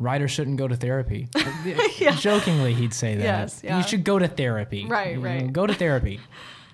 writers 0.00 0.32
shouldn't 0.32 0.56
go 0.56 0.66
to 0.66 0.74
therapy. 0.74 1.28
yeah. 1.98 2.16
Jokingly, 2.16 2.74
he'd 2.74 2.92
say 2.92 3.14
that. 3.14 3.22
Yes, 3.22 3.60
yeah. 3.62 3.78
You 3.78 3.84
should 3.84 4.02
go 4.02 4.18
to 4.18 4.26
therapy. 4.26 4.86
Right, 4.86 5.14
you 5.14 5.20
right. 5.20 5.44
Know, 5.44 5.52
go 5.52 5.66
to 5.66 5.74
therapy. 5.74 6.18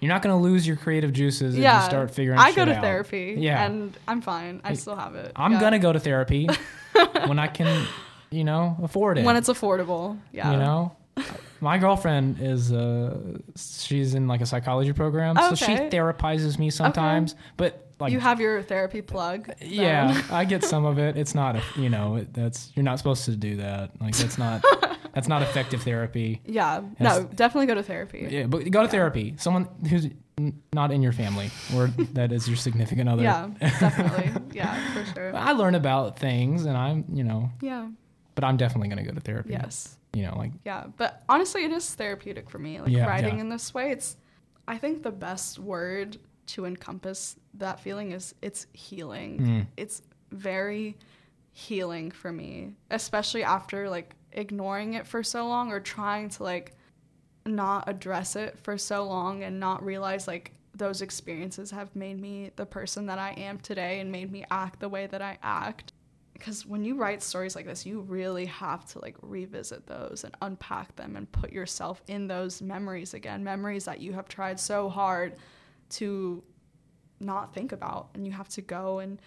You're 0.01 0.09
not 0.09 0.23
going 0.23 0.35
to 0.35 0.43
lose 0.43 0.67
your 0.67 0.77
creative 0.77 1.13
juices 1.13 1.59
yeah. 1.59 1.77
if 1.77 1.83
you 1.83 1.91
start 1.91 2.11
figuring. 2.13 2.39
Out. 2.39 2.47
I 2.47 2.53
go 2.53 2.65
to 2.65 2.75
out. 2.75 2.83
therapy. 2.83 3.35
Yeah, 3.37 3.67
and 3.67 3.97
I'm 4.09 4.23
fine. 4.23 4.63
I 4.65 4.73
still 4.73 4.97
have 4.97 5.15
it. 5.17 5.33
I'm 5.37 5.53
yeah. 5.53 5.61
gonna 5.61 5.79
go 5.79 5.93
to 5.93 6.01
therapy 6.01 6.49
when 7.27 7.39
I 7.39 7.49
can, 7.49 7.87
you 8.31 8.45
know, 8.45 8.77
afford 8.83 9.19
it. 9.19 9.25
When 9.25 9.37
it's 9.37 9.51
affordable. 9.51 10.19
Yeah. 10.33 10.53
You 10.53 10.57
know, 10.57 10.97
my 11.61 11.79
girlfriend 11.79 12.41
is 12.41 12.73
uh 12.73 13.39
she's 13.57 14.15
in 14.15 14.29
like 14.29 14.41
a 14.41 14.47
psychology 14.47 14.93
program, 14.93 15.37
so 15.37 15.55
she 15.55 15.73
therapizes 15.73 16.59
me 16.59 16.71
sometimes. 16.71 17.35
But 17.57 17.89
like 18.01 18.13
you 18.13 18.21
have 18.21 18.41
your 18.41 18.63
therapy 18.63 19.03
plug. 19.03 19.51
Yeah, 19.61 20.23
I 20.31 20.45
get 20.45 20.65
some 20.65 20.85
of 20.85 20.99
it. 20.99 21.17
It's 21.17 21.35
not, 21.35 21.57
a, 21.57 21.63
you 21.77 21.89
know, 21.89 22.17
it, 22.17 22.33
that's 22.33 22.71
you're 22.75 22.85
not 22.85 22.99
supposed 22.99 23.25
to 23.25 23.37
do 23.37 23.57
that. 23.57 23.91
Like 24.01 24.17
that's 24.17 24.39
not 24.39 24.65
that's 25.15 25.29
not 25.29 25.43
effective 25.43 25.83
therapy. 25.83 26.41
Yeah, 26.45 26.83
no, 27.01 27.25
definitely 27.25 27.67
go 27.67 27.75
to 27.75 27.83
therapy. 27.83 28.29
Yeah, 28.31 28.47
but 28.47 28.71
go 28.71 28.83
to 28.83 28.89
therapy. 28.89 29.35
Someone 29.39 29.69
who's 29.89 30.09
not 30.73 30.93
in 30.93 31.03
your 31.03 31.13
family 31.13 31.51
or 31.75 31.89
that 32.13 32.31
is 32.31 32.47
your 32.47 32.57
significant 32.57 33.09
other. 33.09 33.23
Yeah, 33.23 33.49
definitely. 33.61 34.33
yeah, 34.53 34.93
for 34.93 35.15
sure. 35.15 35.37
I 35.37 35.53
learn 35.53 35.75
about 35.75 36.19
things, 36.19 36.65
and 36.65 36.77
I'm, 36.77 37.05
you 37.13 37.25
know. 37.25 37.51
Yeah. 37.61 37.89
But 38.41 38.47
I'm 38.47 38.57
definitely 38.57 38.89
going 38.89 39.05
to 39.05 39.11
go 39.11 39.15
to 39.15 39.21
therapy. 39.21 39.51
Yes 39.51 39.99
you 40.15 40.23
know, 40.23 40.37
like 40.37 40.53
yeah. 40.65 40.87
But 40.97 41.23
honestly, 41.29 41.65
it 41.65 41.73
is 41.73 41.95
therapeutic 41.95 42.49
for 42.49 42.59
me. 42.59 42.81
Like 42.81 42.91
yeah, 42.91 43.07
writing 43.07 43.37
yeah. 43.37 43.43
in 43.43 43.49
this 43.49 43.75
way, 43.75 43.91
it's 43.93 44.17
I 44.67 44.79
think 44.79 45.03
the 45.03 45.11
best 45.11 45.59
word 45.59 46.19
to 46.47 46.65
encompass 46.65 47.37
that 47.55 47.81
feeling 47.81 48.13
is 48.13 48.35
it's 48.43 48.67
healing. 48.73 49.39
Mm. 49.41 49.67
It's 49.77 50.03
very 50.31 50.97
healing 51.53 52.11
for 52.11 52.33
me, 52.33 52.75
especially 52.91 53.43
after 53.43 53.89
like 53.89 54.15
ignoring 54.33 54.95
it 54.95 55.07
for 55.07 55.23
so 55.23 55.47
long 55.47 55.73
or 55.73 55.81
trying 55.81 56.29
to 56.31 56.43
like 56.43 56.73
not 57.45 57.89
address 57.89 58.37
it 58.37 58.59
for 58.59 58.77
so 58.77 59.05
long 59.05 59.43
and 59.43 59.59
not 59.59 59.85
realize 59.85 60.27
like 60.27 60.53
those 60.75 61.03
experiences 61.03 61.71
have 61.71 61.95
made 61.97 62.21
me 62.21 62.51
the 62.57 62.67
person 62.67 63.07
that 63.07 63.19
I 63.19 63.33
am 63.33 63.59
today 63.59 64.01
and 64.01 64.13
made 64.13 64.31
me 64.31 64.45
act 64.51 64.81
the 64.81 64.89
way 64.89 65.07
that 65.07 65.21
I 65.21 65.39
act 65.43 65.93
because 66.39 66.65
when 66.65 66.85
you 66.85 66.97
write 66.97 67.23
stories 67.23 67.57
like 67.57 67.67
this 67.67 67.85
you 67.85 68.01
really 68.01 68.47
have 68.47 68.85
to 68.87 69.01
like 69.01 69.17
revisit 69.23 69.87
those 69.87 70.25
and 70.25 70.35
unpack 70.43 70.95
them 70.97 71.17
and 71.17 71.31
put 71.33 71.53
yourself 71.53 72.03
in 72.07 72.27
those 72.27 72.63
memories 72.63 73.15
again 73.15 73.43
memories 73.43 73.85
that 73.85 74.01
you 74.01 74.13
have 74.13 74.29
tried 74.29 74.59
so 74.59 74.89
hard 74.89 75.35
to 75.91 76.43
not 77.21 77.53
think 77.53 77.73
about 77.73 78.09
and 78.15 78.27
you 78.27 78.33
have 78.33 78.49
to 78.49 78.63
go 78.63 79.01
and 79.01 79.21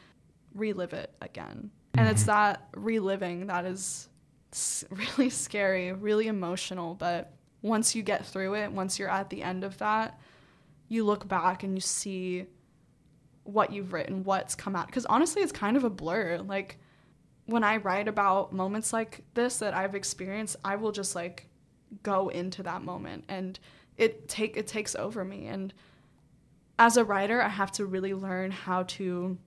relive 0.55 0.93
it 0.93 1.13
again 1.21 1.69
mm-hmm. 1.69 1.99
and 1.99 2.09
it's 2.09 2.21
mm-hmm. 2.21 2.31
that 2.31 2.67
reliving 2.75 3.47
that 3.47 3.65
is 3.65 4.07
really 4.89 5.29
scary 5.29 5.91
really 5.93 6.27
emotional 6.27 6.95
but 6.95 7.33
once 7.61 7.95
you 7.95 8.01
get 8.01 8.25
through 8.25 8.55
it 8.55 8.71
once 8.71 8.97
you're 8.97 9.09
at 9.09 9.29
the 9.29 9.41
end 9.43 9.63
of 9.63 9.77
that 9.77 10.19
you 10.87 11.03
look 11.03 11.27
back 11.27 11.63
and 11.63 11.75
you 11.75 11.81
see 11.81 12.45
what 13.43 13.71
you've 13.71 13.91
written 13.91 14.23
what's 14.23 14.55
come 14.55 14.75
out 14.75 14.87
because 14.87 15.05
honestly 15.05 15.41
it's 15.41 15.51
kind 15.51 15.75
of 15.75 15.83
a 15.83 15.89
blur 15.89 16.37
like 16.39 16.77
when 17.51 17.63
I 17.63 17.77
write 17.77 18.07
about 18.07 18.53
moments 18.53 18.93
like 18.93 19.23
this 19.33 19.57
that 19.57 19.73
I've 19.73 19.95
experienced, 19.95 20.55
I 20.63 20.75
will 20.77 20.91
just 20.91 21.15
like 21.15 21.47
go 22.03 22.29
into 22.29 22.63
that 22.63 22.81
moment 22.81 23.25
and 23.27 23.59
it 23.97 24.29
take 24.29 24.55
it 24.55 24.67
takes 24.67 24.95
over 24.95 25.25
me 25.25 25.47
and 25.47 25.73
as 26.79 26.97
a 26.97 27.03
writer, 27.03 27.39
I 27.39 27.49
have 27.49 27.71
to 27.73 27.85
really 27.85 28.15
learn 28.15 28.49
how 28.49 28.83
to 28.83 29.37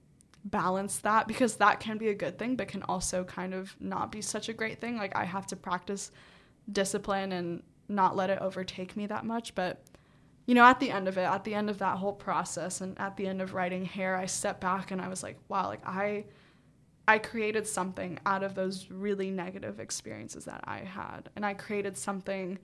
balance 0.45 0.99
that 0.99 1.27
because 1.27 1.57
that 1.57 1.81
can 1.81 1.99
be 1.99 2.09
a 2.09 2.15
good 2.15 2.39
thing 2.39 2.55
but 2.55 2.69
can 2.69 2.85
also 2.85 3.25
kind 3.25 3.53
of 3.53 3.75
not 3.81 4.13
be 4.13 4.21
such 4.21 4.49
a 4.49 4.53
great 4.53 4.81
thing. 4.81 4.97
Like 4.97 5.17
I 5.17 5.25
have 5.25 5.47
to 5.49 5.57
practice 5.57 6.13
discipline 6.71 7.33
and 7.33 7.63
not 7.89 8.15
let 8.15 8.31
it 8.31 8.39
overtake 8.41 8.97
me 8.97 9.07
that 9.07 9.25
much, 9.25 9.55
but 9.57 9.83
you 10.47 10.55
know, 10.55 10.65
at 10.65 10.79
the 10.79 10.91
end 10.91 11.09
of 11.09 11.19
it, 11.19 11.23
at 11.23 11.43
the 11.43 11.55
end 11.55 11.71
of 11.71 11.79
that 11.79 11.97
whole 11.97 12.13
process 12.13 12.81
and 12.81 12.97
at 13.01 13.17
the 13.17 13.27
end 13.27 13.43
of 13.43 13.55
writing 13.55 13.85
hair, 13.85 14.15
I 14.15 14.27
stepped 14.27 14.61
back 14.61 14.93
and 14.93 15.01
I 15.01 15.09
was 15.09 15.23
like, 15.23 15.39
wow, 15.49 15.67
like 15.67 15.85
I 15.85 16.25
I 17.07 17.19
created 17.19 17.67
something 17.67 18.19
out 18.25 18.43
of 18.43 18.55
those 18.55 18.91
really 18.91 19.31
negative 19.31 19.79
experiences 19.79 20.47
that 20.47 20.63
I 20.65 20.79
had. 20.79 21.29
And 21.37 21.45
I 21.45 21.55
created 21.55 21.97
something 21.97 22.59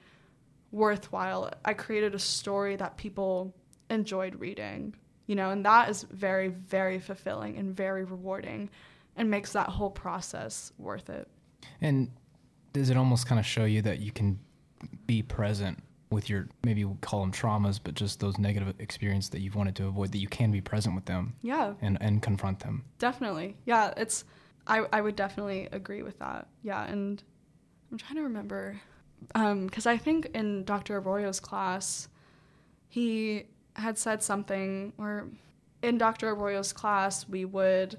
worthwhile. 0.73 1.51
I 1.65 1.75
created 1.75 2.15
a 2.15 2.19
story 2.19 2.77
that 2.77 2.97
people 2.97 3.55
enjoyed 3.91 4.41
reading, 4.41 4.95
you 5.27 5.35
know, 5.35 5.51
and 5.51 5.65
that 5.67 5.91
is 5.91 6.05
very, 6.05 6.49
very 6.49 6.99
fulfilling 6.99 7.59
and 7.59 7.77
very 7.77 8.05
rewarding 8.05 8.71
and 9.17 9.31
makes 9.31 9.53
that 9.53 9.69
whole 9.69 9.91
process 9.91 10.73
worth 10.79 11.11
it. 11.11 11.29
And 11.81 12.11
does 12.73 12.89
it 12.89 12.97
almost 12.97 13.27
kind 13.27 13.39
of 13.39 13.45
show 13.45 13.65
you 13.65 13.83
that 13.83 13.99
you 13.99 14.13
can 14.13 14.39
be 15.07 15.23
present 15.23 15.83
with 16.11 16.29
your 16.29 16.49
maybe 16.65 16.85
we'll 16.85 16.99
call 17.01 17.21
them 17.21 17.33
traumas, 17.33 17.79
but 17.83 17.95
just 17.95 18.19
those 18.21 18.39
negative 18.39 18.75
experiences 18.81 19.31
that 19.31 19.41
you've 19.41 19.55
wanted 19.55 19.77
to 19.77 19.87
avoid, 19.87 20.11
that 20.13 20.19
you 20.19 20.29
can 20.29 20.51
be 20.51 20.61
present 20.61 20.95
with 20.95 21.05
them 21.05 21.35
Yeah, 21.43 21.75
and, 21.81 21.99
and 22.01 22.21
confront 22.23 22.61
them. 22.61 22.85
definitely. 22.99 23.57
Yeah, 23.65 23.93
it's, 23.97 24.25
I, 24.67 24.87
I 24.93 25.01
would 25.01 25.17
definitely 25.17 25.69
agree 25.73 26.03
with 26.03 26.19
that. 26.19 26.49
Yeah, 26.63 26.85
and 26.85 27.23
I'm 27.91 27.99
trying 27.99 28.17
to 28.17 28.23
remember, 28.23 28.81
because 29.33 29.87
I 29.87 29.97
think 29.97 30.27
in 30.35 30.65
Dr. 30.65 30.97
Arroyo's 31.01 31.39
class, 31.41 32.09
he 32.89 33.45
had 33.77 33.97
said 33.97 34.23
something, 34.23 34.93
or 34.99 35.29
in 35.83 35.97
Dr. 35.97 36.29
Arroyo's 36.29 36.73
class, 36.73 37.29
we 37.29 37.45
would, 37.45 37.99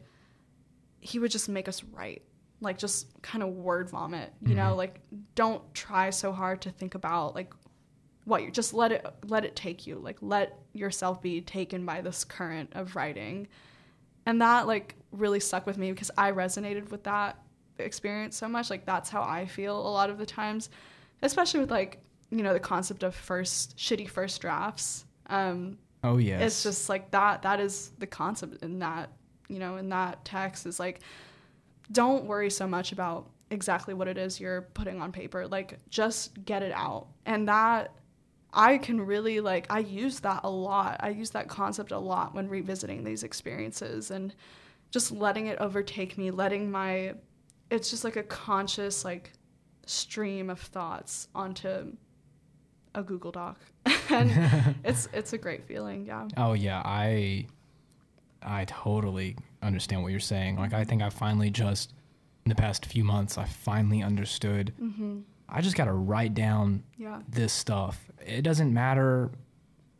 he 0.99 1.17
would 1.17 1.31
just 1.31 1.47
make 1.49 1.67
us 1.69 1.83
write, 1.85 2.23
like 2.59 2.77
just 2.77 3.07
kind 3.21 3.41
of 3.41 3.49
word 3.49 3.89
vomit, 3.89 4.31
you 4.45 4.53
know, 4.53 4.73
Mhm. 4.73 4.77
like 4.77 4.99
don't 5.35 5.73
try 5.73 6.09
so 6.11 6.31
hard 6.31 6.61
to 6.61 6.69
think 6.71 6.93
about 6.93 7.33
like 7.35 7.53
what 8.25 8.43
you 8.43 8.51
just 8.51 8.73
let 8.73 8.91
it 8.91 9.05
let 9.25 9.45
it 9.45 9.55
take 9.55 9.87
you, 9.87 9.95
like 9.97 10.17
let 10.21 10.57
yourself 10.73 11.21
be 11.21 11.41
taken 11.41 11.85
by 11.85 12.01
this 12.01 12.23
current 12.23 12.69
of 12.73 12.95
writing, 12.95 13.47
and 14.25 14.41
that 14.41 14.67
like 14.67 14.95
really 15.11 15.39
stuck 15.39 15.65
with 15.65 15.77
me 15.77 15.91
because 15.91 16.11
I 16.17 16.31
resonated 16.31 16.91
with 16.91 17.03
that 17.03 17.37
experience 17.79 18.35
so 18.35 18.47
much. 18.47 18.69
Like 18.69 18.85
that's 18.85 19.09
how 19.09 19.23
I 19.23 19.45
feel 19.45 19.75
a 19.77 19.89
lot 19.89 20.09
of 20.09 20.17
the 20.17 20.25
times, 20.25 20.69
especially 21.21 21.59
with 21.59 21.71
like 21.71 21.99
you 22.29 22.43
know 22.43 22.53
the 22.53 22.59
concept 22.59 23.03
of 23.03 23.15
first 23.15 23.75
shitty 23.77 24.07
first 24.09 24.39
drafts. 24.41 25.05
Um, 25.27 25.77
Oh 26.03 26.17
yes. 26.17 26.41
it's 26.41 26.63
just 26.63 26.89
like 26.89 27.11
that 27.11 27.43
that 27.43 27.59
is 27.59 27.91
the 27.99 28.07
concept 28.07 28.63
in 28.63 28.79
that 28.79 29.11
you 29.49 29.59
know 29.59 29.77
in 29.77 29.89
that 29.89 30.25
text 30.25 30.65
is 30.65 30.79
like 30.79 31.01
don't 31.91 32.25
worry 32.25 32.49
so 32.49 32.65
much 32.67 32.91
about 32.91 33.29
exactly 33.51 33.93
what 33.93 34.07
it 34.07 34.17
is 34.17 34.39
you're 34.39 34.63
putting 34.73 34.99
on 34.99 35.11
paper 35.11 35.45
like 35.47 35.77
just 35.89 36.43
get 36.43 36.63
it 36.63 36.71
out 36.71 37.07
and 37.27 37.47
that 37.47 37.91
i 38.53 38.77
can 38.77 38.99
really 38.99 39.39
like 39.39 39.65
i 39.69 39.79
use 39.79 40.19
that 40.19 40.41
a 40.43 40.49
lot 40.49 40.97
i 40.99 41.09
use 41.09 41.29
that 41.31 41.47
concept 41.47 41.91
a 41.91 41.97
lot 41.97 42.33
when 42.35 42.47
revisiting 42.47 43.03
these 43.03 43.23
experiences 43.23 44.11
and 44.11 44.33
just 44.89 45.11
letting 45.11 45.47
it 45.47 45.57
overtake 45.59 46.17
me 46.17 46.31
letting 46.31 46.69
my 46.69 47.13
it's 47.69 47.89
just 47.89 48.03
like 48.03 48.15
a 48.17 48.23
conscious 48.23 49.05
like 49.05 49.31
stream 49.85 50.49
of 50.49 50.59
thoughts 50.59 51.27
onto 51.33 51.95
a 52.95 53.01
google 53.01 53.31
doc 53.31 53.57
and 54.09 54.75
it's 54.83 55.07
it's 55.13 55.33
a 55.33 55.37
great 55.37 55.65
feeling 55.65 56.05
yeah 56.05 56.27
Oh 56.37 56.53
yeah, 56.53 56.81
I 56.83 57.47
I 58.41 58.65
totally 58.65 59.37
understand 59.61 60.03
what 60.03 60.11
you're 60.11 60.19
saying. 60.19 60.57
Like 60.57 60.73
I 60.73 60.83
think 60.83 61.01
I 61.01 61.09
finally 61.09 61.49
just 61.49 61.93
in 62.45 62.49
the 62.49 62.55
past 62.55 62.85
few 62.85 63.03
months 63.03 63.37
I 63.37 63.45
finally 63.45 64.01
understood. 64.03 64.73
mm-hmm. 64.81 65.19
I 65.51 65.61
just 65.61 65.75
got 65.75 65.85
to 65.85 65.93
write 65.93 66.33
down 66.33 66.83
yeah 66.97 67.21
this 67.29 67.51
stuff. 67.53 67.99
It 68.25 68.41
doesn't 68.43 68.73
matter 68.73 69.31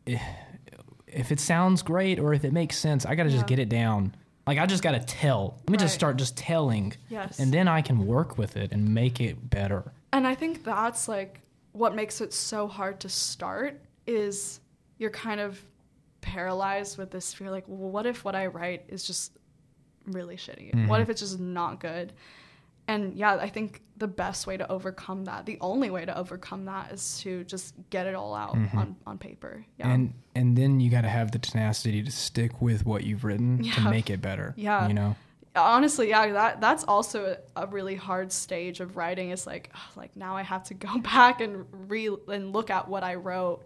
if, 0.06 0.22
if 1.08 1.32
it 1.32 1.40
sounds 1.40 1.82
great 1.82 2.20
or 2.20 2.34
if 2.34 2.44
it 2.46 2.54
makes 2.54 2.78
sense. 2.78 3.06
I 3.06 3.16
got 3.16 3.24
to 3.24 3.30
Yeah. 3.30 3.36
just 3.38 3.48
get 3.48 3.60
it 3.60 3.70
down. 3.70 4.16
Like 4.48 4.58
I 4.58 4.66
just 4.66 4.82
got 4.84 4.92
to 4.94 5.00
tell. 5.00 5.58
Let 5.68 5.70
me 5.70 5.78
just 5.78 5.94
start 5.94 6.18
just 6.18 6.36
telling 6.38 6.94
yes 7.10 7.40
and 7.40 7.54
then 7.54 7.68
I 7.68 7.82
can 7.82 8.06
work 8.08 8.38
with 8.38 8.58
it 8.58 8.72
and 8.72 8.94
make 8.94 9.20
it 9.22 9.50
better. 9.50 9.92
and 10.14 10.26
i 10.28 10.36
think 10.36 10.64
that's 10.66 11.08
like 11.08 11.40
what 11.74 11.96
makes 11.96 12.20
it 12.22 12.34
so 12.34 12.68
hard 12.68 13.00
to 13.00 13.08
start 13.08 13.80
is 14.06 14.60
you're 14.98 15.10
kind 15.28 15.40
of 15.40 15.62
paralyzed 16.22 16.98
with 16.98 17.12
this 17.12 17.34
fear 17.34 17.50
like 17.50 17.64
well, 17.68 17.90
what 17.90 18.06
if 18.06 18.24
what 18.26 18.36
i 18.36 18.46
write 18.48 18.84
is 18.90 19.06
just 19.08 19.38
really 20.08 20.36
shitty 20.36 20.88
what 20.88 21.00
Mhm. 21.00 21.04
if 21.04 21.10
it's 21.10 21.22
just 21.22 21.40
not 21.40 21.80
good 21.80 22.12
and 22.92 23.02
yeah 23.22 23.34
i 23.48 23.50
think 23.50 23.82
the 23.98 24.08
best 24.08 24.48
way 24.48 24.56
to 24.58 24.66
overcome 24.72 25.26
that 25.26 25.46
the 25.46 25.58
only 25.62 25.90
way 25.96 26.04
to 26.06 26.14
overcome 26.18 26.66
that 26.66 26.92
is 26.92 27.20
to 27.22 27.44
just 27.54 27.74
get 27.90 28.06
it 28.08 28.16
all 28.16 28.34
out 28.44 28.56
Mhm. 28.56 28.76
on, 28.82 28.96
on 29.06 29.18
paper 29.18 29.54
yeah 29.80 29.90
And 29.94 30.14
and 30.36 30.58
then 30.58 30.80
you 30.82 30.90
got 30.98 31.02
to 31.10 31.10
have 31.20 31.32
the 31.32 31.40
tenacity 31.40 32.02
to 32.04 32.12
stick 32.12 32.62
with 32.62 32.86
what 32.86 33.04
you've 33.04 33.24
written 33.24 33.64
to 33.76 33.82
make 33.96 34.10
it 34.10 34.22
better. 34.22 34.54
Yeah. 34.58 34.88
You 34.88 34.94
know. 35.00 35.16
honestly 35.56 36.08
yeah 36.10 36.32
that 36.32 36.62
that's 36.62 36.84
also 36.86 37.36
a, 37.56 37.68
really 37.68 37.96
hard 38.10 38.32
stage 38.32 38.80
of 38.80 38.96
writing 39.00 39.32
is 39.36 39.46
like 39.46 39.66
like 40.02 40.12
now 40.16 40.34
i 40.42 40.44
have 40.54 40.64
to 40.72 40.74
go 40.88 40.94
back 41.16 41.42
and 41.42 41.54
re 41.92 42.04
and 42.36 42.54
look 42.54 42.70
at 42.78 42.88
what 42.88 43.04
i 43.04 43.14
wrote 43.28 43.60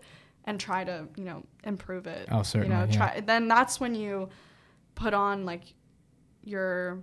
and 0.47 0.59
try 0.59 0.83
to 0.83 1.07
you 1.15 1.25
know 1.29 1.39
improve 1.63 2.05
it 2.07 2.27
Oh, 2.31 2.43
certainly, 2.43 2.67
you 2.67 2.73
know 2.81 2.85
yeah. 2.89 2.97
try 2.97 3.11
then 3.31 3.47
that's 3.47 3.79
when 3.79 3.93
you 4.03 4.29
put 4.95 5.13
on 5.13 5.45
like 5.45 5.63
your 6.43 6.99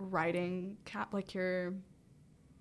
writing 0.00 0.76
cap 0.84 1.12
like 1.12 1.34
your 1.34 1.74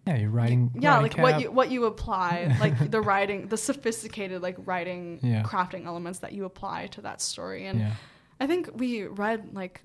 Yeah, 0.06 0.18
you're 0.18 0.30
writing. 0.30 0.72
yeah 0.76 1.00
writing 1.00 1.22
like 1.24 1.34
what 1.34 1.42
you 1.42 1.52
what 1.52 1.72
you 1.72 1.86
apply 1.86 2.56
like 2.60 2.92
the 2.96 3.02
writing 3.02 3.48
the 3.48 3.58
sophisticated 3.58 4.42
like 4.42 4.58
writing 4.66 5.20
Yeah. 5.24 5.44
crafting 5.44 5.86
elements 5.86 6.20
that 6.20 6.34
you 6.34 6.46
apply 6.46 6.88
to 6.88 7.02
that 7.02 7.22
story 7.22 7.66
and 7.66 7.80
Yeah. 7.80 7.94
I 8.42 8.48
think 8.48 8.70
we 8.74 9.04
read 9.06 9.54
like 9.54 9.82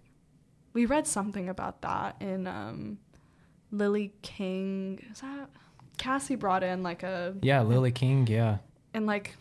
we 0.72 0.86
read 0.86 1.06
something 1.06 1.48
about 1.48 1.82
that 1.82 2.16
in 2.20 2.46
um 2.46 2.98
Lily 3.70 4.12
King. 4.22 5.00
Is 5.10 5.20
that 5.20 5.50
Cassie 5.98 6.36
brought 6.36 6.62
in 6.62 6.82
like 6.82 7.02
a 7.02 7.34
Yeah, 7.42 7.62
Lily 7.62 7.90
King. 7.92 8.26
Yeah. 8.26 8.58
and 8.92 9.06
like 9.06 9.36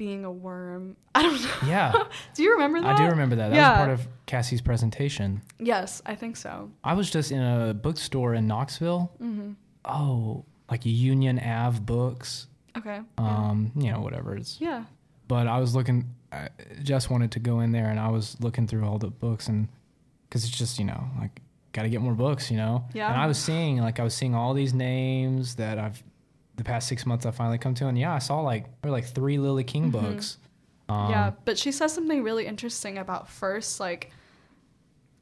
being 0.00 0.24
a 0.24 0.32
worm. 0.32 0.96
I 1.14 1.22
don't 1.22 1.42
know. 1.42 1.50
Yeah. 1.68 1.92
do 2.34 2.42
you 2.42 2.52
remember 2.54 2.80
that? 2.80 2.94
I 2.94 2.96
do 2.96 3.10
remember 3.10 3.36
that. 3.36 3.50
That 3.50 3.56
Yeah. 3.56 3.68
was 3.70 3.76
part 3.76 3.90
of 3.90 4.08
Cassie's 4.24 4.62
presentation. 4.62 5.42
Yes, 5.58 6.00
I 6.06 6.14
think 6.14 6.38
so. 6.38 6.70
I 6.82 6.94
was 6.94 7.10
just 7.10 7.30
in 7.30 7.42
a 7.42 7.74
bookstore 7.74 8.32
in 8.34 8.46
Knoxville. 8.46 9.12
hmm 9.18 9.52
Oh, 9.84 10.46
like 10.70 10.86
Union 10.86 11.38
Ave 11.38 11.80
Books. 11.80 12.46
Okay. 12.78 13.00
Um, 13.18 13.72
you 13.76 13.92
know, 13.92 14.00
whatever 14.00 14.34
it's. 14.36 14.58
yeah. 14.58 14.84
But 15.28 15.46
I 15.46 15.58
was 15.60 15.74
looking. 15.74 16.14
I 16.32 16.48
just 16.82 17.10
wanted 17.10 17.32
to 17.32 17.38
go 17.40 17.60
in 17.60 17.72
there, 17.72 17.88
and 17.90 18.00
I 18.00 18.08
was 18.08 18.36
looking 18.40 18.66
through 18.66 18.86
all 18.86 18.98
the 18.98 19.10
books, 19.10 19.48
and 19.48 19.68
because 20.28 20.44
it's 20.44 20.56
just 20.56 20.78
you 20.78 20.84
know 20.86 21.04
like 21.18 21.40
got 21.72 21.82
to 21.82 21.88
get 21.90 22.00
more 22.00 22.14
books, 22.14 22.50
you 22.50 22.56
know. 22.56 22.84
Yeah. 22.94 23.10
And 23.12 23.20
I 23.20 23.26
was 23.26 23.36
seeing 23.38 23.78
like 23.80 24.00
I 24.00 24.04
was 24.04 24.14
seeing 24.14 24.34
all 24.34 24.54
these 24.54 24.72
names 24.74 25.56
that 25.56 25.78
I've 25.78 26.02
the 26.60 26.64
past 26.64 26.88
six 26.88 27.06
months 27.06 27.24
I 27.24 27.30
finally 27.30 27.56
come 27.58 27.74
to, 27.76 27.88
and 27.88 27.98
yeah, 27.98 28.14
I 28.14 28.18
saw 28.18 28.40
like 28.40 28.66
were 28.84 28.90
like 28.90 29.06
three 29.06 29.38
Lily 29.38 29.64
King 29.64 29.88
Mhm. 29.88 29.92
books. 29.92 30.36
Um, 30.90 31.10
yeah, 31.10 31.30
but 31.46 31.56
she 31.58 31.72
says 31.72 31.92
something 31.94 32.22
really 32.22 32.46
interesting 32.46 32.98
about 32.98 33.28
first 33.28 33.80
like 33.80 34.12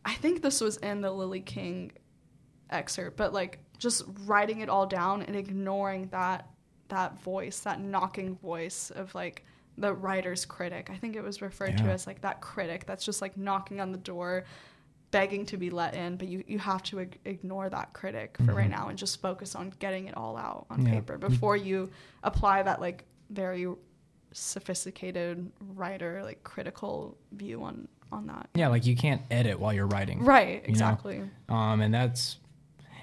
I 0.04 0.14
think 0.14 0.42
this 0.42 0.60
was 0.60 0.78
in 0.78 1.00
the 1.00 1.10
Lily 1.12 1.40
King 1.40 1.92
excerpt, 2.70 3.16
but 3.16 3.32
like 3.32 3.60
just 3.78 4.02
writing 4.24 4.60
it 4.60 4.68
all 4.68 4.86
down 4.86 5.22
and 5.22 5.36
ignoring 5.36 6.08
that 6.08 6.48
that 6.88 7.20
voice, 7.20 7.60
that 7.60 7.80
knocking 7.80 8.34
voice 8.36 8.90
of 8.90 9.14
like 9.14 9.44
the 9.76 9.94
writer's 9.94 10.44
critic. 10.44 10.88
I 10.90 10.96
think 10.96 11.14
it 11.14 11.22
was 11.22 11.40
referred 11.40 11.76
to 11.78 11.84
as 11.84 12.06
like 12.06 12.22
that 12.22 12.40
critic 12.40 12.84
that's 12.86 13.04
just 13.04 13.22
like 13.22 13.36
knocking 13.36 13.80
on 13.80 13.92
the 13.92 13.98
door 13.98 14.44
begging 15.10 15.46
to 15.46 15.56
be 15.56 15.70
let 15.70 15.94
in, 15.94 16.16
but 16.16 16.28
you, 16.28 16.44
you 16.46 16.58
have 16.58 16.82
to 16.84 16.98
ig- 16.98 17.18
ignore 17.24 17.68
that 17.70 17.92
critic 17.94 18.36
for 18.44 18.52
right 18.54 18.66
Mhm. 18.68 18.70
now 18.70 18.88
and 18.88 18.98
just 18.98 19.20
focus 19.22 19.54
on 19.54 19.72
getting 19.78 20.06
it 20.06 20.16
all 20.16 20.36
out 20.36 20.66
on 20.70 20.84
Yeah. 20.84 20.92
paper 20.92 21.16
before 21.16 21.56
you 21.56 21.90
apply 22.22 22.62
that 22.62 22.80
like 22.80 23.04
very 23.30 23.66
sophisticated 24.32 25.50
writer 25.74 26.22
like 26.22 26.42
critical 26.44 27.16
view 27.32 27.62
on 27.62 27.88
on 28.10 28.26
that. 28.26 28.48
Yeah, 28.54 28.68
like 28.68 28.86
you 28.86 28.96
can't 28.96 29.20
edit 29.30 29.60
while 29.60 29.70
you're 29.74 29.86
writing. 29.86 30.24
Right, 30.24 30.62
know? 30.62 30.68
exactly. 30.70 31.20
Um, 31.50 31.82
and 31.82 31.92
that's, 31.92 32.38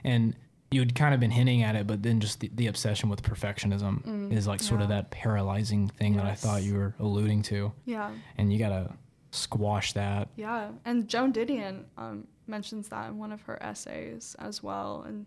and 0.03 0.36
you'd 0.72 0.95
kind 0.95 1.14
of 1.14 1.19
been 1.19 1.30
hinting 1.30 1.61
at 1.61 1.76
it, 1.76 1.86
but 1.86 2.02
then 2.02 2.19
just 2.19 2.40
the, 2.40 2.49
the 2.56 2.65
obsession 2.65 3.07
with 3.10 3.22
perfectionism 3.22 4.03
Mm, 4.03 4.32
is 4.34 4.48
like 4.48 4.61
sort 4.64 4.82
of 4.82 4.90
that 4.90 5.11
paralyzing 5.11 5.90
thing 5.90 6.15
that 6.18 6.26
I 6.26 6.34
thought 6.34 6.64
you 6.64 6.73
were 6.73 6.95
alluding 6.99 7.44
to. 7.44 7.72
Yeah. 7.86 8.10
And 8.40 8.52
you 8.52 8.57
got 8.57 8.69
to 8.69 8.94
squash 9.36 9.94
that. 9.94 10.30
Yeah, 10.36 10.70
and 10.86 11.07
Joan 11.07 11.34
Didion 11.34 11.84
um, 11.98 12.28
mentions 12.48 12.90
that 12.90 13.10
in 13.10 13.18
one 13.18 13.32
of 13.32 13.41
her 13.44 13.62
essays 13.62 14.36
as 14.40 14.64
well. 14.64 15.03
And 15.07 15.26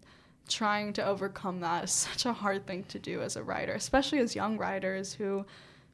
trying 0.49 0.93
to 0.95 1.05
overcome 1.05 1.61
that 1.61 1.85
is 1.85 1.91
such 2.09 2.27
a 2.27 2.33
hard 2.33 2.67
thing 2.67 2.85
to 2.85 2.99
do 2.99 3.23
as 3.23 3.37
a 3.37 3.43
writer, 3.43 3.73
especially 3.73 4.19
as 4.19 4.35
young 4.35 4.57
writers 4.57 5.13
who, 5.13 5.45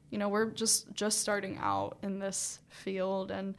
you 0.09 0.17
know, 0.17 0.29
we're 0.29 0.49
just 0.51 0.93
just 0.93 1.19
starting 1.19 1.57
out 1.61 1.97
in 2.01 2.19
this 2.19 2.59
field, 2.69 3.31
and 3.31 3.55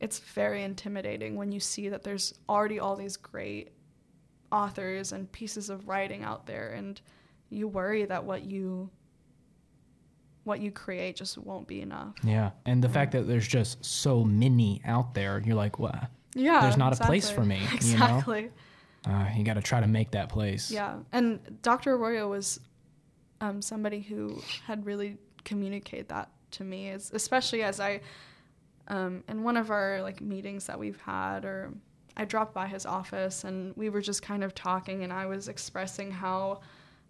it's 0.00 0.18
very 0.18 0.62
intimidating 0.62 1.36
when 1.36 1.52
you 1.52 1.60
see 1.60 1.88
that 1.88 2.02
there's 2.02 2.34
already 2.48 2.78
all 2.78 2.96
these 2.96 3.16
great 3.16 3.70
authors 4.50 5.12
and 5.12 5.30
pieces 5.30 5.70
of 5.70 5.88
writing 5.88 6.24
out 6.24 6.46
there, 6.46 6.70
and 6.70 7.00
you 7.48 7.68
worry 7.68 8.04
that 8.04 8.24
what 8.24 8.42
you 8.42 8.90
what 10.44 10.60
you 10.60 10.70
create 10.70 11.16
just 11.16 11.38
won't 11.38 11.66
be 11.66 11.80
enough. 11.80 12.14
Yeah. 12.22 12.50
And 12.64 12.82
the 12.82 12.88
fact 12.88 13.12
that 13.12 13.26
there's 13.28 13.46
just 13.46 13.84
so 13.84 14.24
many 14.24 14.80
out 14.84 15.14
there, 15.14 15.42
you're 15.44 15.56
like, 15.56 15.78
what? 15.78 16.10
Yeah, 16.34 16.60
There's 16.60 16.76
not 16.76 16.98
a 16.98 17.04
place 17.04 17.28
for 17.28 17.44
me, 17.44 17.56
you 17.56 17.60
know? 17.60 17.68
Exactly. 17.74 18.50
Uh, 19.06 19.26
you 19.34 19.44
got 19.44 19.54
to 19.54 19.62
try 19.62 19.80
to 19.80 19.86
make 19.86 20.10
that 20.10 20.28
place. 20.28 20.70
Yeah, 20.70 20.98
and 21.12 21.40
Dr. 21.62 21.94
Arroyo 21.94 22.28
was 22.28 22.60
um, 23.40 23.62
somebody 23.62 24.00
who 24.00 24.40
had 24.66 24.84
really 24.84 25.16
communicated 25.44 26.08
that 26.08 26.28
to 26.50 26.64
me 26.64 26.88
is 26.88 27.10
especially 27.14 27.62
as 27.62 27.80
I 27.80 28.00
um, 28.88 29.24
in 29.28 29.42
one 29.42 29.56
of 29.56 29.70
our 29.70 30.02
like 30.02 30.20
meetings 30.20 30.66
that 30.66 30.78
we've 30.78 31.00
had 31.00 31.44
or 31.44 31.72
I 32.16 32.24
dropped 32.26 32.52
by 32.52 32.66
his 32.66 32.84
office 32.84 33.44
and 33.44 33.74
we 33.76 33.88
were 33.88 34.02
just 34.02 34.20
kind 34.20 34.44
of 34.44 34.54
talking 34.54 35.04
and 35.04 35.12
I 35.12 35.26
was 35.26 35.48
expressing 35.48 36.10
how 36.10 36.60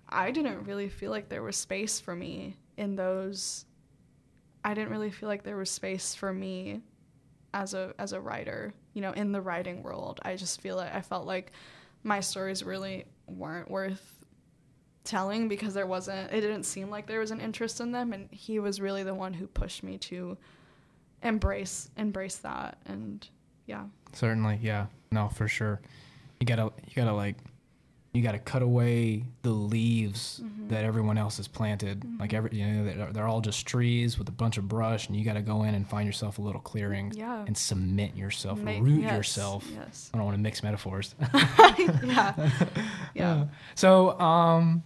I 0.09 0.31
didn't 0.31 0.65
really 0.65 0.89
feel 0.89 1.11
like 1.11 1.29
there 1.29 1.43
was 1.43 1.57
space 1.57 1.99
for 1.99 2.15
me 2.15 2.57
in 2.81 2.97
those 2.97 3.65
I 4.65 4.75
didn't 4.75 4.91
really 4.91 5.11
feel 5.11 5.29
like 5.29 5.43
there 5.43 5.57
was 5.57 5.71
space 5.71 6.15
for 6.15 6.33
me 6.33 6.81
as 7.55 7.75
a 7.75 7.95
as 7.99 8.13
a 8.13 8.21
writer, 8.21 8.75
you 8.95 9.01
know, 9.03 9.13
in 9.13 9.33
the 9.33 9.41
writing 9.41 9.83
world. 9.83 10.21
I 10.23 10.37
just 10.37 10.61
feel 10.61 10.77
like 10.77 10.95
I 10.95 11.01
felt 11.01 11.27
like 11.27 11.53
my 12.03 12.21
stories 12.21 12.63
really 12.63 13.05
weren't 13.27 13.71
worth 13.71 14.25
telling 15.05 15.49
because 15.49 15.73
there 15.75 15.87
wasn't 15.87 16.33
it 16.33 16.41
didn't 16.41 16.65
seem 16.65 16.91
like 16.91 17.07
there 17.07 17.21
was 17.21 17.31
an 17.31 17.41
interest 17.41 17.81
in 17.81 17.91
them 17.93 18.13
and 18.13 18.29
he 18.31 18.59
was 18.59 18.81
really 18.81 19.03
the 19.03 19.15
one 19.15 19.33
who 19.33 19.47
pushed 19.47 19.83
me 19.83 19.97
to 19.97 20.37
embrace 21.23 21.91
embrace 21.97 22.37
that 22.37 22.77
and 22.87 23.29
yeah 23.67 23.85
Certainly, 24.13 24.59
yeah. 24.63 24.87
No, 25.13 25.29
for 25.29 25.49
sure. 25.49 25.81
You 26.41 26.47
gotta 26.47 26.73
you 26.87 26.95
gotta 26.97 27.13
like 27.13 27.37
you 28.13 28.23
gotta 28.23 28.39
cut 28.41 28.63
away 28.63 29.25
the 29.43 29.51
leaves 29.51 30.41
Mm-hmm. 30.43 30.69
that 30.69 30.85
everyone 30.85 31.17
else 31.19 31.37
has 31.37 31.47
planted. 31.49 32.05
Like 32.19 32.33
every 32.35 32.51
you 32.57 32.67
know 32.67 32.85
they're, 32.85 33.13
they're 33.13 33.29
all 33.29 33.41
just 33.41 33.67
trees 33.67 34.19
with 34.19 34.29
a 34.29 34.33
bunch 34.33 34.57
of 34.59 34.67
brush, 34.69 35.07
and 35.09 35.17
you 35.17 35.25
gotta 35.25 35.43
go 35.43 35.63
in 35.65 35.75
and 35.75 35.89
find 35.89 36.07
yourself 36.07 36.39
a 36.39 36.43
little 36.43 36.61
clearing 36.61 37.13
yeah 37.15 37.45
and 37.47 37.57
cement 37.57 38.17
yourself, 38.17 38.59
Ma- 38.61 38.79
root 38.81 39.03
yes, 39.03 39.13
yourself. 39.17 39.65
yes 39.75 40.11
I 40.13 40.17
don't 40.17 40.27
want 40.27 40.37
to 40.37 40.43
mix 40.43 40.63
metaphors. 40.63 41.15
yeah 41.35 42.51
yeah 43.15 43.45
So, 43.75 44.19
um, 44.21 44.83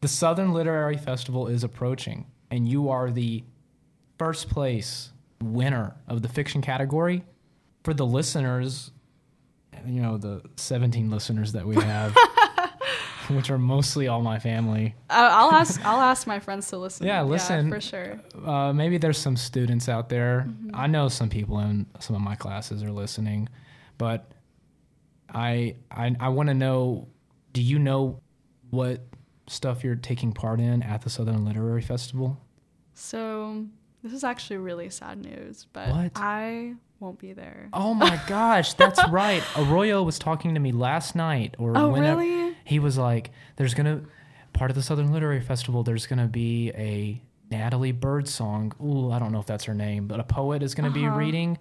the 0.00 0.08
Southern 0.08 0.52
Literary 0.52 0.96
Festival 0.96 1.48
is 1.48 1.64
approaching, 1.64 2.26
and 2.50 2.68
you 2.68 2.88
are 2.90 3.10
the 3.10 3.44
first 4.18 4.48
place 4.50 5.10
winner 5.42 5.96
of 6.06 6.22
the 6.22 6.28
fiction 6.28 6.62
category. 6.62 7.24
For 7.84 7.94
the 7.94 8.06
listeners, 8.06 8.90
you 9.86 10.02
know, 10.02 10.18
the 10.18 10.42
17 10.56 11.10
listeners 11.10 11.52
that 11.52 11.64
we 11.66 11.76
have, 11.76 12.14
which 13.36 13.50
are 13.50 13.58
mostly 13.58 14.08
all 14.08 14.22
my 14.22 14.38
family, 14.38 14.94
Uh, 15.10 15.28
I'll 15.32 15.52
ask 15.52 15.84
I'll 15.84 16.00
ask 16.00 16.26
my 16.26 16.40
friends 16.40 16.68
to 16.70 16.78
listen 16.78 17.06
Yeah, 17.06 17.22
listen. 17.22 17.70
for 17.70 17.80
sure 17.80 18.20
uh, 18.44 18.72
maybe 18.72 18.98
there's 18.98 19.18
some 19.18 19.36
students 19.36 19.88
out 19.88 20.08
there. 20.08 20.48
I 20.74 20.86
know 20.86 21.08
some 21.08 21.28
people 21.28 21.58
in 21.60 21.86
some 22.00 22.16
of 22.16 22.22
my 22.22 22.34
classes 22.36 22.82
are 22.82 22.90
listening, 22.92 23.48
but 23.98 24.30
I 25.28 25.76
I, 25.90 26.14
I 26.20 26.28
want 26.30 26.48
to 26.48 26.54
know. 26.54 27.08
Do 27.52 27.62
you 27.62 27.78
know 27.78 28.20
what 28.70 29.00
stuff 29.48 29.82
you're 29.82 29.96
taking 29.96 30.32
part 30.32 30.60
in 30.60 30.82
at 30.82 31.02
the 31.02 31.10
Southern 31.10 31.44
Literary 31.44 31.82
Festival? 31.82 32.38
so 32.94 33.64
this 34.02 34.12
is 34.12 34.24
actually 34.24 34.56
really 34.56 34.90
sad 34.90 35.18
news 35.18 35.66
but 35.72 35.88
What? 35.88 36.12
I 36.16 36.74
won't 37.00 37.18
be 37.18 37.32
there 37.32 37.68
Oh 37.72 37.94
my 37.94 38.20
gosh, 38.28 38.74
that's 38.74 39.00
right. 39.10 39.42
Arroyo 39.56 40.02
was 40.02 40.18
talking 40.18 40.54
to 40.54 40.60
me 40.60 40.72
last 40.72 41.14
night, 41.14 41.54
or 41.58 41.76
oh 41.76 41.90
whenever 41.90 42.20
really 42.20 42.56
he 42.64 42.78
was 42.78 42.98
like, 42.98 43.30
"There's 43.56 43.74
gonna 43.74 44.02
part 44.52 44.70
of 44.70 44.74
the 44.74 44.82
Southern 44.82 45.12
Literary 45.12 45.40
Festival. 45.40 45.82
There's 45.84 46.06
gonna 46.06 46.26
be 46.26 46.70
a 46.70 47.22
Natalie 47.50 47.92
Bird 47.92 48.28
song. 48.28 48.72
Ooh, 48.82 49.10
I 49.12 49.18
don't 49.18 49.32
know 49.32 49.38
if 49.40 49.46
that's 49.46 49.64
her 49.64 49.74
name, 49.74 50.06
but 50.06 50.18
a 50.20 50.24
poet 50.24 50.62
is 50.62 50.74
gonna 50.74 50.90
be 50.90 51.06
Uh-huh. 51.06 51.16
reading, 51.16 51.58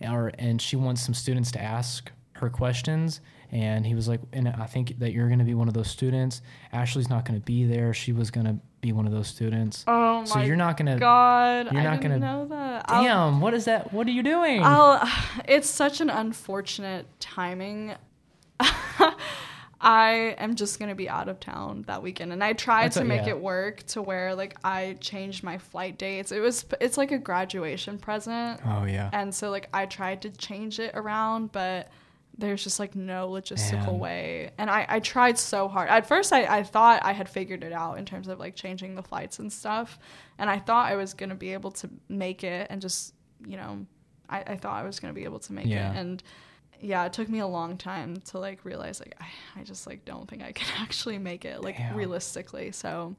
or 0.00 0.32
and 0.38 0.60
she 0.60 0.76
wants 0.76 1.02
some 1.02 1.14
students 1.14 1.50
to 1.52 1.62
ask 1.62 2.10
her 2.32 2.48
questions. 2.48 3.20
And 3.50 3.86
he 3.86 3.94
was 3.94 4.08
like, 4.08 4.20
and 4.32 4.48
I 4.48 4.66
think 4.66 4.98
that 4.98 5.12
you're 5.12 5.28
gonna 5.28 5.44
be 5.44 5.54
one 5.54 5.68
of 5.68 5.74
those 5.74 5.88
students. 5.90 6.42
Ashley's 6.72 7.08
not 7.08 7.24
gonna 7.24 7.40
be 7.40 7.64
there. 7.64 7.92
She 7.94 8.12
was 8.12 8.30
gonna 8.30 8.58
be 8.80 8.92
one 8.92 9.06
of 9.06 9.12
those 9.12 9.26
students. 9.28 9.84
oh 9.88 10.20
my 10.20 10.24
so 10.24 10.38
you're 10.40 10.56
not 10.56 10.76
gonna. 10.76 10.98
god 10.98 11.72
you're 11.72 11.80
I 11.80 11.84
not 11.84 12.00
didn't 12.00 12.20
gonna- 12.20 12.32
know 12.38 12.48
that 12.48 12.84
I'll- 12.88 13.02
Damn, 13.02 13.40
what 13.40 13.52
is 13.54 13.64
that? 13.64 13.92
What 13.92 14.06
are 14.06 14.10
you 14.12 14.22
doing? 14.22 14.62
I'll, 14.62 15.00
it's 15.48 15.68
such 15.68 16.00
an 16.00 16.10
unfortunate 16.10 17.06
timing. 17.20 17.94
I 19.80 20.34
am 20.38 20.56
just 20.56 20.80
gonna 20.80 20.96
be 20.96 21.08
out 21.08 21.28
of 21.28 21.38
town 21.38 21.84
that 21.86 22.02
weekend, 22.02 22.32
and 22.32 22.42
I 22.42 22.52
tried 22.52 22.86
That's 22.86 22.96
to 22.96 23.02
a- 23.02 23.04
make 23.04 23.22
yeah. 23.26 23.30
it 23.34 23.40
work 23.40 23.84
to 23.88 24.02
where 24.02 24.34
like 24.34 24.56
I 24.64 24.96
changed 25.00 25.44
my 25.44 25.58
flight 25.58 25.98
dates. 25.98 26.32
It 26.32 26.40
was 26.40 26.64
it's 26.80 26.96
like 26.96 27.12
a 27.12 27.18
graduation 27.18 27.96
present, 27.98 28.60
oh 28.66 28.84
yeah. 28.86 29.08
and 29.12 29.32
so 29.32 29.50
like 29.50 29.68
I 29.72 29.86
tried 29.86 30.22
to 30.22 30.30
change 30.30 30.80
it 30.80 30.90
around, 30.94 31.52
but 31.52 31.88
there's 32.38 32.62
just 32.62 32.78
like 32.78 32.94
no 32.94 33.28
logistical 33.28 33.86
Man. 33.86 33.98
way. 33.98 34.50
And 34.58 34.70
I 34.70 34.86
I 34.88 35.00
tried 35.00 35.38
so 35.38 35.66
hard. 35.68 35.88
At 35.88 36.06
first, 36.06 36.32
I 36.32 36.44
I 36.58 36.62
thought 36.62 37.00
I 37.04 37.12
had 37.12 37.28
figured 37.28 37.64
it 37.64 37.72
out 37.72 37.98
in 37.98 38.04
terms 38.04 38.28
of 38.28 38.38
like 38.38 38.54
changing 38.54 38.94
the 38.94 39.02
flights 39.02 39.38
and 39.40 39.52
stuff, 39.52 39.98
and 40.38 40.48
I 40.48 40.58
thought 40.58 40.90
I 40.90 40.96
was 40.96 41.14
gonna 41.14 41.34
be 41.34 41.52
able 41.52 41.72
to 41.72 41.90
make 42.08 42.44
it 42.44 42.68
and 42.70 42.80
just 42.80 43.14
you 43.46 43.56
know 43.56 43.84
I, 44.28 44.40
I 44.40 44.56
thought 44.56 44.74
I 44.80 44.84
was 44.84 45.00
gonna 45.00 45.14
be 45.14 45.24
able 45.24 45.40
to 45.40 45.52
make 45.52 45.66
Yeah. 45.66 45.92
it 45.92 45.96
and 45.98 46.22
yeah 46.80 47.04
it 47.06 47.12
took 47.12 47.28
me 47.28 47.40
a 47.40 47.46
long 47.46 47.76
time 47.76 48.16
to 48.26 48.38
like 48.38 48.64
realize 48.64 49.00
like 49.00 49.14
I, 49.20 49.60
I 49.60 49.64
just 49.64 49.86
like 49.86 50.04
don't 50.04 50.28
think 50.28 50.42
I 50.42 50.52
can 50.52 50.66
actually 50.82 51.18
make 51.18 51.44
it 51.44 51.62
like 51.62 51.76
Damn. 51.76 51.96
realistically 51.96 52.70
so 52.72 53.14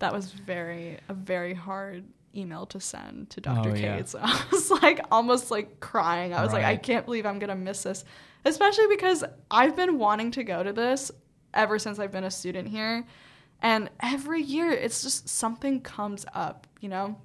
that 0.00 0.12
was 0.12 0.32
very 0.32 0.98
a 1.08 1.14
very 1.14 1.54
hard 1.54 2.04
email 2.34 2.66
to 2.66 2.80
send 2.80 3.30
to 3.30 3.40
Dr. 3.40 3.70
Oh, 3.70 3.74
yeah. 3.74 3.96
Cates. 3.96 4.14
I 4.20 4.42
was 4.50 4.70
like 4.70 5.00
almost 5.10 5.50
like 5.50 5.80
crying. 5.80 6.32
I 6.34 6.42
was 6.42 6.52
like 6.52 6.64
I 6.64 6.76
can't 6.76 7.04
believe 7.04 7.26
I'm 7.26 7.38
gonna 7.38 7.54
miss 7.54 7.82
this, 7.82 8.04
especially 8.44 8.86
because 8.88 9.24
I've 9.50 9.76
been 9.76 9.98
wanting 9.98 10.30
to 10.32 10.44
go 10.44 10.62
to 10.62 10.72
this 10.72 11.10
ever 11.54 11.78
since 11.78 11.98
I've 11.98 12.12
been 12.12 12.24
a 12.24 12.30
student 12.30 12.68
here, 12.68 13.06
and 13.60 13.90
every 14.00 14.42
year 14.42 14.70
it's 14.70 15.02
just 15.02 15.28
something 15.28 15.80
comes 15.80 16.24
up, 16.34 16.66
you 16.80 16.88
know. 16.88 17.18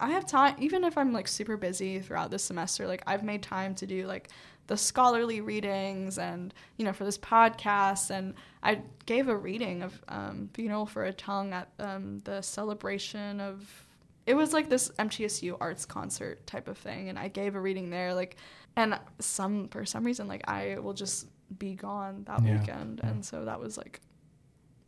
I 0.00 0.10
have 0.10 0.26
time, 0.26 0.56
even 0.58 0.84
if 0.84 0.98
I'm 0.98 1.12
like 1.12 1.28
super 1.28 1.56
busy 1.56 2.00
throughout 2.00 2.30
this 2.30 2.42
semester. 2.42 2.86
Like 2.86 3.02
I've 3.06 3.22
made 3.22 3.42
time 3.42 3.74
to 3.76 3.86
do 3.86 4.06
like 4.06 4.28
the 4.66 4.76
scholarly 4.76 5.40
readings 5.40 6.18
and 6.18 6.54
you 6.76 6.84
know 6.84 6.92
for 6.92 7.04
this 7.04 7.18
podcast 7.18 8.10
and 8.10 8.34
i 8.62 8.80
gave 9.06 9.28
a 9.28 9.36
reading 9.36 9.82
of 9.82 10.02
um, 10.08 10.48
funeral 10.54 10.86
for 10.86 11.04
a 11.04 11.12
tongue 11.12 11.52
at 11.52 11.68
um, 11.78 12.20
the 12.24 12.40
celebration 12.40 13.40
of 13.40 13.86
it 14.26 14.34
was 14.34 14.52
like 14.52 14.68
this 14.68 14.90
mtsu 14.98 15.56
arts 15.60 15.84
concert 15.84 16.46
type 16.46 16.68
of 16.68 16.78
thing 16.78 17.08
and 17.08 17.18
i 17.18 17.28
gave 17.28 17.54
a 17.54 17.60
reading 17.60 17.90
there 17.90 18.14
like 18.14 18.36
and 18.76 18.98
some 19.20 19.68
for 19.68 19.84
some 19.84 20.04
reason 20.04 20.26
like 20.28 20.42
i 20.48 20.78
will 20.78 20.92
just 20.94 21.26
be 21.58 21.74
gone 21.74 22.24
that 22.26 22.42
Yeah, 22.42 22.58
weekend 22.58 23.00
yeah. 23.02 23.10
and 23.10 23.24
so 23.24 23.44
that 23.44 23.60
was 23.60 23.76
like 23.78 24.00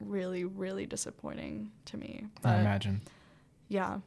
really 0.01 0.45
really 0.45 0.87
disappointing 0.87 1.71
to 1.87 1.97
me 1.97 2.27
I 2.45 2.59
imagine. 2.61 3.01
yeah 3.69 3.99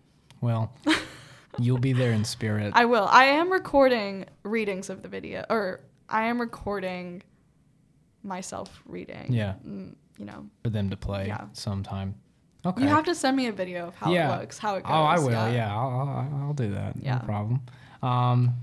Well, 0.41 0.71
you'll 1.59 1.77
be 1.79 1.93
there 1.93 2.11
in 2.13 2.23
spirit. 2.23 2.71
I 2.75 2.85
will. 2.85 3.07
I 3.09 3.25
am 3.25 3.51
recording 3.51 4.25
readings 4.43 4.89
of 4.89 5.01
the 5.01 5.09
video, 5.09 5.43
or 5.49 5.81
I 6.07 6.27
am 6.27 6.39
recording 6.39 7.23
myself 8.23 8.81
reading. 8.85 9.27
Yeah. 9.29 9.55
You 9.65 10.25
know, 10.25 10.45
for 10.63 10.69
them 10.69 10.89
to 10.89 10.97
play 10.97 11.27
Yeah. 11.27 11.45
sometime. 11.53 12.15
Okay. 12.65 12.81
you 12.83 12.87
have 12.89 13.05
to 13.05 13.15
send 13.15 13.35
me 13.37 13.47
a 13.47 13.51
video 13.53 13.87
of 13.87 13.95
how 13.95 14.11
Yeah. 14.13 14.35
it 14.35 14.39
looks, 14.41 14.57
how 14.59 14.75
it 14.75 14.83
goes. 14.83 14.91
oh, 14.91 15.03
I 15.03 15.17
will. 15.19 15.31
Yeah, 15.31 15.73
I'll, 15.75 15.89
I'll, 15.89 16.41
I'll 16.47 16.53
do 16.53 16.71
that. 16.73 16.95
Yeah. 17.01 17.15
No 17.19 17.25
problem. 17.25 17.61
Um, 18.03 18.53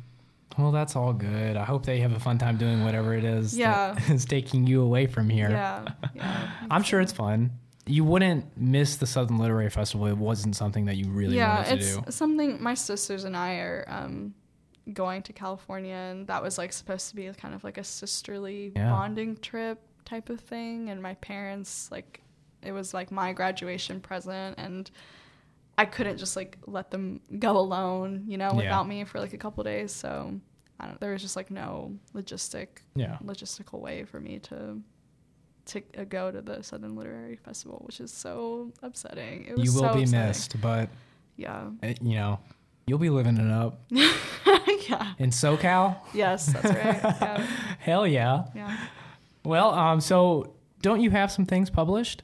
well, 0.59 0.73
that's 0.73 0.97
all 0.97 1.13
good. 1.13 1.57
I 1.57 1.65
hope 1.65 1.85
they 1.85 2.01
have 2.01 2.13
a 2.13 2.21
fun 2.21 2.39
time 2.39 2.57
doing 2.57 2.85
whatever 2.85 3.15
it 3.15 3.25
is 3.25 3.57
Yeah. 3.57 3.93
that 3.93 4.11
is 4.11 4.25
taking 4.25 4.67
you 4.67 4.83
away 4.83 5.07
from 5.07 5.29
here. 5.29 5.51
Yeah. 5.51 5.89
Yeah. 6.15 6.51
I'm 6.71 6.83
sure 6.83 7.01
it's 7.01 7.13
fun. 7.13 7.51
You 7.87 8.05
wouldn't 8.05 8.57
miss 8.57 8.97
the 8.97 9.07
Southern 9.07 9.39
Literary 9.39 9.71
Festival. 9.71 10.07
It 10.07 10.17
wasn't 10.17 10.57
something 10.57 10.87
that 10.87 10.97
you 10.97 11.09
really 11.11 11.37
yeah, 11.37 11.57
wanted 11.59 11.81
to 11.81 11.87
do. 11.87 11.93
Yeah, 11.97 12.01
it's 12.07 12.17
something 12.17 12.61
my 12.63 12.75
sisters 12.75 13.25
and 13.25 13.37
I 13.37 13.57
are 13.57 13.85
um, 13.87 14.35
going 14.93 15.23
to 15.23 15.33
California, 15.33 15.95
and 15.95 16.27
that 16.27 16.43
was 16.43 16.59
like 16.59 16.73
supposed 16.73 17.11
to 17.11 17.17
be 17.17 17.31
kind 17.33 17.55
of 17.55 17.63
like 17.63 17.79
a 17.79 17.85
sisterly 17.85 18.73
Yeah. 18.75 18.91
bonding 18.91 19.37
trip 19.37 19.79
type 20.05 20.31
of 20.31 20.41
thing. 20.41 20.89
And 20.91 21.01
my 21.03 21.15
parents, 21.15 21.89
like, 21.93 22.23
it 22.63 22.73
was 22.73 22.93
like 22.95 23.13
my 23.13 23.33
graduation 23.33 24.01
present, 24.01 24.59
and 24.59 24.91
I 25.79 25.85
couldn't 25.85 26.19
just 26.19 26.37
like 26.37 26.59
let 26.67 26.91
them 26.91 27.21
go 27.39 27.59
alone, 27.59 28.25
you 28.27 28.39
know, 28.39 28.51
Yeah. 28.53 28.57
without 28.57 28.89
me 28.89 29.05
for 29.05 29.21
like 29.21 29.33
a 29.35 29.39
couple 29.39 29.63
days. 29.65 29.93
So 29.93 30.41
I 30.81 30.87
don't. 30.87 31.01
There 31.01 31.13
was 31.13 31.23
just 31.23 31.37
like 31.37 31.51
no 31.51 31.97
logistic 32.15 32.69
Yeah. 32.95 33.19
logistical 33.25 33.81
way 33.81 34.05
for 34.05 34.21
me 34.21 34.39
to. 34.41 34.81
To 35.71 35.83
uh, 35.99 36.05
go 36.05 36.31
to 36.31 36.41
the 36.43 36.63
Southern 36.63 36.95
Literary 36.95 37.35
Festival, 37.35 37.83
which 37.85 38.01
is 38.01 38.13
so 38.13 38.71
upsetting. 38.85 39.47
It 39.47 39.59
was 39.59 39.75
so 39.75 39.79
upsetting. 39.79 39.83
You 39.83 39.83
will 39.83 39.89
so 39.89 39.95
be 39.97 40.03
upsetting. 40.05 40.29
missed, 40.29 40.61
but 40.61 40.89
Yeah. 41.37 41.71
it, 41.83 42.01
you 42.03 42.15
know, 42.15 42.39
you'll 42.87 43.01
be 43.01 43.11
living 43.11 43.37
it 43.37 43.51
up 43.51 43.81
yeah. 43.91 45.15
in 45.19 45.31
SoCal. 45.31 45.97
Yes, 46.15 46.47
that's 46.53 46.65
right. 46.67 47.03
Yeah. 47.03 47.39
Hell 47.81 48.07
yeah. 48.07 48.45
yeah. 48.55 48.79
Well, 49.45 49.71
um, 49.75 50.01
so 50.01 50.55
don't 50.83 51.01
you 51.01 51.11
have 51.11 51.33
some 51.33 51.47
things 51.47 51.69
published? 51.69 52.23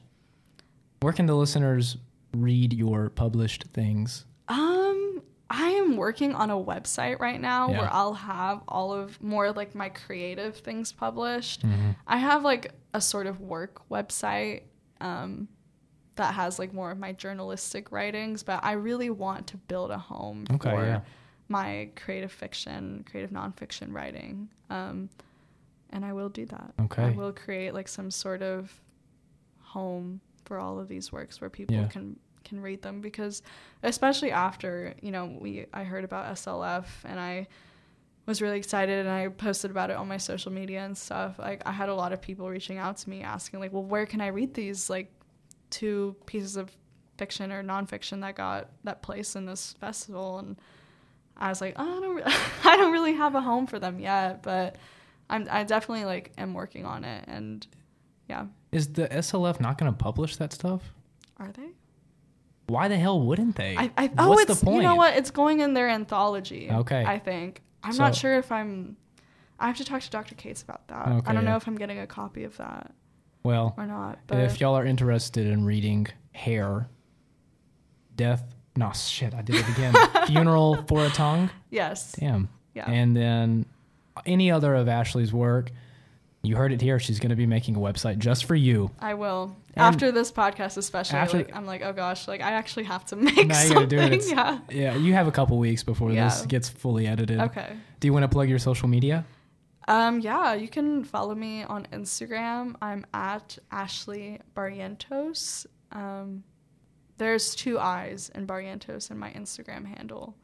Where 1.01 1.11
can 1.11 1.25
the 1.25 1.35
listeners 1.35 1.97
read 2.33 2.73
your 2.73 3.09
published 3.09 3.65
things? 3.73 4.25
Um, 4.47 5.21
I 5.49 5.69
am 5.69 5.97
working 5.97 6.33
on 6.33 6.49
a 6.49 6.55
website 6.55 7.19
right 7.19 7.39
now 7.39 7.69
Yeah. 7.69 7.79
where 7.81 7.89
I'll 7.93 8.13
have 8.13 8.61
all 8.67 8.93
of 8.93 9.21
more 9.21 9.51
like 9.51 9.75
my 9.75 9.89
creative 9.89 10.57
things 10.57 10.91
published. 10.91 11.65
Mm-hmm. 11.65 11.91
I 12.07 12.17
have 12.17 12.43
like 12.43 12.71
a 12.93 13.01
sort 13.01 13.27
of 13.27 13.39
work 13.39 13.87
website. 13.89 14.63
Um, 15.01 15.47
that 16.15 16.35
has 16.35 16.59
like 16.59 16.71
more 16.73 16.91
of 16.91 16.99
my 16.99 17.11
journalistic 17.11 17.91
writings, 17.91 18.43
but 18.43 18.63
I 18.63 18.73
really 18.73 19.09
want 19.09 19.47
to 19.47 19.57
build 19.57 19.89
a 19.89 19.97
home 19.97 20.45
Okay, 20.51 20.69
for 20.69 20.85
yeah. 20.85 21.01
my 21.49 21.89
creative 21.95 22.31
fiction, 22.31 23.03
creative 23.09 23.31
nonfiction 23.31 23.91
writing. 23.91 24.47
Um, 24.69 25.09
and 25.89 26.05
I 26.05 26.13
will 26.13 26.29
do 26.29 26.45
that. 26.45 26.73
Okay. 26.81 27.01
I 27.05 27.09
will 27.09 27.31
create 27.33 27.73
like 27.73 27.87
some 27.87 28.11
sort 28.11 28.43
of 28.43 28.71
home 29.59 30.21
for 30.45 30.57
all 30.59 30.79
of 30.79 30.87
these 30.87 31.11
works 31.11 31.39
where 31.41 31.49
people 31.49 31.75
Yeah. 31.75 31.87
can 31.87 32.17
can 32.43 32.59
read 32.61 32.81
them 32.81 32.99
because 32.99 33.41
especially 33.83 34.29
after, 34.31 34.93
you 35.01 35.11
know, 35.11 35.37
we 35.39 35.65
I 35.73 35.83
heard 35.85 36.03
about 36.03 36.33
SLF 36.35 36.85
and 37.05 37.17
I 37.19 37.47
was 38.25 38.41
really 38.41 38.57
excited 38.57 38.99
and 38.99 39.09
I 39.09 39.29
posted 39.29 39.71
about 39.71 39.89
it 39.89 39.95
on 39.97 40.07
my 40.09 40.17
social 40.17 40.51
media 40.51 40.81
and 40.83 40.97
stuff. 40.97 41.39
Like 41.39 41.61
I 41.65 41.71
had 41.71 41.87
a 41.89 41.95
lot 41.95 42.11
of 42.13 42.21
people 42.21 42.49
reaching 42.49 42.77
out 42.77 42.97
to 42.97 43.09
me 43.09 43.21
asking 43.21 43.59
like, 43.61 43.71
"Well, 43.71 43.83
where 43.83 44.05
can 44.05 44.19
I 44.21 44.27
read 44.27 44.53
these 44.53 44.89
like 44.89 45.09
two 45.69 46.15
pieces 46.25 46.55
of 46.57 46.69
fiction 47.17 47.51
or 47.51 47.63
nonfiction 47.63 48.21
that 48.21 48.35
got 48.35 48.69
that 48.83 49.01
place 49.01 49.35
in 49.37 49.45
this 49.45 49.73
festival?" 49.79 50.39
And 50.39 50.57
I 51.37 51.47
was 51.49 51.61
like, 51.61 51.75
"Oh, 51.77 51.97
I 51.97 51.99
don't, 52.01 52.15
re- 52.15 52.23
I 52.65 52.77
don't 52.77 52.91
really 52.91 53.13
have 53.13 53.35
a 53.35 53.41
home 53.41 53.67
for 53.67 53.79
them 53.79 53.99
yet, 53.99 54.43
but 54.43 54.75
I'm, 55.29 55.47
I 55.49 55.63
definitely 55.63 56.05
like 56.05 56.31
am 56.37 56.53
working 56.53 56.85
on 56.85 57.03
it." 57.05 57.23
And 57.27 57.65
yeah, 58.29 58.45
Is 58.73 58.87
the 58.93 59.07
SLF 59.07 59.59
not 59.59 59.77
going 59.77 59.91
to 59.91 59.97
publish 59.97 60.35
that 60.37 60.53
stuff? 60.53 60.93
are 61.37 61.51
they? 61.51 61.69
Why 62.67 62.87
the 62.87 62.97
hell 62.97 63.19
wouldn't 63.19 63.55
they? 63.57 63.75
I, 63.77 63.91
I 63.97 64.11
oh, 64.17 64.29
What's 64.29 64.43
it's 64.43 64.59
the 64.59 64.65
point? 64.65 64.77
you 64.77 64.83
know 64.83 64.95
what? 64.95 65.15
It's 65.17 65.31
going 65.31 65.59
in 65.59 65.73
their 65.73 65.89
anthology. 65.89 66.69
Okay. 66.71 67.03
I 67.05 67.19
think 67.19 67.61
I'm 67.83 67.97
not 67.97 68.15
sure 68.15 68.37
if 68.37 68.51
I'm. 68.51 68.95
I 69.59 69.67
have 69.67 69.77
to 69.77 69.83
talk 69.85 70.01
to 70.01 70.09
Dr. 70.09 70.35
Cates 70.35 70.61
about 70.61 70.87
that. 70.87 71.07
Okay, 71.07 71.27
I 71.27 71.33
don't 71.33 71.43
yeah. 71.43 71.51
know 71.51 71.55
if 71.57 71.67
I'm 71.67 71.75
getting 71.77 71.99
a 71.99 72.07
copy 72.07 72.43
of 72.43 72.55
that 72.57 72.91
Well, 73.43 73.73
or 73.77 73.85
not. 73.85 74.19
But 74.27 74.39
if 74.39 74.59
y'all 74.61 74.75
are 74.75 74.85
interested 74.85 75.45
in 75.47 75.65
reading 75.65 76.07
Hair, 76.33 76.87
Death, 78.15 78.43
no 78.75 78.91
shit, 78.93 79.33
I 79.33 79.41
did 79.41 79.55
it 79.57 79.69
again. 79.69 79.93
Funeral 80.27 80.83
for 80.87 81.05
a 81.05 81.09
Tongue. 81.09 81.49
yes, 81.69 82.13
Damn. 82.13 82.49
yeah, 82.73 82.89
And 82.89 83.15
then 83.15 83.65
any 84.25 84.51
other 84.51 84.73
of 84.75 84.87
Ashley's 84.87 85.33
work, 85.33 85.71
you 86.45 86.57
heard 86.57 86.73
it 86.73 86.81
here. 86.81 86.99
She's 86.99 87.19
going 87.19 87.29
to 87.29 87.37
be 87.37 87.45
making 87.45 87.77
a 87.77 87.79
website 87.79 88.17
just 88.17 88.43
for 88.45 88.53
you. 88.55 88.91
I 88.99 89.13
will. 89.13 89.55
And- 89.75 89.83
after 89.85 90.11
this 90.11 90.29
podcast, 90.31 90.75
especially, 90.77 91.17
After- 91.19 91.37
like, 91.37 91.55
I'm 91.55 91.65
like, 91.65 91.81
oh 91.83 91.93
gosh, 91.93 92.27
like 92.27 92.41
I 92.41 92.51
actually 92.51 92.83
have 92.83 93.05
to 93.05 93.15
make 93.27 93.47
Now 93.47 93.55
something. 93.55 93.87
do 93.87 93.97
it. 93.97 94.11
It's- 94.13 94.29
yeah. 94.29 94.59
Yeah, 94.69 94.95
you 94.95 95.13
have 95.13 95.27
a 95.27 95.31
couple 95.31 95.57
weeks 95.57 95.83
before 95.83 96.11
this 96.11 96.45
gets 96.45 96.67
fully 96.67 97.07
edited. 97.07 97.39
Okay. 97.39 97.73
Do 98.01 98.07
you 98.07 98.13
want 98.13 98.23
to 98.23 98.27
plug 98.27 98.49
your 98.49 98.59
social 98.59 98.89
media? 98.89 99.25
Um, 99.87 100.19
yeah, 100.19 100.53
you 100.53 100.67
can 100.67 101.03
follow 101.05 101.33
me 101.35 101.63
on 101.63 101.87
Instagram. 101.93 102.75
I'm 102.81 103.05
at 103.13 103.57
Ashley 103.71 104.39
Barrientos. 104.55 105.65
Um, 105.93 106.43
there's 107.17 107.55
two 107.55 107.79
eyes 107.79 108.31
in 108.35 108.47
Barrientos 108.47 109.11
in 109.11 109.17
my 109.17 109.31
Instagram 109.31 109.85
handle. 109.85 110.35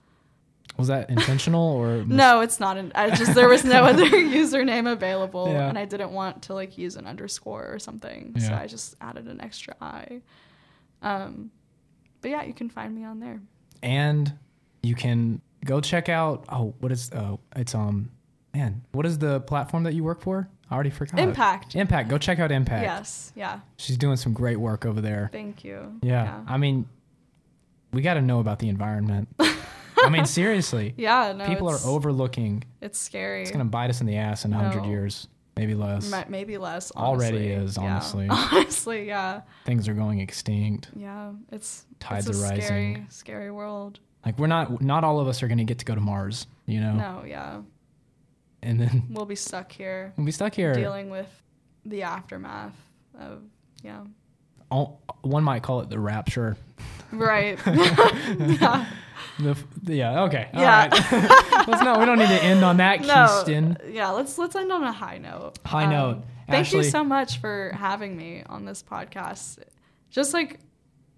Was 0.77 0.87
that 0.87 1.09
intentional 1.09 1.73
or 1.73 2.03
No, 2.07 2.41
it's 2.41 2.59
not. 2.59 2.77
An, 2.77 2.91
I 2.95 3.09
just 3.15 3.35
there 3.35 3.49
was 3.49 3.65
no 3.65 3.83
other 3.91 4.05
username 4.09 4.89
available, 4.91 5.49
Yeah. 5.51 5.67
and 5.67 5.77
I 5.77 5.85
didn't 5.85 6.11
want 6.11 6.43
to 6.43 6.53
like 6.53 6.77
use 6.77 6.95
an 6.95 7.05
underscore 7.05 7.67
or 7.73 7.79
something, 7.79 8.39
so 8.39 8.53
I 8.53 8.67
just 8.67 8.95
added 9.01 9.25
an 9.27 9.41
extra 9.41 9.75
I. 9.81 10.21
Um, 11.01 11.51
but 12.21 12.31
yeah, 12.31 12.43
you 12.43 12.53
can 12.53 12.69
find 12.69 12.93
me 12.95 13.03
on 13.05 13.19
there. 13.19 13.41
and 13.83 14.33
you 14.83 14.95
can 14.95 15.41
go 15.65 15.81
check 15.81 16.07
out 16.07 16.45
oh 16.49 16.73
what 16.79 16.89
is 16.89 17.11
oh 17.13 17.37
it's 17.57 17.75
um 17.75 18.09
man 18.53 18.81
what 18.93 19.05
is 19.05 19.17
the 19.17 19.41
platform 19.41 19.83
that 19.83 19.93
you 19.93 20.05
work 20.05 20.21
for 20.21 20.47
i 20.71 20.73
already 20.73 20.89
forgot 20.89 21.19
Impact. 21.19 21.75
impact 21.75 22.07
go 22.09 22.17
check 22.17 22.39
out 22.39 22.49
impact 22.49 22.83
Yes. 22.83 23.33
Yeah. 23.35 23.59
she's 23.75 23.97
doing 23.97 24.15
some 24.15 24.31
great 24.31 24.55
work 24.55 24.85
over 24.85 25.01
there 25.01 25.29
Thank 25.33 25.65
you. 25.65 25.99
yeah, 26.01 26.43
i 26.47 26.55
mean 26.57 26.87
we 27.91 28.01
got 28.01 28.13
to 28.13 28.21
know 28.21 28.39
about 28.39 28.59
the 28.59 28.69
environment 28.69 29.27
i 30.05 30.09
mean 30.09 30.25
seriously 30.25 30.93
Yeah. 30.97 31.33
No, 31.35 31.45
people 31.45 31.69
are 31.69 31.79
overlooking 31.85 32.63
It's 32.81 32.99
scary. 32.99 33.41
it's 33.43 33.51
gonna 33.51 33.65
bite 33.65 33.89
us 33.89 34.01
in 34.01 34.07
the 34.07 34.17
ass 34.17 34.45
in 34.45 34.53
a 34.53 34.57
100 34.57 34.83
No. 34.83 34.89
years 34.89 35.27
maybe 35.57 35.75
less 35.75 36.09
Ma- 36.09 36.23
Maybe 36.29 36.57
less. 36.57 36.91
Already 36.91 37.51
honestly. 37.51 37.51
is, 37.51 37.77
Yeah. 37.77 37.83
honestly. 37.83 38.27
honestly, 38.29 39.07
yeah. 39.07 39.41
things 39.65 39.87
are 39.89 39.93
going 39.93 40.19
extinct 40.19 40.89
Yeah. 40.95 41.31
It's 41.51 41.85
Tides 41.99 42.27
it's 42.29 42.39
a 42.39 42.41
are 42.45 42.49
rising. 42.51 42.61
Scary, 42.95 43.05
scary 43.09 43.51
world. 43.51 43.99
like 44.25 44.37
we're 44.39 44.47
not 44.47 44.81
not 44.81 45.03
all 45.03 45.19
of 45.19 45.27
us 45.27 45.43
are 45.43 45.47
gonna 45.47 45.65
get 45.65 45.79
to 45.79 45.85
go 45.85 45.95
to 45.95 46.01
mars 46.01 46.47
you 46.65 46.79
know 46.79 46.93
No. 46.93 47.23
Yeah. 47.27 47.61
and 48.61 48.79
then 48.79 49.07
We'll 49.09 49.25
be 49.25 49.35
stuck 49.35 49.71
here 49.71 50.13
we'll 50.17 50.25
be 50.25 50.31
stuck 50.31 50.53
here 50.55 50.73
dealing 50.73 51.09
with 51.09 51.27
the 51.85 52.03
aftermath 52.03 52.75
of 53.19 53.41
yeah. 53.83 54.01
One 54.69 55.43
might 55.43 55.63
call 55.63 55.81
it 55.81 55.89
the 55.89 55.99
rapture 55.99 56.57
Right. 57.11 57.57
yeah. 57.65 58.85
The, 59.39 59.55
yeah. 59.85 60.23
Okay. 60.23 60.49
All 60.53 60.61
Yeah. 60.61 60.87
right. 60.87 60.91
Let's 61.67 61.81
not. 61.81 61.99
We 61.99 62.05
don't 62.05 62.19
need 62.19 62.27
to 62.27 62.43
end 62.43 62.63
on 62.63 62.77
that, 62.77 63.01
No. 63.01 63.07
Keaston. 63.07 63.77
Yeah. 63.93 64.09
Let's 64.11 64.37
let's 64.37 64.55
end 64.55 64.71
on 64.71 64.83
a 64.83 64.91
high 64.91 65.17
note. 65.17 65.53
High 65.65 65.85
Um, 65.85 65.89
note. 65.89 66.17
Thank 66.47 66.67
Ashley- 66.67 66.85
you 66.85 66.91
so 66.91 67.03
much 67.03 67.39
for 67.39 67.71
having 67.75 68.15
me 68.17 68.43
on 68.47 68.65
this 68.65 68.83
podcast. 68.83 69.59
Just 70.11 70.33
like 70.33 70.59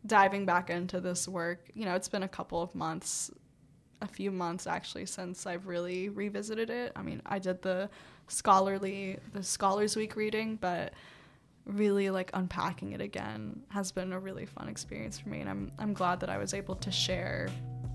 diving 0.05 0.45
back 0.45 0.69
into 0.69 0.99
this 1.01 1.27
work, 1.27 1.67
you 1.73 1.85
know, 1.85 1.95
it's 1.95 2.09
been 2.09 2.23
a 2.23 2.27
couple 2.27 2.61
of 2.61 2.73
months, 2.75 3.29
a 4.01 4.07
few 4.07 4.31
months 4.31 4.67
actually, 4.67 5.05
since 5.05 5.45
I've 5.45 5.67
really 5.67 6.09
revisited 6.09 6.69
it. 6.69 6.91
I 6.95 7.01
mean, 7.01 7.21
I 7.25 7.39
did 7.39 7.61
the 7.61 7.89
scholarly, 8.27 9.19
the 9.33 9.43
Scholars 9.43 9.95
Week 9.95 10.15
reading, 10.15 10.55
but 10.59 10.93
really 11.65 12.09
like 12.09 12.31
unpacking 12.33 12.91
it 12.93 13.01
again 13.01 13.61
has 13.69 13.91
been 13.91 14.13
a 14.13 14.19
really 14.19 14.45
fun 14.45 14.67
experience 14.69 15.19
for 15.19 15.29
me, 15.29 15.39
and 15.41 15.49
I'm 15.49 15.71
I'm 15.79 15.93
glad 15.93 16.19
that 16.21 16.29
I 16.29 16.37
was 16.37 16.53
able 16.53 16.75
to 16.75 16.91
share 16.91 17.47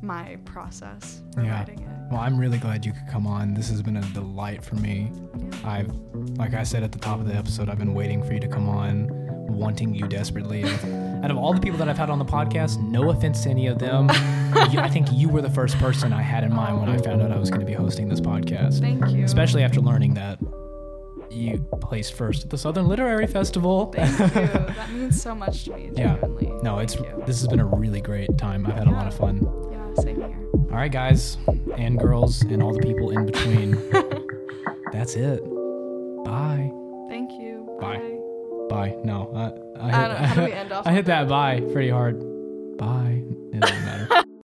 my 0.03 0.37
process 0.45 1.23
for 1.35 1.43
Yeah. 1.43 1.59
writing 1.59 1.81
it. 1.81 1.89
Well, 2.11 2.21
I'm 2.21 2.39
really 2.39 2.59
glad 2.59 2.85
you 2.85 2.93
could 2.93 3.09
come 3.11 3.27
on. 3.27 3.55
This 3.55 3.69
has 3.71 3.83
been 3.83 3.97
a 3.97 4.03
delight 4.13 4.63
for 4.65 4.77
me. 4.77 5.11
Yeah. 5.37 5.69
I've, 5.71 5.91
like 6.37 6.55
I 6.55 6.63
said 6.63 6.83
at 6.85 6.93
the 6.93 6.99
top 6.99 7.19
of 7.19 7.27
the 7.27 7.35
episode, 7.35 7.69
I've 7.69 7.79
been 7.79 7.95
waiting 7.95 8.23
for 8.23 8.33
you 8.35 8.39
to 8.41 8.47
come 8.47 8.69
on, 8.69 9.09
wanting 9.49 9.95
you 9.95 10.07
desperately. 10.07 10.65
Out 11.25 11.31
of 11.31 11.39
all 11.39 11.53
the 11.55 11.61
people 11.61 11.79
that 11.79 11.89
I've 11.89 11.97
had 11.99 12.11
on 12.11 12.19
the 12.21 12.25
podcast, 12.27 12.79
no 12.81 13.11
offense 13.11 13.43
to 13.45 13.49
any 13.51 13.67
of 13.69 13.79
them, 13.79 14.09
you, 14.71 14.79
I 14.79 14.89
think 14.89 15.09
you 15.13 15.29
were 15.31 15.41
the 15.43 15.51
first 15.51 15.77
person 15.79 16.13
I 16.13 16.23
had 16.23 16.45
in 16.45 16.53
mind 16.55 16.79
when 16.79 16.91
I 16.91 16.99
found 16.99 17.23
out 17.23 17.33
I 17.33 17.39
was 17.39 17.49
going 17.51 17.61
to 17.61 17.67
be 17.67 17.73
hosting 17.73 18.09
this 18.09 18.21
podcast. 18.21 18.81
Thank 18.81 19.09
you. 19.11 19.25
Especially 19.25 19.65
after 19.65 19.81
learning 19.81 20.15
that 20.15 20.39
you 21.37 21.59
placed 21.81 22.15
first 22.15 22.45
at 22.45 22.51
the 22.51 22.59
Southern 22.59 22.89
Literary 22.89 23.27
Festival. 23.27 23.93
Thank 23.93 24.19
you. 24.19 24.27
That 24.77 24.91
means 24.93 25.21
so 25.21 25.35
much 25.35 25.65
to 25.65 25.75
me. 25.75 25.91
Yeah. 25.95 26.17
Genuinely. 26.19 26.53
No, 26.63 26.79
it's 26.79 26.95
you. 26.97 27.23
this 27.27 27.39
has 27.41 27.49
been 27.49 27.61
a 27.61 27.65
really 27.67 28.01
great 28.01 28.37
time. 28.39 28.67
I've 28.67 28.75
had 28.75 28.87
a 28.89 28.91
lot 28.91 29.07
of 29.07 29.15
fun. 29.17 29.41
Yeah, 29.71 30.03
same 30.03 30.17
here. 30.17 30.37
All 30.71 30.77
right, 30.77 30.91
guys 30.93 31.39
and 31.77 31.99
girls 31.99 32.43
and 32.43 32.63
all 32.63 32.73
the 32.75 32.81
people 32.81 33.11
in 33.11 33.27
between. 33.27 33.73
That's 34.93 35.15
it. 35.17 35.43
Bye. 36.25 36.71
Thank 37.09 37.31
you. 37.41 37.77
Bye. 37.81 38.19
Bye. 38.69 38.97
No, 39.05 39.31
I, 39.35 39.81
I, 39.81 40.05
I 40.05 40.09
don't- 40.09 40.17
how 40.25 40.35
do 40.35 40.45
we 40.45 40.53
end 40.53 40.73
off 40.73 40.87
I 40.87 40.93
hit 40.93 41.07
that 41.07 41.29
bye 41.29 41.61
pretty 41.73 41.91
hard. 41.91 42.19
Bye. 42.79 43.23
It 43.53 43.61
doesn't 43.61 43.85
matter. 43.85 44.25